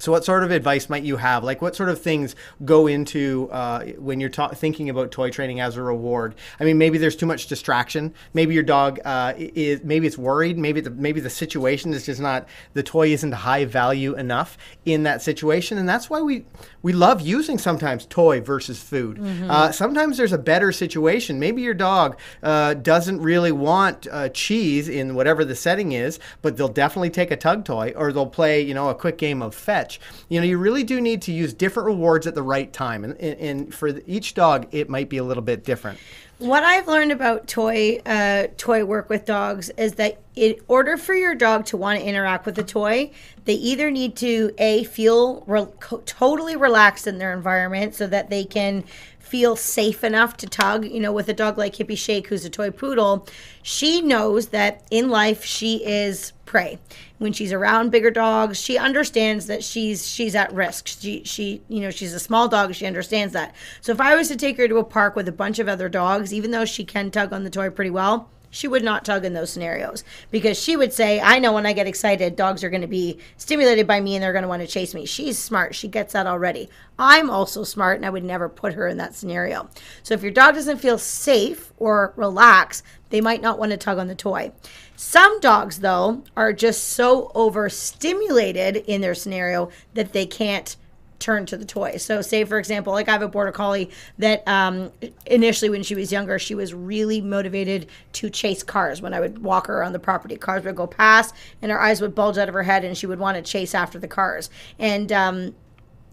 So, 0.00 0.10
what 0.12 0.24
sort 0.24 0.42
of 0.42 0.50
advice 0.50 0.88
might 0.88 1.02
you 1.02 1.18
have? 1.18 1.44
Like, 1.44 1.60
what 1.60 1.76
sort 1.76 1.90
of 1.90 2.00
things 2.00 2.34
go 2.64 2.86
into 2.86 3.50
uh, 3.52 3.84
when 3.98 4.18
you're 4.18 4.30
ta- 4.30 4.48
thinking 4.48 4.88
about 4.88 5.10
toy 5.10 5.30
training 5.30 5.60
as 5.60 5.76
a 5.76 5.82
reward? 5.82 6.34
I 6.58 6.64
mean, 6.64 6.78
maybe 6.78 6.96
there's 6.96 7.16
too 7.16 7.26
much 7.26 7.48
distraction. 7.48 8.14
Maybe 8.32 8.54
your 8.54 8.62
dog 8.62 8.98
uh, 9.04 9.34
is 9.36 9.84
maybe 9.84 10.06
it's 10.06 10.16
worried. 10.16 10.56
Maybe 10.56 10.80
the 10.80 10.90
maybe 10.90 11.20
the 11.20 11.28
situation 11.28 11.92
is 11.92 12.06
just 12.06 12.20
not 12.20 12.48
the 12.72 12.82
toy 12.82 13.08
isn't 13.08 13.32
high 13.32 13.66
value 13.66 14.14
enough 14.16 14.56
in 14.86 15.02
that 15.02 15.20
situation, 15.20 15.76
and 15.76 15.86
that's 15.86 16.08
why 16.08 16.22
we 16.22 16.46
we 16.80 16.94
love 16.94 17.20
using 17.20 17.58
sometimes 17.58 18.06
toy 18.06 18.40
versus 18.40 18.82
food. 18.82 19.18
Mm-hmm. 19.18 19.50
Uh, 19.50 19.70
sometimes 19.70 20.16
there's 20.16 20.32
a 20.32 20.38
better 20.38 20.72
situation. 20.72 21.38
Maybe 21.38 21.60
your 21.60 21.74
dog 21.74 22.18
uh, 22.42 22.72
doesn't 22.72 23.20
really 23.20 23.52
want 23.52 24.06
uh, 24.10 24.30
cheese 24.30 24.88
in 24.88 25.14
whatever 25.14 25.44
the 25.44 25.54
setting 25.54 25.92
is, 25.92 26.18
but 26.40 26.56
they'll 26.56 26.68
definitely 26.68 27.10
take 27.10 27.30
a 27.30 27.36
tug 27.36 27.66
toy 27.66 27.92
or 27.94 28.14
they'll 28.14 28.24
play 28.24 28.62
you 28.62 28.72
know 28.72 28.88
a 28.88 28.94
quick 28.94 29.18
game 29.18 29.42
of 29.42 29.54
fetch 29.54 29.89
you 30.28 30.38
know, 30.38 30.46
you 30.46 30.58
really 30.58 30.84
do 30.84 31.00
need 31.00 31.22
to 31.22 31.32
use 31.32 31.54
different 31.54 31.86
rewards 31.86 32.26
at 32.26 32.34
the 32.34 32.42
right 32.42 32.72
time. 32.72 33.04
And, 33.04 33.16
and 33.18 33.74
for 33.74 33.88
each 34.06 34.34
dog, 34.34 34.68
it 34.70 34.88
might 34.88 35.08
be 35.08 35.16
a 35.16 35.24
little 35.24 35.42
bit 35.42 35.64
different. 35.64 35.98
What 36.38 36.64
I've 36.64 36.88
learned 36.88 37.12
about 37.12 37.48
toy 37.48 38.00
uh, 38.06 38.46
toy 38.56 38.82
work 38.86 39.10
with 39.10 39.26
dogs 39.26 39.68
is 39.70 39.94
that 39.94 40.22
in 40.36 40.54
order 40.68 40.96
for 40.96 41.14
your 41.14 41.34
dog 41.34 41.66
to 41.66 41.76
want 41.76 42.00
to 42.00 42.06
interact 42.06 42.46
with 42.46 42.54
the 42.54 42.64
toy, 42.64 43.10
they 43.44 43.54
either 43.54 43.90
need 43.90 44.16
to 44.16 44.50
a 44.56 44.84
feel 44.84 45.44
re- 45.46 45.66
totally 46.06 46.56
relaxed 46.56 47.06
in 47.06 47.18
their 47.18 47.34
environment 47.34 47.94
so 47.94 48.06
that 48.06 48.30
they 48.30 48.44
can 48.44 48.84
feel 49.30 49.54
safe 49.54 50.02
enough 50.02 50.36
to 50.38 50.46
tug. 50.46 50.84
You 50.84 51.00
know, 51.00 51.12
with 51.12 51.28
a 51.28 51.32
dog 51.32 51.56
like 51.56 51.76
Hippie 51.76 51.96
Shake, 51.96 52.26
who's 52.26 52.44
a 52.44 52.50
toy 52.50 52.70
poodle, 52.70 53.26
she 53.62 54.02
knows 54.02 54.48
that 54.48 54.84
in 54.90 55.08
life 55.08 55.44
she 55.44 55.84
is 55.86 56.32
prey. 56.44 56.78
When 57.18 57.32
she's 57.32 57.52
around 57.52 57.90
bigger 57.90 58.10
dogs, 58.10 58.58
she 58.60 58.76
understands 58.76 59.46
that 59.46 59.62
she's 59.62 60.08
she's 60.08 60.34
at 60.34 60.52
risk. 60.52 60.88
She 60.88 61.22
she 61.24 61.62
you 61.68 61.80
know 61.80 61.90
she's 61.90 62.12
a 62.12 62.20
small 62.20 62.48
dog. 62.48 62.74
She 62.74 62.86
understands 62.86 63.32
that. 63.34 63.54
So 63.80 63.92
if 63.92 64.00
I 64.00 64.16
was 64.16 64.28
to 64.28 64.36
take 64.36 64.56
her 64.56 64.66
to 64.66 64.78
a 64.78 64.84
park 64.84 65.14
with 65.14 65.28
a 65.28 65.32
bunch 65.32 65.60
of 65.60 65.68
other 65.68 65.88
dogs, 65.88 66.34
even 66.34 66.50
though 66.50 66.64
she 66.64 66.84
can 66.84 67.10
tug 67.10 67.32
on 67.32 67.44
the 67.44 67.50
toy 67.50 67.70
pretty 67.70 67.90
well, 67.90 68.28
she 68.50 68.68
would 68.68 68.82
not 68.82 69.04
tug 69.04 69.24
in 69.24 69.32
those 69.32 69.50
scenarios 69.50 70.04
because 70.30 70.60
she 70.60 70.76
would 70.76 70.92
say, 70.92 71.20
I 71.20 71.38
know 71.38 71.52
when 71.52 71.66
I 71.66 71.72
get 71.72 71.86
excited, 71.86 72.36
dogs 72.36 72.62
are 72.62 72.70
going 72.70 72.80
to 72.82 72.86
be 72.88 73.18
stimulated 73.36 73.86
by 73.86 74.00
me 74.00 74.16
and 74.16 74.22
they're 74.22 74.32
going 74.32 74.42
to 74.42 74.48
want 74.48 74.62
to 74.62 74.68
chase 74.68 74.92
me. 74.92 75.06
She's 75.06 75.38
smart. 75.38 75.74
She 75.74 75.88
gets 75.88 76.12
that 76.12 76.26
already. 76.26 76.68
I'm 76.98 77.30
also 77.30 77.64
smart 77.64 77.96
and 77.96 78.04
I 78.04 78.10
would 78.10 78.24
never 78.24 78.48
put 78.48 78.74
her 78.74 78.88
in 78.88 78.98
that 78.98 79.14
scenario. 79.14 79.70
So 80.02 80.14
if 80.14 80.22
your 80.22 80.32
dog 80.32 80.54
doesn't 80.54 80.78
feel 80.78 80.98
safe 80.98 81.72
or 81.78 82.12
relaxed, 82.16 82.84
they 83.10 83.20
might 83.20 83.42
not 83.42 83.58
want 83.58 83.70
to 83.70 83.76
tug 83.76 83.98
on 83.98 84.08
the 84.08 84.14
toy. 84.14 84.52
Some 84.96 85.40
dogs, 85.40 85.80
though, 85.80 86.24
are 86.36 86.52
just 86.52 86.88
so 86.90 87.32
overstimulated 87.34 88.76
in 88.76 89.00
their 89.00 89.14
scenario 89.14 89.70
that 89.94 90.12
they 90.12 90.26
can't 90.26 90.76
turn 91.20 91.46
to 91.46 91.56
the 91.56 91.64
toy. 91.64 91.96
So, 91.98 92.22
say 92.22 92.44
for 92.44 92.58
example, 92.58 92.92
like 92.92 93.08
I 93.08 93.12
have 93.12 93.22
a 93.22 93.28
border 93.28 93.52
collie 93.52 93.90
that 94.18 94.46
um, 94.48 94.90
initially, 95.26 95.70
when 95.70 95.82
she 95.82 95.94
was 95.94 96.10
younger, 96.10 96.38
she 96.38 96.54
was 96.54 96.74
really 96.74 97.20
motivated 97.20 97.86
to 98.14 98.30
chase 98.30 98.62
cars. 98.62 99.00
When 99.00 99.14
I 99.14 99.20
would 99.20 99.38
walk 99.38 99.68
her 99.68 99.84
on 99.84 99.92
the 99.92 99.98
property, 99.98 100.36
cars 100.36 100.64
would 100.64 100.76
go 100.76 100.86
past, 100.86 101.34
and 101.62 101.70
her 101.70 101.80
eyes 101.80 102.00
would 102.00 102.14
bulge 102.14 102.38
out 102.38 102.48
of 102.48 102.54
her 102.54 102.64
head, 102.64 102.84
and 102.84 102.96
she 102.96 103.06
would 103.06 103.20
want 103.20 103.36
to 103.36 103.42
chase 103.42 103.74
after 103.74 103.98
the 103.98 104.08
cars. 104.08 104.50
And 104.78 105.12
um, 105.12 105.54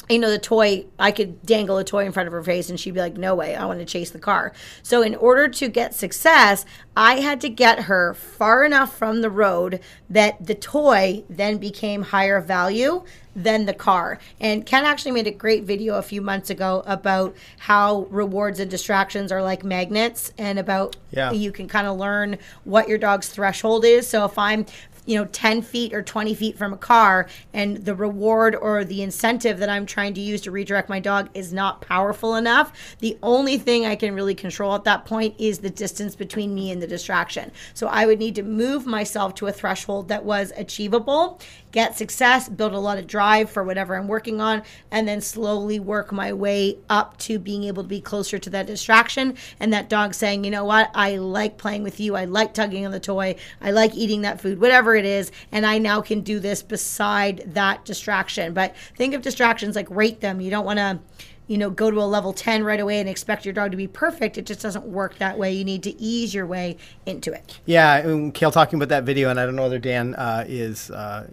you 0.09 0.19
know, 0.19 0.31
the 0.31 0.39
toy, 0.39 0.85
I 0.97 1.11
could 1.11 1.45
dangle 1.45 1.77
a 1.77 1.83
toy 1.83 2.05
in 2.05 2.11
front 2.11 2.27
of 2.27 2.33
her 2.33 2.43
face 2.43 2.69
and 2.69 2.79
she'd 2.79 2.93
be 2.93 2.99
like, 3.01 3.17
no 3.17 3.35
way, 3.35 3.55
I 3.55 3.65
want 3.65 3.79
to 3.79 3.85
chase 3.85 4.11
the 4.11 4.19
car. 4.19 4.53
So, 4.81 5.01
in 5.01 5.15
order 5.15 5.47
to 5.49 5.67
get 5.67 5.93
success, 5.93 6.65
I 6.95 7.19
had 7.19 7.41
to 7.41 7.49
get 7.49 7.83
her 7.83 8.13
far 8.13 8.63
enough 8.63 8.95
from 8.97 9.21
the 9.21 9.29
road 9.29 9.81
that 10.09 10.45
the 10.45 10.55
toy 10.55 11.23
then 11.29 11.57
became 11.57 12.03
higher 12.03 12.39
value 12.39 13.03
than 13.37 13.65
the 13.65 13.73
car. 13.73 14.19
And 14.39 14.65
Ken 14.65 14.83
actually 14.83 15.11
made 15.11 15.27
a 15.27 15.31
great 15.31 15.63
video 15.63 15.95
a 15.95 16.01
few 16.01 16.21
months 16.21 16.49
ago 16.49 16.83
about 16.87 17.35
how 17.59 18.07
rewards 18.09 18.59
and 18.59 18.69
distractions 18.69 19.31
are 19.31 19.43
like 19.43 19.63
magnets 19.63 20.33
and 20.39 20.57
about 20.57 20.97
yeah. 21.11 21.31
you 21.31 21.51
can 21.51 21.67
kind 21.67 21.85
of 21.85 21.97
learn 21.97 22.39
what 22.63 22.89
your 22.89 22.97
dog's 22.97 23.29
threshold 23.29 23.85
is. 23.85 24.07
So 24.07 24.25
if 24.25 24.37
I'm 24.37 24.65
you 25.07 25.17
know 25.17 25.25
10 25.25 25.63
feet 25.63 25.93
or 25.93 26.03
20 26.03 26.35
feet 26.35 26.57
from 26.57 26.73
a 26.73 26.77
car 26.77 27.27
and 27.53 27.77
the 27.77 27.95
reward 27.95 28.55
or 28.55 28.83
the 28.83 29.01
incentive 29.01 29.57
that 29.57 29.69
i'm 29.69 29.85
trying 29.85 30.13
to 30.13 30.21
use 30.21 30.41
to 30.41 30.51
redirect 30.51 30.89
my 30.89 30.99
dog 30.99 31.29
is 31.33 31.51
not 31.51 31.81
powerful 31.81 32.35
enough 32.35 32.97
the 32.99 33.17
only 33.23 33.57
thing 33.57 33.85
i 33.85 33.95
can 33.95 34.13
really 34.13 34.35
control 34.35 34.75
at 34.75 34.83
that 34.83 35.05
point 35.05 35.33
is 35.39 35.59
the 35.59 35.69
distance 35.69 36.15
between 36.15 36.53
me 36.53 36.69
and 36.71 36.81
the 36.81 36.87
distraction 36.87 37.51
so 37.73 37.87
i 37.87 38.05
would 38.05 38.19
need 38.19 38.35
to 38.35 38.43
move 38.43 38.85
myself 38.85 39.33
to 39.33 39.47
a 39.47 39.51
threshold 39.51 40.09
that 40.09 40.23
was 40.23 40.51
achievable 40.57 41.39
get 41.77 41.95
success 41.95 42.49
build 42.49 42.73
a 42.73 42.79
lot 42.79 42.97
of 42.97 43.05
drive 43.05 43.49
for 43.49 43.63
whatever 43.63 43.95
i'm 43.95 44.07
working 44.07 44.41
on 44.41 44.63
and 44.91 45.07
then 45.07 45.21
slowly 45.21 45.79
work 45.79 46.11
my 46.11 46.33
way 46.33 46.77
up 46.89 47.17
to 47.17 47.37
being 47.39 47.63
able 47.63 47.83
to 47.83 47.89
be 47.89 48.01
closer 48.01 48.39
to 48.39 48.49
that 48.49 48.67
distraction. 48.67 49.35
And 49.59 49.73
that 49.73 49.89
dog 49.89 50.13
saying 50.13 50.43
you 50.43 50.51
know 50.51 50.65
what? 50.65 50.91
I 50.95 51.17
like 51.17 51.57
playing 51.57 51.83
with 51.83 51.99
you. 51.99 52.15
I 52.15 52.25
like 52.25 52.53
tugging 52.53 52.85
on 52.85 52.91
the 52.91 52.99
toy. 52.99 53.35
I 53.61 53.71
like 53.71 53.95
eating 53.95 54.21
that 54.21 54.41
food 54.41 54.59
whatever 54.59 54.95
it 54.95 55.05
is, 55.05 55.31
and 55.51 55.65
I 55.65 55.77
now 55.77 56.01
can 56.01 56.21
do 56.21 56.39
this 56.39 56.63
beside 56.63 57.43
that 57.53 57.85
distraction. 57.85 58.53
But 58.53 58.75
think 58.95 59.13
of 59.13 59.21
distractions 59.21 59.75
like 59.75 59.89
rate 59.89 60.21
them. 60.21 60.41
You 60.41 60.49
don't 60.49 60.65
want 60.65 60.79
to 60.79 60.99
you 61.47 61.57
know, 61.57 61.69
go 61.69 61.89
to 61.89 61.97
a 62.01 62.03
level 62.03 62.33
10 62.33 62.63
right 62.63 62.79
away 62.79 62.99
and 62.99 63.07
expect 63.07 63.45
your 63.45 63.53
dog 63.53 63.71
to 63.71 63.77
be 63.77 63.87
perfect. 63.87 64.37
It 64.37 64.45
just 64.45 64.61
doesn't 64.61 64.85
work 64.85 65.17
that 65.19 65.37
way. 65.37 65.53
You 65.53 65.63
need 65.63 65.81
to 65.83 65.99
ease 66.01 66.33
your 66.33 66.45
way 66.45 66.77
into 67.05 67.31
it. 67.31 67.59
Yeah, 67.65 67.97
and 67.97 68.33
Kayl 68.33 68.51
talking 68.51 68.77
about 68.77 68.89
that 68.89 69.05
video, 69.05 69.29
and 69.29 69.39
I 69.39 69.45
don't 69.45 69.55
know 69.55 69.63
whether 69.63 69.79
Dan 69.79 70.13
uh, 70.15 70.43
is 70.47 70.91
uh, 70.91 71.27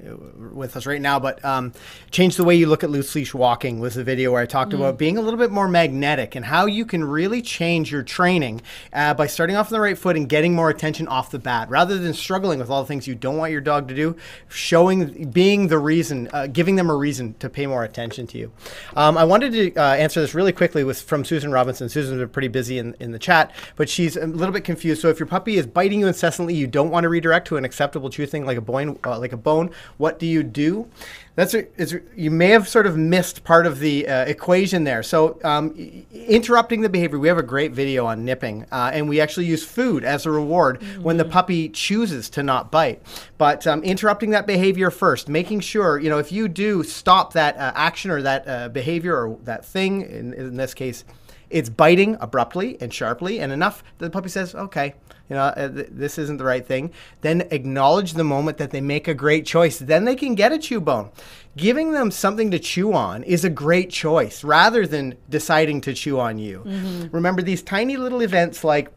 with 0.52 0.76
us 0.76 0.86
right 0.86 1.00
now, 1.00 1.18
but 1.18 1.44
um, 1.44 1.72
Change 2.12 2.36
the 2.36 2.44
Way 2.44 2.54
You 2.54 2.66
Look 2.68 2.84
at 2.84 2.90
Loose 2.90 3.12
Leash 3.14 3.34
Walking 3.34 3.80
was 3.80 3.96
a 3.96 4.04
video 4.04 4.30
where 4.30 4.40
I 4.40 4.46
talked 4.46 4.70
mm. 4.70 4.76
about 4.76 4.98
being 4.98 5.18
a 5.18 5.20
little 5.20 5.38
bit 5.38 5.50
more 5.50 5.66
magnetic 5.66 6.36
and 6.36 6.44
how 6.44 6.66
you 6.66 6.86
can 6.86 7.02
really 7.02 7.42
change 7.42 7.90
your 7.90 8.04
training 8.04 8.62
uh, 8.92 9.14
by 9.14 9.26
starting 9.26 9.56
off 9.56 9.66
on 9.66 9.72
the 9.72 9.80
right 9.80 9.98
foot 9.98 10.16
and 10.16 10.28
getting 10.28 10.54
more 10.54 10.70
attention 10.70 11.08
off 11.08 11.30
the 11.32 11.38
bat 11.40 11.68
rather 11.68 11.98
than 11.98 12.14
struggling 12.14 12.60
with 12.60 12.70
all 12.70 12.82
the 12.82 12.86
things 12.86 13.08
you 13.08 13.16
don't 13.16 13.36
want 13.36 13.50
your 13.50 13.60
dog 13.60 13.88
to 13.88 13.94
do, 13.94 14.16
showing, 14.48 15.30
being 15.30 15.66
the 15.66 15.78
reason, 15.78 16.28
uh, 16.32 16.46
giving 16.46 16.76
them 16.76 16.88
a 16.88 16.94
reason 16.94 17.34
to 17.40 17.48
pay 17.48 17.66
more 17.66 17.82
attention 17.82 18.28
to 18.28 18.38
you. 18.38 18.52
Um, 18.94 19.18
I 19.18 19.24
wanted 19.24 19.52
to 19.52 19.74
uh, 19.74 20.03
answer 20.04 20.20
this 20.20 20.34
really 20.34 20.52
quickly 20.52 20.84
with 20.84 21.02
from 21.02 21.24
Susan 21.24 21.50
Robinson. 21.50 21.88
Susan's 21.88 22.20
been 22.20 22.28
pretty 22.28 22.48
busy 22.48 22.78
in, 22.78 22.94
in 23.00 23.10
the 23.10 23.18
chat, 23.18 23.50
but 23.76 23.88
she's 23.88 24.16
a 24.16 24.26
little 24.26 24.52
bit 24.52 24.62
confused. 24.62 25.02
So 25.02 25.08
if 25.08 25.18
your 25.18 25.26
puppy 25.26 25.56
is 25.56 25.66
biting 25.66 26.00
you 26.00 26.06
incessantly, 26.06 26.54
you 26.54 26.66
don't 26.66 26.90
want 26.90 27.04
to 27.04 27.08
redirect 27.08 27.48
to 27.48 27.56
an 27.56 27.64
acceptable 27.64 28.10
chew 28.10 28.26
thing 28.26 28.46
like 28.46 28.58
a 28.58 28.60
bone, 28.60 28.98
uh, 29.04 29.18
like 29.18 29.32
a 29.32 29.36
bone. 29.36 29.70
What 29.96 30.18
do 30.18 30.26
you 30.26 30.42
do? 30.42 30.88
That's 31.36 31.52
is, 31.54 31.98
you 32.14 32.30
may 32.30 32.48
have 32.48 32.68
sort 32.68 32.86
of 32.86 32.96
missed 32.96 33.42
part 33.42 33.66
of 33.66 33.80
the 33.80 34.06
uh, 34.06 34.24
equation 34.24 34.84
there. 34.84 35.02
So 35.02 35.40
um, 35.42 35.74
interrupting 36.12 36.82
the 36.82 36.88
behavior. 36.88 37.18
We 37.18 37.26
have 37.28 37.38
a 37.38 37.42
great 37.42 37.72
video 37.72 38.06
on 38.06 38.24
nipping, 38.24 38.66
uh, 38.70 38.92
and 38.94 39.08
we 39.08 39.20
actually 39.20 39.46
use 39.46 39.64
food 39.64 40.04
as 40.04 40.26
a 40.26 40.30
reward 40.30 40.80
mm-hmm. 40.80 41.02
when 41.02 41.16
the 41.16 41.24
puppy 41.24 41.68
chooses 41.68 42.30
to 42.30 42.42
not 42.44 42.70
bite. 42.70 43.02
But 43.36 43.66
um, 43.66 43.82
interrupting 43.82 44.30
that 44.30 44.46
behavior 44.46 44.90
first, 44.90 45.28
making 45.28 45.60
sure 45.60 45.98
you 45.98 46.08
know 46.08 46.18
if 46.18 46.30
you 46.30 46.46
do 46.46 46.84
stop 46.84 47.32
that 47.32 47.56
uh, 47.56 47.72
action 47.74 48.12
or 48.12 48.22
that 48.22 48.46
uh, 48.46 48.68
behavior 48.68 49.16
or 49.16 49.36
that 49.44 49.64
thing. 49.64 50.02
In, 50.02 50.32
in 50.34 50.56
this 50.56 50.72
case, 50.72 51.04
it's 51.50 51.68
biting 51.68 52.16
abruptly 52.20 52.80
and 52.80 52.94
sharply, 52.94 53.40
and 53.40 53.50
enough 53.50 53.82
that 53.98 54.06
the 54.06 54.10
puppy 54.10 54.28
says, 54.28 54.54
"Okay, 54.54 54.94
you 55.28 55.36
know, 55.36 55.42
uh, 55.42 55.68
this 55.72 56.18
isn't 56.18 56.36
the 56.36 56.44
right 56.44 56.66
thing, 56.66 56.92
then 57.22 57.42
acknowledge 57.50 58.12
the 58.12 58.24
moment 58.24 58.58
that 58.58 58.70
they 58.70 58.80
make 58.80 59.08
a 59.08 59.14
great 59.14 59.46
choice. 59.46 59.78
Then 59.78 60.04
they 60.04 60.16
can 60.16 60.34
get 60.34 60.52
a 60.52 60.58
chew 60.58 60.80
bone. 60.80 61.10
Giving 61.56 61.92
them 61.92 62.10
something 62.10 62.50
to 62.50 62.58
chew 62.58 62.92
on 62.92 63.22
is 63.22 63.44
a 63.44 63.50
great 63.50 63.90
choice 63.90 64.44
rather 64.44 64.86
than 64.86 65.16
deciding 65.30 65.80
to 65.82 65.94
chew 65.94 66.20
on 66.20 66.38
you. 66.38 66.62
Mm-hmm. 66.66 67.14
Remember 67.14 67.42
these 67.42 67.62
tiny 67.62 67.96
little 67.96 68.20
events 68.20 68.64
like 68.64 68.90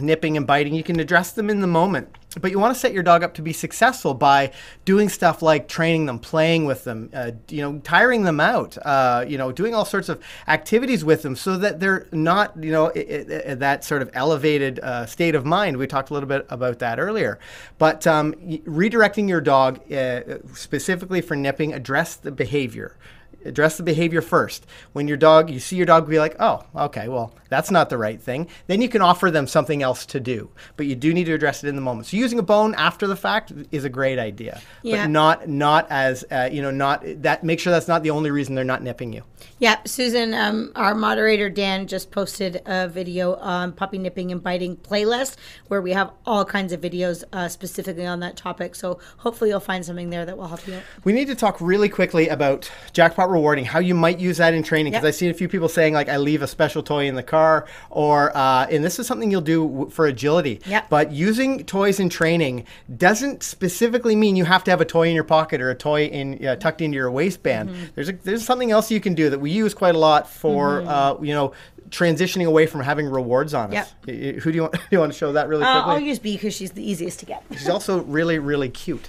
nipping 0.00 0.36
and 0.36 0.46
biting, 0.46 0.74
you 0.74 0.82
can 0.82 0.98
address 0.98 1.32
them 1.32 1.50
in 1.50 1.60
the 1.60 1.66
moment 1.66 2.16
but 2.40 2.50
you 2.52 2.58
want 2.58 2.72
to 2.72 2.78
set 2.78 2.92
your 2.92 3.02
dog 3.02 3.24
up 3.24 3.34
to 3.34 3.42
be 3.42 3.52
successful 3.52 4.14
by 4.14 4.52
doing 4.84 5.08
stuff 5.08 5.42
like 5.42 5.66
training 5.66 6.06
them, 6.06 6.18
playing 6.18 6.64
with 6.64 6.84
them, 6.84 7.10
uh, 7.12 7.32
you 7.48 7.60
know, 7.60 7.80
tiring 7.80 8.22
them 8.22 8.38
out, 8.38 8.78
uh, 8.84 9.24
you 9.26 9.36
know, 9.36 9.50
doing 9.50 9.74
all 9.74 9.84
sorts 9.84 10.08
of 10.08 10.22
activities 10.46 11.04
with 11.04 11.22
them, 11.22 11.34
so 11.34 11.56
that 11.56 11.80
they're 11.80 12.06
not, 12.12 12.52
you 12.62 12.70
know, 12.70 12.86
it, 12.86 13.28
it, 13.30 13.58
that 13.58 13.84
sort 13.84 14.02
of 14.02 14.10
elevated 14.12 14.78
uh, 14.80 15.06
state 15.06 15.34
of 15.34 15.44
mind. 15.44 15.76
We 15.76 15.86
talked 15.86 16.10
a 16.10 16.14
little 16.14 16.28
bit 16.28 16.46
about 16.50 16.78
that 16.78 17.00
earlier, 17.00 17.40
but 17.78 18.06
um, 18.06 18.34
redirecting 18.34 19.28
your 19.28 19.40
dog 19.40 19.80
uh, 19.92 20.38
specifically 20.54 21.20
for 21.20 21.34
nipping, 21.34 21.72
address 21.72 22.14
the 22.14 22.30
behavior 22.30 22.96
address 23.44 23.76
the 23.76 23.82
behavior 23.82 24.22
first. 24.22 24.66
When 24.92 25.08
your 25.08 25.16
dog, 25.16 25.50
you 25.50 25.60
see 25.60 25.76
your 25.76 25.86
dog 25.86 26.08
be 26.08 26.18
like, 26.18 26.36
oh, 26.40 26.64
okay, 26.74 27.08
well, 27.08 27.34
that's 27.48 27.70
not 27.70 27.90
the 27.90 27.98
right 27.98 28.20
thing. 28.20 28.48
Then 28.66 28.80
you 28.80 28.88
can 28.88 29.02
offer 29.02 29.30
them 29.30 29.46
something 29.46 29.82
else 29.82 30.06
to 30.06 30.20
do. 30.20 30.50
But 30.76 30.86
you 30.86 30.94
do 30.94 31.12
need 31.12 31.24
to 31.24 31.34
address 31.34 31.64
it 31.64 31.68
in 31.68 31.74
the 31.74 31.82
moment. 31.82 32.06
So 32.06 32.16
using 32.16 32.38
a 32.38 32.42
bone 32.42 32.74
after 32.74 33.06
the 33.06 33.16
fact 33.16 33.52
is 33.70 33.84
a 33.84 33.88
great 33.88 34.18
idea, 34.18 34.60
yeah. 34.82 35.04
but 35.04 35.10
not 35.10 35.48
not 35.48 35.86
as 35.90 36.24
uh, 36.30 36.48
you 36.50 36.62
know, 36.62 36.70
not 36.70 37.02
that. 37.22 37.44
Make 37.44 37.60
sure 37.60 37.72
that's 37.72 37.88
not 37.88 38.02
the 38.02 38.10
only 38.10 38.30
reason 38.30 38.54
they're 38.54 38.64
not 38.64 38.82
nipping 38.82 39.12
you. 39.12 39.24
Yeah, 39.58 39.78
Susan, 39.84 40.32
um, 40.34 40.72
our 40.74 40.94
moderator 40.94 41.50
Dan 41.50 41.86
just 41.86 42.10
posted 42.10 42.62
a 42.66 42.88
video 42.88 43.34
on 43.36 43.72
puppy 43.72 43.98
nipping 43.98 44.32
and 44.32 44.42
biting 44.42 44.76
playlist 44.76 45.36
where 45.68 45.82
we 45.82 45.92
have 45.92 46.10
all 46.26 46.44
kinds 46.44 46.72
of 46.72 46.80
videos 46.80 47.24
uh, 47.32 47.48
specifically 47.48 48.06
on 48.06 48.20
that 48.20 48.36
topic. 48.36 48.74
So 48.74 48.98
hopefully 49.18 49.50
you'll 49.50 49.60
find 49.60 49.84
something 49.84 50.10
there 50.10 50.24
that 50.24 50.36
will 50.36 50.48
help 50.48 50.66
you. 50.66 50.80
We 51.04 51.12
need 51.12 51.26
to 51.28 51.34
talk 51.34 51.60
really 51.60 51.88
quickly 51.88 52.28
about 52.28 52.70
jackpot 52.92 53.29
rewarding, 53.30 53.64
how 53.64 53.78
you 53.78 53.94
might 53.94 54.18
use 54.18 54.38
that 54.38 54.54
in 54.54 54.62
training. 54.62 54.92
Because 54.92 55.04
yep. 55.04 55.08
I 55.08 55.12
see 55.12 55.28
a 55.28 55.34
few 55.34 55.48
people 55.48 55.68
saying 55.68 55.94
like 55.94 56.08
I 56.08 56.16
leave 56.16 56.42
a 56.42 56.46
special 56.46 56.82
toy 56.82 57.06
in 57.06 57.14
the 57.14 57.22
car, 57.22 57.66
or 57.90 58.36
uh, 58.36 58.66
and 58.70 58.84
this 58.84 58.98
is 58.98 59.06
something 59.06 59.30
you'll 59.30 59.40
do 59.40 59.66
w- 59.66 59.90
for 59.90 60.06
agility. 60.06 60.60
Yep. 60.66 60.88
But 60.88 61.12
using 61.12 61.64
toys 61.64 62.00
in 62.00 62.08
training 62.08 62.66
doesn't 62.96 63.42
specifically 63.42 64.16
mean 64.16 64.36
you 64.36 64.44
have 64.44 64.64
to 64.64 64.70
have 64.70 64.80
a 64.80 64.84
toy 64.84 65.08
in 65.08 65.14
your 65.14 65.24
pocket 65.24 65.60
or 65.60 65.70
a 65.70 65.74
toy 65.74 66.06
in 66.06 66.44
uh, 66.46 66.56
tucked 66.56 66.80
into 66.80 66.96
your 66.96 67.10
waistband. 67.10 67.70
Mm-hmm. 67.70 67.84
There's 67.94 68.08
a, 68.08 68.12
there's 68.12 68.44
something 68.44 68.70
else 68.70 68.90
you 68.90 69.00
can 69.00 69.14
do 69.14 69.30
that 69.30 69.38
we 69.38 69.50
use 69.50 69.74
quite 69.74 69.94
a 69.94 69.98
lot 69.98 70.28
for 70.28 70.80
mm-hmm. 70.80 70.88
uh, 70.88 71.22
you 71.22 71.34
know 71.34 71.52
transitioning 71.90 72.46
away 72.46 72.66
from 72.66 72.80
having 72.80 73.06
rewards 73.06 73.52
on 73.52 73.74
us. 73.74 73.92
Yep. 74.06 74.40
Who 74.42 74.52
do 74.52 74.56
you 74.56 74.62
want? 74.62 74.72
Do 74.80 74.80
you 74.90 74.98
want 74.98 75.12
to 75.12 75.18
show 75.18 75.32
that 75.32 75.48
really 75.48 75.64
uh, 75.64 75.82
quickly? 75.82 75.94
I'll 75.94 76.00
use 76.00 76.18
B 76.18 76.36
because 76.36 76.54
she's 76.54 76.72
the 76.72 76.88
easiest 76.88 77.20
to 77.20 77.26
get. 77.26 77.44
she's 77.50 77.68
also 77.68 78.02
really 78.02 78.38
really 78.38 78.68
cute. 78.68 79.08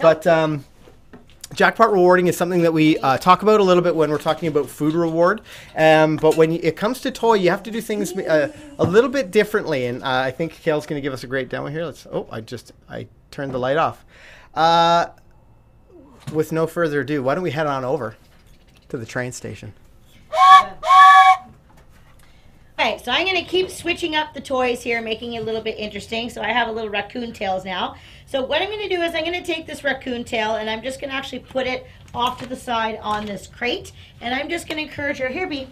But 0.00 0.26
um, 0.26 0.64
Jackpot 1.54 1.92
rewarding 1.92 2.26
is 2.26 2.36
something 2.36 2.62
that 2.62 2.72
we 2.72 2.98
uh, 2.98 3.18
talk 3.18 3.42
about 3.42 3.60
a 3.60 3.62
little 3.62 3.82
bit 3.82 3.94
when 3.94 4.10
we're 4.10 4.18
talking 4.18 4.48
about 4.48 4.68
food 4.68 4.94
reward. 4.94 5.42
Um, 5.76 6.16
but 6.16 6.36
when 6.36 6.52
it 6.52 6.76
comes 6.76 7.00
to 7.02 7.10
toy, 7.10 7.34
you 7.34 7.50
have 7.50 7.62
to 7.64 7.70
do 7.70 7.80
things 7.80 8.16
uh, 8.16 8.52
a 8.78 8.84
little 8.84 9.10
bit 9.10 9.30
differently. 9.30 9.86
And 9.86 10.02
uh, 10.02 10.08
I 10.08 10.30
think 10.32 10.54
Kayl's 10.62 10.86
going 10.86 11.00
to 11.00 11.02
give 11.02 11.12
us 11.12 11.24
a 11.24 11.26
great 11.26 11.48
demo 11.48 11.68
here. 11.68 11.84
Let's. 11.84 12.06
Oh, 12.10 12.26
I 12.30 12.40
just 12.40 12.72
I 12.88 13.06
turned 13.30 13.52
the 13.52 13.58
light 13.58 13.76
off. 13.76 14.04
Uh, 14.54 15.06
with 16.32 16.50
no 16.50 16.66
further 16.66 17.02
ado, 17.02 17.22
why 17.22 17.34
don't 17.34 17.44
we 17.44 17.52
head 17.52 17.66
on 17.66 17.84
over 17.84 18.16
to 18.88 18.96
the 18.96 19.06
train 19.06 19.32
station? 19.32 19.72
Okay, 22.78 23.00
so 23.02 23.10
I'm 23.10 23.24
going 23.24 23.42
to 23.42 23.50
keep 23.50 23.70
switching 23.70 24.14
up 24.14 24.34
the 24.34 24.40
toys 24.40 24.82
here, 24.82 25.00
making 25.00 25.32
it 25.32 25.38
a 25.38 25.42
little 25.42 25.62
bit 25.62 25.78
interesting. 25.78 26.28
So 26.28 26.42
I 26.42 26.48
have 26.48 26.68
a 26.68 26.72
little 26.72 26.90
raccoon 26.90 27.32
tails 27.32 27.64
now. 27.64 27.96
So 28.26 28.44
what 28.44 28.60
I'm 28.60 28.68
going 28.68 28.86
to 28.86 28.94
do 28.94 29.00
is 29.00 29.14
I'm 29.14 29.24
going 29.24 29.32
to 29.32 29.42
take 29.42 29.66
this 29.66 29.82
raccoon 29.82 30.24
tail 30.24 30.56
and 30.56 30.68
I'm 30.68 30.82
just 30.82 31.00
going 31.00 31.08
to 31.08 31.16
actually 31.16 31.38
put 31.38 31.66
it 31.66 31.86
off 32.12 32.38
to 32.40 32.46
the 32.46 32.54
side 32.54 32.98
on 33.02 33.24
this 33.24 33.46
crate. 33.46 33.92
And 34.20 34.34
I'm 34.34 34.50
just 34.50 34.68
going 34.68 34.76
to 34.76 34.82
encourage 34.82 35.16
her, 35.18 35.28
here, 35.28 35.46
be. 35.46 35.68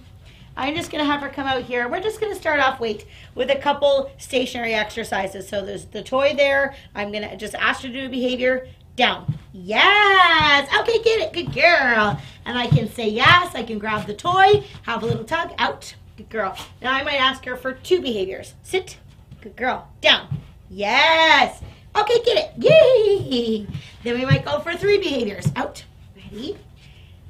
I'm 0.57 0.74
just 0.74 0.90
going 0.90 1.05
to 1.05 1.11
have 1.11 1.20
her 1.20 1.28
come 1.28 1.46
out 1.46 1.64
here. 1.64 1.90
We're 1.90 2.00
just 2.00 2.20
going 2.20 2.32
to 2.32 2.40
start 2.40 2.59
off, 2.59 2.80
wait, 2.80 3.05
with 3.34 3.50
a 3.50 3.59
couple 3.59 4.11
stationary 4.16 4.72
exercises. 4.72 5.46
So 5.46 5.62
there's 5.62 5.84
the 5.84 6.02
toy 6.02 6.34
there. 6.34 6.74
I'm 6.94 7.12
going 7.12 7.28
to 7.28 7.36
just 7.36 7.55
ask 7.57 7.82
her 7.82 7.88
to 7.88 7.92
do 7.92 8.07
a 8.07 8.09
behavior. 8.09 8.66
Down. 8.96 9.38
Yes. 9.52 10.72
Okay, 10.80 11.02
get 11.02 11.20
it. 11.20 11.32
Good 11.34 11.52
girl. 11.52 12.18
And 12.46 12.57
I 12.57 12.68
can 12.68 12.88
say 12.88 13.09
yes. 13.09 13.55
I 13.55 13.62
can 13.62 13.78
grab 13.78 14.07
the 14.07 14.14
toy, 14.14 14.64
have 14.82 15.02
a 15.02 15.07
little 15.07 15.24
tug. 15.24 15.52
Out. 15.59 15.96
Good 16.17 16.31
girl. 16.31 16.57
Now 16.81 16.93
I 16.93 17.03
might 17.03 17.21
ask 17.21 17.45
her 17.45 17.57
for 17.57 17.73
two 17.73 18.01
behaviors. 18.01 18.55
Sit. 18.62 18.99
Good 19.41 19.57
girl. 19.57 19.89
Down. 20.01 20.29
Yes. 20.71 21.61
Okay, 21.97 22.23
get 22.25 22.37
it. 22.39 22.53
Yay! 22.57 23.67
Then 24.03 24.19
we 24.19 24.25
might 24.25 24.45
go 24.45 24.61
for 24.61 24.75
three 24.75 24.99
behaviors. 24.99 25.47
Out. 25.57 25.85
Ready? 26.17 26.57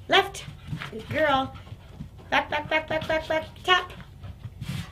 Left. 0.08 0.44
Good 0.90 1.08
girl. 1.08 1.54
Back, 2.30 2.50
back, 2.50 2.68
back, 2.68 2.88
back, 2.88 3.06
back, 3.06 3.28
back. 3.28 3.46
Tap. 3.62 3.92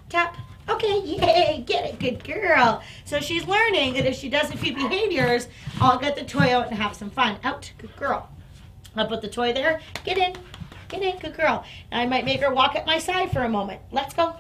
Tap. 0.09 0.36
Okay, 0.68 1.01
yay, 1.01 1.64
get 1.66 1.84
it, 1.84 1.99
good 1.99 2.22
girl. 2.22 2.82
So 3.05 3.18
she's 3.18 3.47
learning 3.47 3.95
that 3.95 4.07
if 4.07 4.16
she 4.16 4.28
does 4.28 4.51
a 4.51 4.57
few 4.57 4.74
behaviors, 4.74 5.49
I'll 5.80 5.99
get 5.99 6.14
the 6.14 6.24
toy 6.24 6.55
out 6.55 6.68
and 6.68 6.76
have 6.76 6.95
some 6.95 7.11
fun. 7.11 7.38
Out, 7.43 7.72
good 7.78 7.95
girl. 7.97 8.28
I'll 8.95 9.09
put 9.09 9.22
the 9.22 9.28
toy 9.28 9.53
there. 9.53 9.80
Get 10.05 10.18
in, 10.18 10.36
get 10.93 11.03
in, 11.03 11.18
good 11.18 11.36
girl. 11.36 11.64
I 11.90 12.07
might 12.07 12.24
make 12.24 12.40
her 12.40 12.53
walk 12.53 12.76
at 12.76 12.86
my 12.86 12.99
side 12.99 13.32
for 13.32 13.40
a 13.43 13.49
moment. 13.49 13.80
Let's 13.90 14.14
go. 14.14 14.36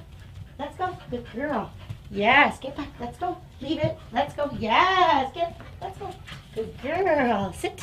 Let's 0.58 0.76
go, 0.76 0.96
good 1.10 1.26
girl. 1.32 1.72
Yes, 2.10 2.58
get 2.60 2.76
back. 2.76 2.88
Let's 3.00 3.18
go. 3.18 3.38
Leave 3.62 3.78
it. 3.78 3.96
Let's 4.12 4.34
go. 4.34 4.50
Yes, 4.58 5.32
get. 5.34 5.58
Let's 5.80 5.98
go. 5.98 6.10
Good 6.54 6.80
girl. 6.82 7.52
Sit. 7.54 7.82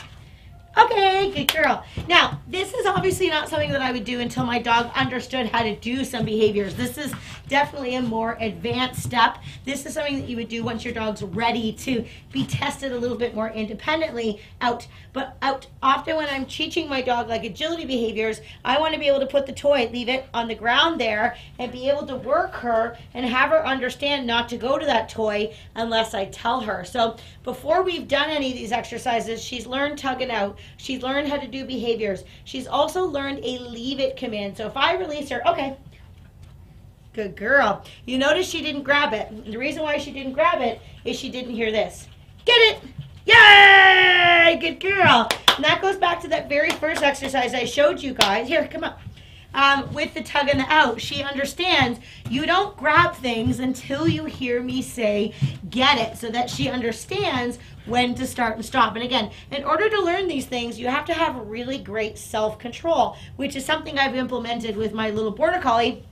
Okay, 0.77 1.31
good 1.31 1.51
girl. 1.51 1.83
Now, 2.07 2.39
this 2.47 2.73
is 2.73 2.85
obviously 2.85 3.27
not 3.27 3.49
something 3.49 3.71
that 3.71 3.81
I 3.81 3.91
would 3.91 4.05
do 4.05 4.19
until 4.19 4.45
my 4.45 4.61
dog 4.61 4.91
understood 4.95 5.47
how 5.47 5.63
to 5.63 5.75
do 5.75 6.05
some 6.05 6.25
behaviors. 6.25 6.75
This 6.75 6.99
is 6.99 7.11
definitely 7.49 7.95
a 7.95 8.01
more 8.01 8.37
advanced 8.39 9.03
step. 9.03 9.39
This 9.65 9.85
is 9.85 9.95
something 9.95 10.21
that 10.21 10.29
you 10.29 10.37
would 10.37 10.47
do 10.47 10.63
once 10.63 10.85
your 10.85 10.93
dog's 10.93 11.21
ready 11.21 11.73
to 11.73 12.05
be 12.31 12.45
tested 12.45 12.93
a 12.93 12.97
little 12.97 13.17
bit 13.17 13.35
more 13.35 13.49
independently 13.49 14.39
out. 14.61 14.87
But 15.11 15.35
out 15.41 15.67
often 15.81 16.15
when 16.15 16.29
I'm 16.29 16.45
teaching 16.45 16.87
my 16.87 17.01
dog 17.01 17.27
like 17.27 17.43
agility 17.43 17.85
behaviors, 17.85 18.39
I 18.63 18.79
want 18.79 18.93
to 18.93 18.99
be 18.99 19.07
able 19.07 19.19
to 19.19 19.25
put 19.25 19.47
the 19.47 19.51
toy, 19.51 19.89
leave 19.91 20.07
it 20.07 20.27
on 20.33 20.47
the 20.47 20.55
ground 20.55 21.01
there, 21.01 21.35
and 21.57 21.71
be 21.71 21.89
able 21.89 22.05
to 22.05 22.15
work 22.15 22.53
her 22.55 22.95
and 23.13 23.25
have 23.25 23.49
her 23.49 23.65
understand 23.65 24.27
not 24.27 24.47
to 24.49 24.57
go 24.57 24.77
to 24.77 24.85
that 24.85 25.09
toy 25.09 25.53
unless 25.75 26.13
I 26.13 26.25
tell 26.25 26.61
her. 26.61 26.85
So 26.85 27.17
before 27.43 27.81
we've 27.81 28.07
done 28.07 28.29
any 28.29 28.51
of 28.51 28.57
these 28.57 28.71
exercises, 28.71 29.43
she's 29.43 29.65
learned 29.65 29.97
tugging 29.97 30.29
out. 30.31 30.59
She's 30.77 31.01
learned 31.01 31.27
how 31.27 31.37
to 31.37 31.47
do 31.47 31.65
behaviors. 31.65 32.23
She's 32.43 32.67
also 32.67 33.05
learned 33.05 33.39
a 33.43 33.57
leave 33.57 33.99
it 33.99 34.15
command. 34.15 34.55
So 34.57 34.67
if 34.67 34.77
I 34.77 34.95
release 34.95 35.29
her, 35.29 35.45
okay, 35.47 35.75
good 37.13 37.35
girl. 37.35 37.83
You 38.05 38.17
notice 38.17 38.47
she 38.47 38.61
didn't 38.61 38.83
grab 38.83 39.13
it. 39.13 39.45
The 39.45 39.57
reason 39.57 39.83
why 39.83 39.97
she 39.97 40.11
didn't 40.11 40.33
grab 40.33 40.61
it 40.61 40.81
is 41.05 41.17
she 41.17 41.29
didn't 41.29 41.53
hear 41.53 41.71
this. 41.71 42.07
Get 42.45 42.57
it! 42.57 42.81
Yay! 43.25 44.57
Good 44.59 44.79
girl. 44.79 45.29
And 45.55 45.63
that 45.63 45.81
goes 45.81 45.97
back 45.97 46.21
to 46.21 46.27
that 46.29 46.49
very 46.49 46.71
first 46.71 47.03
exercise 47.03 47.53
I 47.53 47.65
showed 47.65 48.01
you 48.01 48.13
guys. 48.13 48.47
Here, 48.47 48.67
come 48.67 48.83
on 48.83 48.93
um, 49.53 49.91
with 49.93 50.13
the 50.13 50.23
tug 50.23 50.49
and 50.49 50.59
the 50.59 50.71
out. 50.71 51.01
She 51.01 51.23
understands 51.23 51.99
you 52.29 52.45
don't 52.45 52.75
grab 52.77 53.15
things 53.15 53.59
until 53.59 54.07
you 54.07 54.25
hear 54.25 54.61
me 54.61 54.81
say, 54.81 55.33
get 55.69 55.97
it, 55.97 56.17
so 56.17 56.29
that 56.29 56.49
she 56.49 56.69
understands 56.69 57.59
when 57.85 58.15
to 58.15 58.27
start 58.27 58.55
and 58.55 58.65
stop. 58.65 58.95
And 58.95 59.03
again, 59.03 59.31
in 59.51 59.63
order 59.63 59.89
to 59.89 60.01
learn 60.01 60.27
these 60.27 60.45
things, 60.45 60.79
you 60.79 60.87
have 60.87 61.05
to 61.05 61.13
have 61.13 61.35
really 61.47 61.77
great 61.77 62.17
self 62.17 62.59
control, 62.59 63.17
which 63.35 63.55
is 63.55 63.65
something 63.65 63.97
I've 63.97 64.15
implemented 64.15 64.75
with 64.75 64.93
my 64.93 65.09
little 65.09 65.31
border 65.31 65.59
collie 65.59 66.03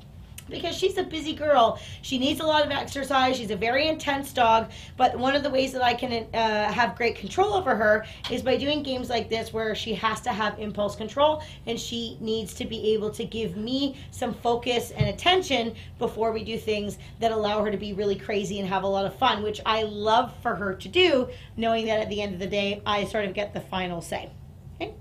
because 0.49 0.75
she's 0.75 0.97
a 0.97 1.03
busy 1.03 1.33
girl. 1.33 1.79
She 2.01 2.17
needs 2.17 2.39
a 2.39 2.45
lot 2.45 2.65
of 2.65 2.71
exercise. 2.71 3.37
She's 3.37 3.51
a 3.51 3.55
very 3.55 3.87
intense 3.87 4.33
dog. 4.33 4.71
But 4.95 5.17
one 5.17 5.35
of 5.35 5.43
the 5.43 5.49
ways 5.49 5.73
that 5.73 5.81
I 5.81 5.93
can 5.93 6.27
uh, 6.33 6.71
have 6.71 6.95
great 6.95 7.15
control 7.15 7.53
over 7.53 7.75
her 7.75 8.05
is 8.31 8.41
by 8.41 8.57
doing 8.57 8.83
games 8.83 9.09
like 9.09 9.29
this 9.29 9.53
where 9.53 9.75
she 9.75 9.93
has 9.95 10.21
to 10.21 10.31
have 10.31 10.57
impulse 10.59 10.95
control 10.95 11.43
and 11.65 11.79
she 11.79 12.17
needs 12.19 12.53
to 12.55 12.65
be 12.65 12.93
able 12.93 13.09
to 13.11 13.25
give 13.25 13.57
me 13.57 13.97
some 14.11 14.33
focus 14.33 14.91
and 14.91 15.07
attention 15.07 15.75
before 15.99 16.31
we 16.31 16.43
do 16.43 16.57
things 16.57 16.97
that 17.19 17.31
allow 17.31 17.63
her 17.63 17.71
to 17.71 17.77
be 17.77 17.93
really 17.93 18.15
crazy 18.15 18.59
and 18.59 18.67
have 18.67 18.83
a 18.83 18.87
lot 18.87 19.05
of 19.05 19.15
fun, 19.15 19.43
which 19.43 19.61
I 19.65 19.83
love 19.83 20.33
for 20.41 20.55
her 20.55 20.73
to 20.75 20.87
do, 20.87 21.29
knowing 21.55 21.85
that 21.85 21.99
at 21.99 22.09
the 22.09 22.21
end 22.21 22.33
of 22.33 22.39
the 22.39 22.47
day, 22.47 22.81
I 22.85 23.05
sort 23.05 23.25
of 23.25 23.33
get 23.33 23.53
the 23.53 23.61
final 23.61 24.01
say. 24.01 24.29
Okay? 24.75 24.93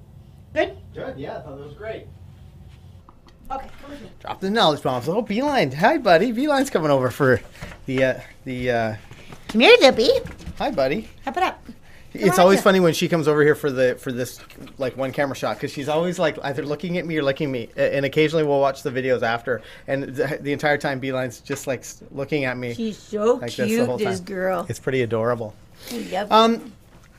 Good? 0.54 0.76
Good. 0.94 1.18
Yeah, 1.18 1.38
I 1.38 1.40
thought 1.42 1.58
that 1.58 1.66
was 1.66 1.74
great. 1.74 2.06
Okay, 3.50 3.68
come 3.80 3.90
with 3.90 4.02
me. 4.02 4.10
Drop 4.20 4.40
the 4.40 4.50
knowledge 4.50 4.82
bombs. 4.82 5.08
Oh, 5.08 5.22
Beeline. 5.22 5.70
Hi, 5.72 5.98
buddy. 5.98 6.32
Beeline's 6.32 6.70
coming 6.70 6.90
over 6.90 7.10
for 7.10 7.40
the 7.86 8.04
uh, 8.04 8.20
the. 8.44 8.70
Uh, 8.70 8.96
Come 9.48 9.60
here, 9.60 9.76
Lippy. 9.80 10.10
hi, 10.58 10.70
buddy. 10.72 11.08
Hop 11.24 11.36
it 11.36 11.42
up. 11.44 11.62
it's 12.12 12.38
on, 12.38 12.42
always 12.42 12.60
funny 12.60 12.80
when 12.80 12.92
she 12.94 13.08
comes 13.08 13.28
over 13.28 13.42
here 13.42 13.54
for 13.54 13.70
the 13.70 13.94
for 13.96 14.10
this 14.10 14.40
like 14.78 14.96
one 14.96 15.12
camera 15.12 15.36
shot 15.36 15.56
because 15.56 15.70
she's 15.72 15.88
always 15.88 16.18
like 16.18 16.36
either 16.42 16.64
looking 16.64 16.98
at 16.98 17.06
me 17.06 17.16
or 17.16 17.22
licking 17.22 17.52
me, 17.52 17.68
and 17.76 18.04
occasionally 18.04 18.44
we'll 18.44 18.60
watch 18.60 18.82
the 18.82 18.90
videos 18.90 19.22
after, 19.22 19.62
and 19.86 20.02
the, 20.04 20.38
the 20.40 20.52
entire 20.52 20.78
time 20.78 20.98
Beeline's 20.98 21.40
just 21.40 21.66
like 21.68 21.84
looking 22.10 22.44
at 22.44 22.56
me. 22.56 22.74
She's 22.74 22.98
so 22.98 23.34
Like 23.34 23.54
this 23.54 23.56
the 23.56 23.66
cute, 23.66 23.98
this 23.98 24.18
time. 24.18 24.24
girl. 24.26 24.66
It's 24.68 24.80
pretty 24.80 25.02
adorable. 25.02 25.54
Yep. 25.90 26.32
Um, 26.32 26.72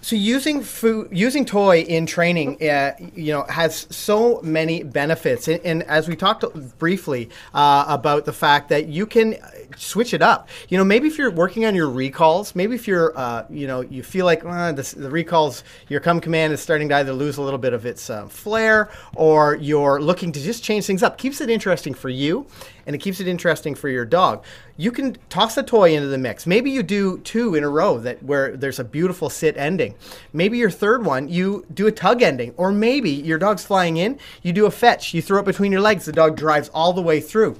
so 0.07 0.15
using 0.15 0.61
food, 0.61 1.09
using 1.11 1.43
toy 1.43 1.81
in 1.81 2.05
training, 2.05 2.63
uh, 2.63 2.93
you 3.13 3.33
know, 3.33 3.43
has 3.49 3.87
so 3.89 4.39
many 4.41 4.81
benefits. 4.81 5.49
And, 5.49 5.59
and 5.65 5.83
as 5.83 6.07
we 6.07 6.15
talked 6.15 6.45
briefly 6.79 7.29
uh, 7.53 7.83
about 7.89 8.23
the 8.23 8.31
fact 8.31 8.69
that 8.69 8.87
you 8.87 9.05
can 9.05 9.33
uh, 9.33 9.49
switch 9.75 10.13
it 10.13 10.21
up. 10.21 10.47
You 10.69 10.77
know, 10.77 10.85
maybe 10.85 11.09
if 11.09 11.17
you're 11.17 11.29
working 11.29 11.65
on 11.65 11.75
your 11.75 11.89
recalls, 11.89 12.55
maybe 12.55 12.73
if 12.73 12.87
you're, 12.87 13.17
uh, 13.19 13.47
you 13.49 13.67
know, 13.67 13.81
you 13.81 14.01
feel 14.01 14.25
like 14.25 14.45
uh, 14.45 14.71
this, 14.71 14.93
the 14.93 15.09
recalls, 15.09 15.65
your 15.89 15.99
come 15.99 16.21
command 16.21 16.53
is 16.53 16.61
starting 16.61 16.87
to 16.87 16.95
either 16.95 17.11
lose 17.11 17.35
a 17.35 17.41
little 17.41 17.59
bit 17.59 17.73
of 17.73 17.85
its 17.85 18.09
uh, 18.09 18.29
flair, 18.29 18.89
or 19.13 19.55
you're 19.55 19.99
looking 19.99 20.31
to 20.31 20.39
just 20.39 20.63
change 20.63 20.85
things 20.85 21.03
up. 21.03 21.17
Keeps 21.17 21.41
it 21.41 21.49
interesting 21.49 21.93
for 21.93 22.07
you, 22.07 22.45
and 22.87 22.95
it 22.95 22.99
keeps 22.99 23.19
it 23.19 23.27
interesting 23.27 23.75
for 23.75 23.89
your 23.89 24.05
dog. 24.05 24.43
You 24.77 24.91
can 24.91 25.17
toss 25.29 25.57
a 25.57 25.63
toy 25.63 25.93
into 25.93 26.07
the 26.07 26.17
mix. 26.17 26.47
Maybe 26.47 26.71
you 26.71 26.81
do 26.81 27.19
two 27.19 27.53
in 27.53 27.63
a 27.63 27.69
row 27.69 27.99
that 27.99 28.23
where 28.23 28.57
there's 28.57 28.79
a 28.79 28.83
beautiful 28.83 29.29
sit 29.29 29.57
ending. 29.57 29.93
Maybe 30.33 30.57
your 30.57 30.71
third 30.71 31.05
one 31.05 31.27
you 31.27 31.65
do 31.71 31.85
a 31.85 31.91
tug 31.91 32.21
ending, 32.21 32.53
or 32.57 32.71
maybe 32.71 33.11
your 33.11 33.37
dog's 33.37 33.65
flying 33.65 33.97
in, 33.97 34.17
you 34.41 34.53
do 34.53 34.65
a 34.65 34.71
fetch, 34.71 35.13
you 35.13 35.21
throw 35.21 35.41
it 35.41 35.45
between 35.45 35.71
your 35.71 35.81
legs, 35.81 36.05
the 36.05 36.13
dog 36.13 36.37
drives 36.37 36.69
all 36.69 36.93
the 36.93 37.01
way 37.01 37.19
through 37.19 37.59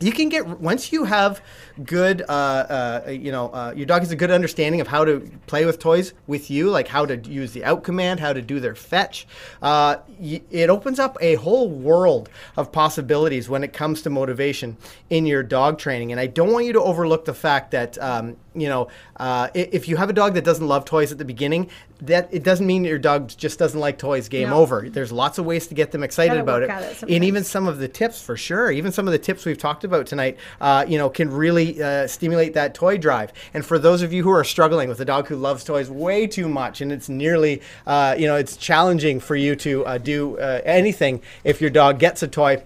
you 0.00 0.12
can 0.12 0.28
get 0.28 0.46
once 0.60 0.92
you 0.92 1.04
have 1.04 1.40
good 1.84 2.22
uh, 2.28 3.02
uh, 3.06 3.10
you 3.10 3.32
know 3.32 3.48
uh, 3.48 3.72
your 3.74 3.86
dog 3.86 4.02
has 4.02 4.10
a 4.10 4.16
good 4.16 4.30
understanding 4.30 4.80
of 4.80 4.88
how 4.88 5.04
to 5.04 5.20
play 5.46 5.64
with 5.64 5.78
toys 5.78 6.12
with 6.26 6.50
you 6.50 6.70
like 6.70 6.88
how 6.88 7.06
to 7.06 7.16
use 7.30 7.52
the 7.52 7.64
out 7.64 7.82
command 7.82 8.20
how 8.20 8.32
to 8.32 8.42
do 8.42 8.60
their 8.60 8.74
fetch 8.74 9.26
uh, 9.62 9.96
y- 10.18 10.42
it 10.50 10.68
opens 10.70 10.98
up 10.98 11.16
a 11.20 11.34
whole 11.36 11.70
world 11.70 12.28
of 12.56 12.70
possibilities 12.72 13.48
when 13.48 13.64
it 13.64 13.72
comes 13.72 14.02
to 14.02 14.10
motivation 14.10 14.76
in 15.10 15.26
your 15.26 15.42
dog 15.42 15.78
training. 15.78 16.12
And 16.12 16.20
i 16.20 16.26
don't 16.26 16.52
want 16.52 16.66
you 16.66 16.72
to 16.74 16.82
overlook 16.82 17.24
the 17.24 17.34
fact 17.34 17.70
that 17.70 17.96
um, 17.98 18.36
you 18.54 18.68
know 18.68 18.88
uh, 19.16 19.48
if 19.54 19.88
you 19.88 19.96
have 19.96 20.10
a 20.10 20.14
dog 20.14 20.34
that 20.34 20.44
doesn't 20.44 20.66
love 20.66 20.84
toys 20.84 21.12
at 21.12 21.18
the 21.18 21.24
beginning 21.24 21.70
that 22.02 22.28
it 22.32 22.42
doesn't 22.42 22.66
mean 22.66 22.84
your 22.84 22.98
dog 22.98 23.28
just 23.36 23.58
doesn't 23.58 23.80
like 23.80 23.98
toys 23.98 24.28
game 24.28 24.50
No. 24.50 24.56
over. 24.58 24.88
There's 24.88 25.12
lots 25.12 25.38
of 25.38 25.46
ways 25.46 25.66
to 25.68 25.74
get 25.74 25.92
them 25.92 26.02
excited 26.02 26.38
about 26.38 26.62
it. 26.62 26.70
it 26.70 27.02
and 27.02 27.24
even 27.24 27.42
some 27.44 27.66
of 27.66 27.78
the 27.78 27.88
tips 27.88 28.20
for 28.20 28.36
sure 28.36 28.70
even 28.70 28.92
some 28.92 29.06
of 29.08 29.12
the 29.12 29.18
tips 29.18 29.44
we've 29.46 29.58
talked 29.58 29.84
about 29.84 30.06
tonight 30.06 30.36
uh, 30.60 30.84
you 30.86 30.98
know 30.98 31.08
can 31.08 31.30
really 31.30 31.82
uh, 31.82 32.06
stimulate 32.06 32.54
that 32.54 32.74
toy 32.74 32.98
drive. 32.98 33.32
And 33.54 33.64
for 33.64 33.78
those 33.78 34.02
of 34.02 34.12
you 34.12 34.22
who 34.22 34.30
are 34.30 34.44
struggling 34.44 34.88
with 34.88 35.00
a 35.00 35.04
dog 35.04 35.28
who 35.28 35.36
loves 35.36 35.64
toys 35.64 35.90
way 35.90 36.26
too 36.26 36.48
much 36.48 36.80
and 36.80 36.92
it's 36.92 37.08
nearly 37.08 37.62
uh, 37.86 38.14
you 38.18 38.26
know 38.26 38.36
it's 38.36 38.56
challenging 38.56 39.20
for 39.20 39.36
you 39.36 39.56
to 39.56 39.84
uh, 39.86 39.98
do 39.98 40.36
uh, 40.38 40.60
anything 40.64 41.22
if 41.44 41.60
your 41.60 41.70
dog 41.70 41.98
gets 41.98 42.22
a 42.22 42.28
toy 42.28 42.62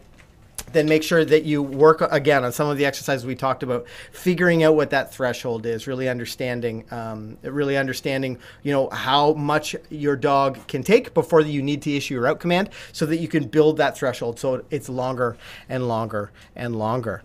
then 0.72 0.88
make 0.88 1.02
sure 1.02 1.24
that 1.24 1.44
you 1.44 1.62
work 1.62 2.00
again 2.12 2.44
on 2.44 2.52
some 2.52 2.68
of 2.68 2.76
the 2.76 2.86
exercises 2.86 3.26
we 3.26 3.34
talked 3.34 3.62
about, 3.62 3.86
figuring 4.12 4.62
out 4.62 4.74
what 4.74 4.90
that 4.90 5.12
threshold 5.12 5.66
is, 5.66 5.86
really 5.86 6.08
understanding, 6.08 6.84
um, 6.90 7.36
really 7.42 7.76
understanding, 7.76 8.38
you 8.62 8.72
know, 8.72 8.88
how 8.90 9.32
much 9.34 9.74
your 9.90 10.16
dog 10.16 10.58
can 10.68 10.82
take 10.82 11.14
before 11.14 11.40
you 11.40 11.62
need 11.62 11.82
to 11.82 11.96
issue 11.96 12.14
your 12.14 12.26
out 12.26 12.40
command, 12.40 12.70
so 12.92 13.06
that 13.06 13.18
you 13.18 13.28
can 13.28 13.46
build 13.46 13.76
that 13.76 13.96
threshold 13.96 14.38
so 14.38 14.64
it's 14.70 14.88
longer 14.88 15.36
and 15.68 15.88
longer 15.88 16.30
and 16.56 16.76
longer. 16.76 17.22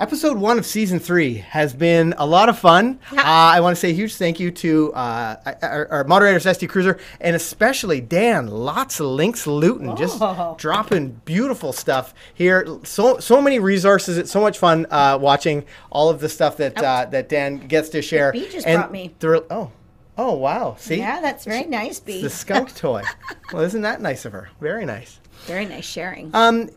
Episode 0.00 0.38
one 0.38 0.58
of 0.58 0.64
season 0.66 1.00
three 1.00 1.34
has 1.38 1.74
been 1.74 2.14
a 2.18 2.24
lot 2.26 2.48
of 2.48 2.56
fun. 2.56 3.00
Uh, 3.10 3.16
I 3.24 3.58
want 3.60 3.74
to 3.74 3.80
say 3.80 3.90
a 3.90 3.92
huge 3.92 4.14
thank 4.14 4.38
you 4.38 4.52
to 4.52 4.92
uh, 4.94 5.54
our, 5.60 5.88
our 5.90 6.04
moderator, 6.04 6.38
Zesty 6.38 6.68
Cruiser, 6.68 6.98
and 7.20 7.34
especially 7.34 8.00
Dan. 8.00 8.46
Lots 8.46 9.00
of 9.00 9.06
links, 9.06 9.44
Luton, 9.48 9.96
just 9.96 10.18
Oh. 10.20 10.54
dropping 10.56 11.20
beautiful 11.24 11.72
stuff 11.72 12.14
here. 12.32 12.64
So 12.84 13.18
so 13.18 13.40
many 13.42 13.58
resources. 13.58 14.18
It's 14.18 14.30
so 14.30 14.40
much 14.40 14.56
fun 14.58 14.86
uh, 14.88 15.18
watching 15.20 15.64
all 15.90 16.10
of 16.10 16.20
the 16.20 16.28
stuff 16.28 16.58
that 16.58 16.80
uh, 16.80 17.06
that 17.06 17.28
Dan 17.28 17.56
gets 17.66 17.88
to 17.88 18.00
share. 18.00 18.30
Bee 18.30 18.48
just 18.48 18.68
And 18.68 18.78
brought 18.78 18.92
me. 18.92 19.14
the- 19.18 19.44
oh, 19.50 19.72
oh 20.16 20.34
wow! 20.34 20.76
See, 20.78 20.98
yeah, 20.98 21.20
that's 21.20 21.44
very 21.44 21.64
nice, 21.64 21.98
B. 21.98 22.22
the 22.22 22.30
skunk 22.30 22.72
toy. 22.76 23.02
Well, 23.52 23.62
isn't 23.62 23.80
that 23.80 24.00
nice 24.02 24.26
of 24.26 24.32
her? 24.32 24.50
Very 24.60 24.84
nice. 24.84 25.18
Very 25.46 25.64
nice 25.64 25.86
sharing. 25.86 26.30
Um, 26.34 26.68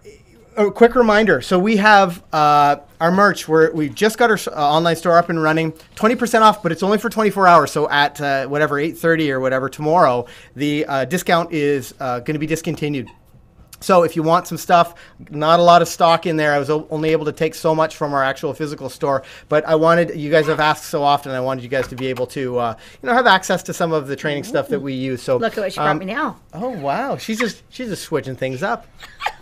a 0.57 0.71
quick 0.71 0.95
reminder. 0.95 1.41
So 1.41 1.57
we 1.57 1.77
have 1.77 2.23
uh, 2.33 2.77
our 2.99 3.11
merch. 3.11 3.47
We're, 3.47 3.71
we 3.71 3.89
just 3.89 4.17
got 4.17 4.29
our 4.29 4.39
uh, 4.47 4.75
online 4.75 4.95
store 4.95 5.17
up 5.17 5.29
and 5.29 5.41
running. 5.41 5.71
20% 5.95 6.41
off, 6.41 6.61
but 6.61 6.71
it's 6.71 6.83
only 6.83 6.97
for 6.97 7.09
24 7.09 7.47
hours. 7.47 7.71
So 7.71 7.89
at 7.89 8.19
uh, 8.19 8.47
whatever 8.47 8.75
8:30 8.75 9.29
or 9.29 9.39
whatever 9.39 9.69
tomorrow, 9.69 10.25
the 10.55 10.85
uh, 10.85 11.05
discount 11.05 11.53
is 11.53 11.93
uh, 11.99 12.19
going 12.19 12.35
to 12.35 12.39
be 12.39 12.47
discontinued. 12.47 13.09
So 13.81 14.03
if 14.03 14.15
you 14.15 14.21
want 14.21 14.45
some 14.45 14.57
stuff, 14.59 14.93
not 15.31 15.59
a 15.59 15.63
lot 15.63 15.81
of 15.81 15.87
stock 15.87 16.27
in 16.27 16.37
there. 16.37 16.53
I 16.53 16.59
was 16.59 16.69
only 16.69 17.09
able 17.09 17.25
to 17.25 17.31
take 17.31 17.55
so 17.55 17.73
much 17.73 17.95
from 17.95 18.13
our 18.13 18.23
actual 18.23 18.53
physical 18.53 18.89
store, 18.89 19.23
but 19.49 19.67
I 19.67 19.73
wanted 19.73 20.15
you 20.15 20.29
guys 20.29 20.45
have 20.45 20.59
asked 20.59 20.85
so 20.85 21.01
often. 21.01 21.31
I 21.31 21.39
wanted 21.39 21.63
you 21.63 21.69
guys 21.69 21.87
to 21.87 21.95
be 21.95 22.05
able 22.07 22.27
to, 22.27 22.59
uh, 22.59 22.75
you 23.01 23.09
know, 23.09 23.15
have 23.15 23.25
access 23.25 23.63
to 23.63 23.73
some 23.73 23.91
of 23.91 24.05
the 24.07 24.15
training 24.15 24.43
stuff 24.43 24.67
that 24.67 24.81
we 24.81 24.93
use. 24.93 25.23
So 25.23 25.37
Look 25.37 25.57
at 25.57 25.61
what 25.61 25.73
she 25.73 25.79
brought 25.79 25.89
um, 25.89 25.97
me 25.97 26.05
now. 26.05 26.39
Oh 26.53 26.69
wow, 26.69 27.17
she's 27.17 27.39
just 27.39 27.63
she's 27.69 27.89
just 27.89 28.03
switching 28.03 28.35
things 28.35 28.61
up. 28.61 28.85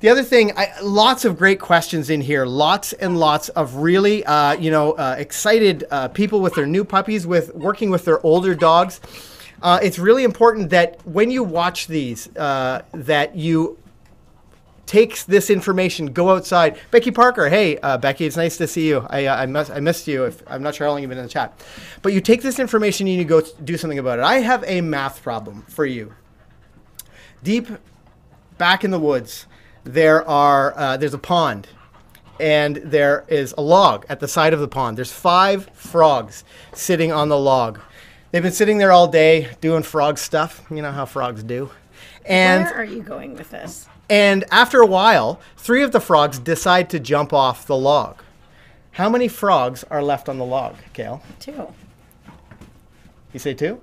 The 0.00 0.08
other 0.08 0.22
thing, 0.22 0.52
I, 0.56 0.80
lots 0.80 1.26
of 1.26 1.36
great 1.36 1.60
questions 1.60 2.08
in 2.08 2.22
here. 2.22 2.46
Lots 2.46 2.94
and 2.94 3.18
lots 3.18 3.50
of 3.50 3.76
really, 3.76 4.24
uh, 4.24 4.54
you 4.54 4.70
know, 4.70 4.92
uh, 4.92 5.16
excited 5.18 5.84
uh, 5.90 6.08
people 6.08 6.40
with 6.40 6.54
their 6.54 6.66
new 6.66 6.84
puppies, 6.84 7.26
with 7.26 7.54
working 7.54 7.90
with 7.90 8.06
their 8.06 8.24
older 8.24 8.54
dogs. 8.54 9.00
Uh, 9.60 9.78
it's 9.82 9.98
really 9.98 10.24
important 10.24 10.70
that 10.70 11.06
when 11.06 11.30
you 11.30 11.44
watch 11.44 11.86
these, 11.86 12.34
uh, 12.36 12.82
that 12.92 13.36
you 13.36 13.78
takes 14.86 15.22
this 15.22 15.50
information, 15.50 16.06
go 16.06 16.30
outside. 16.30 16.76
Becky 16.90 17.10
Parker, 17.10 17.48
hey, 17.48 17.78
uh, 17.78 17.96
Becky, 17.96 18.24
it's 18.24 18.36
nice 18.36 18.56
to 18.56 18.66
see 18.66 18.88
you. 18.88 19.06
I, 19.08 19.26
uh, 19.26 19.36
I, 19.36 19.76
I 19.76 19.80
missed 19.80 20.08
you. 20.08 20.24
If, 20.24 20.42
I'm 20.48 20.62
not 20.64 20.74
sure 20.74 20.86
how 20.86 20.92
long 20.92 21.02
you've 21.02 21.10
been 21.10 21.18
in 21.18 21.26
the 21.26 21.30
chat. 21.30 21.62
But 22.02 22.12
you 22.12 22.20
take 22.20 22.42
this 22.42 22.58
information 22.58 23.06
and 23.06 23.16
you 23.16 23.24
go 23.24 23.42
do 23.62 23.76
something 23.76 24.00
about 24.00 24.18
it. 24.18 24.24
I 24.24 24.38
have 24.38 24.64
a 24.66 24.80
math 24.80 25.22
problem 25.22 25.62
for 25.68 25.84
you. 25.84 26.14
Deep 27.44 27.68
back 28.58 28.82
in 28.82 28.90
the 28.90 28.98
woods, 28.98 29.46
there 29.84 30.26
are 30.28 30.76
uh, 30.76 30.96
there's 30.96 31.14
a 31.14 31.18
pond, 31.18 31.68
and 32.38 32.76
there 32.76 33.24
is 33.28 33.54
a 33.56 33.60
log 33.62 34.06
at 34.08 34.20
the 34.20 34.28
side 34.28 34.52
of 34.52 34.60
the 34.60 34.68
pond. 34.68 34.96
There's 34.98 35.12
five 35.12 35.68
frogs 35.74 36.44
sitting 36.72 37.12
on 37.12 37.28
the 37.28 37.38
log. 37.38 37.80
They've 38.30 38.42
been 38.42 38.52
sitting 38.52 38.78
there 38.78 38.92
all 38.92 39.08
day 39.08 39.48
doing 39.60 39.82
frog 39.82 40.18
stuff. 40.18 40.64
You 40.70 40.82
know 40.82 40.92
how 40.92 41.04
frogs 41.04 41.42
do. 41.42 41.70
And 42.24 42.64
Where 42.64 42.74
are 42.76 42.84
you 42.84 43.02
going 43.02 43.34
with 43.36 43.50
this? 43.50 43.88
and 44.08 44.44
after 44.50 44.80
a 44.80 44.86
while, 44.86 45.40
three 45.56 45.82
of 45.82 45.92
the 45.92 46.00
frogs 46.00 46.38
decide 46.38 46.90
to 46.90 47.00
jump 47.00 47.32
off 47.32 47.66
the 47.66 47.76
log. 47.76 48.22
How 48.92 49.08
many 49.08 49.28
frogs 49.28 49.84
are 49.90 50.02
left 50.02 50.28
on 50.28 50.38
the 50.38 50.44
log, 50.44 50.76
Kayl? 50.94 51.20
Two. 51.38 51.72
You 53.32 53.38
say 53.40 53.54
two? 53.54 53.80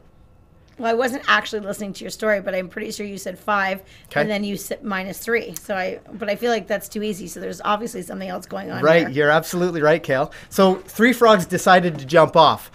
Well, 0.78 0.90
I 0.90 0.94
wasn't 0.94 1.24
actually 1.28 1.62
listening 1.62 1.94
to 1.94 2.04
your 2.04 2.12
story, 2.12 2.40
but 2.40 2.54
I'm 2.54 2.70
pretty 2.70 2.92
sure 2.92 3.06
you 3.06 3.18
said 3.18 3.40
five, 3.40 3.82
Okay. 4.12 4.22
and 4.22 4.30
then 4.30 4.44
you 4.44 4.58
said 4.58 4.84
minus 4.84 5.18
three. 5.20 5.56
So 5.56 5.76
I, 5.76 6.00
but 6.14 6.30
I 6.30 6.36
feel 6.36 6.52
like 6.52 6.68
that's 6.68 6.88
too 6.88 7.02
easy. 7.02 7.28
So 7.28 7.40
there's 7.40 7.62
obviously 7.66 8.04
something 8.04 8.30
else 8.30 8.46
going 8.46 8.70
on. 8.72 8.84
Right, 8.84 9.02
here. 9.08 9.10
you're 9.10 9.32
absolutely 9.32 9.82
right, 9.82 10.04
Kayl. 10.04 10.32
So 10.50 10.76
three 10.76 11.14
frogs 11.14 11.46
decided 11.46 11.98
to 12.00 12.06
jump 12.06 12.36
off. 12.36 12.72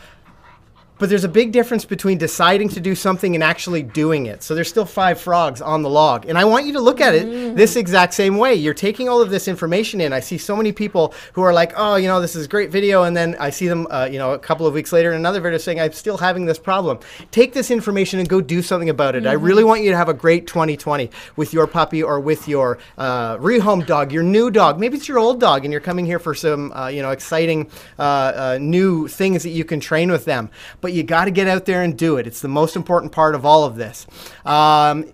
But 1.02 1.08
there's 1.08 1.24
a 1.24 1.28
big 1.28 1.50
difference 1.50 1.84
between 1.84 2.16
deciding 2.16 2.68
to 2.68 2.80
do 2.80 2.94
something 2.94 3.34
and 3.34 3.42
actually 3.42 3.82
doing 3.82 4.26
it. 4.26 4.44
So 4.44 4.54
there's 4.54 4.68
still 4.68 4.84
five 4.84 5.20
frogs 5.20 5.60
on 5.60 5.82
the 5.82 5.90
log. 5.90 6.26
And 6.26 6.38
I 6.38 6.44
want 6.44 6.64
you 6.64 6.74
to 6.74 6.80
look 6.80 7.00
at 7.00 7.12
it 7.12 7.56
this 7.56 7.74
exact 7.74 8.14
same 8.14 8.36
way. 8.36 8.54
You're 8.54 8.72
taking 8.72 9.08
all 9.08 9.20
of 9.20 9.28
this 9.28 9.48
information 9.48 10.00
in. 10.00 10.12
I 10.12 10.20
see 10.20 10.38
so 10.38 10.54
many 10.54 10.70
people 10.70 11.12
who 11.32 11.42
are 11.42 11.52
like, 11.52 11.72
oh, 11.74 11.96
you 11.96 12.06
know, 12.06 12.20
this 12.20 12.36
is 12.36 12.46
a 12.46 12.48
great 12.48 12.70
video. 12.70 13.02
And 13.02 13.16
then 13.16 13.34
I 13.40 13.50
see 13.50 13.66
them, 13.66 13.88
uh, 13.90 14.08
you 14.12 14.16
know, 14.16 14.32
a 14.32 14.38
couple 14.38 14.64
of 14.64 14.74
weeks 14.74 14.92
later 14.92 15.10
in 15.10 15.16
another 15.16 15.40
video 15.40 15.58
saying, 15.58 15.80
I'm 15.80 15.90
still 15.90 16.18
having 16.18 16.46
this 16.46 16.60
problem. 16.60 17.00
Take 17.32 17.52
this 17.52 17.72
information 17.72 18.20
and 18.20 18.28
go 18.28 18.40
do 18.40 18.62
something 18.62 18.88
about 18.88 19.16
it. 19.16 19.26
I 19.26 19.32
really 19.32 19.64
want 19.64 19.82
you 19.82 19.90
to 19.90 19.96
have 19.96 20.08
a 20.08 20.14
great 20.14 20.46
2020 20.46 21.10
with 21.34 21.52
your 21.52 21.66
puppy 21.66 22.04
or 22.04 22.20
with 22.20 22.46
your 22.46 22.78
uh, 22.96 23.38
rehome 23.38 23.84
dog, 23.84 24.12
your 24.12 24.22
new 24.22 24.52
dog. 24.52 24.78
Maybe 24.78 24.98
it's 24.98 25.08
your 25.08 25.18
old 25.18 25.40
dog 25.40 25.64
and 25.64 25.72
you're 25.72 25.80
coming 25.80 26.06
here 26.06 26.20
for 26.20 26.32
some, 26.32 26.70
uh, 26.70 26.86
you 26.86 27.02
know, 27.02 27.10
exciting 27.10 27.68
uh, 27.98 28.02
uh, 28.02 28.58
new 28.60 29.08
things 29.08 29.42
that 29.42 29.50
you 29.50 29.64
can 29.64 29.80
train 29.80 30.08
with 30.08 30.26
them. 30.26 30.48
But 30.80 30.91
you 30.92 31.02
got 31.02 31.26
to 31.26 31.30
get 31.30 31.48
out 31.48 31.64
there 31.64 31.82
and 31.82 31.96
do 31.96 32.16
it. 32.16 32.26
It's 32.26 32.40
the 32.40 32.48
most 32.48 32.76
important 32.76 33.12
part 33.12 33.34
of 33.34 33.44
all 33.44 33.64
of 33.64 33.76
this. 33.76 34.06
Um, 34.44 35.12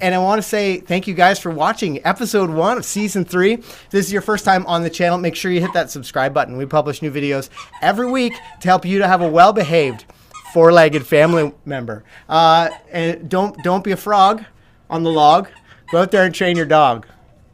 and 0.00 0.14
I 0.14 0.18
want 0.18 0.42
to 0.42 0.46
say 0.46 0.78
thank 0.78 1.06
you 1.06 1.14
guys 1.14 1.38
for 1.38 1.50
watching 1.50 2.04
episode 2.04 2.50
one 2.50 2.76
of 2.76 2.84
season 2.84 3.24
three. 3.24 3.54
If 3.54 3.90
this 3.90 4.06
is 4.06 4.12
your 4.12 4.22
first 4.22 4.44
time 4.44 4.66
on 4.66 4.82
the 4.82 4.90
channel, 4.90 5.18
make 5.18 5.36
sure 5.36 5.50
you 5.50 5.60
hit 5.60 5.72
that 5.72 5.90
subscribe 5.90 6.34
button. 6.34 6.56
We 6.56 6.66
publish 6.66 7.00
new 7.00 7.10
videos 7.10 7.48
every 7.80 8.10
week 8.10 8.34
to 8.60 8.68
help 8.68 8.84
you 8.84 8.98
to 8.98 9.06
have 9.06 9.22
a 9.22 9.28
well 9.28 9.52
behaved 9.52 10.04
four 10.52 10.72
legged 10.72 11.06
family 11.06 11.52
member. 11.64 12.04
Uh, 12.28 12.70
and 12.92 13.28
don't, 13.28 13.56
don't 13.64 13.82
be 13.82 13.92
a 13.92 13.96
frog 13.96 14.44
on 14.90 15.02
the 15.02 15.10
log. 15.10 15.48
Go 15.90 16.02
out 16.02 16.10
there 16.10 16.24
and 16.24 16.34
train 16.34 16.56
your 16.56 16.66
dog. 16.66 17.06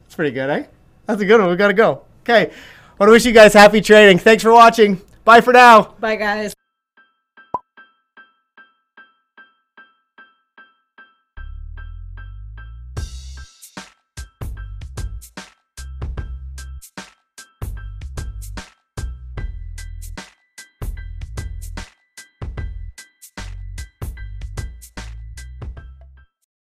It's 0.06 0.14
pretty 0.14 0.32
good, 0.32 0.50
eh? 0.50 0.64
That's 1.06 1.22
a 1.22 1.24
good 1.24 1.40
one. 1.40 1.50
We 1.50 1.56
got 1.56 1.68
to 1.68 1.74
go. 1.74 2.02
Okay. 2.22 2.50
I 2.50 2.94
want 2.98 3.08
to 3.08 3.12
wish 3.12 3.24
you 3.24 3.32
guys 3.32 3.54
happy 3.54 3.80
training. 3.80 4.18
Thanks 4.18 4.42
for 4.42 4.52
watching. 4.52 5.00
Bye 5.24 5.40
for 5.40 5.52
now. 5.52 5.94
Bye, 5.98 6.16
guys. 6.16 6.54